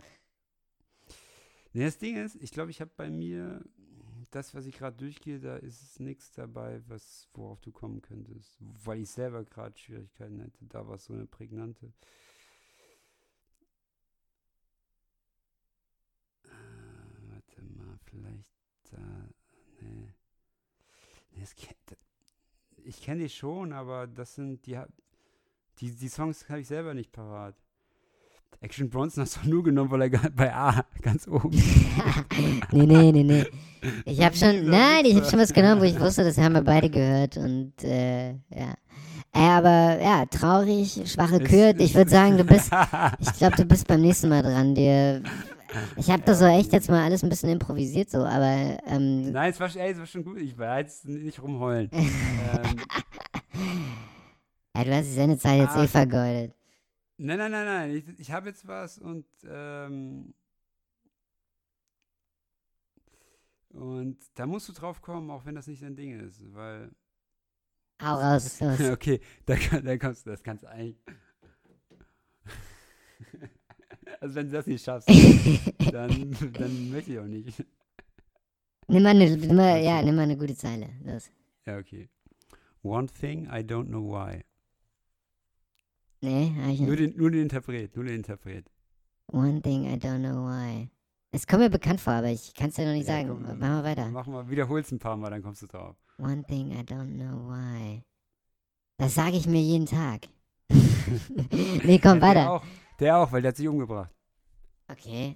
Nee, 1.74 1.86
das 1.86 1.98
Ding 1.98 2.18
ist, 2.18 2.36
ich 2.42 2.52
glaube, 2.52 2.70
ich 2.70 2.80
habe 2.80 2.92
bei 2.96 3.10
mir 3.10 3.64
das, 4.32 4.56
was 4.56 4.66
ich 4.66 4.78
gerade 4.78 4.98
durchgehe, 4.98 5.40
da 5.40 5.58
ist 5.58 6.00
nichts 6.00 6.32
dabei, 6.32 6.82
was, 6.88 7.28
worauf 7.34 7.60
du 7.62 7.72
kommen 7.72 8.02
könntest. 8.02 8.58
Weil 8.60 9.02
ich 9.02 9.10
selber 9.10 9.44
gerade 9.44 9.78
Schwierigkeiten 9.78 10.40
hätte. 10.40 10.66
Da 10.66 10.88
war 10.88 10.96
es 10.96 11.06
so 11.06 11.14
eine 11.14 11.26
prägnante. 11.26 11.92
Äh, 16.46 16.50
warte 17.30 17.62
mal, 17.64 18.00
vielleicht 18.06 18.50
da. 18.92 18.98
Nee. 19.82 20.14
nee 21.32 21.42
das, 21.42 21.56
ich 22.84 23.02
kenne 23.02 23.24
die 23.24 23.30
schon, 23.30 23.74
aber 23.74 24.08
das 24.08 24.36
sind 24.36 24.66
die, 24.66 24.80
die, 25.80 25.92
die 25.96 26.08
Songs 26.08 26.48
habe 26.50 26.62
ich 26.62 26.68
selber 26.68 26.94
nicht 26.94 27.12
parat. 27.12 27.56
Action 28.60 28.90
Bronson 28.90 29.24
hast 29.24 29.40
du 29.44 29.50
nur 29.50 29.64
genommen, 29.64 29.90
weil 29.90 30.04
er 30.04 30.30
bei 30.30 30.54
A 30.54 30.86
ganz 31.02 31.28
oben. 31.28 31.50
nee, 32.72 32.86
nee, 32.86 33.12
nee, 33.12 33.24
nee. 33.24 33.46
Ich 34.06 34.22
habe 34.22 34.36
schon, 34.38 34.66
nein, 34.66 35.06
ich 35.06 35.16
habe 35.16 35.26
schon 35.26 35.40
was 35.40 35.54
genommen, 35.54 35.82
wo 35.82 35.86
ich 35.86 36.00
wusste, 36.00 36.24
das 36.24 36.38
haben 36.38 36.54
wir 36.54 36.62
beide 36.62 36.90
gehört 36.90 37.38
und 37.38 37.74
äh, 37.84 38.32
ja. 38.32 38.76
Äh, 39.34 39.40
aber 39.40 40.00
ja, 40.02 40.26
traurig, 40.26 41.02
schwache 41.06 41.40
Kürt. 41.40 41.82
Ich 41.82 41.96
würde 41.96 42.12
sagen, 42.12 42.38
du 42.38 42.44
bist, 42.44 42.70
ich 43.20 43.34
glaube, 43.38 43.56
du 43.56 43.66
bist 43.66 43.88
beim 43.88 44.02
nächsten 44.02 44.30
Mal 44.30 44.44
dran. 44.44 44.76
Dir, 44.76 45.24
ich 45.96 46.10
habe 46.10 46.24
das 46.24 46.40
so 46.40 46.46
echt 46.46 46.74
jetzt 46.74 46.90
mal 46.90 47.04
alles 47.04 47.24
ein 47.24 47.30
bisschen 47.30 47.50
improvisiert 47.50 48.10
so, 48.10 48.20
aber 48.20 48.78
ähm, 48.86 49.32
Nein, 49.32 49.52
es 49.52 49.60
war, 49.60 49.74
ey, 49.76 49.92
es 49.92 50.00
war 50.00 50.06
schon 50.06 50.24
gut. 50.24 50.40
Ich 50.40 50.58
war 50.58 50.80
jetzt 50.80 51.06
nicht 51.06 51.42
rumheulen. 51.42 51.90
ähm, 51.94 52.80
ja, 54.76 54.84
du 54.84 54.96
hast 54.96 55.06
die 55.06 55.14
Sendezeit 55.14 55.60
jetzt 55.60 55.76
Ah. 55.76 55.84
eh 55.84 55.88
vergeudet. 55.88 56.54
nein, 57.18 57.38
nein, 57.38 57.52
nein, 57.52 57.66
nein. 57.66 57.92
Ich, 57.96 58.20
ich 58.20 58.32
habe 58.32 58.50
jetzt 58.50 58.68
was 58.68 58.98
und 58.98 59.26
ähm, 59.48 60.34
und 63.70 64.18
da 64.36 64.46
musst 64.46 64.68
du 64.70 64.74
drauf 64.74 65.02
kommen, 65.02 65.30
auch 65.32 65.46
wenn 65.46 65.56
das 65.56 65.68
nicht 65.68 65.82
dein 65.82 65.96
Ding 65.96 66.20
ist, 66.20 66.42
weil 66.54 66.92
Hau 68.02 68.16
raus. 68.16 68.60
los. 68.60 68.82
okay, 68.90 69.22
da, 69.46 69.56
da 69.82 69.98
kommst 69.98 70.26
du, 70.26 70.32
das 70.32 70.44
kannst 70.44 70.64
du 70.64 70.70
eigentlich. 70.70 70.98
also 74.20 74.36
wenn 74.36 74.48
du 74.48 74.54
das 74.54 74.68
nicht 74.68 74.84
schaffst, 74.84 75.10
dann, 75.92 76.36
dann 76.54 76.90
möchte 76.92 77.14
ich 77.14 77.20
auch 77.20 77.26
nicht. 77.26 77.64
Nimm 78.88 79.04
mal 79.04 79.10
eine, 79.10 79.30
nimm 79.38 79.56
mal, 79.56 79.82
ja, 79.84 80.02
nimm 80.02 80.16
mal 80.16 80.24
eine 80.24 80.38
gute 80.38 80.56
Zeile. 80.56 80.90
Los. 81.04 81.30
Ja, 81.66 81.78
okay. 81.78 82.10
One 82.84 83.08
thing 83.08 83.46
I 83.46 83.60
don't 83.64 83.86
know 83.88 84.02
why. 84.12 84.44
Nee, 86.22 86.54
hab 86.62 86.70
ich 86.72 86.80
Nur 86.82 86.90
nicht. 86.96 87.00
den, 87.14 87.18
nur 87.18 87.32
den 87.32 87.42
Interpret, 87.44 87.96
nur 87.96 88.06
den 88.06 88.16
Interpret. 88.16 88.66
One 89.32 89.62
thing 89.62 89.86
I 89.86 89.96
don't 89.98 90.20
know 90.20 90.46
why. 90.48 90.90
Es 91.32 91.48
kommt 91.48 91.62
mir 91.64 91.70
bekannt 91.70 92.02
vor, 92.02 92.14
aber 92.14 92.30
ich 92.30 92.54
kann 92.54 92.70
es 92.70 92.78
ja 92.78 92.86
noch 92.86 92.92
nicht 92.94 93.08
Ja, 93.08 93.16
sagen. 93.22 93.30
komm, 93.30 93.44
Machen 93.60 93.60
wir 93.78 93.84
weiter. 93.84 94.10
Mach 94.10 94.28
mal, 94.28 94.50
wiederhol's 94.50 94.92
ein 94.92 95.00
paar 95.00 95.16
Mal, 95.16 95.30
dann 95.30 95.42
kommst 95.42 95.62
du 95.62 95.68
drauf. 95.68 95.96
One 96.18 96.44
thing 96.44 96.72
I 96.72 96.82
don't 96.84 97.16
know 97.16 97.50
why. 97.50 98.04
Das 98.98 99.16
sage 99.16 99.38
ich 99.38 99.48
mir 99.48 99.62
jeden 99.62 99.86
Tag. 99.88 100.28
nee, 100.70 102.00
komm, 102.00 102.18
Ja, 102.18 102.22
weiter. 102.22 102.52
Auch, 102.52 102.64
der 103.02 103.18
auch, 103.18 103.32
weil 103.32 103.42
der 103.42 103.50
hat 103.50 103.58
sich 103.58 103.68
umgebracht. 103.68 104.12
Okay. 104.88 105.36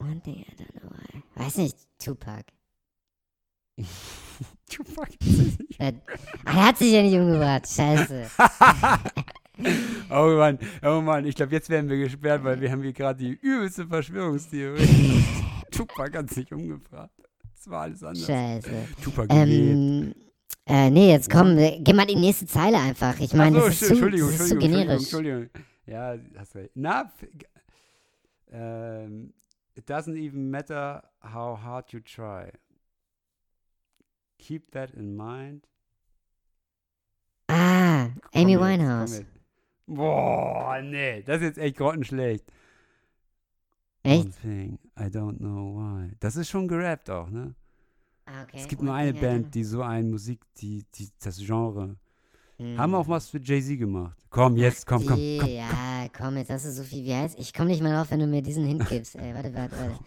One 0.00 0.20
thing 0.20 0.40
I 0.40 0.54
don't 0.56 0.72
know 0.72 0.90
why. 0.90 1.22
Weiß 1.36 1.56
nicht, 1.56 1.76
Tupac. 1.98 2.44
Tupac. 4.68 5.08
Er, 5.78 5.94
hat 6.44 6.78
sich 6.78 6.92
ja 6.92 7.02
nicht 7.02 7.14
umgebracht. 7.14 7.66
Scheiße. 7.68 8.30
oh 10.10 10.36
Mann, 10.36 10.58
oh 10.82 11.00
Mann, 11.00 11.24
ich 11.26 11.34
glaube, 11.36 11.52
jetzt 11.52 11.68
werden 11.68 11.88
wir 11.88 11.98
gesperrt, 11.98 12.42
weil 12.42 12.60
wir 12.60 12.70
haben 12.70 12.82
hier 12.82 12.92
gerade 12.92 13.18
die 13.18 13.32
übelste 13.32 13.86
Verschwörungstheorie. 13.86 15.24
Tupac 15.70 16.16
hat 16.16 16.30
sich 16.30 16.52
umgebracht. 16.52 17.10
Das 17.54 17.70
war 17.70 17.82
alles 17.82 18.02
anders. 18.02 18.26
Scheiße. 18.26 18.88
Tupac. 19.02 19.32
Ähm, 19.32 20.14
äh, 20.66 20.90
nee, 20.90 21.10
jetzt 21.10 21.30
komm, 21.30 21.58
äh, 21.58 21.80
geh 21.80 21.92
mal 21.92 22.06
die 22.06 22.16
nächste 22.16 22.46
Zeile 22.46 22.78
einfach. 22.78 23.18
Ich 23.20 23.34
meine, 23.34 23.60
so, 23.60 23.66
das, 23.66 23.82
ist 23.82 23.96
zu, 23.96 24.10
das 24.10 24.20
ist 24.20 24.48
zu 24.48 24.58
generisch. 24.58 25.02
Entschuldigung, 25.02 25.42
Entschuldigung. 25.42 25.50
Ja, 25.86 26.16
hast 26.38 26.54
recht. 26.54 26.70
Na, 26.74 27.12
ähm, 28.52 29.32
it 29.74 29.88
doesn't 29.88 30.16
even 30.16 30.50
matter 30.50 31.02
how 31.22 31.56
hard 31.56 31.92
you 31.92 32.00
try. 32.00 32.50
Keep 34.38 34.70
that 34.72 34.90
in 34.94 35.16
mind. 35.16 35.66
Ah, 37.48 38.10
Amy 38.32 38.32
Komm 38.32 38.48
jetzt, 38.50 38.60
Winehouse. 38.60 39.24
Boah, 39.86 40.80
nee, 40.82 41.22
das 41.22 41.36
ist 41.36 41.42
jetzt 41.42 41.58
echt 41.58 41.76
grottenschlecht. 41.76 42.44
Echt? 44.04 44.24
One 44.24 44.32
thing, 44.40 44.78
I 44.98 45.04
don't 45.04 45.38
know 45.38 45.76
why. 45.76 46.16
Das 46.20 46.36
ist 46.36 46.48
schon 46.48 46.66
gerappt 46.68 47.10
auch, 47.10 47.28
ne? 47.30 47.54
Ah, 48.26 48.42
okay. 48.44 48.56
Es 48.56 48.68
gibt 48.68 48.82
nur 48.82 48.94
eine 48.94 49.12
Band, 49.12 49.54
die 49.54 49.64
so 49.64 49.82
eine 49.82 50.06
Musik, 50.08 50.40
die, 50.58 50.84
die 50.94 51.08
das 51.22 51.38
Genre. 51.38 51.96
know. 52.58 52.78
Haben 52.78 52.94
auch 52.94 53.08
was 53.08 53.28
für 53.28 53.40
Jay-Z 53.40 53.78
gemacht. 53.78 54.16
Komm, 54.30 54.56
jetzt, 54.56 54.86
komm, 54.86 55.04
komm, 55.04 55.18
Die, 55.18 55.38
komm. 55.40 55.50
Ja, 55.50 56.08
komm, 56.16 56.36
jetzt 56.36 56.50
hast 56.50 56.66
du 56.66 56.70
so 56.70 56.82
viel 56.84 57.04
wie 57.04 57.14
heißt. 57.14 57.38
Ich 57.38 57.52
komm 57.52 57.66
nicht 57.66 57.82
mal 57.82 57.92
drauf, 57.92 58.10
wenn 58.10 58.20
du 58.20 58.26
mir 58.26 58.42
diesen 58.42 58.64
Hint 58.64 58.88
gibst. 58.88 59.16
Ey, 59.16 59.34
warte, 59.34 59.52
warte, 59.54 59.76
warte. 59.76 59.98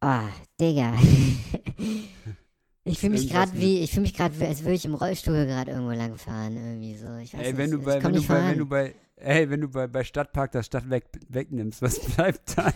Oh, 0.00 0.28
Digga. 0.60 0.94
Ich 2.84 2.98
fühle 2.98 3.12
mich 3.12 3.28
gerade 3.28 3.52
wie, 3.54 3.80
ich 3.80 3.90
fühle 3.90 4.02
mich 4.02 4.14
gerade, 4.14 4.34
als 4.46 4.62
würde 4.62 4.74
ich 4.74 4.84
im 4.84 4.94
Rollstuhl 4.94 5.46
gerade 5.46 5.72
irgendwo 5.72 5.92
langfahren, 5.92 6.56
irgendwie 6.56 6.96
so. 6.96 7.14
Ich 7.16 7.34
weiß 7.34 7.46
Ey, 7.46 7.56
wenn 7.56 7.70
nicht, 7.70 7.72
du 7.72 7.78
ich 7.78 7.84
bei, 7.84 8.00
komm 8.00 8.14
wenn 8.14 8.20
du 8.20 8.26
bei, 8.26 8.46
wenn 8.50 8.58
du 8.58 8.66
bei, 8.66 8.94
ey, 9.16 9.50
wenn 9.50 9.60
du 9.60 9.68
bei, 9.68 9.86
bei 9.86 10.04
Stadtpark 10.04 10.52
das 10.52 10.66
Stadt 10.66 10.88
weg, 10.88 11.06
wegnimmst, 11.28 11.82
was 11.82 12.00
bleibt 12.00 12.56
dann? 12.56 12.72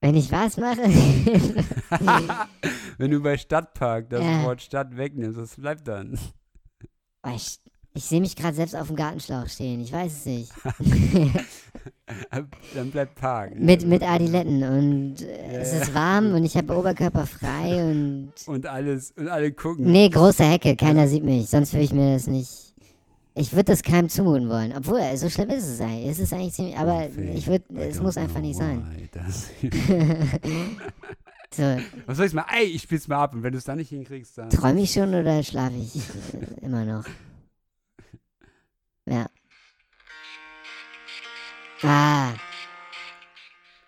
Wenn 0.00 0.14
ich 0.14 0.30
was 0.30 0.56
mache? 0.56 0.82
wenn 2.98 3.10
du 3.10 3.20
bei 3.20 3.36
Stadtpark 3.36 4.10
das 4.10 4.22
Ja. 4.22 4.44
Wort 4.44 4.62
Stadt 4.62 4.96
wegnimmst, 4.96 5.38
was 5.38 5.56
bleibt 5.56 5.88
dann? 5.88 6.18
Ich 7.34 7.58
ich 7.98 8.04
sehe 8.04 8.20
mich 8.20 8.36
gerade 8.36 8.54
selbst 8.54 8.76
auf 8.76 8.86
dem 8.86 8.94
Gartenschlauch 8.96 9.48
stehen, 9.48 9.80
ich 9.80 9.92
weiß 9.92 10.12
es 10.18 10.26
nicht. 10.26 10.52
dann 12.74 12.90
bleibt 12.92 13.16
Park. 13.16 13.58
mit, 13.58 13.84
mit 13.84 14.04
Adiletten 14.04 14.62
und 14.62 15.22
äh, 15.22 15.58
es 15.58 15.72
ist 15.72 15.92
warm 15.94 16.32
und 16.32 16.44
ich 16.44 16.56
habe 16.56 16.78
Oberkörper 16.78 17.26
frei 17.26 17.90
und 17.90 18.32
Und 18.46 18.66
alles, 18.66 19.10
und 19.16 19.26
alle 19.28 19.50
gucken. 19.52 19.90
Nee, 19.90 20.10
große 20.10 20.44
Hecke, 20.44 20.76
keiner 20.76 21.08
sieht 21.08 21.24
mich, 21.24 21.48
sonst 21.48 21.72
würde 21.72 21.84
ich 21.86 21.92
mir 21.92 22.14
das 22.14 22.28
nicht. 22.28 22.67
Ich 23.38 23.52
würde 23.52 23.64
das 23.64 23.82
keinem 23.82 24.08
zumuten 24.08 24.48
wollen. 24.48 24.74
Obwohl, 24.76 25.16
so 25.16 25.30
schlimm 25.30 25.50
ist 25.50 25.68
es 25.68 25.80
eigentlich. 25.80 26.08
Es 26.08 26.18
ist 26.18 26.32
eigentlich 26.32 26.54
ziemlich, 26.54 26.76
aber 26.76 27.08
ich 27.34 27.46
würde, 27.46 27.64
es 27.76 28.00
muss 28.00 28.16
einfach 28.16 28.40
nicht 28.40 28.56
sein. 28.56 29.08
So, 31.50 31.62
was 32.04 32.18
soll 32.18 32.26
ich 32.26 32.34
mal? 32.34 32.44
Ey, 32.54 32.64
ich 32.64 32.82
spiel's 32.82 33.08
mal 33.08 33.22
ab 33.22 33.34
und 33.34 33.42
wenn 33.42 33.52
du 33.52 33.58
es 33.58 33.64
dann 33.64 33.78
nicht 33.78 33.88
hinkriegst, 33.88 34.36
dann. 34.36 34.50
träume 34.50 34.82
ich 34.82 34.92
schon 34.92 35.14
oder 35.14 35.42
schlafe 35.42 35.76
ich 35.76 36.02
immer 36.60 36.84
noch? 36.84 37.04
Ja. 39.06 39.30
Ah. 41.82 42.34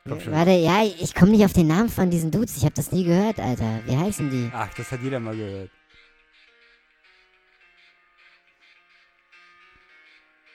Warte, 0.06 0.52
ja, 0.52 0.82
ich 0.84 1.14
komme 1.14 1.32
nicht 1.32 1.44
auf 1.44 1.52
den 1.52 1.66
Namen 1.66 1.90
von 1.90 2.10
diesen 2.10 2.30
Dudes. 2.30 2.56
Ich 2.56 2.64
habe 2.64 2.74
das 2.74 2.92
nie 2.92 3.04
gehört, 3.04 3.38
Alter. 3.38 3.80
Wie 3.84 3.96
heißen 3.96 4.30
die? 4.30 4.50
Ach, 4.54 4.72
das 4.74 4.90
hat 4.90 5.02
jeder 5.02 5.20
mal 5.20 5.36
gehört. 5.36 5.70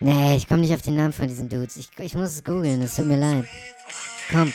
Nee, 0.06 0.36
ich 0.36 0.48
komme 0.48 0.62
nicht 0.62 0.72
auf 0.72 0.84
den 0.84 0.98
Namen 0.98 1.14
von 1.14 1.28
diesen 1.28 1.50
Dudes. 1.50 1.78
Ich, 1.78 1.90
ich 1.98 2.14
muss 2.14 2.30
es 2.30 2.44
googeln, 2.44 2.80
es 2.84 2.96
tut 2.96 3.08
mir 3.08 3.18
leid. 3.18 3.46
Komm. 4.32 4.54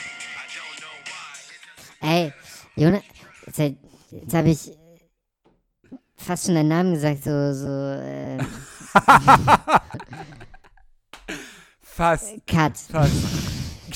Ey, 2.01 2.32
Jonas, 2.76 3.03
jetzt, 3.46 3.59
jetzt 4.12 4.32
habe 4.32 4.51
ich 4.51 4.70
fast 6.16 6.46
schon 6.46 6.55
deinen 6.55 6.68
Namen 6.68 6.94
gesagt, 6.94 7.24
so, 7.24 7.53
so, 7.53 7.68
äh, 7.68 8.38
Fast, 11.82 12.46
Cut. 12.46 12.78
fast. 12.78 13.12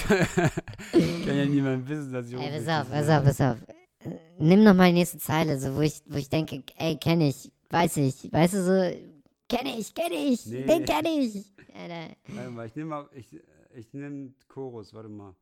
Kann 0.09 1.37
ja 1.39 1.45
niemand 1.47 1.89
wissen, 1.89 2.13
dass 2.13 2.27
ich 2.27 2.35
Ey, 2.35 2.65
pass 2.65 2.69
auf, 2.83 2.91
pass 2.91 3.09
auf, 3.09 3.25
pass 3.25 3.41
auf. 3.41 3.57
Äh, 4.01 4.11
Nimm 4.41 4.65
noch 4.65 4.75
mal 4.75 4.89
die 4.89 4.95
nächste 4.95 5.19
Zeile, 5.19 5.61
so, 5.61 5.77
wo 5.77 5.83
ich, 5.83 6.03
wo 6.07 6.17
ich 6.17 6.29
denke, 6.29 6.65
ey, 6.79 6.97
kenne 6.97 7.29
ich, 7.29 7.53
weiß 7.71 7.99
ich, 7.99 8.33
weißt 8.33 8.55
du, 8.55 8.65
so, 8.65 9.14
kenne 9.57 9.79
ich, 9.79 9.95
kenne 9.95 10.15
ich, 10.15 10.47
Nee. 10.47 10.65
den 10.65 10.85
kenne 10.85 11.09
ich. 11.09 11.45
Alter. 11.75 12.17
Warte 12.29 12.51
mal, 12.51 12.67
ich 12.67 12.75
nehme 12.77 12.91
mal, 12.91 13.09
ich, 13.13 13.41
ich 13.75 13.93
nehme 13.93 14.35
Chorus, 14.49 14.93
warte 14.95 15.09
mal. 15.09 15.35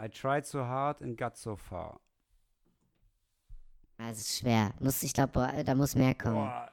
I 0.00 0.08
tried 0.08 0.46
so 0.46 0.60
hard 0.60 1.02
and 1.02 1.16
got 1.18 1.36
so 1.36 1.56
far. 1.56 2.00
Das 3.98 4.18
ist 4.18 4.38
schwer. 4.38 4.72
Muss, 4.78 5.02
ich 5.02 5.12
glaube, 5.12 5.64
da 5.64 5.74
muss 5.74 5.96
mehr 5.96 6.14
kommen. 6.14 6.36
Boah, 6.36 6.72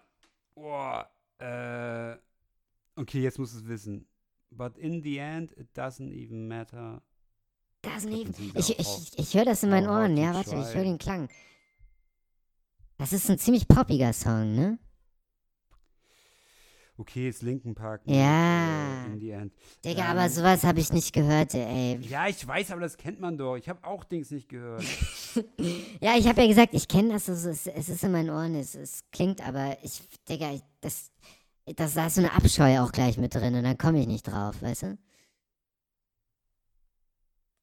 boah, 0.53 1.09
äh, 1.39 2.17
okay, 2.99 3.21
jetzt 3.21 3.39
musst 3.39 3.55
du 3.55 3.59
es 3.59 3.67
wissen. 3.67 4.07
But 4.51 4.77
in 4.77 5.01
the 5.01 5.17
end, 5.17 5.51
it 5.57 5.75
doesn't 5.75 6.11
even 6.13 6.47
matter. 6.47 7.01
Den 7.83 7.99
singt 7.99 8.39
Ich, 8.55 8.79
ich, 8.79 9.17
ich 9.19 9.33
höre 9.35 9.45
das 9.45 9.63
in 9.63 9.69
meinen 9.69 9.89
Ohren. 9.89 10.15
Ja, 10.17 10.33
warte, 10.33 10.55
ich 10.55 10.75
höre 10.75 10.83
den 10.83 10.97
Klang. 10.97 11.29
Das 12.97 13.11
ist 13.11 13.29
ein 13.29 13.37
ziemlich 13.37 13.67
poppiger 13.67 14.13
Song, 14.13 14.55
ne? 14.55 14.79
Okay, 16.97 17.25
jetzt 17.25 17.41
Linken 17.41 17.75
Park. 17.75 18.01
Ja. 18.05 19.03
Äh, 19.03 19.07
in 19.07 19.19
the 19.19 19.31
end. 19.31 19.53
Digga, 19.83 20.03
Ähm, 20.03 20.17
aber 20.17 20.29
sowas 20.29 20.63
habe 20.63 20.79
ich 20.79 20.93
nicht 20.93 21.11
gehört, 21.11 21.53
ey. 21.53 21.97
Ja, 22.01 22.27
ich 22.27 22.47
weiß, 22.47 22.71
aber 22.71 22.81
das 22.81 22.95
kennt 22.95 23.19
man 23.19 23.37
doch. 23.37 23.57
Ich 23.57 23.67
habe 23.67 23.83
auch 23.85 24.03
Dings 24.05 24.31
nicht 24.31 24.47
gehört. 24.49 24.83
Ja, 25.99 26.15
ich 26.17 26.27
habe 26.29 26.41
ja 26.43 26.47
gesagt, 26.47 26.73
ich 26.73 26.87
kenne 26.87 27.09
das, 27.13 27.27
es, 27.27 27.45
es 27.67 27.89
ist 27.89 28.03
in 28.05 28.11
meinen 28.13 28.29
Ohren, 28.29 28.55
es, 28.55 28.73
es 28.75 29.03
klingt, 29.11 29.45
aber 29.45 29.75
ich, 29.83 30.01
Digga, 30.29 30.53
ich, 30.53 30.61
das, 30.79 31.11
das, 31.75 31.93
da 31.93 32.07
ist 32.07 32.15
so 32.15 32.21
eine 32.21 32.31
Abscheu 32.31 32.79
auch 32.79 32.91
gleich 32.93 33.17
mit 33.17 33.35
drin 33.35 33.53
und 33.55 33.63
dann 33.63 33.77
komme 33.77 33.99
ich 33.99 34.07
nicht 34.07 34.23
drauf, 34.23 34.61
weißt 34.61 34.83
du? 34.83 34.97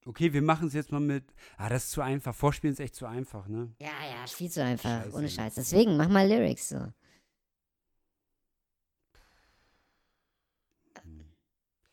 Okay, 0.04 0.32
wir 0.32 0.42
machen 0.42 0.66
es 0.68 0.74
jetzt 0.74 0.90
mal 0.92 1.00
mit. 1.00 1.24
Ah, 1.56 1.68
das 1.68 1.84
ist 1.84 1.90
zu 1.92 2.02
einfach. 2.02 2.34
Vorspielen 2.34 2.72
ist 2.74 2.80
echt 2.80 2.94
zu 2.96 3.06
einfach, 3.06 3.46
ne? 3.46 3.72
Ja, 3.80 3.86
ja, 3.86 4.26
viel 4.26 4.50
zu 4.50 4.62
einfach, 4.62 5.04
Scheiße. 5.04 5.16
ohne 5.16 5.28
Scheiß. 5.28 5.54
Deswegen, 5.54 5.96
mach 5.96 6.08
mal 6.08 6.28
Lyrics 6.28 6.70
so. 6.70 6.88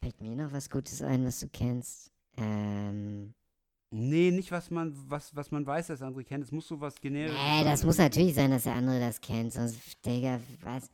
Fällt 0.10 0.22
mir 0.22 0.36
noch 0.44 0.52
was 0.52 0.72
Gutes 0.72 1.04
ein, 1.04 1.24
was 1.24 1.40
du 1.40 1.48
kennst? 1.50 2.12
Ähm, 2.38 3.36
Nee, 3.92 4.32
nicht 4.32 4.52
was 4.52 4.72
man, 4.72 4.94
was, 5.08 5.36
was 5.36 5.52
man 5.52 5.66
weiß, 5.66 5.88
dass 5.88 6.02
andere 6.02 6.24
kennt. 6.24 6.44
Es 6.44 6.52
muss 6.52 6.68
so 6.68 6.80
was 6.82 7.00
generisches 7.00 7.38
nee, 7.38 7.64
das 7.64 7.80
sein. 7.82 7.88
muss 7.88 7.98
natürlich 8.00 8.34
sein, 8.34 8.50
dass 8.50 8.64
der 8.64 8.74
andere 8.74 9.00
das 9.00 9.22
kennt, 9.22 9.54
sonst, 9.54 9.80
Digga, 10.06 10.40
was? 10.62 10.90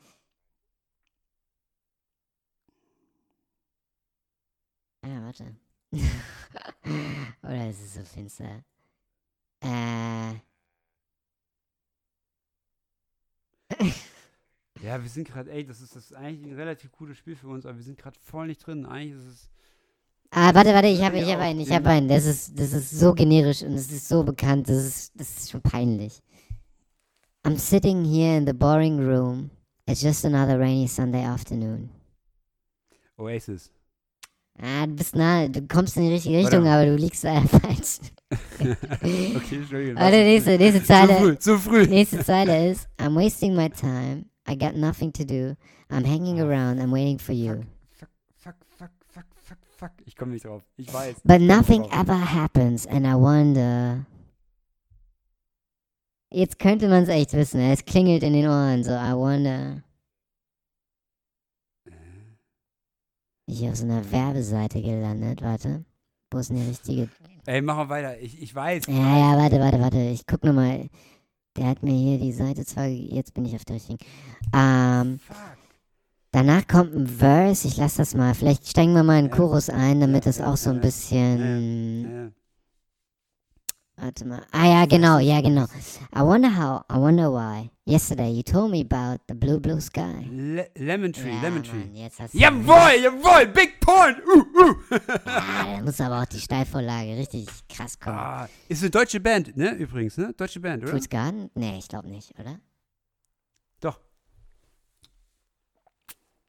Ah, 5.01 5.21
warte. 5.23 5.55
Oder 7.43 7.69
ist 7.69 7.81
es 7.81 7.93
so 7.95 8.01
finster? 8.03 8.63
Äh, 9.61 10.35
Ja, 14.85 15.01
wir 15.01 15.09
sind 15.09 15.27
gerade, 15.27 15.51
ey, 15.51 15.65
das 15.65 15.81
ist, 15.81 15.95
das 15.95 16.05
ist 16.05 16.13
eigentlich 16.13 16.45
ein 16.45 16.55
relativ 16.55 16.91
cooles 16.91 17.17
Spiel 17.17 17.35
für 17.35 17.47
uns, 17.47 17.65
aber 17.65 17.75
wir 17.75 17.83
sind 17.83 17.97
gerade 17.97 18.17
voll 18.21 18.45
nicht 18.45 18.65
drin. 18.65 18.85
Eigentlich 18.85 19.19
ist 19.19 19.25
es. 19.25 19.49
Ah, 20.29 20.53
warte, 20.53 20.73
warte, 20.73 20.87
ich 20.89 21.01
habe 21.01 21.17
ich 21.17 21.31
hab 21.31 21.39
einen, 21.39 21.59
ich 21.59 21.71
habe 21.71 21.89
einen. 21.89 22.07
Das 22.07 22.25
ist, 22.25 22.59
das 22.59 22.71
ist 22.71 22.91
so 22.91 23.13
generisch 23.13 23.63
und 23.63 23.73
es 23.73 23.91
ist 23.91 24.07
so 24.07 24.23
bekannt, 24.23 24.69
das 24.69 24.85
ist, 24.85 25.19
das 25.19 25.37
ist 25.37 25.51
schon 25.51 25.61
peinlich. 25.61 26.21
I'm 27.43 27.57
sitting 27.57 28.05
here 28.05 28.37
in 28.37 28.45
the 28.45 28.53
boring 28.53 28.99
room. 28.99 29.49
It's 29.87 30.01
just 30.01 30.23
another 30.23 30.59
rainy 30.59 30.87
Sunday 30.87 31.23
afternoon. 31.23 31.89
Oasis. 33.17 33.71
Ah, 34.61 34.85
du 34.85 34.93
bist 34.93 35.15
nah, 35.15 35.47
du 35.47 35.67
kommst 35.67 35.97
in 35.97 36.03
die 36.03 36.13
richtige 36.13 36.37
Richtung, 36.37 36.63
mal. 36.63 36.77
aber 36.77 36.85
du 36.91 36.95
liegst 36.95 37.23
leider 37.23 37.47
falsch. 37.47 37.99
Okay, 38.59 39.55
Entschuldigung. 39.57 39.95
Warte, 39.95 40.17
nächste, 40.17 40.57
nächste 40.57 40.81
Zu 40.81 40.87
Zeile. 40.87 41.15
früh, 41.15 41.37
zu 41.37 41.57
früh. 41.57 41.87
Nächste 41.87 42.23
Zeile 42.23 42.71
ist, 42.71 42.87
I'm 42.97 43.15
wasting 43.15 43.55
my 43.55 43.69
time. 43.69 44.25
I 44.47 44.55
got 44.55 44.75
nothing 44.75 45.11
to 45.13 45.25
do. 45.25 45.55
I'm 45.89 46.03
hanging 46.03 46.39
around. 46.39 46.79
I'm 46.79 46.91
waiting 46.91 47.17
for 47.17 47.33
you. 47.33 47.63
Fuck, 47.91 48.09
fuck, 48.35 48.55
fuck, 48.77 48.91
fuck, 49.07 49.25
fuck, 49.41 49.57
fuck. 49.77 49.91
Ich 50.05 50.15
komme 50.15 50.33
nicht 50.33 50.45
drauf. 50.45 50.63
Ich 50.77 50.93
weiß. 50.93 51.21
But 51.23 51.41
nothing 51.41 51.85
ever 51.91 52.15
happens 52.15 52.85
and 52.85 53.05
I 53.07 53.15
wonder. 53.15 54.05
Jetzt 56.31 56.59
könnte 56.59 56.87
man 56.87 57.03
es 57.03 57.09
echt 57.09 57.33
wissen. 57.33 57.59
Es 57.61 57.85
klingelt 57.85 58.21
in 58.23 58.33
den 58.33 58.47
Ohren. 58.47 58.83
So, 58.83 58.91
I 58.91 59.13
wonder. 59.13 59.83
Ich 63.47 63.67
auf 63.69 63.75
so 63.75 63.85
einer 63.85 64.11
Werbeseite 64.11 64.81
gelandet. 64.81 65.41
Warte. 65.41 65.85
Wo 66.31 66.39
ist 66.39 66.49
denn 66.49 66.57
die 66.57 66.67
richtige? 66.67 67.09
Ey, 67.45 67.61
mach 67.61 67.77
mal 67.77 67.89
weiter. 67.89 68.19
Ich, 68.19 68.41
ich 68.41 68.53
weiß. 68.53 68.87
Ja, 68.87 68.93
ja, 69.17 69.37
warte, 69.37 69.59
warte, 69.59 69.79
warte. 69.79 69.99
Ich 69.99 70.25
guck 70.25 70.43
nochmal. 70.43 70.89
Der 71.57 71.67
hat 71.67 71.83
mir 71.83 71.93
hier 71.93 72.19
die 72.19 72.33
Seite 72.33 72.65
zwar. 72.65 72.85
Jetzt 72.85 73.33
bin 73.33 73.45
ich 73.45 73.55
auf 73.55 73.65
der 73.65 73.77
richtigen. 73.77 73.99
Ähm, 74.53 75.19
danach 76.31 76.67
kommt 76.67 76.93
ein 76.93 77.07
Verse. 77.07 77.67
Ich 77.67 77.77
lass 77.77 77.95
das 77.95 78.13
mal. 78.13 78.33
Vielleicht 78.33 78.67
steigen 78.67 78.93
wir 78.93 79.03
mal 79.03 79.17
einen 79.17 79.29
Ja. 79.29 79.35
Chorus 79.35 79.69
ein, 79.69 79.99
damit 80.01 80.25
ja, 80.25 80.31
auch 80.41 80.57
so 80.57 80.69
ein 80.69 80.81
bisschen. 80.81 82.33
Warte 83.97 84.25
mal. 84.25 84.45
Ah 84.51 84.67
ja, 84.67 84.85
genau, 84.85 85.19
ja, 85.19 85.39
genau. 85.41 85.65
I 86.13 86.19
wonder 86.21 86.49
how, 86.49 86.81
I 86.91 86.97
wonder 86.99 87.31
why. 87.31 87.69
Yesterday 87.85 88.29
you 88.31 88.43
told 88.43 88.71
me 88.71 88.81
about 88.81 89.21
the 89.27 89.33
blue, 89.35 89.57
blue 89.59 89.79
sky. 89.79 90.27
Le 90.29 90.67
Lemon 90.75 91.13
Tree, 91.13 91.29
ja, 91.29 91.41
Lemon 91.41 91.61
Mann, 91.61 91.63
Tree. 91.63 92.01
jetzt 92.01 92.19
hast 92.19 92.33
du 92.33 92.37
Jawohl, 92.37 92.99
jawohl, 93.01 93.47
Big 93.47 93.79
Point. 93.79 94.17
Uh, 94.25 94.39
uh. 94.39 94.75
Ja, 95.25 95.77
da 95.77 95.81
muss 95.83 96.01
aber 96.01 96.21
auch 96.21 96.25
die 96.25 96.39
Steilvorlage 96.39 97.15
richtig 97.15 97.47
krass 97.69 97.97
kommen. 97.97 98.17
ah, 98.17 98.49
ist 98.67 98.81
eine 98.81 98.89
deutsche 98.89 99.19
Band, 99.21 99.55
ne? 99.55 99.71
Übrigens, 99.75 100.17
ne? 100.17 100.33
Deutsche 100.35 100.59
Band, 100.59 100.83
oder? 100.83 100.91
Fool's 100.91 101.07
Garden? 101.09 101.49
Nee, 101.55 101.77
ich 101.77 101.87
glaube 101.87 102.09
nicht, 102.09 102.37
oder? 102.37 102.59
Doch. 103.79 103.99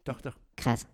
Doch, 0.04 0.20
doch. 0.20 0.36
Krass. 0.56 0.86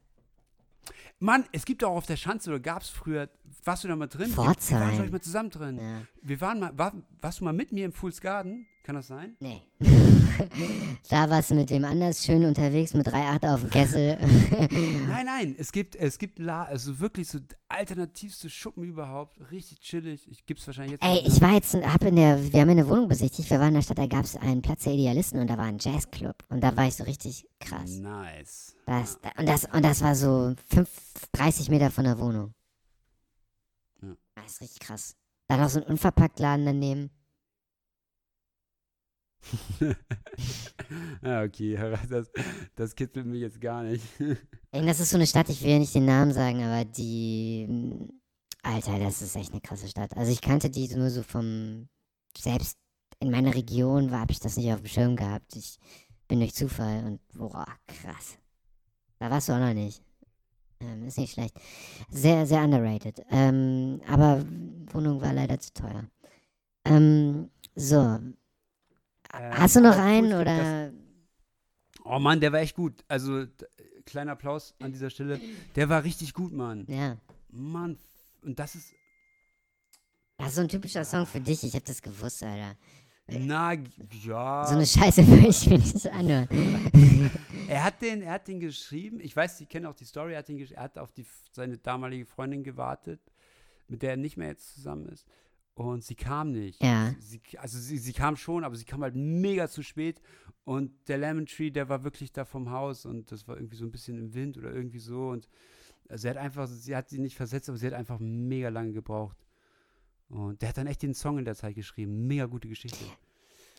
Mann, 1.22 1.44
es 1.52 1.64
gibt 1.64 1.84
auch 1.84 1.94
auf 1.96 2.06
der 2.06 2.16
Schanze, 2.16 2.50
oder 2.50 2.58
gab 2.58 2.82
es 2.82 2.88
früher, 2.88 3.28
warst 3.64 3.84
du 3.84 3.88
da 3.88 3.94
mal 3.94 4.08
drin? 4.08 4.22
Wir- 4.30 4.36
Wir 4.36 4.44
Pforzheim. 4.44 4.80
waren, 4.80 4.94
glaub 4.94 5.06
ich, 5.06 5.12
mal 5.12 5.20
zusammen 5.20 5.50
drin. 5.50 5.78
Ja. 5.78 6.00
Wir 6.20 6.40
waren 6.40 6.58
mal, 6.58 6.76
war, 6.76 6.92
warst 7.20 7.38
du 7.40 7.44
mal 7.44 7.52
mit 7.52 7.70
mir 7.70 7.84
im 7.84 7.92
Fool's 7.92 8.20
Garden? 8.20 8.66
Kann 8.82 8.96
das 8.96 9.06
sein? 9.06 9.36
Nee. 9.38 9.62
da 11.08 11.30
warst 11.30 11.50
du 11.50 11.54
mit 11.54 11.70
dem 11.70 11.84
anders 11.84 12.24
schön 12.24 12.44
unterwegs 12.44 12.94
mit 12.94 13.06
3,8 13.06 13.54
auf 13.54 13.60
dem 13.60 13.70
Kessel. 13.70 14.18
Nein, 15.08 15.26
nein, 15.26 15.54
es 15.58 15.72
gibt, 15.72 15.96
es 15.96 16.18
gibt 16.18 16.38
La 16.38 16.64
also 16.64 16.98
wirklich 17.00 17.28
so 17.28 17.38
alternativste 17.68 18.50
Schuppen 18.50 18.84
überhaupt. 18.84 19.36
Richtig 19.50 19.80
chillig. 19.80 20.30
Ich 20.30 20.46
gib's 20.46 20.66
wahrscheinlich 20.66 20.92
jetzt. 20.92 21.04
Ey, 21.04 21.22
ich 21.26 21.40
war 21.40 21.54
jetzt, 21.54 21.74
hab 21.74 22.02
in 22.04 22.16
der, 22.16 22.52
wir 22.52 22.60
haben 22.60 22.70
eine 22.70 22.88
Wohnung 22.88 23.08
besichtigt, 23.08 23.50
wir 23.50 23.58
waren 23.58 23.68
in 23.68 23.74
der 23.74 23.82
Stadt, 23.82 23.98
da 23.98 24.06
gab 24.06 24.24
es 24.24 24.36
einen 24.36 24.62
Platz 24.62 24.84
der 24.84 24.94
Idealisten 24.94 25.40
und 25.40 25.48
da 25.48 25.56
war 25.56 25.64
ein 25.64 25.78
Jazzclub. 25.78 26.36
Und 26.48 26.62
da 26.62 26.76
war 26.76 26.86
ich 26.86 26.96
so 26.96 27.04
richtig 27.04 27.46
krass. 27.60 27.90
Nice. 27.98 28.76
Das, 28.86 29.18
da, 29.20 29.30
und, 29.38 29.48
das, 29.48 29.64
und 29.64 29.84
das 29.84 30.02
war 30.02 30.14
so 30.14 30.54
fünf, 30.68 30.88
30 31.32 31.70
Meter 31.70 31.90
von 31.90 32.04
der 32.04 32.18
Wohnung. 32.18 32.54
Ja. 34.02 34.14
Das 34.34 34.52
ist 34.52 34.60
richtig 34.60 34.80
krass. 34.80 35.16
Da 35.48 35.56
noch 35.56 35.68
so 35.68 35.80
ein 35.80 35.86
Unverpacktladen 35.86 36.64
daneben. 36.64 37.10
Ja, 41.22 41.42
okay, 41.44 41.76
das, 42.10 42.30
das 42.74 42.94
kitzelt 42.94 43.26
mich 43.26 43.40
jetzt 43.40 43.60
gar 43.60 43.82
nicht. 43.82 44.04
Das 44.74 45.00
ist 45.00 45.10
so 45.10 45.18
eine 45.18 45.26
Stadt, 45.26 45.50
ich 45.50 45.62
will 45.62 45.72
ja 45.72 45.78
nicht 45.78 45.94
den 45.94 46.06
Namen 46.06 46.32
sagen, 46.32 46.62
aber 46.62 46.86
die. 46.86 47.66
mm, 47.68 48.08
Alter, 48.62 48.98
das 48.98 49.20
ist 49.20 49.36
echt 49.36 49.52
eine 49.52 49.60
krasse 49.60 49.86
Stadt. 49.86 50.16
Also 50.16 50.32
ich 50.32 50.40
kannte 50.40 50.70
die 50.70 50.88
nur 50.94 51.10
so 51.10 51.22
vom. 51.22 51.88
Selbst 52.38 52.78
in 53.20 53.30
meiner 53.30 53.54
Region 53.54 54.10
war, 54.10 54.20
habe 54.20 54.32
ich 54.32 54.40
das 54.40 54.56
nicht 54.56 54.72
auf 54.72 54.80
dem 54.80 54.86
Schirm 54.86 55.16
gehabt. 55.16 55.54
Ich 55.56 55.78
bin 56.26 56.38
durch 56.38 56.54
Zufall 56.54 57.04
und 57.04 57.20
boah, 57.34 57.66
krass. 57.86 58.38
Da 59.18 59.30
warst 59.30 59.50
du 59.50 59.52
auch 59.52 59.58
noch 59.58 59.74
nicht. 59.74 60.02
Ähm, 60.80 61.04
ist 61.06 61.18
nicht 61.18 61.34
schlecht. 61.34 61.54
Sehr, 62.08 62.46
sehr 62.46 62.62
underrated. 62.62 63.22
Ähm, 63.30 64.00
aber 64.08 64.42
Wohnung 64.92 65.20
war 65.20 65.34
leider 65.34 65.60
zu 65.60 65.74
teuer. 65.74 66.06
Ähm, 66.86 67.50
so. 67.74 68.18
Hast 69.32 69.76
du 69.76 69.80
noch 69.80 69.96
einen 69.96 70.32
oder. 70.34 70.92
Oh 72.04 72.18
Mann, 72.18 72.40
der 72.40 72.52
war 72.52 72.60
echt 72.60 72.76
gut. 72.76 73.04
Also, 73.08 73.46
kleiner 74.04 74.32
Applaus 74.32 74.74
an 74.80 74.92
dieser 74.92 75.10
Stelle. 75.10 75.40
Der 75.76 75.88
war 75.88 76.04
richtig 76.04 76.34
gut, 76.34 76.52
Mann. 76.52 76.84
Ja. 76.88 77.16
Mann, 77.50 77.98
und 78.42 78.58
das 78.58 78.74
ist. 78.74 78.92
Das 80.38 80.48
ist 80.48 80.54
so 80.56 80.62
ein 80.62 80.68
typischer 80.68 81.04
Song 81.04 81.26
für 81.26 81.40
dich. 81.40 81.62
Ich 81.62 81.74
hab 81.74 81.84
das 81.84 82.02
gewusst, 82.02 82.42
Alter. 82.42 82.76
Na, 83.28 83.74
ja. 84.24 84.66
So 84.66 84.74
eine 84.74 84.86
Scheiße 84.86 85.26
würde 85.28 85.48
ich 85.48 85.66
mir 85.68 85.78
nicht 85.78 86.10
anhören. 86.10 86.48
Er 87.68 87.84
hat 87.84 88.02
den, 88.02 88.20
er 88.20 88.32
hat 88.32 88.48
den 88.48 88.60
geschrieben. 88.60 89.18
Ich 89.20 89.34
weiß, 89.34 89.56
Sie 89.56 89.64
kennen 89.64 89.86
auch 89.86 89.94
die 89.94 90.04
Story. 90.04 90.32
Er 90.34 90.40
hat, 90.40 90.48
den, 90.48 90.58
er 90.58 90.82
hat 90.82 90.98
auf 90.98 91.10
die, 91.10 91.24
seine 91.52 91.78
damalige 91.78 92.26
Freundin 92.26 92.62
gewartet, 92.64 93.20
mit 93.88 94.02
der 94.02 94.10
er 94.10 94.16
nicht 94.18 94.36
mehr 94.36 94.48
jetzt 94.48 94.74
zusammen 94.74 95.06
ist. 95.08 95.26
Und 95.74 96.04
sie 96.04 96.14
kam 96.14 96.52
nicht. 96.52 96.82
Ja. 96.82 97.14
Sie, 97.18 97.40
sie- 97.48 97.58
also 97.58 97.78
sie, 97.78 97.98
sie 97.98 98.12
kam 98.12 98.36
schon, 98.36 98.62
aber 98.64 98.76
sie 98.76 98.84
kam 98.84 99.02
halt 99.02 99.14
mega 99.16 99.68
zu 99.68 99.82
spät. 99.82 100.20
Und 100.64 100.92
der 101.08 101.18
Lemon 101.18 101.46
Tree, 101.46 101.70
der 101.70 101.88
war 101.88 102.04
wirklich 102.04 102.30
da 102.32 102.44
vom 102.44 102.70
Haus 102.70 103.04
und 103.06 103.32
das 103.32 103.48
war 103.48 103.56
irgendwie 103.56 103.76
so 103.76 103.84
ein 103.84 103.90
bisschen 103.90 104.18
im 104.18 104.34
Wind 104.34 104.56
oder 104.58 104.72
irgendwie 104.72 105.00
so. 105.00 105.28
Und 105.30 105.48
sie 106.14 106.28
hat 106.28 106.36
einfach, 106.36 106.68
sie 106.68 106.94
hat 106.94 107.08
sie 107.08 107.18
nicht 107.18 107.36
versetzt, 107.36 107.68
aber 107.68 107.78
sie 107.78 107.86
hat 107.86 107.94
einfach 107.94 108.18
mega 108.20 108.68
lange 108.68 108.92
gebraucht. 108.92 109.36
Und 110.28 110.60
der 110.62 110.68
hat 110.70 110.76
dann 110.78 110.86
echt 110.86 111.02
den 111.02 111.14
Song 111.14 111.38
in 111.38 111.44
der 111.44 111.54
Zeit 111.56 111.74
geschrieben. 111.74 112.26
Mega 112.26 112.46
gute 112.46 112.68
Geschichte. 112.68 113.04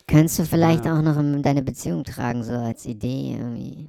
Könntest 0.06 0.38
du 0.40 0.44
vielleicht 0.44 0.84
Ja. 0.84 0.98
auch 0.98 1.02
noch 1.02 1.16
in 1.18 1.42
deine 1.42 1.62
Beziehung 1.62 2.04
tragen, 2.04 2.42
so 2.44 2.52
als 2.52 2.84
Idee 2.86 3.32
irgendwie? 3.38 3.88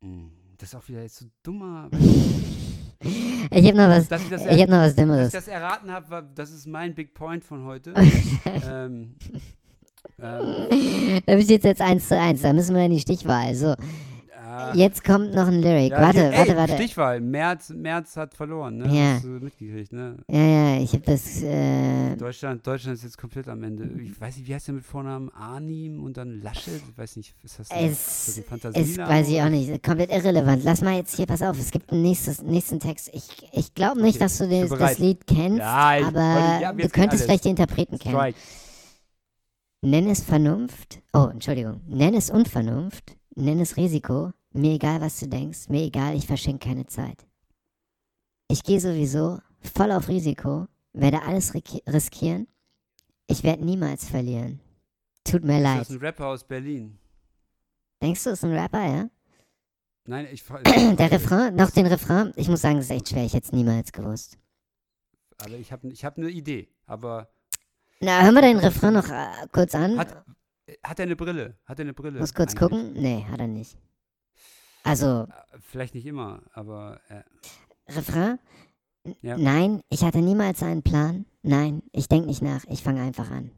Mm, 0.00 0.28
Das 0.58 0.70
ist 0.70 0.74
auch 0.74 0.88
wieder 0.88 1.02
jetzt 1.02 1.16
so 1.18 1.26
dummer. 1.42 1.88
Ich 3.02 3.66
hab 3.66 3.74
noch 3.74 3.88
was, 3.88 4.08
Dass 4.08 4.22
ich 4.22 4.28
das, 4.28 4.44
ich 4.44 4.60
hab 4.60 4.68
noch 4.68 4.78
was 4.78 4.94
dass 4.94 5.26
ich 5.26 5.32
das 5.32 5.48
erraten 5.48 5.90
habe, 5.90 6.28
das 6.34 6.50
ist 6.50 6.66
mein 6.66 6.94
Big 6.94 7.14
Point 7.14 7.44
von 7.44 7.64
heute. 7.64 7.94
ähm, 8.70 9.14
ähm, 10.22 11.22
Da 11.26 11.34
bist 11.34 11.48
du 11.48 11.54
jetzt 11.54 11.64
jetzt 11.64 11.80
eins 11.80 12.08
zu 12.08 12.18
eins, 12.18 12.42
da 12.42 12.52
müssen 12.52 12.74
wir 12.76 12.84
in 12.84 12.92
die 12.92 13.00
Stichwahl. 13.00 13.54
So, 13.54 13.74
jetzt 14.74 15.04
kommt 15.04 15.34
noch 15.34 15.46
ein 15.48 15.60
Lyric. 15.60 15.90
ja, 15.92 16.00
warte, 16.00 16.20
hier- 16.30 16.38
warte, 16.38 16.50
ey, 16.52 16.56
warte. 16.56 16.74
Stichwahl. 16.74 17.20
Merz, 17.20 17.70
Merz 17.70 18.16
hat 18.16 18.34
verloren, 18.34 18.78
ne? 18.78 18.86
Ja. 18.94 19.14
Hast 19.14 19.24
du 19.24 19.28
mitgekriegt, 19.28 19.92
ne? 19.92 20.16
Ja, 20.30 20.38
ja, 20.40 20.80
ich 20.80 20.92
hab 20.92 21.04
das, 21.04 21.42
äh, 21.42 22.16
Deutschland, 22.16 22.66
Deutschland 22.66 22.96
ist 22.96 23.04
jetzt 23.04 23.18
komplett 23.18 23.48
am 23.48 23.62
Ende. 23.62 23.88
Ich 24.02 24.20
weiß 24.20 24.36
nicht, 24.36 24.48
wie 24.48 24.54
heißt 24.54 24.68
der 24.68 24.74
mit 24.74 24.84
Vornamen? 24.84 25.30
Arnim 25.30 26.02
und 26.02 26.16
dann 26.16 26.40
Laschet? 26.42 26.80
Ich 26.90 26.98
weiß 26.98 27.16
nicht, 27.16 27.34
ist 27.42 27.58
das, 27.58 27.70
ein- 27.70 27.90
ist 27.90 27.98
das 27.98 28.28
es, 28.28 28.38
es 28.38 28.44
Fantasiename 28.46 29.10
weiß 29.10 29.28
ich 29.28 29.42
auch 29.42 29.48
nicht, 29.48 29.82
komplett 29.82 30.10
irrelevant. 30.10 30.62
Lass 30.64 30.82
mal 30.82 30.96
jetzt 30.96 31.16
hier, 31.16 31.26
pass 31.26 31.42
auf, 31.42 31.58
es 31.58 31.70
gibt 31.70 31.90
einen 31.92 32.02
nächstes, 32.02 32.42
nächsten 32.42 32.80
Text. 32.80 33.10
Ich, 33.12 33.28
ich 33.52 33.74
glaube 33.74 34.00
nicht, 34.00 34.16
Okay, 34.16 34.24
dass 34.24 34.38
du 34.38 34.48
das, 34.48 34.68
das. 34.70 34.98
Lied 34.98 35.26
kennst, 35.26 35.58
Ja, 35.58 35.98
ich- 35.98 36.04
aber 36.06 36.60
ja, 36.60 36.72
du 36.72 36.88
könntest 36.88 37.24
vielleicht 37.24 37.44
die 37.44 37.50
Interpreten 37.50 37.98
kennen. 37.98 38.14
Strike. 38.16 38.38
Nenn 39.82 40.10
es 40.10 40.20
Vernunft. 40.22 41.00
Oh, 41.14 41.28
Entschuldigung. 41.32 41.80
Nenn 41.88 42.12
es 42.14 42.28
Unvernunft. 42.30 43.16
Nenn 43.34 43.60
es 43.60 43.78
Risiko. 43.78 44.30
Mir 44.52 44.72
egal, 44.74 45.00
was 45.00 45.20
du 45.20 45.28
denkst. 45.28 45.68
Mir 45.68 45.82
egal, 45.84 46.16
ich 46.16 46.26
verschenke 46.26 46.68
keine 46.68 46.86
Zeit. 46.86 47.26
Ich 48.48 48.62
gehe 48.64 48.80
sowieso 48.80 49.38
voll 49.60 49.92
auf 49.92 50.08
Risiko. 50.08 50.66
Werde 50.92 51.22
alles 51.22 51.54
riskieren. 51.54 52.48
Ich 53.28 53.44
werde 53.44 53.64
niemals 53.64 54.08
verlieren. 54.08 54.60
Tut 55.22 55.44
mir 55.44 55.58
Ist 55.58 55.62
leid. 55.62 55.80
das 55.82 55.90
ein 55.90 55.98
Rapper 55.98 56.26
aus 56.26 56.42
Berlin? 56.42 56.98
Denkst 58.02 58.24
du, 58.24 58.30
ist 58.30 58.44
ein 58.44 58.52
Rapper, 58.52 58.84
ja? 58.84 59.10
Nein, 60.06 60.26
ich 60.32 60.42
Der 60.64 61.12
Refrain, 61.12 61.54
noch 61.54 61.70
den 61.70 61.86
Refrain. 61.86 62.32
Ich 62.34 62.48
muss 62.48 62.62
sagen, 62.62 62.76
das 62.76 62.86
ist 62.86 62.90
echt 62.90 63.10
schwer. 63.10 63.24
Ich 63.24 63.34
hätte 63.34 63.46
es 63.46 63.52
niemals 63.52 63.92
gewusst. 63.92 64.36
Aber 65.38 65.54
ich 65.54 65.70
habe 65.70 65.86
ich 65.88 66.04
hab 66.04 66.16
eine 66.18 66.28
Idee. 66.28 66.68
Aber 66.86 67.30
Na, 68.00 68.22
hören 68.22 68.34
wir 68.34 68.42
den 68.42 68.58
Refrain 68.58 68.94
noch 68.94 69.08
äh, 69.08 69.28
kurz 69.52 69.74
an. 69.76 69.96
hat, 69.96 70.24
hat 70.82 70.98
er 70.98 71.04
eine 71.04 71.14
Brille? 71.14 71.56
Hat 71.66 71.78
er 71.78 71.84
eine 71.84 71.94
Brille? 71.94 72.18
muss 72.18 72.34
kurz 72.34 72.56
eigentlich? 72.56 72.58
gucken. 72.70 72.92
Nee, 72.94 73.24
hat 73.30 73.38
er 73.38 73.46
nicht. 73.46 73.78
Also, 74.82 75.26
Äh, 75.28 75.58
Vielleicht 75.60 75.94
nicht 75.94 76.06
immer, 76.06 76.42
aber 76.52 77.00
äh, 77.08 77.22
Refrain? 77.92 78.38
Ja. 79.22 79.36
Nein, 79.38 79.82
ich 79.88 80.02
hatte 80.04 80.18
niemals 80.18 80.62
einen 80.62 80.82
Plan. 80.82 81.24
Nein, 81.42 81.82
ich 81.92 82.08
denke 82.08 82.26
nicht 82.26 82.42
nach. 82.42 82.64
Ich 82.68 82.82
fange 82.82 83.00
einfach 83.02 83.30
an. 83.30 83.50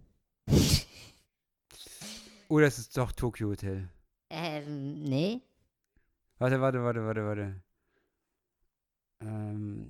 Oder 2.49 2.67
es 2.67 2.79
ist 2.79 2.97
doch 2.97 3.13
Tokyo 3.13 3.49
Hotel. 3.49 3.89
Ähm, 4.31 5.03
nee. 5.03 5.41
Warte, 6.39 6.61
warte, 6.61 6.83
warte, 6.83 7.05
warte, 7.05 7.25
warte. 7.25 7.63
Ähm, 9.21 9.89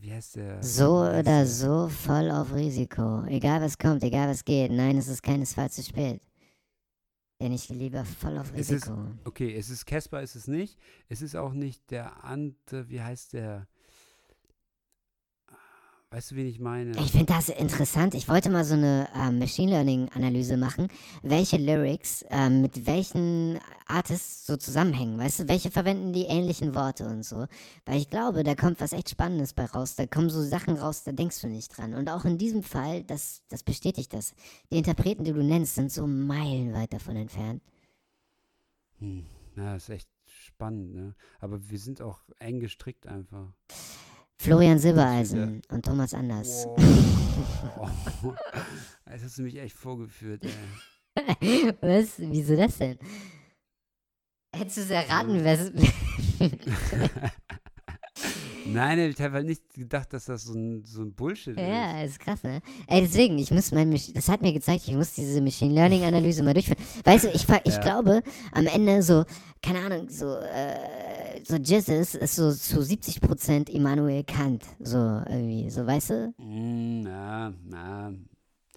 wie 0.00 0.12
heißt 0.12 0.36
der? 0.36 0.62
So 0.62 1.02
heißt 1.04 1.12
oder 1.12 1.22
der? 1.22 1.46
so 1.46 1.88
voll 1.88 2.30
auf 2.30 2.52
Risiko. 2.54 3.24
Egal 3.26 3.62
was 3.62 3.78
kommt, 3.78 4.02
egal 4.02 4.28
was 4.28 4.44
geht. 4.44 4.70
Nein, 4.72 4.96
es 4.98 5.08
ist 5.08 5.22
keinesfalls 5.22 5.74
zu 5.76 5.82
spät. 5.82 6.20
Denn 7.42 7.52
ich 7.52 7.68
lieber 7.68 8.04
voll 8.04 8.38
auf 8.38 8.52
Es 8.54 8.70
ist- 8.70 8.86
Risiko. 8.86 9.04
Okay, 9.24 9.54
es 9.56 9.68
ist 9.68 9.84
Casper, 9.84 10.22
ist 10.22 10.36
es 10.36 10.46
nicht. 10.46 10.78
Es 11.08 11.22
ist 11.22 11.34
auch 11.34 11.52
nicht 11.52 11.90
der 11.90 12.22
andere, 12.24 12.88
wie 12.88 13.02
heißt 13.02 13.32
der? 13.32 13.66
Weißt 16.12 16.30
du, 16.30 16.36
wen 16.36 16.46
ich 16.46 16.60
meine? 16.60 16.90
Ich 16.98 17.12
finde 17.12 17.32
das 17.32 17.48
interessant. 17.48 18.12
Ich 18.14 18.28
wollte 18.28 18.50
mal 18.50 18.66
so 18.66 18.74
eine 18.74 19.08
ähm, 19.16 19.38
Machine 19.38 19.70
Learning 19.70 20.10
Analyse 20.10 20.58
machen, 20.58 20.88
welche 21.22 21.56
Lyrics 21.56 22.22
ähm, 22.28 22.60
mit 22.60 22.84
welchen 22.84 23.58
Artists 23.86 24.46
so 24.46 24.58
zusammenhängen. 24.58 25.18
Weißt 25.18 25.40
du, 25.40 25.48
welche 25.48 25.70
verwenden 25.70 26.12
die 26.12 26.24
ähnlichen 26.24 26.74
Worte 26.74 27.06
und 27.06 27.22
so. 27.22 27.46
Weil 27.86 27.96
ich 27.96 28.10
glaube, 28.10 28.44
da 28.44 28.54
kommt 28.54 28.78
was 28.82 28.92
echt 28.92 29.08
Spannendes 29.08 29.54
bei 29.54 29.64
raus. 29.64 29.94
Da 29.94 30.06
kommen 30.06 30.28
so 30.28 30.42
Sachen 30.42 30.76
raus, 30.76 31.02
da 31.02 31.12
denkst 31.12 31.40
du 31.40 31.46
nicht 31.46 31.74
dran. 31.78 31.94
Und 31.94 32.10
auch 32.10 32.26
in 32.26 32.36
diesem 32.36 32.62
Fall, 32.62 33.04
das, 33.04 33.40
das 33.48 33.62
bestätigt 33.62 34.12
das. 34.12 34.34
Die 34.70 34.76
Interpreten, 34.76 35.24
die 35.24 35.32
du 35.32 35.42
nennst, 35.42 35.76
sind 35.76 35.90
so 35.90 36.06
meilenweit 36.06 36.92
davon 36.92 37.16
entfernt. 37.16 37.62
Hm. 38.98 39.24
Ja, 39.56 39.76
ist 39.76 39.88
echt 39.88 40.10
spannend, 40.26 40.94
ne? 40.94 41.14
Aber 41.40 41.70
wir 41.70 41.78
sind 41.78 42.02
auch 42.02 42.20
eng 42.38 42.60
gestrickt 42.60 43.06
einfach. 43.06 43.54
Florian 44.42 44.76
Silbereisen 44.76 45.62
und 45.70 45.84
Thomas 45.84 46.12
Anders. 46.14 46.66
Wow. 47.76 47.90
Jetzt 49.12 49.24
hast 49.24 49.38
du 49.38 49.42
mich 49.42 49.56
echt 49.56 49.76
vorgeführt, 49.76 50.42
ey. 50.44 51.72
Was? 51.80 52.14
Wieso 52.18 52.56
das 52.56 52.76
denn? 52.76 52.98
Hättest 54.52 54.78
du 54.78 54.80
es 54.80 54.90
erraten, 54.90 55.44
wer 55.44 55.56
Nein, 58.64 58.98
ich 58.98 59.20
habe 59.20 59.34
halt 59.34 59.46
nicht 59.46 59.74
gedacht, 59.74 60.12
dass 60.12 60.26
das 60.26 60.44
so 60.44 60.54
ein, 60.54 60.84
so 60.84 61.02
ein 61.02 61.12
Bullshit 61.12 61.56
ist. 61.56 61.60
Ja, 61.60 62.02
ist 62.02 62.20
krass, 62.20 62.42
ne? 62.42 62.60
Ey, 62.86 63.00
deswegen, 63.02 63.38
ich 63.38 63.50
muss 63.50 63.72
mein, 63.72 63.90
das 64.14 64.28
hat 64.28 64.42
mir 64.42 64.52
gezeigt, 64.52 64.86
ich 64.86 64.94
muss 64.94 65.12
diese 65.14 65.40
Machine 65.40 65.74
Learning 65.74 66.04
Analyse 66.04 66.42
mal 66.42 66.54
durchführen. 66.54 66.78
Weißt 67.04 67.24
du, 67.24 67.28
ich, 67.28 67.46
ich 67.64 67.74
Ja. 67.74 67.80
glaube, 67.80 68.22
am 68.52 68.66
Ende 68.66 69.02
so, 69.02 69.24
keine 69.62 69.80
Ahnung, 69.80 70.08
so, 70.08 70.36
äh, 70.36 71.42
so 71.44 71.56
Jizzes 71.56 72.14
ist 72.14 72.36
so 72.36 72.52
zu 72.52 72.80
70% 72.80 73.68
Immanuel 73.70 74.24
Kant, 74.24 74.64
so 74.80 74.96
irgendwie, 74.96 75.68
so, 75.70 75.86
weißt 75.86 76.10
du? 76.10 76.34
Mm, 76.38 77.02
na, 77.02 77.52
na. 77.64 78.12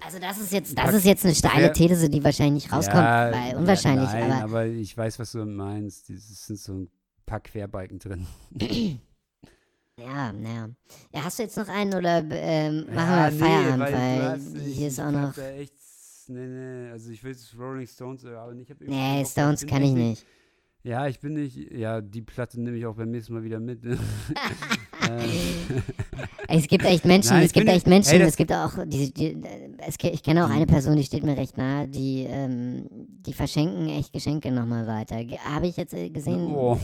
Also 0.02 0.20
das 0.20 0.38
ist 0.40 0.52
jetzt, 0.52 0.78
das 0.78 0.94
ist 0.94 1.06
jetzt 1.06 1.26
eine 1.26 1.34
steile 1.34 1.68
Ja. 1.68 1.70
These, 1.70 2.10
die 2.10 2.24
wahrscheinlich 2.24 2.66
nicht 2.66 2.74
rauskommt, 2.74 2.98
ja, 3.06 3.32
weil 3.32 3.56
unwahrscheinlich, 3.56 4.10
ja, 4.12 4.20
nein, 4.20 4.32
aber, 4.34 4.44
aber 4.44 4.66
ich 4.68 4.96
weiß, 4.96 5.20
was 5.20 5.32
du 5.32 5.46
meinst. 5.46 6.10
Es 6.10 6.46
sind 6.48 6.60
so 6.60 6.74
ein 6.74 6.90
paar 7.26 7.40
Querbalken 7.40 8.00
drin. 8.00 8.28
ja, 9.98 10.32
naja. 10.34 10.70
Ja, 11.14 11.24
hast 11.24 11.40
du 11.40 11.44
jetzt 11.44 11.58
noch 11.58 11.68
einen 11.68 11.94
oder 11.94 12.24
ähm, 12.32 12.86
machen 12.94 12.96
Ja, 12.96 13.32
wir 13.32 13.40
Feierabend, 13.40 13.80
weil, 13.80 13.94
weil, 13.94 14.18
du 14.18 14.30
hast, 14.32 14.56
ich, 14.56 14.78
hier 14.78 14.88
ist 14.88 15.00
auch 15.00 15.12
noch, 15.12 15.38
echt, 15.38 15.74
nee, 16.28 16.48
nee, 16.48 16.90
also 16.92 17.12
ich 17.12 17.24
will 17.24 17.32
jetzt 17.32 17.56
Rolling 17.58 17.88
Stones, 17.88 18.26
aber 18.26 18.54
ich 18.54 18.70
habe 18.70 18.86
nee, 18.86 19.26
Stones 19.26 19.66
kann 19.66 19.84
ich 19.84 19.94
nicht. 19.94 20.26
Ja, 20.86 21.08
ich 21.08 21.20
bin 21.20 21.34
nicht, 21.34 21.58
ja, 21.74 22.00
die 22.00 22.22
Platte 22.22 22.62
nehme 22.62 22.78
ich 22.78 22.86
auch 22.86 22.94
beim 22.96 23.10
nächsten 23.10 23.34
Mal 23.34 23.44
wieder 23.44 23.60
mit. 23.60 23.82
Es 26.48 26.68
gibt 26.68 26.86
echt 26.86 27.06
Menschen, 27.06 27.34
Nein, 27.34 27.46
es 27.46 27.54
gibt 27.54 27.68
echt 27.68 27.88
Menschen, 27.88 28.14
ey, 28.14 28.20
das- 28.20 28.30
es 28.30 28.38
gibt 28.38 28.54
auch, 28.54 28.72
die, 28.86 29.12
die, 29.14 29.36
es, 29.80 29.96
ich 30.02 30.22
kenne 30.24 30.46
auch 30.46 30.50
eine 30.50 30.68
Person, 30.68 30.96
die 30.96 31.04
steht 31.04 31.24
mir 31.24 31.36
recht 31.36 31.58
nahe, 31.58 31.88
die, 31.88 32.26
ähm, 32.30 32.88
die 33.26 33.34
verschenken 33.34 33.90
echt 33.90 34.14
Geschenke 34.14 34.52
nochmal 34.52 34.86
weiter. 34.86 35.16
Habe 35.44 35.68
ich 35.68 35.76
jetzt 35.78 35.94
äh, 35.94 36.10
gesehen, 36.10 36.54
oh, 36.56 36.78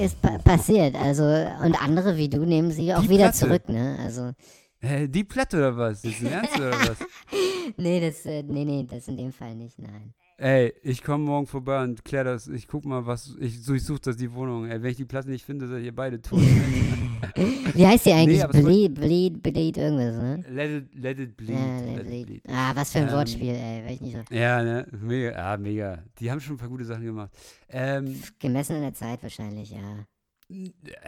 ist 0.00 0.20
pa 0.20 0.36
passiert. 0.38 0.94
Also, 0.96 1.24
und 1.24 1.82
andere 1.82 2.16
wie 2.16 2.28
du 2.28 2.44
nehmen 2.44 2.70
sie 2.70 2.92
auch 2.94 3.00
Die 3.00 3.08
wieder 3.08 3.30
Platte. 3.30 3.38
zurück, 3.38 3.68
ne? 3.68 3.96
Also, 4.02 4.32
äh, 4.80 5.08
die 5.08 5.24
Platte 5.24 5.56
oder 5.56 5.76
was? 5.76 6.04
Ist 6.04 6.20
ein 6.20 6.26
Ernst 6.26 6.56
oder 6.58 6.72
was? 6.72 6.98
nee, 7.78 8.00
das, 8.00 8.26
äh, 8.26 8.42
nee, 8.42 8.64
nee, 8.64 8.86
das 8.88 9.08
in 9.08 9.16
dem 9.16 9.32
Fall 9.32 9.54
nicht, 9.54 9.78
nein. 9.78 10.12
Ey, 10.38 10.74
ich 10.82 11.02
komme 11.02 11.24
morgen 11.24 11.46
vorbei 11.46 11.82
und 11.82 12.04
klär 12.04 12.22
das. 12.22 12.46
Ich 12.46 12.68
guck 12.68 12.84
mal, 12.84 13.06
was. 13.06 13.34
Ich, 13.40 13.62
so, 13.64 13.72
ich 13.72 13.84
suche 13.84 14.00
das 14.00 14.16
die 14.18 14.30
Wohnung. 14.34 14.66
Ey, 14.66 14.82
wenn 14.82 14.90
ich 14.90 14.98
die 14.98 15.06
Platte 15.06 15.30
nicht 15.30 15.44
finde, 15.46 15.66
seid 15.66 15.82
ihr 15.82 15.94
beide 15.94 16.20
tot. 16.20 16.40
Wie 17.74 17.86
heißt 17.86 18.04
die 18.04 18.12
eigentlich? 18.12 18.40
war- 18.42 18.48
bleed, 18.48 18.94
bleed, 18.94 19.42
bleed, 19.42 19.76
irgendwas, 19.78 20.14
ne? 20.16 20.44
let, 20.50 20.70
it, 20.70 20.94
let 20.94 21.18
it 21.18 21.36
bleed. 21.38 21.56
Ja, 21.56 21.80
let, 21.80 21.86
let 21.86 21.98
it 22.00 22.06
bleed. 22.06 22.26
bleed. 22.26 22.42
Ah, 22.48 22.72
was 22.74 22.92
für 22.92 22.98
ein 22.98 23.08
Ähm, 23.08 23.14
Wortspiel, 23.14 23.54
ey. 23.54 23.84
Weiß 23.86 23.92
ich 23.94 24.00
nicht 24.02 24.16
so. 24.28 24.34
Ja, 24.34 24.62
ne? 24.62 24.86
Mega. 25.00 25.32
Ah, 25.54 25.56
mega. 25.56 26.02
Die 26.18 26.30
haben 26.30 26.40
schon 26.40 26.56
ein 26.56 26.58
paar 26.58 26.68
gute 26.68 26.84
Sachen 26.84 27.04
gemacht. 27.04 27.30
Ähm, 27.70 28.22
Gemessen 28.38 28.76
an 28.76 28.82
der 28.82 28.94
Zeit 28.94 29.22
wahrscheinlich, 29.22 29.70
ja. 29.70 30.06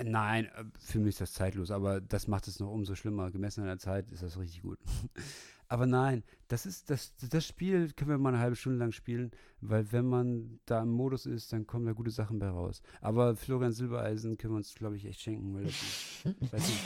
nein, 0.05 0.48
für 0.80 0.98
mich 1.00 1.10
ist 1.10 1.20
das 1.20 1.32
zeitlos, 1.34 1.70
aber 1.70 2.00
das 2.00 2.28
macht 2.28 2.48
es 2.48 2.59
noch 2.60 2.70
umso 2.70 2.94
schlimmer. 2.94 3.30
Gemessen 3.30 3.60
an 3.60 3.66
der 3.68 3.78
Zeit 3.78 4.10
ist 4.10 4.22
das 4.22 4.38
richtig 4.38 4.62
gut. 4.62 4.78
aber 5.68 5.86
nein, 5.86 6.24
das 6.48 6.64
ist 6.66 6.88
das, 6.90 7.12
das 7.30 7.46
Spiel 7.46 7.90
können 7.94 8.10
wir 8.10 8.18
mal 8.18 8.30
eine 8.30 8.38
halbe 8.40 8.56
Stunde 8.56 8.78
lang 8.78 8.92
spielen, 8.92 9.30
weil 9.60 9.92
wenn 9.92 10.06
man 10.06 10.60
da 10.66 10.82
im 10.82 10.88
Modus 10.90 11.26
ist, 11.26 11.52
dann 11.52 11.66
kommen 11.66 11.84
da 11.86 11.92
gute 11.92 12.10
Sachen 12.10 12.38
bei 12.38 12.48
raus. 12.48 12.80
Aber 13.00 13.36
Florian 13.36 13.72
Silbereisen 13.72 14.38
können 14.38 14.54
wir 14.54 14.58
uns, 14.58 14.74
glaube 14.74 14.96
ich, 14.96 15.04
echt 15.04 15.20
schenken, 15.20 15.54
weil 15.54 15.64
das 15.64 15.72
ist, 15.72 16.24
weiß 16.52 16.68
nicht. 16.68 16.80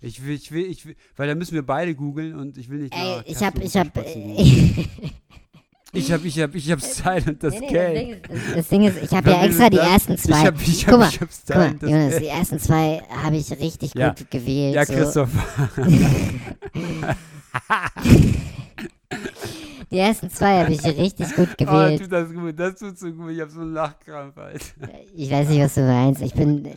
Ich 0.00 0.24
will, 0.24 0.34
ich 0.34 0.52
will, 0.52 0.64
ich 0.66 0.86
will, 0.86 0.94
weil 1.16 1.26
da 1.26 1.34
müssen 1.34 1.54
wir 1.54 1.64
beide 1.66 1.94
googeln 1.94 2.34
und 2.34 2.56
ich 2.58 2.68
will 2.68 2.78
nicht 2.82 2.94
Ey, 2.94 3.16
nach 3.16 3.24
ich 3.26 3.42
hab, 3.42 3.58
ich 3.58 3.76
hab, 3.76 3.96
äh, 3.96 4.14
googeln. 4.36 4.88
Ich 5.92 6.12
hab, 6.12 6.22
ich 6.26 6.38
hab, 6.38 6.54
ich 6.54 6.70
hab 6.70 6.82
Zeit 6.82 7.26
und 7.26 7.42
das 7.42 7.54
Nee, 7.54 7.60
nee, 7.60 7.68
Geld. 7.72 8.28
Das 8.28 8.28
Ding, 8.28 8.42
ist, 8.42 8.56
das, 8.56 8.68
Ding 8.68 8.82
ist, 8.82 9.02
ich 9.02 9.10
habe 9.16 9.30
ja 9.30 9.44
extra 9.44 9.70
die 9.70 9.78
ersten 9.78 10.12
Ich 10.14 10.20
zwei. 10.22 10.44
hab, 10.44 10.60
ich 10.60 10.84
Guck 10.84 10.92
hab, 10.94 11.00
mal, 11.00 11.08
ich 11.08 11.20
hab 11.20 11.28
Guck 11.30 11.56
mal, 11.56 11.70
Zeit. 11.70 11.82
das 11.82 11.90
Jonas, 11.90 12.14
die 12.16 12.20
Geld. 12.20 12.32
ersten 12.32 12.58
zwei 12.58 13.02
habe 13.08 13.36
ich 13.36 13.50
richtig 13.52 13.94
Ja. 13.94 14.08
gut 14.12 14.30
gewählt. 14.30 14.74
Ja, 14.74 14.84
so. 14.84 14.92
Christoph. 14.92 15.30
Die 19.92 19.98
ersten 19.98 20.28
zwei 20.30 20.64
habe 20.64 20.72
ich 20.72 20.82
richtig 20.84 21.32
gut 21.36 21.48
Oh, 21.60 21.64
gewählt. 21.64 22.02
tut 22.02 22.10
das 22.12 22.32
gut, 22.32 22.58
das 22.58 22.74
tut 22.74 22.98
so 22.98 23.12
gut. 23.12 23.30
Ich 23.30 23.40
hab 23.40 23.50
so 23.50 23.60
einen 23.60 23.72
Lachkrampf, 23.72 24.36
Alter. 24.36 24.58
Ich 25.14 25.30
weiß 25.30 25.48
nicht, 25.48 25.60
was 25.60 25.74
du 25.74 25.82
meinst. 25.82 26.22
Ich 26.22 26.34
bin, 26.34 26.68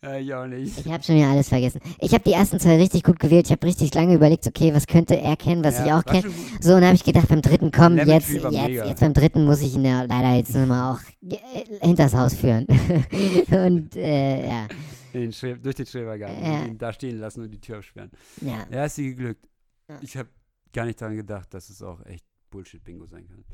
Ja, 0.00 0.14
ich 0.16 0.32
auch 0.32 0.46
nicht. 0.46 0.78
ich 0.78 0.92
habe 0.92 1.02
schon 1.02 1.16
wieder 1.16 1.26
alles 1.28 1.48
vergessen. 1.48 1.80
Ich 1.98 2.12
habe 2.14 2.22
die 2.22 2.32
ersten 2.32 2.60
zwei 2.60 2.76
richtig 2.76 3.02
gut 3.02 3.18
gewählt. 3.18 3.46
Ich 3.46 3.52
habe 3.52 3.66
richtig 3.66 3.92
lange 3.94 4.14
überlegt, 4.14 4.46
okay, 4.46 4.72
was 4.72 4.86
könnte 4.86 5.20
er 5.20 5.36
kennen, 5.36 5.64
was 5.64 5.80
ich 5.80 5.86
Ja, 5.86 5.98
auch 5.98 6.06
war 6.06 6.14
kenne. 6.20 6.32
So, 6.60 6.74
und 6.74 6.82
dann 6.82 6.86
habe 6.86 6.94
ich 6.94 7.02
gedacht, 7.04 7.26
beim 7.28 7.42
dritten, 7.42 7.72
komm, 7.72 7.96
jetzt, 7.96 8.08
jetzt, 8.30 8.44
mega. 8.44 8.86
jetzt 8.86 9.00
beim 9.00 9.12
dritten 9.12 9.44
muss 9.44 9.60
ich 9.60 9.74
ihn 9.74 9.84
ja 9.84 10.02
leider 10.04 10.36
jetzt 10.36 10.54
nochmal 10.54 10.94
auch 10.94 11.00
äh, 11.28 11.36
hinters 11.84 12.14
Haus 12.14 12.34
führen. 12.34 12.66
und, 13.50 13.96
äh, 13.96 14.46
ja, 14.46 14.68
Den 15.12 15.32
Schre 15.32 15.56
durch 15.58 15.74
den 15.74 15.86
Schrebergarten. 15.86 16.44
Ja. 16.44 16.62
Den 16.64 16.78
da 16.78 16.92
stehen 16.92 17.18
lassen 17.18 17.42
und 17.42 17.50
die 17.50 17.60
Tür 17.60 17.78
absperren. 17.78 18.12
ja. 18.40 18.64
Ja, 18.70 18.84
ist 18.84 18.96
dir 18.98 19.08
geglückt. 19.16 19.44
Ja. 19.88 19.98
Ich 20.02 20.16
habe 20.16 20.28
gar 20.72 20.84
nicht 20.84 21.00
daran 21.00 21.16
gedacht, 21.16 21.52
dass 21.54 21.70
es 21.70 21.82
auch 21.82 22.04
echt 22.06 22.24
Bullshit-Bingo 22.50 23.06
sein 23.06 23.26
kann. 23.28 23.44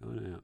Aber 0.00 0.12
naja. 0.14 0.42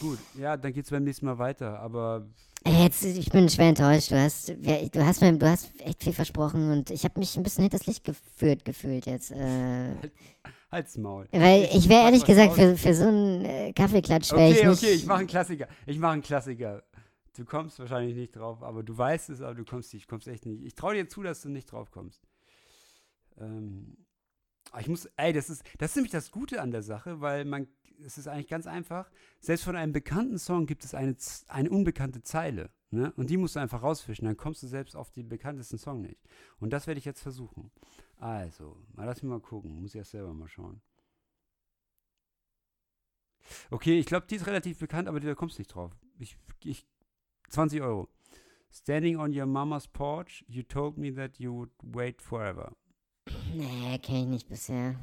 Gut, 0.00 0.18
ja, 0.34 0.56
dann 0.56 0.72
geht's 0.72 0.90
beim 0.90 1.04
nächsten 1.04 1.26
Mal 1.26 1.38
weiter. 1.38 1.78
Aber 1.78 2.26
Jetzt, 2.66 3.04
ich 3.04 3.30
bin 3.30 3.48
schwer 3.48 3.68
enttäuscht. 3.68 4.10
Du 4.10 4.20
hast, 4.20 4.48
du 4.48 5.04
hast, 5.04 5.22
du 5.22 5.48
hast 5.48 5.80
echt 5.80 6.02
viel 6.02 6.12
versprochen 6.12 6.72
und 6.72 6.90
ich 6.90 7.04
habe 7.04 7.20
mich 7.20 7.36
ein 7.36 7.44
bisschen 7.44 7.62
hinters 7.62 7.86
Licht 7.86 8.02
geführt 8.02 8.64
gefühlt 8.64 9.06
jetzt. 9.06 9.30
Äh, 9.30 9.94
halt's 10.72 10.98
Maul. 10.98 11.28
weil 11.30 11.68
ich 11.72 11.88
wäre 11.88 12.04
ehrlich 12.04 12.24
gesagt 12.24 12.54
für, 12.54 12.76
für 12.76 12.94
so 12.94 13.04
einen 13.04 13.44
äh, 13.44 13.72
Kaffeeklatsch 13.72 14.32
wäre 14.32 14.50
ich 14.50 14.58
Okay, 14.58 14.68
okay, 14.68 14.92
ich 14.92 15.06
mache 15.06 15.20
einen 15.20 15.28
Klassiker. 15.28 15.68
Ich 15.86 15.98
mache 15.98 16.12
einen 16.14 16.22
Klassiker. 16.22 16.82
Du 17.36 17.44
kommst 17.44 17.78
wahrscheinlich 17.78 18.16
nicht 18.16 18.34
drauf, 18.34 18.62
aber 18.62 18.82
du 18.82 18.96
weißt 18.96 19.30
es, 19.30 19.40
aber 19.40 19.54
du 19.54 19.64
kommst 19.64 19.94
nicht. 19.94 20.06
Du 20.06 20.10
kommst 20.10 20.26
echt 20.26 20.44
nicht. 20.44 20.64
Ich 20.64 20.74
traue 20.74 20.94
dir 20.94 21.08
zu, 21.08 21.22
dass 21.22 21.42
du 21.42 21.48
nicht 21.48 21.70
drauf 21.70 21.92
kommst. 21.92 22.26
Ähm, 23.38 23.96
ich 24.78 24.88
muss, 24.88 25.06
ey, 25.16 25.32
das 25.32 25.48
ist, 25.50 25.62
das 25.78 25.90
ist 25.90 25.96
nämlich 25.96 26.12
das 26.12 26.30
Gute 26.30 26.60
an 26.60 26.70
der 26.70 26.82
Sache, 26.82 27.20
weil 27.20 27.44
man, 27.44 27.68
es 28.04 28.18
ist 28.18 28.28
eigentlich 28.28 28.48
ganz 28.48 28.66
einfach. 28.66 29.10
Selbst 29.40 29.64
von 29.64 29.76
einem 29.76 29.92
bekannten 29.92 30.38
Song 30.38 30.66
gibt 30.66 30.84
es 30.84 30.94
eine, 30.94 31.16
eine 31.48 31.70
unbekannte 31.70 32.22
Zeile. 32.22 32.70
Ne? 32.90 33.12
Und 33.16 33.30
die 33.30 33.36
musst 33.36 33.56
du 33.56 33.60
einfach 33.60 33.82
rausfischen. 33.82 34.26
Dann 34.26 34.36
kommst 34.36 34.62
du 34.62 34.66
selbst 34.66 34.94
auf 34.94 35.10
den 35.10 35.28
bekanntesten 35.28 35.78
Song 35.78 36.02
nicht. 36.02 36.20
Und 36.58 36.70
das 36.70 36.86
werde 36.86 36.98
ich 36.98 37.04
jetzt 37.04 37.22
versuchen. 37.22 37.70
Also, 38.18 38.76
mal 38.94 39.04
lass 39.04 39.22
mich 39.22 39.30
mal 39.30 39.40
gucken. 39.40 39.80
Muss 39.80 39.94
ich 39.94 39.98
erst 39.98 40.12
selber 40.12 40.34
mal 40.34 40.48
schauen. 40.48 40.80
Okay, 43.70 43.98
ich 43.98 44.06
glaube, 44.06 44.26
die 44.28 44.36
ist 44.36 44.46
relativ 44.46 44.78
bekannt, 44.78 45.08
aber 45.08 45.20
da 45.20 45.34
kommst 45.34 45.58
du 45.58 45.60
nicht 45.60 45.74
drauf. 45.74 45.92
Ich, 46.18 46.36
ich, 46.64 46.86
20 47.50 47.80
Euro. 47.80 48.08
Standing 48.70 49.18
on 49.18 49.32
your 49.32 49.46
mama's 49.46 49.86
porch, 49.86 50.44
you 50.48 50.62
told 50.62 50.98
me 50.98 51.14
that 51.14 51.38
you 51.38 51.52
would 51.52 51.70
wait 51.82 52.20
forever. 52.20 52.72
Nee, 53.54 53.98
kenne 53.98 54.20
ich 54.20 54.26
nicht 54.26 54.48
bisher. 54.48 54.96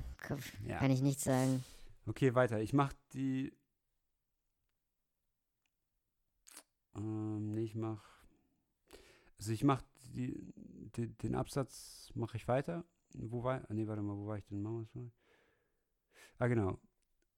Ja. 0.65 0.77
Kann 0.79 0.91
ich 0.91 1.01
nicht 1.01 1.19
sagen. 1.19 1.63
Okay, 2.05 2.35
weiter. 2.35 2.61
Ich 2.61 2.73
mach 2.73 2.93
die. 3.13 3.53
Ähm, 6.95 7.53
nee, 7.53 7.63
ich 7.63 7.75
mach. 7.75 8.03
Also 9.37 9.51
ich 9.51 9.63
mach 9.63 9.81
die, 10.13 10.53
die, 10.95 11.07
den 11.07 11.35
Absatz 11.35 12.11
mache 12.15 12.37
ich 12.37 12.47
weiter. 12.47 12.85
Wo 13.13 13.43
war. 13.43 13.61
ah, 13.67 13.73
Nee, 13.73 13.87
warte 13.87 14.01
mal, 14.01 14.17
wo 14.17 14.27
war 14.27 14.37
ich 14.37 14.45
denn? 14.45 14.63
Porch? 14.63 15.11
Ah, 16.39 16.47
genau. 16.47 16.79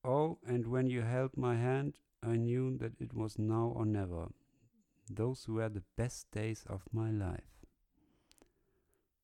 Oh, 0.04 0.38
and 0.46 0.72
when 0.72 0.88
you 0.88 1.02
held 1.02 1.36
my 1.36 1.56
hand, 1.56 2.00
I 2.24 2.38
knew 2.38 2.78
that 2.78 3.00
it 3.02 3.14
was 3.14 3.38
now 3.38 3.72
or 3.72 3.86
never. 3.86 4.30
Those 5.08 5.52
were 5.52 5.70
the 5.70 5.84
best 5.96 6.34
days 6.34 6.66
of 6.68 6.88
my 6.92 7.12
life. 7.12 7.66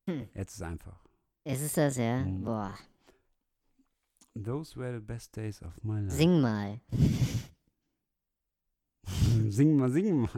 Hm. 0.07 0.27
Jetzt 0.33 0.55
ist 0.55 0.61
einfach. 0.61 1.10
Ist 1.43 1.61
es 1.61 1.73
das, 1.73 1.97
ja? 1.97 2.23
Mhm. 2.23 2.43
Boah. 2.43 2.77
Those 4.35 4.75
were 4.77 4.93
the 4.93 4.99
best 4.99 5.35
days 5.35 5.61
of 5.61 5.73
my 5.83 5.99
life. 6.01 6.15
Sing 6.15 6.39
mal. 6.41 6.79
sing 9.51 9.75
mal, 9.75 9.91
sing 9.91 10.21
mal. 10.21 10.29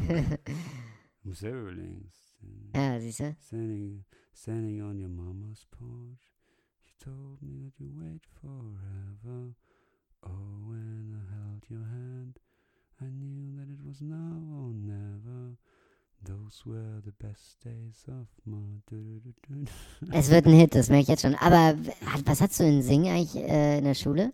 Muss 1.23 1.39
selber 1.39 1.59
überlegen. 1.61 2.09
ja, 2.75 2.99
siehst 2.99 3.19
du? 3.19 3.35
Standing, 3.39 4.03
standing 4.34 4.81
on 4.81 4.99
your 4.99 5.09
mama's 5.09 5.65
porch. 5.69 6.34
She 6.85 6.93
told 6.99 7.41
me 7.41 7.59
that 7.63 7.80
you 7.80 7.91
wait 7.95 8.25
forever. 8.41 9.53
Oh, 10.23 10.67
when 10.67 11.13
I 11.13 11.35
held 11.35 11.63
your 11.69 11.85
hand, 11.85 12.39
I 12.99 13.05
knew 13.09 13.55
that 13.57 13.69
it 13.69 13.81
was 13.85 14.01
now 14.01 14.41
or 14.51 14.73
never. 14.73 15.57
Es 20.12 20.30
wird 20.30 20.45
ein 20.45 20.54
Hit, 20.54 20.74
das 20.76 20.90
merke 20.90 21.04
ich 21.04 21.08
jetzt 21.10 21.22
schon. 21.22 21.36
Aber 21.36 21.76
hat- 22.06 22.22
was 22.26 22.41
hast 22.41 22.60
du 22.60 22.64
in 22.66 22.82
Singen 22.82 23.14
eigentlich 23.14 23.36
äh, 23.44 23.78
in 23.80 23.84
der 23.86 23.94
Schule? 23.94 24.34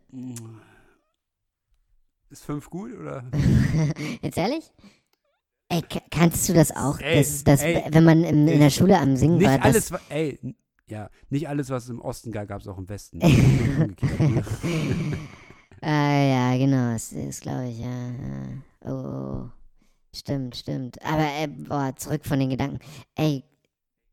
Ist 2.29 2.43
fünf 2.45 2.69
gut 2.69 2.93
oder? 2.95 3.23
Jetzt 4.21 4.37
ehrlich? 4.37 4.71
Ey, 5.69 5.81
ka- 5.81 6.01
kannst 6.11 6.47
du 6.47 6.53
das 6.53 6.71
auch? 6.75 6.99
Ey, 6.99 7.17
das, 7.17 7.43
das, 7.43 7.61
ey, 7.63 7.83
wenn 7.91 8.03
man 8.03 8.23
im, 8.23 8.47
in 8.47 8.59
der 8.59 8.69
Schule 8.69 8.99
am 8.99 9.15
Singen 9.15 9.41
war, 9.43 9.57
das, 9.57 9.65
alles, 9.65 9.91
wa- 9.91 10.01
ey, 10.09 10.39
ja, 10.87 11.09
nicht 11.29 11.47
alles, 11.49 11.69
was 11.69 11.85
es 11.85 11.89
im 11.89 12.01
Osten 12.01 12.31
gab, 12.31 12.47
gab 12.47 12.61
es 12.61 12.67
auch 12.67 12.77
im 12.77 12.87
Westen. 12.89 13.19
Ne? 13.19 13.95
äh, 15.81 16.29
ja, 16.31 16.57
genau, 16.57 16.91
das 16.93 17.13
ist, 17.13 17.41
glaube 17.41 17.69
ich, 17.69 17.79
ja. 17.79 17.87
ja. 18.09 18.47
Oh, 18.81 18.89
oh, 18.89 19.43
oh. 19.45 19.49
Stimmt, 20.13 20.55
stimmt. 20.55 21.01
Aber, 21.03 21.25
äh, 21.39 21.47
boah, 21.47 21.93
zurück 21.95 22.25
von 22.25 22.39
den 22.39 22.49
Gedanken. 22.49 22.79
Ey, 23.15 23.43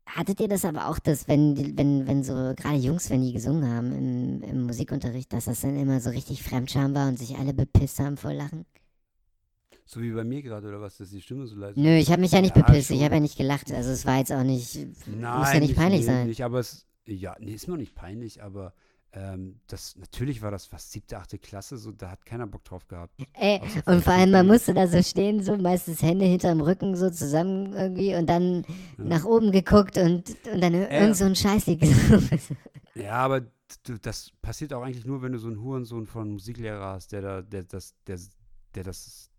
hattet 0.05 0.39
ihr 0.39 0.47
das 0.47 0.63
aber 0.65 0.87
auch, 0.89 0.99
dass 0.99 1.27
wenn, 1.27 1.77
wenn, 1.77 2.07
wenn 2.07 2.23
so, 2.23 2.33
gerade 2.33 2.77
Jungs, 2.77 3.09
wenn 3.09 3.21
die 3.21 3.33
gesungen 3.33 3.67
haben 3.69 3.91
im, 3.93 4.43
im 4.43 4.61
Musikunterricht, 4.63 5.33
dass 5.33 5.45
das 5.45 5.61
dann 5.61 5.75
immer 5.77 5.99
so 5.99 6.09
richtig 6.11 6.43
Fremdscham 6.43 6.93
war 6.95 7.07
und 7.07 7.17
sich 7.17 7.37
alle 7.37 7.53
bepisst 7.53 7.99
haben 7.99 8.17
vor 8.17 8.33
Lachen? 8.33 8.65
So 9.85 10.01
wie 10.01 10.11
bei 10.11 10.23
mir 10.23 10.41
gerade, 10.41 10.67
oder 10.67 10.81
was, 10.81 10.97
dass 10.97 11.09
die 11.09 11.21
Stimme 11.21 11.47
so 11.47 11.55
leise 11.55 11.79
Nö, 11.79 11.95
ich 11.95 12.11
habe 12.11 12.21
mich 12.21 12.31
ja 12.31 12.41
nicht 12.41 12.55
Ja, 12.55 12.61
bepisst, 12.61 12.91
ich 12.91 12.97
schon. 12.97 13.05
habe 13.05 13.15
ja 13.15 13.21
nicht 13.21 13.37
gelacht. 13.37 13.71
Also 13.71 13.91
es 13.91 14.05
war 14.05 14.17
jetzt 14.17 14.33
auch 14.33 14.43
nicht, 14.43 14.75
Nein, 15.07 15.39
muss 15.39 15.53
ja 15.53 15.59
nicht 15.61 15.75
peinlich 15.75 16.01
nee, 16.01 16.05
sein. 16.05 16.27
Nicht, 16.27 16.43
aber 16.43 16.59
es, 16.59 16.85
ja, 17.05 17.35
nee, 17.39 17.53
ist 17.53 17.67
mir 17.67 17.77
nicht 17.77 17.95
peinlich, 17.95 18.43
aber 18.43 18.73
ähm, 19.13 19.59
das, 19.67 19.95
natürlich 19.95 20.41
war 20.41 20.51
das 20.51 20.65
fast 20.65 20.91
siebte, 20.91 21.17
achte 21.17 21.39
Klasse, 21.39 21.77
so, 21.77 21.91
da 21.91 22.11
hat 22.11 22.25
keiner 22.25 22.45
Bock 22.45 22.63
drauf 22.65 22.87
gehabt. 22.87 23.13
Ey, 23.33 23.59
Außer 23.61 23.87
und 23.87 24.03
vor 24.03 24.13
allem, 24.13 24.31
man 24.31 24.47
musste 24.47 24.73
da 24.73 24.87
so 24.87 25.01
stehen, 25.01 25.41
so 25.41 25.55
meistens 25.57 26.01
Hände 26.01 26.25
hinterm 26.25 26.61
Rücken 26.61 26.95
so 26.95 27.09
zusammen 27.09 27.73
irgendwie 27.73 28.15
und 28.15 28.27
dann 28.27 28.65
nach 28.97 29.23
oben 29.23 29.51
geguckt 29.51 29.97
und, 29.97 30.29
und 30.51 30.61
dann 30.61 30.73
irgend 30.73 31.15
so 31.15 31.25
ein 31.25 31.35
Scheißlied 31.35 31.79
gesungen. 31.79 32.29
Ja, 32.95 33.13
aber 33.13 33.45
das 34.01 34.31
passiert 34.41 34.73
auch 34.73 34.81
eigentlich 34.81 35.05
nur, 35.05 35.21
wenn 35.21 35.31
du 35.31 35.37
so 35.37 35.47
einen 35.47 35.61
Hurensohn 35.61 36.07
von 36.07 36.31
Musiklehrer 36.31 36.93
hast, 36.93 37.11
der 37.11 37.21
da, 37.21 37.41
der 37.43 37.63
das, 37.63 37.93
der, 38.07 38.17
der 38.73 38.83
das, 38.83 39.29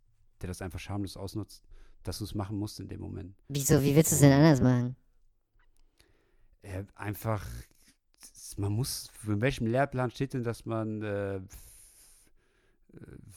der 0.40 0.46
das 0.46 0.62
einfach 0.62 0.78
schamlos 0.78 1.16
ausnutzt, 1.16 1.64
dass 2.04 2.18
du 2.18 2.24
es 2.24 2.34
machen 2.36 2.56
musst 2.56 2.78
in 2.78 2.86
dem 2.86 3.00
Moment. 3.00 3.34
Wieso, 3.48 3.82
wie 3.82 3.96
willst 3.96 4.12
du 4.12 4.14
es 4.14 4.20
denn 4.20 4.32
anders 4.32 4.60
machen? 4.60 4.96
Äh, 6.62 6.84
einfach, 6.94 7.44
man 8.58 8.72
muss, 8.72 9.10
in 9.26 9.40
welchem 9.40 9.66
Lehrplan 9.66 10.10
steht 10.10 10.34
denn, 10.34 10.44
dass 10.44 10.66
man 10.66 11.02
äh, 11.02 11.36
äh, 11.36 11.40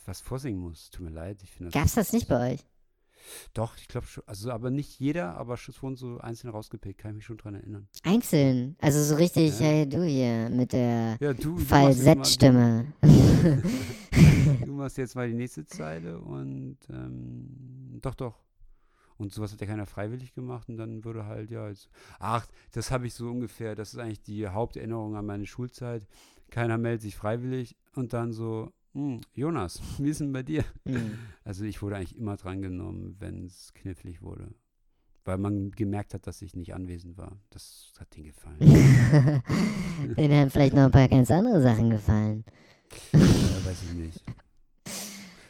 was 0.05 0.21
vorsingen 0.21 0.59
muss? 0.59 0.89
Tut 0.89 1.05
mir 1.05 1.11
leid, 1.11 1.41
ich 1.43 1.51
finde 1.51 1.71
das. 1.71 1.79
Gab's 1.81 1.93
das 1.95 2.13
nicht 2.13 2.27
bei 2.27 2.53
euch? 2.53 2.65
Doch, 3.53 3.77
ich 3.77 3.87
glaube 3.87 4.07
schon, 4.07 4.23
also 4.25 4.51
aber 4.51 4.71
nicht 4.71 4.99
jeder, 4.99 5.37
aber 5.37 5.55
schon 5.55 5.95
so 5.95 6.17
einzeln 6.17 6.49
rausgepickt, 6.49 6.99
kann 6.99 7.11
ich 7.11 7.15
mich 7.17 7.25
schon 7.25 7.37
dran 7.37 7.53
erinnern. 7.53 7.87
Einzeln. 8.03 8.75
Also 8.81 9.03
so 9.03 9.15
richtig, 9.15 9.59
Ja. 9.59 9.65
hey, 9.67 9.87
du 9.87 10.03
hier 10.03 10.49
mit 10.49 10.73
der 10.73 11.17
Ja, 11.19 11.33
du, 11.33 11.55
du, 11.55 11.57
Falsettstimme. 11.57 12.91
du 14.65 14.73
machst 14.73 14.97
jetzt 14.97 15.15
mal 15.15 15.27
die 15.27 15.35
nächste 15.35 15.65
Zeile 15.67 16.19
und 16.19 16.77
ähm, 16.89 17.99
doch, 18.01 18.15
doch. 18.15 18.39
Und 19.17 19.33
sowas 19.33 19.51
hat 19.51 19.61
ja 19.61 19.67
keiner 19.67 19.85
freiwillig 19.85 20.33
gemacht 20.33 20.69
und 20.69 20.77
dann 20.77 21.03
würde 21.03 21.25
halt, 21.25 21.51
ja, 21.51 21.67
jetzt, 21.69 21.89
ach, 22.19 22.47
das 22.71 22.91
habe 22.91 23.07
ich 23.07 23.13
so 23.13 23.29
ungefähr, 23.29 23.75
das 23.75 23.93
ist 23.93 23.99
eigentlich 23.99 24.23
die 24.23 24.47
Haupterinnerung 24.47 25.15
an 25.15 25.25
meine 25.25 25.45
Schulzeit. 25.45 26.07
Keiner 26.49 26.77
meldet 26.77 27.01
sich 27.01 27.15
freiwillig 27.15 27.75
und 27.95 28.13
dann 28.13 28.33
so, 28.33 28.71
hm, 28.93 29.21
Jonas, 29.33 29.81
wie 29.99 30.09
ist 30.09 30.21
denn 30.21 30.33
bei 30.33 30.43
dir? 30.43 30.63
Hm. 30.85 31.17
Also 31.43 31.65
ich 31.65 31.81
wurde 31.81 31.97
eigentlich 31.97 32.17
immer 32.17 32.37
drangenommen, 32.37 33.15
wenn 33.19 33.45
es 33.45 33.73
knifflig 33.73 34.21
wurde. 34.21 34.53
Weil 35.23 35.37
man 35.37 35.71
gemerkt 35.71 36.15
hat, 36.15 36.25
dass 36.25 36.41
ich 36.41 36.55
nicht 36.55 36.73
anwesend 36.73 37.15
war. 37.15 37.37
Das 37.51 37.93
hat 37.99 38.15
denen 38.15 38.25
gefallen. 38.25 38.57
Denen 40.17 40.33
haben 40.33 40.49
vielleicht 40.49 40.73
noch 40.73 40.85
ein 40.85 40.91
paar 40.91 41.07
ganz 41.07 41.29
andere 41.29 41.61
Sachen 41.61 41.91
gefallen. 41.91 42.43
ja, 43.13 43.19
weiß 43.19 43.83
ich 43.83 43.93
nicht. 43.93 44.23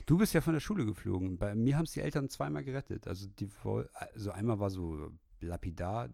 Du 0.06 0.18
bist 0.18 0.34
ja 0.34 0.42
von 0.42 0.54
der 0.54 0.60
Schule 0.60 0.86
geflogen. 0.86 1.38
Bei 1.38 1.56
mir 1.56 1.78
haben 1.78 1.86
es 1.86 1.92
die 1.92 2.02
Eltern 2.02 2.30
zweimal 2.30 2.64
gerettet. 2.64 3.08
Also, 3.08 3.28
die, 3.40 3.50
also 4.14 4.32
einmal 4.32 4.60
war 4.60 4.70
so 4.70 5.12
lapidar, 5.40 6.10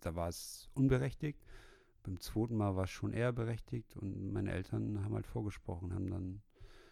da 0.00 0.14
war 0.14 0.28
es 0.28 0.68
unberechtigt. 0.74 1.40
Beim 2.02 2.20
zweiten 2.20 2.56
Mal 2.56 2.76
war 2.76 2.84
es 2.84 2.90
schon 2.90 3.12
eher 3.12 3.32
berechtigt 3.32 3.96
und 3.96 4.32
meine 4.32 4.52
Eltern 4.52 5.02
haben 5.02 5.14
halt 5.14 5.26
vorgesprochen, 5.26 5.94
haben 5.94 6.10
dann 6.10 6.42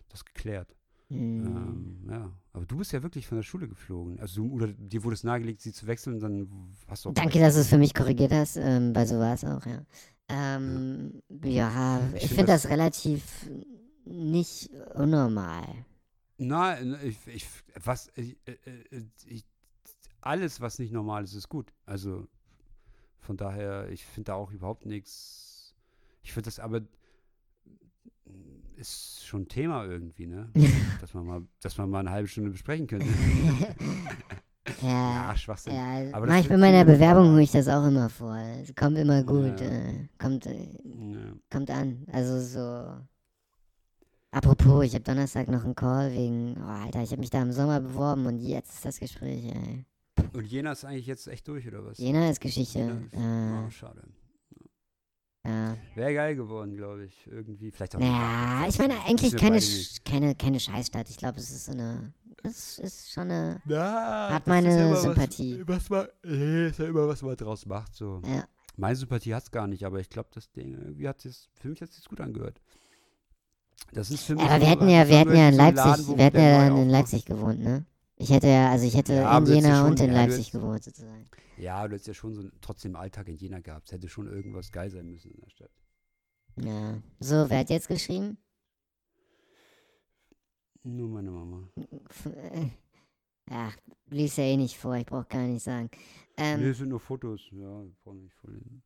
das 0.08 0.24
geklärt. 0.24 0.74
Hm. 1.08 1.44
Ähm, 1.46 2.06
ja, 2.10 2.32
aber 2.54 2.64
du 2.64 2.78
bist 2.78 2.92
ja 2.92 3.02
wirklich 3.02 3.26
von 3.26 3.36
der 3.36 3.42
Schule 3.42 3.68
geflogen. 3.68 4.18
Also 4.20 4.42
du, 4.42 4.52
oder 4.54 4.68
dir 4.68 5.04
wurde 5.04 5.12
es 5.14 5.24
nahegelegt, 5.24 5.60
sie 5.60 5.72
zu 5.72 5.86
wechseln, 5.86 6.18
dann 6.20 6.48
hast 6.88 7.04
du 7.04 7.10
auch 7.10 7.14
Danke, 7.14 7.38
dass 7.40 7.54
du 7.54 7.60
es 7.60 7.68
für 7.68 7.76
mich 7.76 7.92
korrigiert 7.92 8.32
hast, 8.32 8.56
ähm, 8.56 8.94
weil 8.94 9.06
so 9.06 9.18
war 9.18 9.34
es 9.34 9.44
auch, 9.44 9.66
ja. 9.66 9.84
Ähm, 10.30 11.20
ja, 11.44 12.00
Ich 12.08 12.22
ich 12.22 12.28
find 12.28 12.32
finde 12.38 12.52
das- 12.52 12.62
das 12.62 12.70
relativ 12.70 13.50
nicht 14.06 14.70
unnormal. 14.94 15.66
Nein, 16.46 16.96
ich, 17.02 17.16
ich, 17.26 17.46
was, 17.82 18.10
ich, 18.16 18.36
äh, 18.46 18.52
äh, 18.96 19.02
ich, 19.26 19.44
alles, 20.20 20.60
was 20.60 20.78
nicht 20.78 20.92
normal 20.92 21.24
ist, 21.24 21.34
ist 21.34 21.48
gut. 21.48 21.72
Also 21.86 22.26
von 23.20 23.36
daher, 23.36 23.88
ich 23.90 24.04
finde 24.04 24.28
da 24.28 24.34
auch 24.34 24.50
überhaupt 24.52 24.86
nichts. 24.86 25.74
Ich 26.22 26.32
finde 26.32 26.46
das 26.46 26.58
aber 26.60 26.82
ist 28.76 29.24
schon 29.26 29.46
Thema 29.48 29.84
irgendwie, 29.84 30.26
ne? 30.26 30.50
dass 31.00 31.14
man 31.14 31.26
mal, 31.26 31.42
dass 31.60 31.76
man 31.78 31.90
mal 31.90 32.00
eine 32.00 32.10
halbe 32.10 32.28
Stunde 32.28 32.50
besprechen 32.50 32.86
könnte. 32.86 33.06
Ja, 34.80 35.28
ja, 35.30 35.36
Schwachsinn. 35.36 35.74
ja 35.74 36.12
Aber 36.12 36.28
ich 36.38 36.48
bei 36.48 36.56
meiner 36.56 36.84
Bewerbung 36.84 37.32
hole 37.32 37.42
ich 37.42 37.50
das 37.50 37.66
auch 37.68 37.84
immer 37.86 38.08
vor. 38.08 38.36
Es 38.36 38.72
kommt 38.76 38.96
immer 38.96 39.22
gut, 39.24 39.60
Ja. 39.60 39.66
äh, 39.66 40.08
kommt, 40.18 40.46
äh, 40.46 40.68
Ja. 40.84 41.32
kommt 41.50 41.68
an. 41.70 42.06
Also 42.12 42.40
so. 42.40 43.00
Apropos, 44.34 44.82
ich 44.84 44.94
habe 44.94 45.04
Donnerstag 45.04 45.48
noch 45.48 45.62
einen 45.64 45.74
Call 45.74 46.10
wegen, 46.12 46.56
oh 46.58 46.66
Alter, 46.66 47.02
ich 47.02 47.10
habe 47.10 47.20
mich 47.20 47.28
da 47.28 47.42
im 47.42 47.52
Sommer 47.52 47.80
beworben 47.80 48.24
und 48.24 48.38
jetzt 48.40 48.72
ist 48.72 48.84
das 48.86 48.98
Gespräch, 48.98 49.44
ey. 49.44 49.84
Und 50.32 50.46
Jena 50.46 50.72
ist 50.72 50.84
eigentlich 50.86 51.06
jetzt 51.06 51.26
echt 51.28 51.46
durch, 51.48 51.68
oder 51.68 51.84
was? 51.84 51.98
Jena 51.98 52.30
ist 52.30 52.40
Geschichte. 52.40 52.78
Jena 52.78 52.94
ist- 53.02 53.12
Äh, 53.12 53.66
oh, 53.66 53.70
schade. 53.70 54.02
ja. 55.46 55.76
Wäre 55.94 56.14
geil 56.14 56.36
geworden, 56.36 56.74
glaube 56.76 57.04
ich. 57.04 57.26
Irgendwie. 57.26 57.70
Vielleicht 57.70 57.94
auch 57.94 58.00
Naja, 58.00 58.66
ich 58.68 58.78
meine 58.78 58.94
eigentlich 59.04 59.36
keine, 59.36 59.60
keine, 60.04 60.34
keine 60.34 60.60
Scheißstadt. 60.60 61.10
Ich 61.10 61.18
glaube, 61.18 61.38
es 61.38 61.50
ist 61.50 61.66
so 61.66 61.72
eine. 61.72 62.14
Es 62.42 62.78
ist 62.78 63.12
schon 63.12 63.30
eine. 63.30 63.60
Na, 63.66 64.30
Hat 64.30 64.46
meine 64.46 64.70
ja 64.88 64.96
Sympathie. 64.96 65.62
Was, 65.66 65.90
was 65.90 66.08
man, 66.22 66.32
ist 66.32 66.78
ja 66.78 66.86
immer, 66.86 67.06
was 67.06 67.20
man 67.20 67.36
draus 67.36 67.66
macht. 67.66 67.94
So. 67.94 68.22
Ja. 68.24 68.44
Meine 68.76 68.96
Sympathie 68.96 69.34
hat 69.34 69.42
es 69.42 69.50
gar 69.50 69.66
nicht, 69.66 69.84
aber 69.84 70.00
ich 70.00 70.08
glaube, 70.08 70.30
das 70.32 70.50
Ding, 70.52 70.72
irgendwie 70.72 71.06
hat 71.06 71.22
es, 71.26 71.50
für 71.60 71.68
mich 71.68 71.82
hat 71.82 71.90
es 71.90 71.96
sich 71.96 72.06
gut 72.06 72.20
angehört. 72.22 72.60
Das 73.92 74.10
ist 74.10 74.24
für 74.24 74.34
mich 74.34 74.44
Aber 74.44 74.60
wir 74.60 74.68
hätten 74.68 74.88
ja, 74.88 75.08
wir 75.08 75.18
hätten 75.18 75.36
ja 75.36 75.48
in 75.48 75.54
Leipzig, 75.56 75.84
Laden, 75.84 76.16
wir 76.18 76.24
hätten 76.24 76.38
ja 76.38 76.66
in. 76.82 76.88
Leipzig 76.88 77.24
gewohnt, 77.24 77.60
ne? 77.60 77.84
Ich 78.16 78.30
hätte 78.30 78.46
ja, 78.46 78.70
also 78.70 78.86
ich 78.86 78.94
hätte 78.96 79.14
Ja, 79.14 79.36
in 79.38 79.46
ja 79.46 79.54
Jena 79.54 79.80
schon- 79.80 79.90
und 79.90 80.00
in 80.00 80.06
ja, 80.06 80.12
Leipzig 80.14 80.38
hättest- 80.46 80.52
gewohnt, 80.52 80.84
sozusagen. 80.84 81.26
Ja, 81.58 81.86
du 81.86 81.94
hättest 81.94 82.06
ja 82.08 82.14
schon 82.14 82.34
so 82.34 82.40
einen- 82.40 82.52
trotzdem 82.60 82.96
Alltag 82.96 83.28
in 83.28 83.36
Jena 83.36 83.58
gehabt. 83.60 83.86
Es 83.86 83.92
hätte 83.92 84.08
schon 84.08 84.26
irgendwas 84.28 84.70
geil 84.72 84.90
sein 84.90 85.10
müssen 85.10 85.32
in 85.32 85.40
der 85.40 85.50
Stadt. 85.50 85.70
Ja. 86.56 87.02
So, 87.20 87.48
wer 87.50 87.58
hat 87.58 87.70
jetzt 87.70 87.88
geschrieben? 87.88 88.38
Nur 90.84 91.08
meine 91.08 91.30
Mama. 91.30 91.68
Ja, 93.50 93.70
lies 94.08 94.36
ja 94.36 94.44
eh 94.44 94.56
nicht 94.56 94.78
vor, 94.78 94.94
ich 94.94 95.04
brauch 95.04 95.28
gar 95.28 95.42
nicht 95.42 95.64
sagen. 95.64 95.90
nee, 96.38 96.44
Ähm, 96.44 96.62
es 96.70 96.78
sind 96.78 96.88
nur 96.90 97.00
Fotos. 97.00 97.40
Ja, 97.50 97.82
ich 97.84 97.98
brauche 98.04 98.16
nicht 98.16 98.32
vorlesen. 98.36 98.82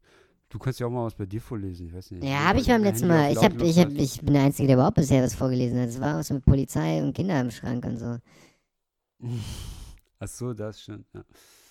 Du 0.48 0.58
kannst 0.58 0.78
ja 0.78 0.86
auch 0.86 0.90
mal 0.90 1.04
was 1.04 1.14
bei 1.14 1.26
dir 1.26 1.40
vorlesen, 1.40 1.88
ich 1.88 1.94
weiß 1.94 2.12
nicht. 2.12 2.24
ja, 2.24 2.44
habe 2.44 2.60
ich 2.60 2.68
beim 2.68 2.82
letzten 2.82 3.08
Mal. 3.08 3.32
Ich, 3.32 3.38
hab, 3.42 3.60
ich, 3.60 3.78
hab, 3.78 3.90
ich 3.90 4.20
bin 4.20 4.34
der 4.34 4.44
Einzige, 4.44 4.68
der 4.68 4.76
überhaupt 4.76 4.94
bisher 4.96 5.22
was 5.22 5.34
vorgelesen 5.34 5.80
hat. 5.80 5.88
Es 5.88 6.00
war 6.00 6.16
was 6.18 6.30
mit 6.30 6.44
Polizei 6.44 7.02
und 7.02 7.14
Kinder 7.14 7.40
im 7.40 7.50
Schrank 7.50 7.84
und 7.84 7.96
so. 7.98 8.18
Ach 10.18 10.28
so, 10.28 10.54
das 10.54 10.80
schon. 10.80 11.04
Ja. 11.14 11.20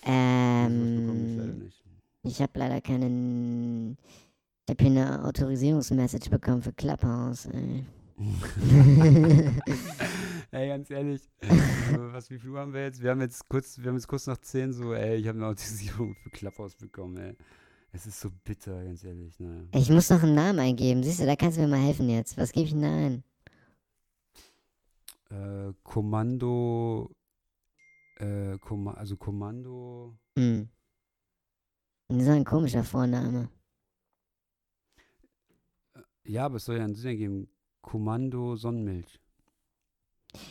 Ich 0.02 0.08
Ähm, 0.08 1.58
nicht. 1.58 1.82
ich 2.22 2.40
habe 2.42 2.52
leider 2.58 2.80
keinen. 2.80 3.96
Ich 4.68 4.70
habe 4.70 4.84
hier 4.84 5.02
eine 5.02 5.24
Autorisierungsmessage 5.24 6.28
bekommen 6.30 6.62
für 6.62 6.72
Clubhouse. 6.72 7.46
Ey. 7.46 7.84
ey, 10.50 10.68
ganz 10.68 10.90
ehrlich, 10.90 11.22
so, 11.42 12.12
was, 12.12 12.30
wie 12.30 12.38
viel 12.38 12.50
Uhr 12.50 12.60
haben 12.60 12.72
wir 12.72 12.82
jetzt? 12.84 13.02
Wir 13.02 13.10
haben 13.10 13.20
jetzt 13.20 13.48
kurz, 13.48 13.78
wir 13.78 13.88
haben 13.88 13.96
jetzt 13.96 14.08
kurz 14.08 14.26
nach 14.26 14.38
10 14.38 14.72
so, 14.72 14.94
ey, 14.94 15.16
ich 15.16 15.28
habe 15.28 15.38
eine 15.38 15.46
Autorisierung 15.48 16.14
für 16.22 16.30
Clubhouse 16.30 16.74
bekommen, 16.76 17.16
ey. 17.18 17.36
Es 17.96 18.04
ist 18.04 18.20
so 18.20 18.28
bitter, 18.44 18.84
ganz 18.84 19.04
ehrlich, 19.04 19.40
naja. 19.40 19.62
Ich 19.72 19.88
muss 19.88 20.10
noch 20.10 20.22
einen 20.22 20.34
Namen 20.34 20.58
eingeben. 20.58 21.02
Siehst 21.02 21.18
du, 21.20 21.24
da 21.24 21.34
kannst 21.34 21.56
du 21.56 21.62
mir 21.62 21.68
mal 21.68 21.80
helfen 21.80 22.10
jetzt. 22.10 22.36
Was 22.36 22.52
gebe 22.52 22.66
ich 22.66 22.72
denn 22.72 22.82
da 22.82 22.94
ein? 22.94 23.24
Äh, 25.30 25.72
Kommando, 25.82 27.10
äh, 28.16 28.58
Komma, 28.58 28.92
also 28.92 29.16
Kommando, 29.16 30.14
Hm. 30.38 30.68
So 32.10 32.30
ein 32.30 32.44
komischer 32.44 32.84
Vorname. 32.84 33.48
Ja, 36.24 36.44
aber 36.44 36.56
es 36.56 36.66
soll 36.66 36.76
ja 36.76 36.84
einen 36.84 36.94
Sinn 36.94 37.10
ergeben. 37.10 37.48
Kommando 37.80 38.56
Sonnenmilch. 38.56 39.18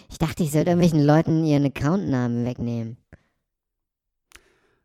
Ich 0.09 0.17
dachte, 0.17 0.41
ich 0.41 0.51
sollte 0.51 0.72
irgendwelchen 0.72 1.05
Leuten 1.05 1.45
ihren 1.45 1.65
Accountnamen 1.65 2.43
wegnehmen. 2.43 2.97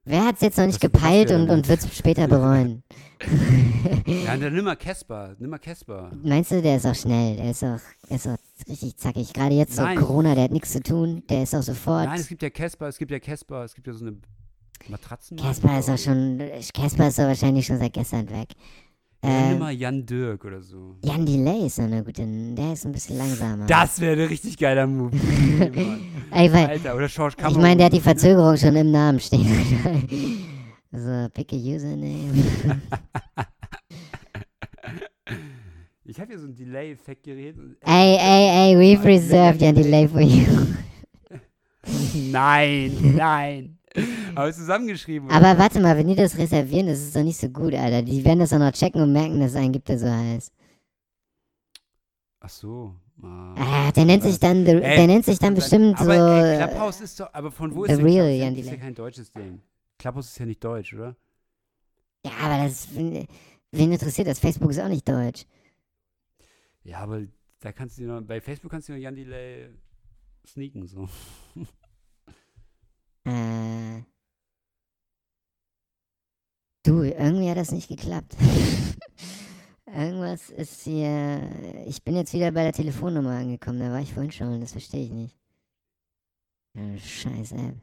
Wer 0.05 0.25
hat 0.25 0.37
es 0.37 0.41
jetzt 0.41 0.59
noch 0.59 0.67
nicht 0.67 0.83
Das 0.83 0.91
gepeilt 0.91 1.31
und, 1.31 1.51
und 1.51 1.69
wird 1.69 1.81
es 1.81 1.97
später 1.97 2.27
bereuen? 2.29 2.83
Ja, 4.07 4.37
dann 4.37 4.55
nimm 4.55 4.65
mal 4.65 4.77
Casper. 4.77 5.37
Nimm 5.39 5.51
mal 5.51 5.59
Casper. 5.59 6.11
Meinst 6.23 6.51
du, 6.51 6.63
der 6.63 6.77
ist 6.77 6.87
auch 6.87 6.95
schnell? 6.95 7.37
Der 7.37 7.51
ist 7.51 7.63
auch, 7.63 7.79
der 8.09 8.17
ist 8.17 8.27
auch 8.27 8.37
richtig 8.67 8.97
zackig. 8.97 9.33
Gerade 9.35 9.55
jetzt 9.55 9.77
so. 9.77 9.85
Corona, 9.95 10.35
der 10.35 10.45
hat 10.45 10.51
nichts 10.53 10.73
zu 10.73 10.83
tun. 10.83 11.23
Der 11.29 11.43
ist 11.43 11.55
auch 11.55 11.63
sofort. 11.63 12.07
Nein, 12.07 12.19
es 12.21 12.29
gibt 12.29 12.43
ja 12.43 12.49
Casper, 12.51 12.89
es 12.89 12.97
gibt 12.97 13.11
ja 13.11 13.19
Casper, 13.21 13.65
es 13.65 13.75
gibt 13.75 13.87
ja 13.87 13.93
so 13.93 14.07
eine 14.07 14.17
Matratzen. 14.89 15.37
Casper 15.37 15.79
ist 15.79 15.91
auch 15.91 15.99
schon. 15.99 16.39
Casper 16.75 17.09
ist 17.09 17.19
doch 17.19 17.25
wahrscheinlich 17.25 17.67
schon 17.67 17.79
seit 17.79 17.93
gestern 17.93 18.31
weg. 18.31 18.49
Ja, 19.23 19.29
nimm 19.49 19.57
Äh, 19.57 19.59
mal 19.59 19.73
Jan 19.73 20.07
Dirk 20.07 20.45
oder 20.45 20.63
so. 20.63 20.97
Jan 21.05 21.27
Delay 21.27 21.67
ist 21.67 21.79
eine 21.79 22.03
gute. 22.03 22.25
Der 22.27 22.73
ist 22.73 22.87
ein 22.87 22.93
bisschen 22.93 23.19
langsamer. 23.19 23.67
Das 23.67 24.01
wäre 24.01 24.21
ein 24.23 24.29
richtig 24.29 24.57
geiler 24.57 24.87
Move. 24.87 25.11
Ey, 26.33 26.53
weil, 26.53 26.67
Alter, 26.67 26.97
oder 26.97 27.07
George 27.09 27.37
ich 27.49 27.57
meine, 27.57 27.77
der 27.77 27.87
hat 27.87 27.93
die 27.93 28.01
Verzögerung 28.01 28.57
schon 28.57 28.77
im 28.77 28.91
Namen 28.91 29.21
stehen. 29.21 29.47
so, 30.93 31.29
pick 31.35 31.53
a 31.53 31.57
username. 31.57 32.33
Ich 36.05 36.19
habe 36.19 36.33
hier 36.33 36.41
so 36.41 36.47
ein 36.49 36.57
Delay-Effekt-Gerät. 36.57 37.57
und- 37.57 37.77
ey, 37.83 38.17
ey, 38.17 38.75
ey, 38.75 38.77
we've 38.77 39.05
reserved 39.05 39.61
Jan 39.63 39.77
Delay 39.77 40.09
for 40.09 40.21
you. 40.21 40.45
Nein, 42.33 43.15
nein. 43.17 43.79
Aber 44.35 44.53
zusammengeschrieben. 44.53 45.29
oder? 45.29 45.37
Aber 45.37 45.59
warte 45.59 45.81
mal, 45.81 45.97
wenn 45.97 46.07
die 46.07 46.15
das 46.15 46.39
reservieren, 46.39 46.87
das 46.87 47.01
ist 47.01 47.17
doch 47.17 47.23
nicht 47.23 47.39
so 47.39 47.49
gut, 47.49 47.75
Alter. 47.75 48.03
Die 48.03 48.25
werden 48.25 48.39
das 48.39 48.53
auch 48.53 48.59
noch 48.59 48.73
checken 48.73 49.03
und 49.03 49.13
merken, 49.13 49.41
dass 49.41 49.51
es 49.53 49.57
einen 49.57 49.73
gibt, 49.73 49.89
der 49.89 49.99
so 49.99 50.09
heißt. 50.09 50.53
Ach 52.41 52.49
so. 52.49 52.95
Ah. 53.23 53.55
Ah, 53.57 53.93
der 53.93 54.05
nennt 54.07 54.23
sich 54.23 54.39
dann, 54.39 54.65
the, 54.65 54.73
Ey, 54.73 54.97
der 54.97 55.07
nennt 55.07 55.25
sich 55.25 55.39
dann 55.39 55.55
bestimmt 55.55 56.01
aber, 56.01 56.15
so. 56.15 56.45
Ey, 56.45 56.55
äh, 56.55 56.67
Clubhouse 56.67 57.01
ist 57.03 57.21
doch, 57.21 57.35
aber 57.35 57.51
von 57.51 57.75
wo 57.75 57.85
The 57.85 57.93
ist 57.93 57.99
denn 57.99 58.07
real 58.07 58.27
Clubhouse? 58.27 58.41
Jan 58.41 58.55
Das 58.55 58.65
ist 58.65 58.71
ja 58.71 58.77
kein 58.77 58.95
deutsches 58.95 59.33
Ding. 59.33 59.61
Clubhouse 59.99 60.27
ist 60.29 60.39
ja 60.39 60.47
nicht 60.47 60.65
deutsch, 60.65 60.95
oder? 60.95 61.17
Ja, 62.25 62.33
aber 62.43 62.65
das. 62.65 62.89
Wen 62.95 63.93
interessiert 63.93 64.27
das? 64.27 64.39
Facebook 64.39 64.71
ist 64.71 64.81
auch 64.81 64.89
nicht 64.89 65.09
deutsch. 65.09 65.45
Ja, 66.83 66.99
aber 67.01 67.23
da 67.61 67.73
kannst 67.73 67.99
du 67.99 68.05
noch, 68.05 68.23
bei 68.23 68.41
Facebook 68.41 68.71
kannst 68.71 68.89
du 68.89 68.93
noch 68.93 68.99
Jan 68.99 69.15
Delay 69.15 69.69
sneaken, 70.47 70.87
so. 70.87 71.09
Äh. 73.25 74.03
Du, 76.85 77.03
irgendwie 77.03 77.51
hat 77.51 77.59
das 77.59 77.73
nicht 77.73 77.89
geklappt. 77.89 78.37
Irgendwas 79.87 80.51
ist 80.51 80.83
hier. 80.83 81.85
Ich 81.87 82.03
bin 82.05 82.17
jetzt 82.17 82.33
wieder 82.33 82.53
bei 82.53 82.63
der 82.63 82.73
Telefonnummer 82.73 83.39
angekommen. 83.39 83.81
Da 83.81 83.91
war 83.91 84.01
ich 84.01 84.15
vorhin 84.15 84.33
schon. 84.33 84.61
Das 84.61 84.73
verstehe 84.73 85.05
ich 85.05 85.11
nicht. 85.11 85.37
Ja, 86.75 86.99
Scheiß 86.99 87.53
App. 87.53 87.77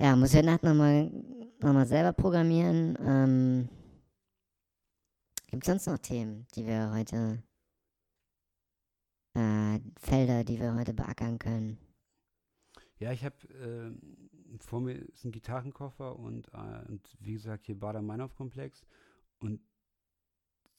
Ja, 0.00 0.14
muss 0.14 0.30
ich 0.30 0.36
heute 0.36 0.46
Nacht 0.46 0.62
nochmal 0.62 1.10
noch 1.60 1.72
mal 1.72 1.86
selber 1.86 2.12
programmieren. 2.12 2.96
Ähm, 3.00 3.68
Gibt 5.48 5.64
sonst 5.64 5.86
noch 5.86 5.98
Themen, 5.98 6.46
die 6.54 6.66
wir 6.66 6.92
heute. 6.92 7.42
Äh, 9.34 9.80
Felder, 9.98 10.44
die 10.44 10.60
wir 10.60 10.74
heute 10.74 10.94
beackern 10.94 11.38
können? 11.38 11.78
Ja, 12.98 13.12
ich 13.12 13.24
habe 13.24 13.36
äh, 13.48 14.58
vor 14.60 14.80
mir 14.80 14.94
ist 14.94 15.24
ein 15.24 15.32
Gitarrenkoffer 15.32 16.18
und, 16.18 16.48
äh, 16.52 16.88
und 16.88 17.16
wie 17.20 17.34
gesagt 17.34 17.66
hier 17.66 17.78
Bader-Meinhof-Komplex 17.78 18.84
und 19.40 19.60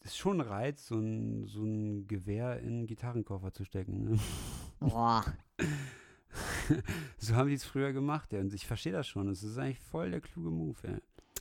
es 0.01 0.11
ist 0.11 0.17
schon 0.17 0.39
ein 0.39 0.47
Reiz, 0.47 0.87
so 0.87 0.95
ein, 0.95 1.45
so 1.45 1.63
ein 1.63 2.07
Gewehr 2.07 2.59
in 2.59 2.69
einen 2.69 2.87
Gitarrenkoffer 2.87 3.51
zu 3.51 3.65
stecken. 3.65 4.03
Ne? 4.03 4.19
Boah. 4.79 5.25
so 7.17 7.35
haben 7.35 7.49
die 7.49 7.55
es 7.55 7.65
früher 7.65 7.91
gemacht, 7.91 8.31
ja. 8.31 8.39
Und 8.39 8.53
ich 8.53 8.65
verstehe 8.65 8.93
das 8.93 9.07
schon. 9.07 9.27
Es 9.27 9.43
ist 9.43 9.57
eigentlich 9.57 9.79
voll 9.79 10.11
der 10.11 10.21
kluge 10.21 10.51
Move, 10.51 10.77
ja. 10.83 10.97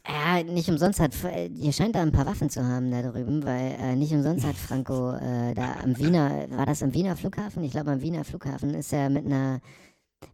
Ja, 0.08 0.42
nicht 0.42 0.68
umsonst 0.70 1.00
hat, 1.00 1.12
äh, 1.24 1.48
ihr 1.48 1.72
scheint 1.72 1.94
da 1.94 2.00
ein 2.00 2.12
paar 2.12 2.24
Waffen 2.24 2.48
zu 2.48 2.64
haben 2.64 2.90
da 2.90 3.02
drüben, 3.02 3.44
weil 3.44 3.76
äh, 3.78 3.94
nicht 3.94 4.12
umsonst 4.12 4.46
hat 4.46 4.56
Franco 4.56 5.12
äh, 5.12 5.54
da 5.54 5.80
am 5.82 5.98
Wiener, 5.98 6.50
war 6.50 6.64
das 6.64 6.82
am 6.82 6.94
Wiener 6.94 7.14
Flughafen? 7.14 7.62
Ich 7.62 7.72
glaube 7.72 7.90
am 7.90 8.00
Wiener 8.00 8.24
Flughafen 8.24 8.74
ist 8.74 8.92
er 8.92 9.10
mit 9.10 9.26
einer, 9.26 9.60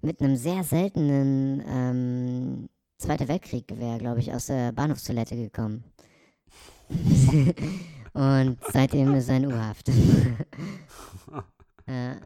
mit 0.03 0.21
einem 0.21 0.37
sehr 0.37 0.63
seltenen 0.65 1.63
ähm, 1.67 2.69
Zweiter 2.99 3.29
Weltkrieg-Gewehr, 3.29 3.99
glaube 3.99 4.21
ich, 4.21 4.33
aus 4.33 4.47
der 4.47 4.73
Bahnhofstoilette 4.73 5.37
gekommen. 5.37 5.85
Und 8.13 8.59
seitdem 8.73 9.15
ist 9.15 9.29
er 9.29 9.37
in 9.39 9.47
U-Haft. 9.47 9.89
ja. 11.89 12.17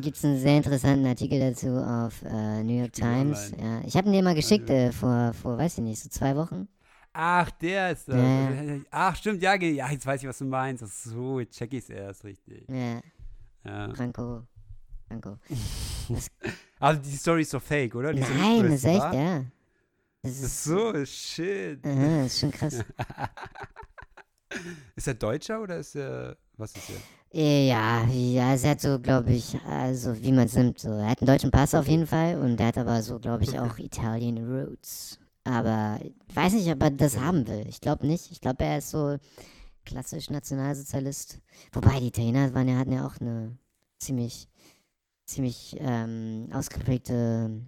Gibt 0.00 0.16
es 0.16 0.24
einen 0.24 0.38
sehr 0.38 0.56
interessanten 0.56 1.06
Artikel 1.06 1.38
dazu 1.38 1.68
auf 1.68 2.22
äh, 2.22 2.64
New 2.64 2.78
York 2.78 2.94
Times. 2.94 3.52
Ja. 3.60 3.82
Ich 3.86 3.96
habe 3.96 4.08
ihn 4.08 4.14
dir 4.14 4.22
mal 4.22 4.34
geschickt 4.34 4.68
äh, 4.70 4.90
vor, 4.90 5.32
vor, 5.34 5.58
weiß 5.58 5.78
ich 5.78 5.84
nicht, 5.84 6.00
so 6.00 6.08
zwei 6.08 6.34
Wochen. 6.34 6.66
Ach, 7.12 7.50
der 7.52 7.92
ist 7.92 8.08
das. 8.08 8.16
Ja. 8.16 8.50
Ach, 8.90 9.14
stimmt, 9.16 9.42
ja, 9.42 9.54
ja, 9.54 9.90
jetzt 9.90 10.06
weiß 10.06 10.22
ich, 10.22 10.28
was 10.28 10.38
du 10.38 10.46
meinst. 10.46 10.82
Ach 10.82 10.88
so, 10.88 11.40
jetzt 11.40 11.56
check 11.56 11.72
ich 11.72 11.84
es 11.84 11.90
erst 11.90 12.24
richtig. 12.24 12.68
Ja, 12.68 13.00
Ja. 13.64 13.94
Franco. 13.94 14.42
Franco. 15.10 15.38
Also 16.80 17.02
die 17.02 17.14
Story 17.14 17.42
ist 17.42 17.52
doch 17.52 17.60
fake, 17.60 17.94
oder? 17.94 18.14
Die 18.14 18.20
Nein, 18.20 18.64
ist 18.72 18.84
echt, 18.84 18.98
wahr? 18.98 19.14
ja. 19.14 19.44
Das 20.22 20.40
ist, 20.40 20.64
so, 20.64 21.04
shit. 21.04 21.84
aha, 21.84 22.22
das 22.22 22.26
ist 22.32 22.40
schon 22.40 22.50
krass. 22.50 22.78
Ist 24.96 25.06
er 25.06 25.14
Deutscher 25.14 25.60
oder 25.62 25.76
ist 25.76 25.94
er, 25.94 26.36
was 26.56 26.74
ist 26.74 26.90
er? 26.90 27.38
Ja, 27.40 28.04
ja, 28.06 28.54
es 28.54 28.64
hat 28.64 28.80
so, 28.80 28.98
glaube 28.98 29.32
ich, 29.32 29.56
also 29.64 30.20
wie 30.20 30.32
man 30.32 30.46
es 30.46 30.54
nimmt. 30.54 30.80
So. 30.80 30.88
Er 30.88 31.10
hat 31.10 31.20
einen 31.20 31.28
deutschen 31.28 31.52
Pass 31.52 31.72
auf 31.74 31.86
jeden 31.86 32.06
Fall 32.06 32.36
und 32.40 32.58
er 32.58 32.66
hat 32.66 32.78
aber 32.78 33.00
so, 33.02 33.20
glaube 33.20 33.44
ich, 33.44 33.56
auch 33.60 33.78
Italian 33.78 34.38
Roots. 34.38 35.20
Aber 35.44 36.00
ich 36.02 36.34
weiß 36.36 36.54
nicht, 36.54 36.68
ob 36.68 36.82
er 36.82 36.90
das 36.90 37.16
haben 37.16 37.46
will. 37.46 37.64
Ich 37.68 37.80
glaube 37.80 38.06
nicht. 38.08 38.32
Ich 38.32 38.40
glaube, 38.40 38.64
er 38.64 38.78
ist 38.78 38.90
so 38.90 39.18
klassisch 39.84 40.30
Nationalsozialist. 40.30 41.38
Wobei 41.72 42.00
die 42.00 42.08
Italiener 42.08 42.52
waren 42.52 42.68
ja, 42.68 42.76
hatten 42.76 42.92
ja 42.92 43.06
auch 43.06 43.20
eine 43.20 43.56
ziemlich, 44.00 44.48
ziemlich 45.30 45.76
ähm, 45.78 46.48
ausgeprägte 46.52 47.60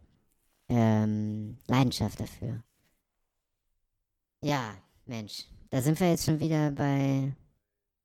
ähm, 0.68 1.58
Leidenschaft 1.66 2.20
dafür. 2.20 2.62
Ja, 4.42 4.74
Mensch, 5.06 5.44
da 5.70 5.80
sind 5.80 5.98
wir 6.00 6.10
jetzt 6.10 6.24
schon 6.24 6.40
wieder 6.40 6.70
bei 6.72 7.32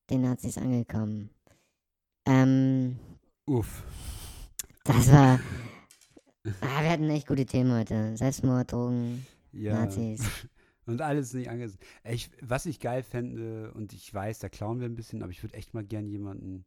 den 0.10 0.22
Nazis 0.22 0.58
angekommen. 0.58 1.30
Ähm, 2.26 3.00
Uff. 3.46 3.84
das 4.84 5.12
war. 5.12 5.40
Ah, 6.62 6.82
wir 6.82 6.90
hatten 6.92 7.10
echt 7.10 7.28
gute 7.28 7.46
Themen 7.46 7.74
heute. 7.74 8.16
Selbstmord, 8.16 8.72
Drogen, 8.72 9.26
Ja. 9.52 9.74
Nazis. 9.86 10.22
Und 10.86 11.02
alles 11.02 11.34
nicht 11.34 11.50
angesehen. 11.50 11.80
Ich, 12.06 12.30
was 12.42 12.66
ich 12.66 12.80
geil 12.80 13.04
fände, 13.04 13.74
und 13.74 13.92
ich 13.92 14.14
weiß, 14.14 14.40
da 14.40 14.48
klauen 14.48 14.80
wir 14.80 14.88
ein 14.88 14.96
bisschen, 14.96 15.22
aber 15.22 15.34
ich 15.34 15.44
würde 15.44 15.56
echt 15.56 15.74
mal 15.74 15.84
gern 15.84 16.08
jemanden 16.08 16.66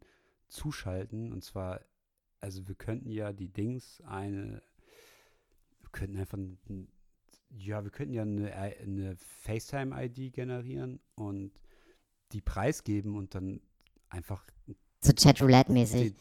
zuschalten. 0.49 1.33
Und 1.33 1.43
zwar, 1.43 1.81
also 2.41 2.67
wir 2.69 2.75
könnten 2.75 3.11
ja 3.11 3.33
die 3.33 3.49
Dings 3.49 4.01
eine, 4.07 4.62
wir 5.81 5.91
könnten 5.93 6.19
einfach, 6.19 6.39
ein, 6.39 6.89
ja, 7.51 7.83
wir 7.85 7.91
könnten 7.91 8.15
ja 8.15 8.23
eine, 8.23 8.53
eine 8.55 9.17
FaceTime-ID 9.17 10.33
generieren 10.33 11.01
und 11.17 11.53
die 12.33 12.41
preisgeben 12.41 13.17
und 13.17 13.35
dann 13.35 13.61
einfach 14.09 14.45
So 15.03 15.12
Chat-Roulette-mäßig. 15.12 16.12
den, 16.12 16.17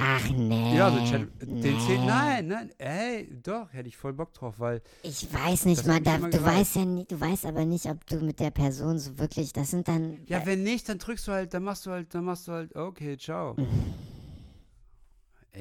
Ach 0.00 0.30
nee. 0.30 0.76
ja, 0.76 0.92
so 0.92 1.04
Chat, 1.10 1.28
den 1.42 1.54
nee. 1.60 1.76
zehn, 1.86 2.06
nein, 2.06 2.46
nein, 2.46 2.70
ey, 2.78 3.28
doch, 3.42 3.72
hätte 3.72 3.88
ich 3.88 3.96
voll 3.96 4.12
Bock 4.12 4.32
drauf, 4.32 4.60
weil 4.60 4.80
Ich 5.02 5.26
weiß 5.34 5.64
nicht 5.64 5.84
mal, 5.88 6.00
da, 6.00 6.18
du 6.18 6.30
gereizt. 6.30 6.44
weißt 6.44 6.76
ja 6.76 6.84
nicht, 6.84 7.10
du 7.10 7.20
weißt 7.20 7.44
aber 7.46 7.64
nicht, 7.64 7.86
ob 7.86 8.06
du 8.06 8.20
mit 8.20 8.38
der 8.38 8.52
Person 8.52 9.00
so 9.00 9.18
wirklich, 9.18 9.52
das 9.52 9.70
sind 9.72 9.88
dann. 9.88 10.20
Ja, 10.26 10.46
wenn 10.46 10.62
nicht, 10.62 10.88
dann 10.88 10.98
drückst 10.98 11.26
du 11.26 11.32
halt, 11.32 11.52
dann 11.52 11.64
machst 11.64 11.84
du 11.84 11.90
halt, 11.90 12.14
dann 12.14 12.24
machst 12.24 12.46
du 12.46 12.52
halt, 12.52 12.76
okay, 12.76 13.16
ciao. 13.18 13.56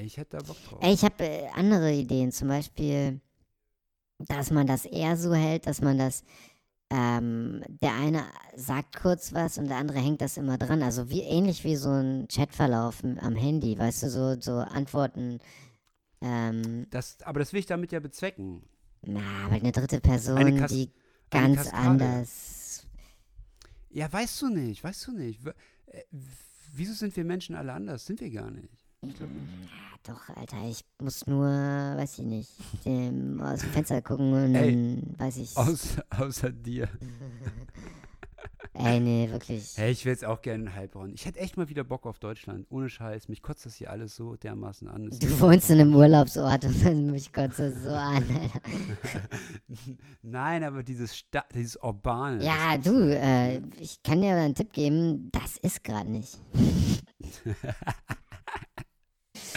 Ich 0.03 0.18
hätte 0.18 0.38
da 0.38 0.44
Bock 0.44 0.57
drauf. 0.65 0.80
Ich 0.84 1.03
habe 1.03 1.24
äh, 1.24 1.48
andere 1.56 1.91
Ideen, 1.94 2.32
zum 2.32 2.48
Beispiel, 2.49 3.19
dass 4.19 4.52
man 4.52 4.68
das 4.68 4.86
eher 4.86 5.18
so 5.18 5.34
hält, 5.34 5.68
dass 5.68 5.82
man 5.82 5.98
das, 5.98 6.24
ähm, 6.90 7.64
der 7.68 7.94
eine 7.94 8.24
sagt 8.56 8.95
kurz 8.95 9.34
was 9.34 9.57
und 9.57 9.68
der 9.68 9.78
andere 9.78 9.99
hängt 9.99 10.22
das 10.22 10.38
immer 10.38 10.57
dran. 10.57 10.82
Also 10.84 11.10
wie 11.10 11.22
ähnlich 11.22 11.64
wie 11.64 11.76
so 11.76 11.90
ein 11.90 12.28
Chatverlauf 12.28 13.03
am 13.03 13.36
Handy, 13.36 13.78
weißt 13.78 14.03
du, 14.03 14.10
so, 14.10 14.40
so 14.40 14.57
Antworten. 14.60 15.40
Ähm, 16.22 16.88
Das, 16.90 17.18
aber 17.24 17.40
das 17.40 17.53
will 17.53 17.60
ich 17.60 17.65
damit 17.65 17.91
ja 17.91 17.99
bezwecken. 17.99 18.64
na, 19.06 19.19
aber 19.45 19.56
eine 19.56 19.72
dritte 19.72 19.99
Person, 19.99 20.38
Eine 20.38 20.60
Kas- 20.60 20.72
die 20.72 20.91
ganz 21.30 21.68
anders. 21.74 22.88
Ja, 23.90 24.11
weißt 24.11 24.41
du 24.44 24.49
nicht, 24.49 24.84
weißt 24.84 25.07
du 25.07 25.11
nicht. 25.14 25.45
Äh, 25.45 26.03
Wieso 26.74 26.94
sind 26.94 27.15
wir 27.15 27.24
Menschen 27.26 27.56
alle 27.56 27.74
anders? 27.74 28.06
Sind 28.06 28.19
wir 28.22 28.30
gar 28.30 28.52
nicht. 28.52 28.77
Ja, 29.03 29.11
doch, 30.03 30.36
Alter, 30.36 30.57
ich 30.68 30.84
muss 31.02 31.28
nur, 31.28 31.45
weiß 31.45 32.19
ich 32.19 32.26
nicht, 32.26 32.52
dem, 32.86 33.40
aus 33.41 33.60
dem 33.60 33.69
Fenster 33.69 34.02
gucken 34.02 34.34
und 34.34 34.56
Ey, 34.56 34.72
dann 34.72 35.15
weiß 35.19 35.38
ich. 35.38 35.56
Außer, 35.56 36.03
außer 36.10 36.52
dir. 36.52 36.90
Ey, 38.74 38.99
nee, 38.99 39.28
wirklich. 39.32 39.74
Hey, 39.76 39.91
ich 39.91 40.06
will 40.06 40.11
jetzt 40.11 40.24
auch 40.24 40.41
gerne 40.41 40.65
in 40.65 40.74
Heilbronn. 40.76 41.11
Ich 41.14 41.26
hätte 41.26 41.40
echt 41.40 41.57
mal 41.57 41.68
wieder 41.68 41.84
Bock 41.84 42.06
auf 42.06 42.19
Deutschland. 42.19 42.68
Ohne 42.69 42.90
Scheiß. 42.90 43.28
Mich 43.28 43.41
kotzt 43.41 43.65
das 43.65 43.76
hier 43.76 43.90
alles 43.90 44.15
so 44.15 44.36
dermaßen 44.36 44.88
an. 44.88 45.07
Es 45.07 45.18
Du 45.18 45.40
wohnst 45.40 45.72
in 45.72 45.80
einem 45.80 45.95
Urlaubsort 45.95 46.64
und 46.65 47.07
mich 47.11 47.34
kotzt 47.34 47.57
das 47.57 47.74
so 47.84 47.90
an, 47.90 48.24
Alter. 48.24 48.61
Nein, 50.22 50.64
aber 50.64 50.84
dieses, 50.84 51.18
Sta 51.18 51.44
dieses 51.56 51.78
Urbane. 51.78 52.44
Ja, 52.44 52.78
du, 52.78 53.15
äh, 53.15 53.61
ich 53.80 54.02
kann 54.03 54.22
dir 54.22 54.36
einen 54.36 54.53
Tipp 54.53 54.72
geben, 54.74 55.32
das 55.32 55.57
ist 55.57 55.84
gerade 55.84 56.11
nicht. 56.11 56.38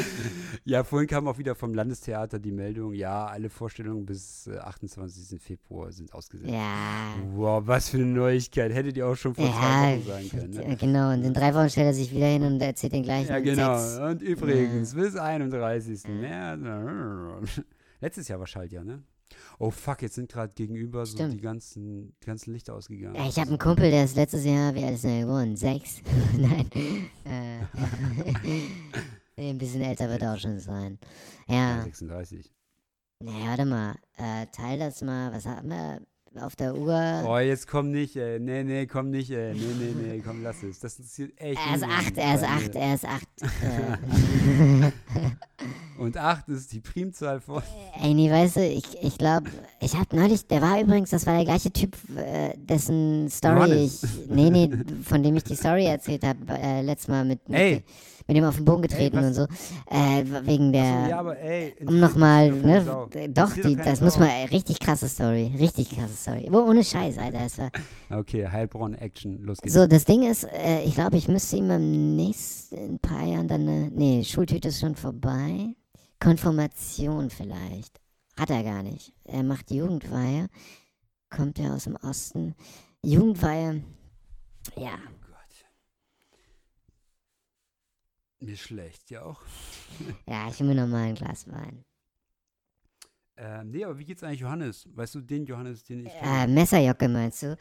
Ja, 0.65 0.85
vorhin 0.85 1.09
kam 1.09 1.27
auch 1.27 1.39
wieder 1.39 1.55
vom 1.55 1.73
Landestheater 1.73 2.39
die 2.39 2.53
Meldung, 2.53 2.93
ja, 2.93 3.27
alle 3.27 3.49
Vorstellungen 3.49 4.05
bis 4.05 4.47
äh, 4.47 4.59
28. 4.59 5.41
Februar 5.41 5.91
sind 5.91 6.13
ausgesetzt. 6.13 6.51
Ja. 6.53 7.15
Wow, 7.33 7.63
was 7.67 7.89
für 7.89 7.97
eine 7.97 8.07
Neuigkeit. 8.07 8.73
Hättet 8.73 8.97
ihr 8.97 9.07
auch 9.07 9.15
schon 9.17 9.35
vor 9.35 9.47
zwei 9.47 9.51
Ja, 9.53 9.97
Wochen 9.97 10.07
sagen 10.07 10.29
können. 10.29 10.51
Ne? 10.51 10.65
äh, 10.73 10.77
genau. 10.77 11.13
Und 11.13 11.25
in 11.25 11.33
drei 11.33 11.55
Wochen 11.55 11.71
stellt 11.71 11.87
er 11.87 11.95
sich 11.95 12.13
wieder 12.15 12.27
hin 12.27 12.43
und 12.43 12.61
erzählt 12.61 12.93
den 12.93 13.03
gleichen 13.03 13.31
Ja, 13.31 13.41
genau. 13.41 13.75
Text. 13.77 13.99
Und 14.01 14.23
übrigens, 14.23 14.95
bis 14.95 15.17
31. 15.17 16.03
März. 16.09 16.61
Letztes 18.01 18.29
Jahr 18.29 18.39
war 18.39 18.47
Schaltjahr, 18.47 18.85
ne? 18.85 19.03
Oh 19.59 19.71
fuck, 19.71 20.03
jetzt 20.03 20.17
sind 20.17 20.31
gerade 20.31 20.53
gegenüber 20.55 21.07
so 21.07 21.17
Stimmt. 21.17 21.35
die 21.35 21.41
ganzen, 21.41 22.15
die 22.21 22.27
ganzen 22.27 22.53
Lichter 22.53 22.75
ausgegangen. 22.75 23.15
Ja, 23.15 23.29
ich 23.29 23.39
habe 23.39 23.49
einen 23.51 23.59
Kumpel, 23.59 23.91
der 23.91 24.05
ist 24.05 24.17
letztes 24.17 24.45
Jahr, 24.45 24.75
wie 24.75 24.85
alt 24.85 24.95
ist 24.95 25.05
er 25.05 25.21
geworden? 25.23 25.57
Sechs? 25.57 26.03
Nein. 26.37 26.69
Äh, 29.41 29.45
nee, 29.45 29.51
ein 29.51 29.59
bisschen 29.59 29.83
älter 29.83 30.09
wird 30.09 30.23
er 30.23 30.35
auch 30.35 30.39
schon 30.39 30.59
sein. 30.61 30.99
Ja, 31.49 31.77
Ja, 31.79 31.83
36. 31.83 32.53
nee, 33.21 33.31
warte 33.47 33.65
mal. 33.65 33.95
Äh, 34.17 34.47
teil 34.53 34.79
das 34.79 35.01
mal. 35.03 35.33
Was 35.33 35.47
haben 35.47 35.69
wir 35.71 36.01
auf 36.45 36.55
der 36.57 36.75
Uhr? 36.77 37.25
Oh, 37.27 37.39
jetzt 37.39 37.67
komm 37.67 37.91
nicht, 37.91 38.17
ey. 38.17 38.39
Nee, 38.39 38.63
nee, 38.63 38.87
komm 38.87 39.11
nicht, 39.11 39.31
ey. 39.31 39.55
Nee, 39.55 39.61
nee, 39.79 39.95
nee, 40.17 40.23
komm, 40.25 40.43
lass 40.43 40.63
es. 40.63 40.79
Das 40.79 40.97
interessiert 40.99 41.33
echt. 41.41 41.59
er 41.69 41.77
ist 41.77 41.83
acht, 41.85 42.17
er 42.17 42.35
ist 42.35 42.45
acht, 42.45 42.75
äh, 42.75 42.79
er 42.79 42.95
ist 42.95 43.05
acht. 43.05 43.29
Äh, 43.43 44.91
Und 45.99 46.17
8 46.17 46.49
ist 46.49 46.73
die 46.73 46.81
Primzahl 46.81 47.41
von. 47.41 47.63
Ey, 48.01 48.15
nee, 48.15 48.31
weißt 48.31 48.57
du, 48.57 48.67
ich, 48.67 48.85
ich 49.03 49.19
glaube, 49.19 49.51
ich 49.81 49.95
hab 49.95 50.11
neulich, 50.15 50.47
der 50.47 50.63
war 50.63 50.81
übrigens, 50.81 51.11
das 51.11 51.27
war 51.27 51.35
der 51.37 51.45
gleiche 51.45 51.71
Typ, 51.71 51.95
äh, 52.17 52.57
dessen 52.57 53.29
Story 53.29 53.85
ich, 53.85 54.01
Johannes. 54.03 54.29
nee, 54.29 54.49
nee, 54.51 54.71
von 55.03 55.23
dem 55.23 55.37
ich 55.37 55.45
die 55.45 55.57
Story 55.57 55.85
erzählt 55.87 56.25
habe, 56.25 56.39
äh, 56.49 56.81
letztes 56.81 57.09
Mal 57.09 57.25
mit, 57.27 57.47
mit, 57.49 57.59
Ey. 57.59 57.85
Mit 58.31 58.37
dem 58.37 58.45
auf 58.45 58.57
den 58.57 58.65
Boden 58.65 58.83
getreten 58.83 59.17
was- 59.17 59.27
und 59.27 59.35
so, 59.35 59.43
äh, 59.91 60.25
wegen 60.47 60.73
der, 60.73 61.09
ja, 61.09 61.19
aber 61.19 61.39
ey. 61.39 61.75
um 61.85 61.99
nochmal, 61.99 62.53
ne, 62.53 62.85
doch 63.29 63.53
die, 63.55 63.75
das 63.75 64.01
muss 64.01 64.15
Sau. 64.15 64.21
man, 64.21 64.29
äh, 64.31 64.45
richtig 64.45 64.79
krasse 64.79 65.09
Story, 65.09 65.53
richtig 65.59 65.91
krasse 65.91 66.15
Story, 66.15 66.47
Wo, 66.51 66.59
ohne 66.61 66.85
Scheiß, 66.85 67.19
Alter, 67.19 67.41
es 67.45 67.59
war, 67.59 67.71
Okay, 68.11 68.47
Heilbronn, 68.47 68.95
Action, 68.95 69.43
los 69.43 69.59
geht's. 69.61 69.75
so, 69.75 69.87
das 69.87 70.05
Ding 70.05 70.23
ist, 70.23 70.45
äh, 70.45 70.83
ich 70.85 70.95
glaube, 70.95 71.17
ich 71.17 71.27
müsste 71.27 71.57
ihm 71.57 71.71
im 71.71 72.17
nächsten, 72.17 72.99
paar 73.01 73.25
Jahren 73.27 73.49
dann, 73.49 73.63
eine, 73.63 73.91
nee, 73.91 74.23
Schultüte 74.25 74.69
ist 74.69 74.81
schon 74.81 74.95
vorbei, 74.95 75.75
Konfirmation 76.21 77.31
vielleicht. 77.31 78.01
Hat 78.39 78.51
er 78.51 78.63
gar 78.63 78.83
nicht. 78.83 79.13
Er 79.25 79.43
macht 79.43 79.71
Jugendweihe. 79.71 80.47
Kommt 81.29 81.59
er 81.59 81.75
aus 81.75 81.85
dem 81.85 81.97
Osten. 81.97 82.55
Jugendweihe. 83.03 83.83
Ja. 84.77 84.93
Oh 85.07 85.27
Gott. 85.27 85.65
Mir 88.41 88.57
schlecht, 88.57 89.11
ja 89.11 89.23
auch. 89.23 89.41
Ja, 90.27 90.49
ich 90.49 90.59
will 90.61 90.69
mir 90.69 90.75
nochmal 90.77 91.09
ein 91.09 91.15
Glas 91.15 91.47
Wein. 91.49 91.85
Ähm, 93.37 93.71
nee, 93.71 93.85
aber 93.85 93.99
wie 93.99 94.05
geht's 94.05 94.23
eigentlich 94.23 94.41
Johannes? 94.41 94.89
Weißt 94.95 95.15
du, 95.15 95.21
den 95.21 95.45
Johannes, 95.47 95.83
den 95.85 96.07
ich 96.07 96.13
Äh? 96.23 96.47
Messerjocke 96.47 97.09
meinst 97.09 97.43
du? 97.43 97.57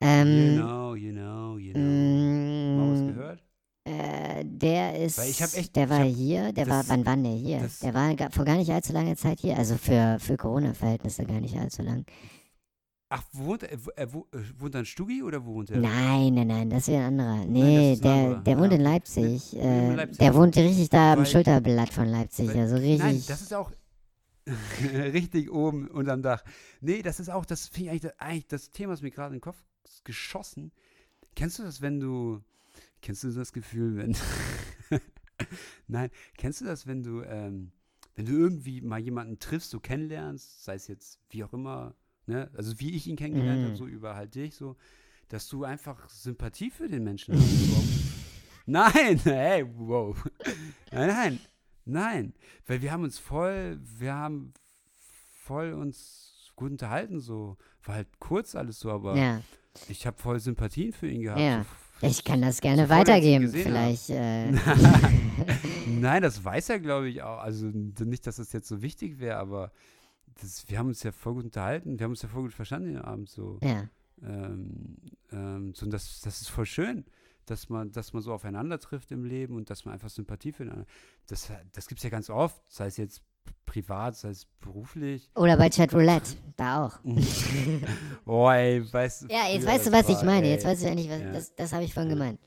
Ähm, 0.00 0.54
Genau, 0.56 0.92
genau, 0.94 1.54
genau. 1.56 1.78
Mal 1.78 2.92
was 2.92 3.00
mm, 3.00 3.06
gehört? 3.08 3.42
äh, 3.86 4.44
der 4.44 4.98
ist, 5.02 5.18
echt- 5.18 5.76
der 5.76 5.88
war 5.90 6.00
hab- 6.00 6.06
hier, 6.06 6.52
der 6.52 6.66
war, 6.68 6.78
das- 6.80 6.88
wann 6.88 7.04
war 7.06 7.16
der 7.16 7.32
hier? 7.32 7.60
das- 7.60 7.78
der 7.80 7.94
war 7.94 8.14
vor 8.30 8.44
gar 8.44 8.56
nicht 8.56 8.70
allzu 8.70 8.92
langer 8.92 9.16
Zeit 9.16 9.40
hier, 9.40 9.56
also 9.58 9.76
für, 9.76 10.18
für 10.20 10.36
Corona-Verhältnisse 10.36 11.24
gar 11.26 11.40
nicht 11.40 11.56
allzu 11.56 11.82
lang. 11.82 12.04
Ach, 13.16 13.22
wohnt 13.32 13.62
er, 13.62 13.84
wo- 13.86 13.90
er 13.94 14.12
wo- 14.12 14.26
äh, 14.32 14.38
wohnt 14.58 14.74
er 14.74 14.80
in 14.80 14.86
Stuggi 14.86 15.22
oder 15.22 15.46
wo 15.46 15.54
wohnt 15.54 15.70
er? 15.70 15.78
Nein, 15.78 16.34
nein, 16.34 16.48
nein, 16.48 16.68
das 16.70 16.88
wäre 16.88 17.02
ein 17.04 17.20
anderer. 17.20 17.44
Nee, 17.46 17.92
ist 17.92 17.98
ein 17.98 18.02
der, 18.02 18.12
anderer, 18.12 18.42
der 18.42 18.58
wohnt 18.58 18.72
ja. 18.72 18.76
in 18.78 18.82
Leipzig. 18.82 19.52
in 19.54 19.60
Äh, 19.60 19.94
Leipzig. 19.94 20.18
Der 20.18 20.34
wohnt 20.34 20.56
richtig 20.56 20.88
da 20.88 21.12
am 21.12 21.24
Schulterblatt 21.24 21.90
von 21.92 22.08
Leipzig. 22.08 22.48
Weil- 22.48 22.58
Also 22.58 22.74
richtig. 22.74 22.98
Nein, 22.98 23.22
das 23.28 23.40
ist 23.42 23.54
auch 23.54 23.70
richtig 25.12 25.50
oben 25.52 25.86
unterm 25.88 26.22
Dach. 26.22 26.42
Nee, 26.80 27.02
das 27.02 27.20
ist 27.20 27.30
auch, 27.30 27.44
das 27.46 27.68
finde 27.68 27.84
ich 27.84 27.90
eigentlich, 27.90 28.02
das- 28.02 28.18
eigentlich, 28.18 28.46
das 28.48 28.70
Thema 28.72 28.92
ist 28.94 29.02
mir 29.02 29.10
gerade 29.12 29.28
in 29.28 29.34
den 29.38 29.40
Kopf 29.42 29.62
geschossen. 30.02 30.72
Kennst 31.36 31.60
du 31.60 31.62
das, 31.62 31.80
wenn 31.82 32.00
du, 32.00 32.40
kennst 33.00 33.22
du 33.22 33.30
das 33.30 33.52
Gefühl, 33.52 33.96
wenn, 33.96 34.16
nein, 35.86 36.10
kennst 36.36 36.60
du 36.60 36.64
das, 36.64 36.86
wenn 36.86 37.02
du, 37.02 37.22
ähm, 37.22 37.70
wenn 38.16 38.26
du 38.26 38.32
irgendwie 38.32 38.80
mal 38.80 38.98
jemanden 39.00 39.38
triffst, 39.38 39.70
so 39.70 39.80
kennenlernst, 39.80 40.64
sei 40.64 40.74
es 40.74 40.86
jetzt 40.88 41.20
wie 41.30 41.44
auch 41.44 41.52
immer, 41.52 41.94
ne, 42.26 42.50
also 42.56 42.78
wie 42.80 42.90
ich 42.94 43.06
ihn 43.06 43.16
kennengelernt 43.16 43.62
Mhm. 43.62 43.66
habe, 43.66 43.76
so 43.76 43.86
über 43.86 44.14
halt 44.14 44.34
dich, 44.34 44.54
so, 44.54 44.76
dass 45.28 45.48
du 45.48 45.64
einfach 45.64 46.08
Sympathie 46.10 46.70
für 46.70 46.88
den 46.88 47.04
Menschen 47.04 47.34
hast. 47.34 47.44
Nein, 48.66 49.18
hey, 49.24 49.64
wow. 49.76 50.16
Nein, 50.90 51.08
nein, 51.08 51.40
nein. 51.84 52.34
Weil 52.66 52.80
wir 52.82 52.92
haben 52.92 53.04
uns 53.04 53.18
voll, 53.18 53.78
wir 53.98 54.14
haben 54.14 54.54
voll 55.42 55.72
uns 55.74 56.50
gut 56.56 56.70
unterhalten, 56.70 57.20
so. 57.20 57.56
War 57.84 57.96
halt 57.96 58.08
kurz 58.18 58.54
alles 58.54 58.78
so, 58.80 58.90
aber 58.90 59.16
ja, 59.16 59.42
ich 59.88 60.06
habe 60.06 60.16
voll 60.18 60.40
Sympathien 60.40 60.92
für 60.94 61.06
ihn 61.08 61.22
gehabt. 61.22 61.40
Ja. 61.40 61.66
So, 62.00 62.06
ich 62.06 62.24
kann 62.24 62.40
das 62.40 62.60
gerne 62.62 62.84
so 62.84 62.88
weitergeben. 62.88 63.48
Vielleicht. 63.50 64.08
Äh, 64.08 64.52
Nein, 65.86 66.22
das 66.22 66.42
weiß 66.42 66.70
er, 66.70 66.80
glaube 66.80 67.08
ich, 67.08 67.22
auch. 67.22 67.38
Also 67.38 67.66
nicht, 67.66 68.26
dass 68.26 68.36
das 68.36 68.52
jetzt 68.52 68.68
so 68.68 68.80
wichtig 68.82 69.18
wäre, 69.20 69.36
aber 69.36 69.72
das, 70.40 70.68
wir 70.68 70.78
haben 70.78 70.88
uns 70.88 71.02
ja 71.02 71.12
voll 71.12 71.34
gut 71.34 71.44
unterhalten. 71.44 71.98
Wir 71.98 72.04
haben 72.04 72.12
uns 72.12 72.22
ja 72.22 72.28
voll 72.28 72.42
gut 72.42 72.52
verstanden 72.54 72.88
den 72.94 72.98
Abend 73.02 73.28
so. 73.28 73.58
ja, 73.62 73.88
Ähm, 74.22 74.96
ähm, 75.32 75.74
so 75.74 75.84
und 75.86 75.92
das, 75.92 76.20
das 76.20 76.40
ist 76.40 76.48
voll 76.48 76.66
schön, 76.66 77.04
dass 77.46 77.68
man, 77.68 77.92
dass 77.92 78.12
man 78.12 78.22
so 78.22 78.32
aufeinander 78.32 78.78
trifft 78.80 79.10
im 79.12 79.24
Leben 79.24 79.56
und 79.56 79.70
dass 79.70 79.84
man 79.84 79.94
einfach 79.94 80.08
Sympathie 80.10 80.52
füreinander. 80.52 80.86
Das, 81.26 81.50
das 81.72 81.88
gibt 81.88 81.98
es 81.98 82.04
ja 82.04 82.10
ganz 82.10 82.30
oft, 82.30 82.60
sei 82.68 82.86
es 82.86 82.96
jetzt 82.96 83.22
privat, 83.66 84.16
sei 84.16 84.30
es 84.30 84.46
beruflich. 84.60 85.30
oder 85.34 85.56
bei 85.58 85.68
Chat 85.68 85.92
Roulette. 85.92 86.36
Da 86.56 86.86
auch. 86.86 86.98
oh, 88.24 88.48
ey, 88.50 88.90
weißt 88.90 89.22
du. 89.22 89.26
Ja, 89.28 89.48
jetzt 89.52 89.66
weißt 89.66 89.86
du, 89.86 89.92
was 89.92 90.08
ich 90.08 90.16
war, 90.16 90.24
meine. 90.24 90.46
ey. 90.46 90.52
Jetzt 90.52 90.64
weißt 90.64 90.82
du 90.82 90.86
endlich, 90.88 91.10
was. 91.10 91.20
Ja. 91.20 91.32
Das, 91.32 91.54
das 91.54 91.72
habe 91.72 91.84
ich 91.84 91.92
vorhin 91.92 92.10
Ja. 92.10 92.16
gemeint. 92.16 92.40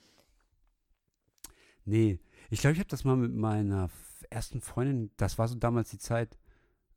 Nee, 1.85 2.19
ich 2.49 2.59
glaube, 2.59 2.73
ich 2.73 2.79
habe 2.79 2.89
das 2.89 3.03
mal 3.03 3.15
mit 3.15 3.33
meiner 3.33 3.89
ersten 4.29 4.61
Freundin, 4.61 5.11
das 5.17 5.37
war 5.37 5.47
so 5.47 5.55
damals 5.55 5.89
die 5.91 5.99
Zeit, 5.99 6.37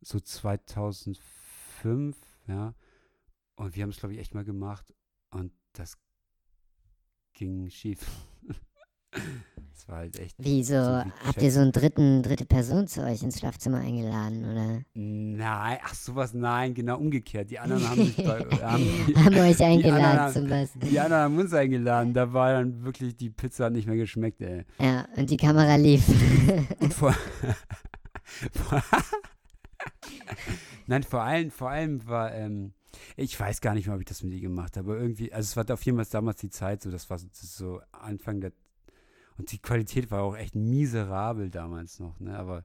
so 0.01 0.21
2005, 0.21 2.17
ja. 2.47 2.75
Und 3.57 3.77
wir 3.77 3.83
haben 3.83 3.91
es, 3.91 3.99
glaube 3.99 4.15
ich, 4.15 4.21
echt 4.21 4.35
mal 4.35 4.45
gemacht 4.45 4.95
und 5.31 5.53
das 5.73 5.99
ging 7.35 7.69
schief. 7.71 8.07
Es 9.81 9.89
war 9.89 9.97
halt 9.97 10.19
echt. 10.21 10.37
Wie 10.39 10.63
so, 10.63 10.75
wie 10.75 11.27
habt 11.27 11.43
ihr 11.43 11.51
so 11.51 11.61
einen 11.61 11.73
dritten, 11.73 12.23
dritte 12.23 12.45
Person 12.45 12.87
zu 12.87 13.03
euch 13.03 13.23
ins 13.23 13.39
Schlafzimmer 13.39 13.79
eingeladen, 13.79 14.45
oder? 14.45 14.83
Nein, 14.95 15.79
ach 15.83 15.95
sowas, 15.95 16.35
nein, 16.35 16.75
genau 16.75 16.99
umgekehrt. 16.99 17.51
Die 17.51 17.59
anderen 17.59 17.89
haben 17.89 18.05
sich 18.05 18.17
bei, 18.17 18.41
haben, 18.63 19.15
haben 19.25 19.35
euch 19.37 19.65
eingeladen 19.65 20.05
anderen, 20.05 20.33
zum 20.33 20.51
was? 20.51 20.73
die 20.75 21.01
anderen 21.01 21.23
haben 21.23 21.39
uns 21.39 21.55
eingeladen. 21.55 22.13
Da 22.13 22.31
war 22.33 22.53
dann 22.53 22.85
wirklich, 22.85 23.17
die 23.17 23.31
Pizza 23.31 23.65
hat 23.65 23.73
nicht 23.73 23.89
mehr 23.89 23.97
geschmeckt, 23.97 24.43
ey. 24.43 24.65
Ja, 24.79 25.09
und 25.17 25.31
die 25.31 25.39
Kamera 25.39 25.77
lief. 25.77 26.07
Und 26.79 26.93
vor 26.95 27.15
Nein, 30.87 31.03
vor 31.03 31.23
allem, 31.23 31.51
vor 31.51 31.71
allem 31.71 32.07
war, 32.07 32.35
ähm, 32.35 32.73
ich 33.17 33.39
weiß 33.39 33.61
gar 33.61 33.75
nicht 33.75 33.87
mehr, 33.87 33.95
ob 33.95 34.01
ich 34.01 34.09
das 34.09 34.23
mit 34.23 34.33
ihr 34.35 34.41
gemacht 34.41 34.77
habe, 34.77 34.93
aber 34.93 35.01
irgendwie, 35.01 35.33
also 35.33 35.47
es 35.47 35.57
war 35.57 35.73
auf 35.75 35.85
jeden 35.85 35.97
Fall 35.99 36.07
damals 36.11 36.41
die 36.41 36.51
Zeit, 36.51 36.83
so 36.83 36.91
das 36.91 37.09
war 37.11 37.19
so, 37.33 37.81
Anfang 37.93 38.41
der 38.41 38.53
und 39.39 39.53
die 39.53 39.59
Qualität 39.59 40.11
war 40.11 40.23
auch 40.23 40.37
echt 40.37 40.55
miserabel 40.55 41.49
damals 41.51 41.99
noch, 41.99 42.19
ne? 42.21 42.37
Aber 42.37 42.65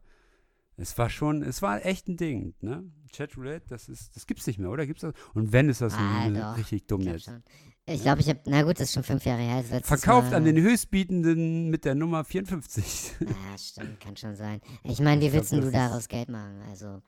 es 0.77 0.97
war 0.97 1.09
schon, 1.09 1.41
es 1.41 1.61
war 1.61 1.85
echt 1.85 2.09
ein 2.09 2.17
Ding, 2.17 2.53
ne? 2.59 2.83
Chat 3.11 3.37
Roulette, 3.37 3.65
das 3.69 3.87
ist, 3.87 4.13
das 4.15 4.27
gibt's 4.27 4.45
nicht 4.45 4.59
mehr, 4.59 4.69
oder? 4.69 4.85
Gibt's 4.85 5.01
das? 5.01 5.13
Und 5.33 5.53
wenn 5.53 5.69
ist 5.69 5.79
das 5.79 5.93
Ah, 5.93 6.23
ein- 6.23 6.35
richtig 6.35 6.85
dumm 6.87 7.01
jetzt. 7.01 7.25
schon. 7.25 7.43
Ich 7.87 8.01
glaube, 8.01 8.21
ich 8.21 8.29
habe, 8.29 8.39
na 8.45 8.63
gut, 8.63 8.79
das 8.79 8.87
ist 8.87 8.93
schon 8.93 9.03
fünf 9.03 9.25
Jahre 9.25 9.41
her. 9.41 9.57
letztes 9.57 9.87
Verkauft 9.87 10.31
Mal, 10.31 10.37
an 10.37 10.45
den 10.45 10.59
Höchstbietenden 10.59 11.69
mit 11.69 11.85
der 11.85 11.93
Nummer 11.93 12.23
54. 12.23 13.13
Ja, 13.19 13.57
stimmt, 13.57 13.99
kann 13.99 14.17
schon 14.17 14.35
sein. 14.35 14.59
Ich 14.83 14.99
meine, 14.99 15.21
wie 15.21 15.29
glaub, 15.29 15.41
willst 15.41 15.51
du 15.51 15.71
daraus 15.71 16.07
Geld 16.07 16.29
machen? 16.29 16.61
Also, 16.67 17.03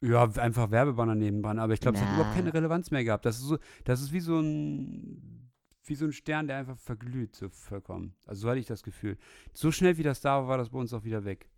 Ja, 0.00 0.24
einfach 0.24 0.72
Werbebanner 0.72 1.14
nebendran, 1.14 1.60
aber 1.60 1.74
ich 1.74 1.80
glaube, 1.80 1.96
es 1.96 2.04
hat 2.04 2.14
überhaupt 2.14 2.34
keine 2.34 2.52
Relevanz 2.52 2.90
mehr 2.90 3.04
gehabt. 3.04 3.24
Das 3.24 3.36
ist 3.36 3.44
so, 3.44 3.58
das 3.84 4.00
ist 4.00 4.12
wie 4.12 4.20
so 4.20 4.40
ein 4.40 5.40
wie 5.84 5.94
so 5.96 6.04
ein 6.04 6.12
Stern, 6.12 6.46
der 6.46 6.56
einfach 6.56 6.78
verglüht, 6.78 7.34
so 7.34 7.48
vollkommen. 7.48 8.14
Also 8.24 8.42
so 8.42 8.48
hatte 8.48 8.60
ich 8.60 8.66
das 8.66 8.82
Gefühl. 8.82 9.18
So 9.52 9.72
schnell 9.72 9.98
wie 9.98 10.02
das 10.04 10.20
da 10.20 10.40
war, 10.40 10.48
war 10.48 10.58
das 10.58 10.70
bei 10.70 10.78
uns 10.78 10.92
auch 10.92 11.04
wieder 11.04 11.24
weg. 11.24 11.50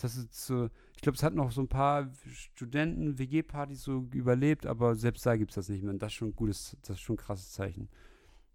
Das 0.00 0.04
heißt, 0.04 0.34
so, 0.34 0.68
ich 0.96 1.02
glaube, 1.02 1.16
es 1.16 1.22
hat 1.22 1.34
noch 1.34 1.52
so 1.52 1.60
ein 1.60 1.68
paar 1.68 2.10
Studenten, 2.32 3.18
WG-Partys 3.18 3.82
so 3.82 4.06
überlebt, 4.12 4.66
aber 4.66 4.94
selbst 4.96 5.24
da 5.24 5.36
gibt 5.36 5.52
es 5.52 5.54
das 5.54 5.68
nicht 5.68 5.82
mehr. 5.82 5.92
Und 5.92 6.02
das 6.02 6.12
ist 6.12 6.14
schon 6.16 6.28
ein 6.28 6.36
gutes, 6.36 6.76
das 6.82 6.96
ist 6.96 7.00
schon 7.00 7.14
ein 7.14 7.18
krasses 7.18 7.52
Zeichen, 7.52 7.88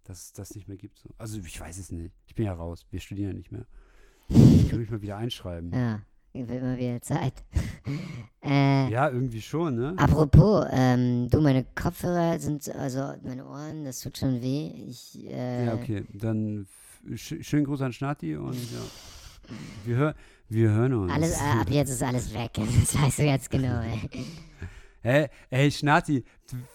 dass 0.04 0.24
es 0.24 0.32
das 0.32 0.54
nicht 0.54 0.68
mehr 0.68 0.76
gibt. 0.76 0.98
So. 0.98 1.08
Also 1.18 1.38
ich 1.38 1.60
weiß 1.60 1.78
es 1.78 1.90
nicht. 1.90 2.12
Ich 2.26 2.34
bin 2.34 2.46
ja 2.46 2.52
raus. 2.52 2.86
Wir 2.90 3.00
studieren 3.00 3.30
ja 3.30 3.36
nicht 3.36 3.52
mehr. 3.52 3.66
Ich 4.28 4.68
kann 4.68 4.78
mich 4.78 4.90
mal 4.90 5.02
wieder 5.02 5.16
einschreiben. 5.16 5.72
Ja, 5.72 6.00
wird 6.32 6.62
mal 6.62 6.78
wieder 6.78 7.00
Zeit. 7.00 7.32
äh, 8.44 8.88
Ja, 8.90 9.08
irgendwie 9.08 9.42
schon, 9.42 9.76
ne? 9.76 9.94
Apropos, 9.96 10.66
ähm, 10.70 11.28
du, 11.30 11.40
meine 11.40 11.64
Kopfhörer 11.74 12.38
sind, 12.38 12.68
also 12.76 13.14
meine 13.24 13.46
Ohren, 13.46 13.84
das 13.84 14.00
tut 14.00 14.18
schon 14.18 14.40
weh. 14.40 14.68
Ich, 14.88 15.26
äh, 15.26 15.66
Ja, 15.66 15.74
okay. 15.74 16.04
Dann 16.12 16.66
sch 17.14 17.34
schönen 17.40 17.64
Gruß 17.64 17.80
an 17.82 17.92
Schnati 17.92 18.36
und 18.36 18.54
ja. 18.54 18.80
Wir, 19.84 19.96
hör 19.96 20.14
wir 20.50 20.70
hören 20.70 20.92
uns. 20.94 21.12
Alles, 21.12 21.40
äh, 21.40 21.60
ab 21.60 21.70
jetzt 21.70 21.90
ist 21.90 22.02
alles 22.02 22.34
weg. 22.34 22.50
Das 22.56 22.94
weißt 23.00 23.18
du 23.18 23.22
jetzt 23.24 23.50
genau, 23.50 23.80
ey. 23.80 24.10
Hä? 25.02 25.28
Ey, 25.48 25.70
Schnati, 25.70 26.24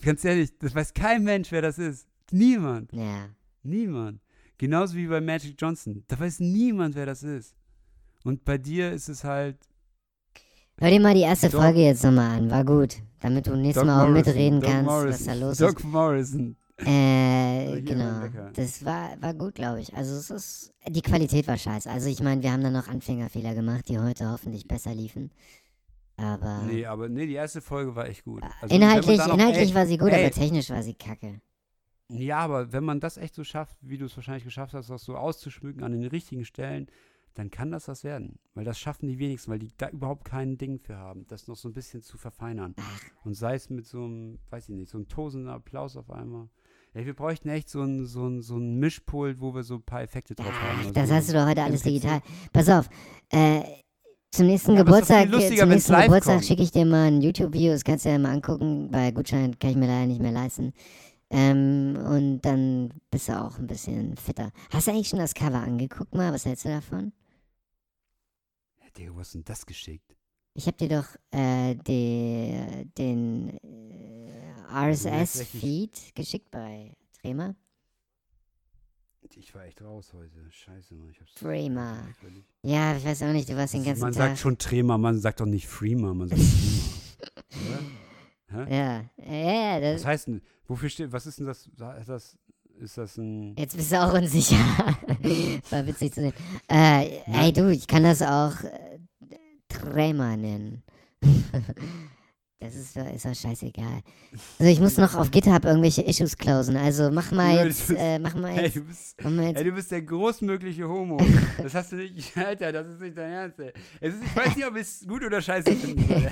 ganz 0.01 0.25
ehrlich, 0.25 0.57
das 0.57 0.73
weiß 0.73 0.93
kein 0.93 1.23
Mensch, 1.23 1.51
wer 1.51 1.61
das 1.61 1.77
ist. 1.77 2.07
Niemand. 2.31 2.91
Ja. 2.91 3.29
Niemand. 3.61 4.19
Genauso 4.57 4.95
wie 4.95 5.05
bei 5.07 5.21
Magic 5.21 5.55
Johnson. 5.59 6.03
Da 6.07 6.19
weiß 6.19 6.39
niemand, 6.39 6.95
wer 6.95 7.05
das 7.05 7.21
ist. 7.21 7.53
Und 8.23 8.43
bei 8.43 8.57
dir 8.57 8.91
ist 8.91 9.09
es 9.09 9.23
halt. 9.23 9.57
Hör 10.79 10.89
dir 10.89 10.99
mal 10.99 11.13
die 11.13 11.21
erste 11.21 11.49
Doc- 11.49 11.61
Folge 11.61 11.81
jetzt 11.81 12.03
nochmal 12.03 12.37
an, 12.39 12.49
war 12.49 12.65
gut. 12.65 12.95
Damit 13.21 13.45
du 13.47 13.55
nächstes 13.55 13.81
Doc 13.81 13.85
Mal 13.85 14.03
auch 14.03 14.09
Morrison, 14.09 14.33
mitreden 14.33 14.59
Doc 14.61 14.69
kannst, 14.71 14.87
was 14.89 15.03
Morrison, 15.03 15.27
da 15.27 15.33
los 15.33 15.57
Doc 15.57 15.83
Morrison. 15.83 16.55
Äh, 16.77 17.81
genau. 17.81 18.27
Das 18.53 18.83
war, 18.83 19.21
war 19.21 19.33
gut, 19.33 19.55
glaube 19.55 19.79
ich. 19.79 19.95
Also 19.95 20.15
es 20.15 20.29
ist, 20.29 20.73
die 20.87 21.01
Qualität 21.01 21.47
war 21.47 21.57
scheiße. 21.57 21.89
Also 21.89 22.09
ich 22.09 22.21
meine, 22.21 22.43
wir 22.43 22.51
haben 22.51 22.63
da 22.63 22.69
noch 22.69 22.87
Anfängerfehler 22.87 23.55
gemacht, 23.55 23.87
die 23.87 23.97
heute 23.97 24.29
hoffentlich 24.29 24.67
besser 24.67 24.93
liefen. 24.93 25.31
Aber 26.17 26.63
Nee, 26.63 26.85
aber 26.85 27.09
nee, 27.09 27.25
die 27.25 27.33
erste 27.33 27.61
Folge 27.61 27.95
war 27.95 28.07
echt 28.07 28.23
gut. 28.23 28.41
Also, 28.61 28.75
inhaltlich, 28.75 29.19
inhaltlich 29.19 29.69
ey, 29.69 29.75
war 29.75 29.85
sie 29.85 29.97
gut, 29.97 30.11
ey, 30.11 30.25
aber 30.25 30.31
technisch 30.31 30.69
war 30.69 30.83
sie 30.83 30.93
kacke. 30.93 31.41
Ja, 32.09 32.37
aber 32.39 32.71
wenn 32.71 32.83
man 32.83 32.99
das 32.99 33.17
echt 33.17 33.35
so 33.35 33.43
schafft, 33.43 33.77
wie 33.81 33.97
du 33.97 34.05
es 34.05 34.15
wahrscheinlich 34.15 34.43
geschafft 34.43 34.73
hast, 34.73 34.89
das 34.89 35.03
so 35.03 35.17
auszuschmücken 35.17 35.83
an 35.83 35.91
den 35.91 36.05
richtigen 36.05 36.45
Stellen, 36.45 36.87
dann 37.33 37.51
kann 37.51 37.71
das 37.71 37.87
was 37.87 38.03
werden. 38.03 38.39
Weil 38.53 38.63
das 38.63 38.79
schaffen 38.79 39.07
die 39.07 39.19
wenigsten, 39.19 39.51
weil 39.51 39.59
die 39.59 39.71
da 39.77 39.89
überhaupt 39.89 40.23
kein 40.23 40.57
Ding 40.57 40.79
für 40.79 40.97
haben, 40.97 41.25
das 41.27 41.47
noch 41.47 41.57
so 41.57 41.67
ein 41.67 41.73
bisschen 41.73 42.01
zu 42.01 42.17
verfeinern. 42.17 42.75
Und 43.23 43.33
sei 43.33 43.55
es 43.55 43.69
mit 43.69 43.85
so 43.85 44.03
einem, 44.03 44.39
weiß 44.49 44.69
ich 44.69 44.75
nicht, 44.75 44.89
so 44.89 44.97
einem 44.97 45.07
tosenden 45.07 45.49
Applaus 45.49 45.97
auf 45.97 46.09
einmal. 46.11 46.47
Ey, 46.95 47.05
wir 47.05 47.13
bräuchten 47.13 47.49
echt 47.49 47.69
so 47.69 47.81
einen 47.81 48.05
so 48.05 48.41
so 48.41 48.55
einen 48.55 48.79
Mischpult, 48.79 49.41
wo 49.41 49.53
wir 49.53 49.63
so 49.63 49.75
ein 49.75 49.83
paar 49.83 50.01
Effekte 50.01 50.33
drauf 50.33 50.47
haben. 50.47 50.77
Ach, 50.79 50.79
Also 50.79 50.91
das 50.93 51.09
so 51.09 51.15
hast 51.15 51.29
du 51.29 51.33
doch 51.33 51.45
heute 51.45 51.61
alles 51.61 51.81
digital. 51.83 52.21
Pass 52.53 52.69
auf, 52.69 52.89
äh, 53.31 53.63
zum 54.31 54.47
nächsten 54.47 54.75
Ja, 54.75 54.83
Geburtstag, 54.83 55.29
lustiger, 55.29 55.63
zum 55.63 55.69
nächsten 55.69 55.93
Geburtstag 55.93 56.43
schicke 56.43 56.63
ich 56.63 56.71
dir 56.71 56.85
mal 56.85 57.07
ein 57.07 57.21
YouTube-Video, 57.21 57.73
das 57.73 57.83
kannst 57.83 58.05
du 58.05 58.09
ja 58.09 58.17
mal 58.17 58.31
angucken. 58.31 58.89
Bei 58.91 59.11
Gutschein 59.11 59.59
kann 59.59 59.71
ich 59.71 59.75
mir 59.75 59.87
leider 59.87 60.05
nicht 60.07 60.21
mehr 60.21 60.31
leisten. 60.31 60.71
Ähm, 61.29 61.97
und 62.05 62.41
dann 62.43 62.93
bist 63.11 63.27
du 63.27 63.41
auch 63.41 63.57
ein 63.59 63.67
bisschen 63.67 64.15
fitter. 64.15 64.51
Hast 64.71 64.87
du 64.87 64.91
eigentlich 64.91 65.09
schon 65.09 65.19
das 65.19 65.33
Cover 65.33 65.59
angeguckt 65.59 66.15
mal? 66.15 66.31
Was 66.31 66.45
hältst 66.45 66.63
du 66.63 66.69
davon? 66.69 67.11
Ja, 68.81 68.85
Digga, 68.97 69.13
wo 69.13 69.19
hast 69.19 69.33
du 69.33 69.39
denn 69.39 69.45
das 69.45 69.65
geschickt? 69.65 70.15
Ich 70.53 70.67
habe 70.67 70.77
dir 70.77 70.87
doch 70.87 71.07
äh, 71.31 71.75
die, 71.75 72.89
den 72.97 73.49
äh, 73.57 74.44
RSS-Feed 74.71 76.15
geschickt 76.15 76.51
bei 76.51 76.95
Trema. 77.21 77.55
Ich 79.37 79.53
war 79.53 79.65
echt 79.65 79.81
raus 79.81 80.13
heute. 80.13 80.49
Scheiße, 80.49 80.93
Mann. 80.95 81.09
Ich 81.09 81.19
hab's 81.19 81.33
Trema. 81.33 81.97
völlig- 82.21 82.45
Ja, 82.63 82.95
ich 82.95 83.03
weiß 83.03 83.23
auch 83.23 83.33
nicht, 83.33 83.49
du 83.49 83.55
warst 83.57 83.73
den 83.73 83.83
ganzen 83.83 84.01
Man 84.01 84.13
Tag. 84.13 84.29
sagt 84.29 84.39
schon 84.39 84.57
Trema, 84.57 84.97
man 84.97 85.19
sagt 85.19 85.39
doch 85.41 85.45
nicht 85.45 85.67
Freema, 85.67 86.13
man 86.13 86.29
sagt 86.29 86.41
Trema. 87.49 87.79
Hä? 88.67 88.75
Ja, 88.77 89.05
ja, 89.25 89.33
ja, 89.35 89.79
das, 89.81 90.01
Was 90.01 90.05
heißt 90.05 90.27
denn, 90.27 90.41
wofür 90.67 90.87
steht, 90.89 91.11
was 91.11 91.25
ist 91.25 91.39
denn 91.39 91.47
das, 91.47 91.67
ist 91.99 92.07
das, 92.09 92.37
ist 92.79 92.97
das 92.97 93.17
ein, 93.17 93.55
Jetzt 93.57 93.75
bist 93.75 93.91
du 93.91 94.01
auch 94.01 94.13
unsicher. 94.13 94.55
War 95.69 95.85
witzig 95.87 96.13
zu 96.13 96.21
sehen. 96.21 96.33
Äh, 96.69 97.19
ey, 97.25 97.51
du, 97.51 97.69
ich 97.71 97.87
kann 97.87 98.03
das 98.03 98.21
auch 98.21 98.53
äh, 98.63 98.99
Trämer 99.67 100.37
nennen. 100.37 100.83
das 102.59 102.73
ist, 102.75 102.95
doch- 102.95 103.05
ist 103.13 103.25
doch 103.25 103.35
scheißegal. 103.35 104.01
Also 104.59 104.71
ich 104.71 104.79
muss 104.79 104.97
noch 104.97 105.13
auf 105.15 105.29
GitHub 105.29 105.65
irgendwelche 105.65 106.01
Issues 106.01 106.37
closen. 106.37 106.75
Also 106.77 107.11
mach 107.11 107.31
mal 107.31 107.65
jetzt, 107.67 107.89
du 107.89 107.93
bist- 107.93 108.01
äh, 108.01 108.17
mach 108.19 108.33
mal 108.35 108.57
ey, 108.57 108.63
jetzt, 108.65 108.75
du 108.77 108.81
bist, 108.83 109.15
mach 109.23 109.29
mal 109.31 109.41
ey, 109.43 109.49
jetzt. 109.53 109.65
du 109.65 109.71
bist 109.71 109.91
der 109.91 110.01
großmögliche 110.01 110.87
Homo. 110.87 111.17
Das 111.61 111.73
hast 111.75 111.91
du 111.91 111.97
nicht, 111.97 112.35
Alter, 112.37 112.71
das 112.71 112.87
ist 112.87 113.01
nicht 113.01 113.17
dein 113.17 113.31
Ernst, 113.31 113.59
ey. 113.59 113.71
Es 113.99 114.13
ist, 114.15 114.23
ich 114.23 114.35
weiß 114.35 114.55
nicht, 114.55 114.65
ob 114.67 114.75
ich 114.75 114.81
es 114.83 115.05
gut 115.07 115.23
oder 115.23 115.41
scheiße 115.41 115.75
finde. 115.75 116.31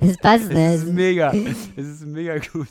Das 0.00 0.16
passt, 0.22 0.50
Es 0.50 0.80
ist 0.82 0.86
ne? 0.88 0.92
mega, 0.92 1.32
es 1.76 1.86
ist 1.86 2.06
mega 2.06 2.38
gut. 2.38 2.68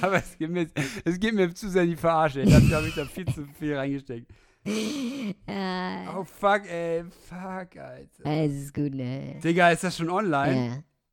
Aber 0.00 0.16
es 0.16 0.38
geht 0.38 0.50
mir, 0.50 0.66
es 1.04 1.18
geht 1.18 1.34
mir 1.34 1.52
zu 1.54 1.68
sehr 1.68 1.82
in 1.82 1.90
die 1.90 1.96
Verarsche, 1.96 2.40
ey. 2.42 2.50
Dafür 2.50 2.76
habe 2.76 2.88
ich 2.88 2.94
da 2.94 3.04
viel 3.04 3.26
zu 3.26 3.46
viel 3.58 3.74
reingesteckt. 3.76 4.30
Ja, 4.66 6.14
Oh, 6.18 6.24
fuck, 6.24 6.62
ey, 6.68 7.04
fuck, 7.04 7.76
Alter. 7.76 8.24
es 8.24 8.52
ist 8.52 8.74
gut, 8.74 8.94
ne? 8.94 9.38
Digga, 9.42 9.70
ist 9.70 9.84
das 9.84 9.96
schon 9.96 10.10
online? 10.10 10.66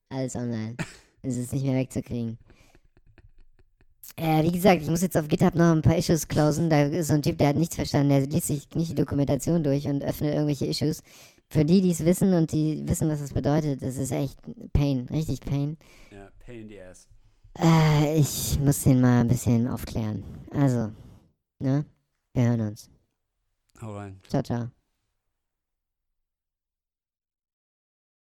Ja, 0.09 0.17
alles 0.17 0.35
online. 0.35 0.75
Es 1.21 1.37
ist 1.37 1.53
nicht 1.53 1.65
mehr 1.65 1.75
wegzukriegen. 1.75 2.37
Äh, 4.17 4.43
wie 4.43 4.51
gesagt, 4.51 4.81
ich 4.81 4.89
muss 4.89 5.01
jetzt 5.01 5.17
auf 5.17 5.27
GitHub 5.27 5.55
noch 5.55 5.71
ein 5.71 5.81
paar 5.81 5.97
Issues 5.97 6.27
closen. 6.27 6.69
Da 6.69 6.83
ist 6.83 7.07
so 7.07 7.13
ein 7.13 7.21
Typ, 7.21 7.37
der 7.37 7.49
hat 7.49 7.55
nichts 7.55 7.75
verstanden. 7.75 8.09
Der 8.09 8.21
liest 8.27 8.47
sich 8.47 8.67
nicht 8.75 8.91
die 8.91 8.95
Dokumentation 8.95 9.63
durch 9.63 9.87
und 9.87 10.03
öffnet 10.03 10.33
irgendwelche 10.33 10.65
Issues. 10.67 11.01
Für 11.49 11.65
die, 11.65 11.81
die 11.81 11.91
es 11.91 12.05
wissen 12.05 12.33
und 12.33 12.51
die 12.51 12.87
wissen, 12.87 13.09
was 13.09 13.19
das 13.21 13.33
bedeutet, 13.33 13.81
das 13.81 13.97
ist 13.97 14.11
echt 14.11 14.37
Pain, 14.73 15.07
richtig 15.09 15.41
Pain. 15.41 15.77
Ja, 16.11 16.29
pain 16.45 16.61
in 16.61 16.69
the 16.69 16.81
ass. 16.81 17.07
Äh, 17.59 18.19
ich 18.19 18.59
muss 18.59 18.83
den 18.83 19.01
mal 19.01 19.21
ein 19.21 19.27
bisschen 19.27 19.67
aufklären. 19.67 20.23
Also, 20.51 20.91
ne? 21.59 21.85
Wir 22.33 22.43
hören 22.43 22.61
uns. 22.61 22.90
Hau 23.81 23.93
rein. 23.95 24.19
Ciao, 24.29 24.41
ciao. 24.43 24.80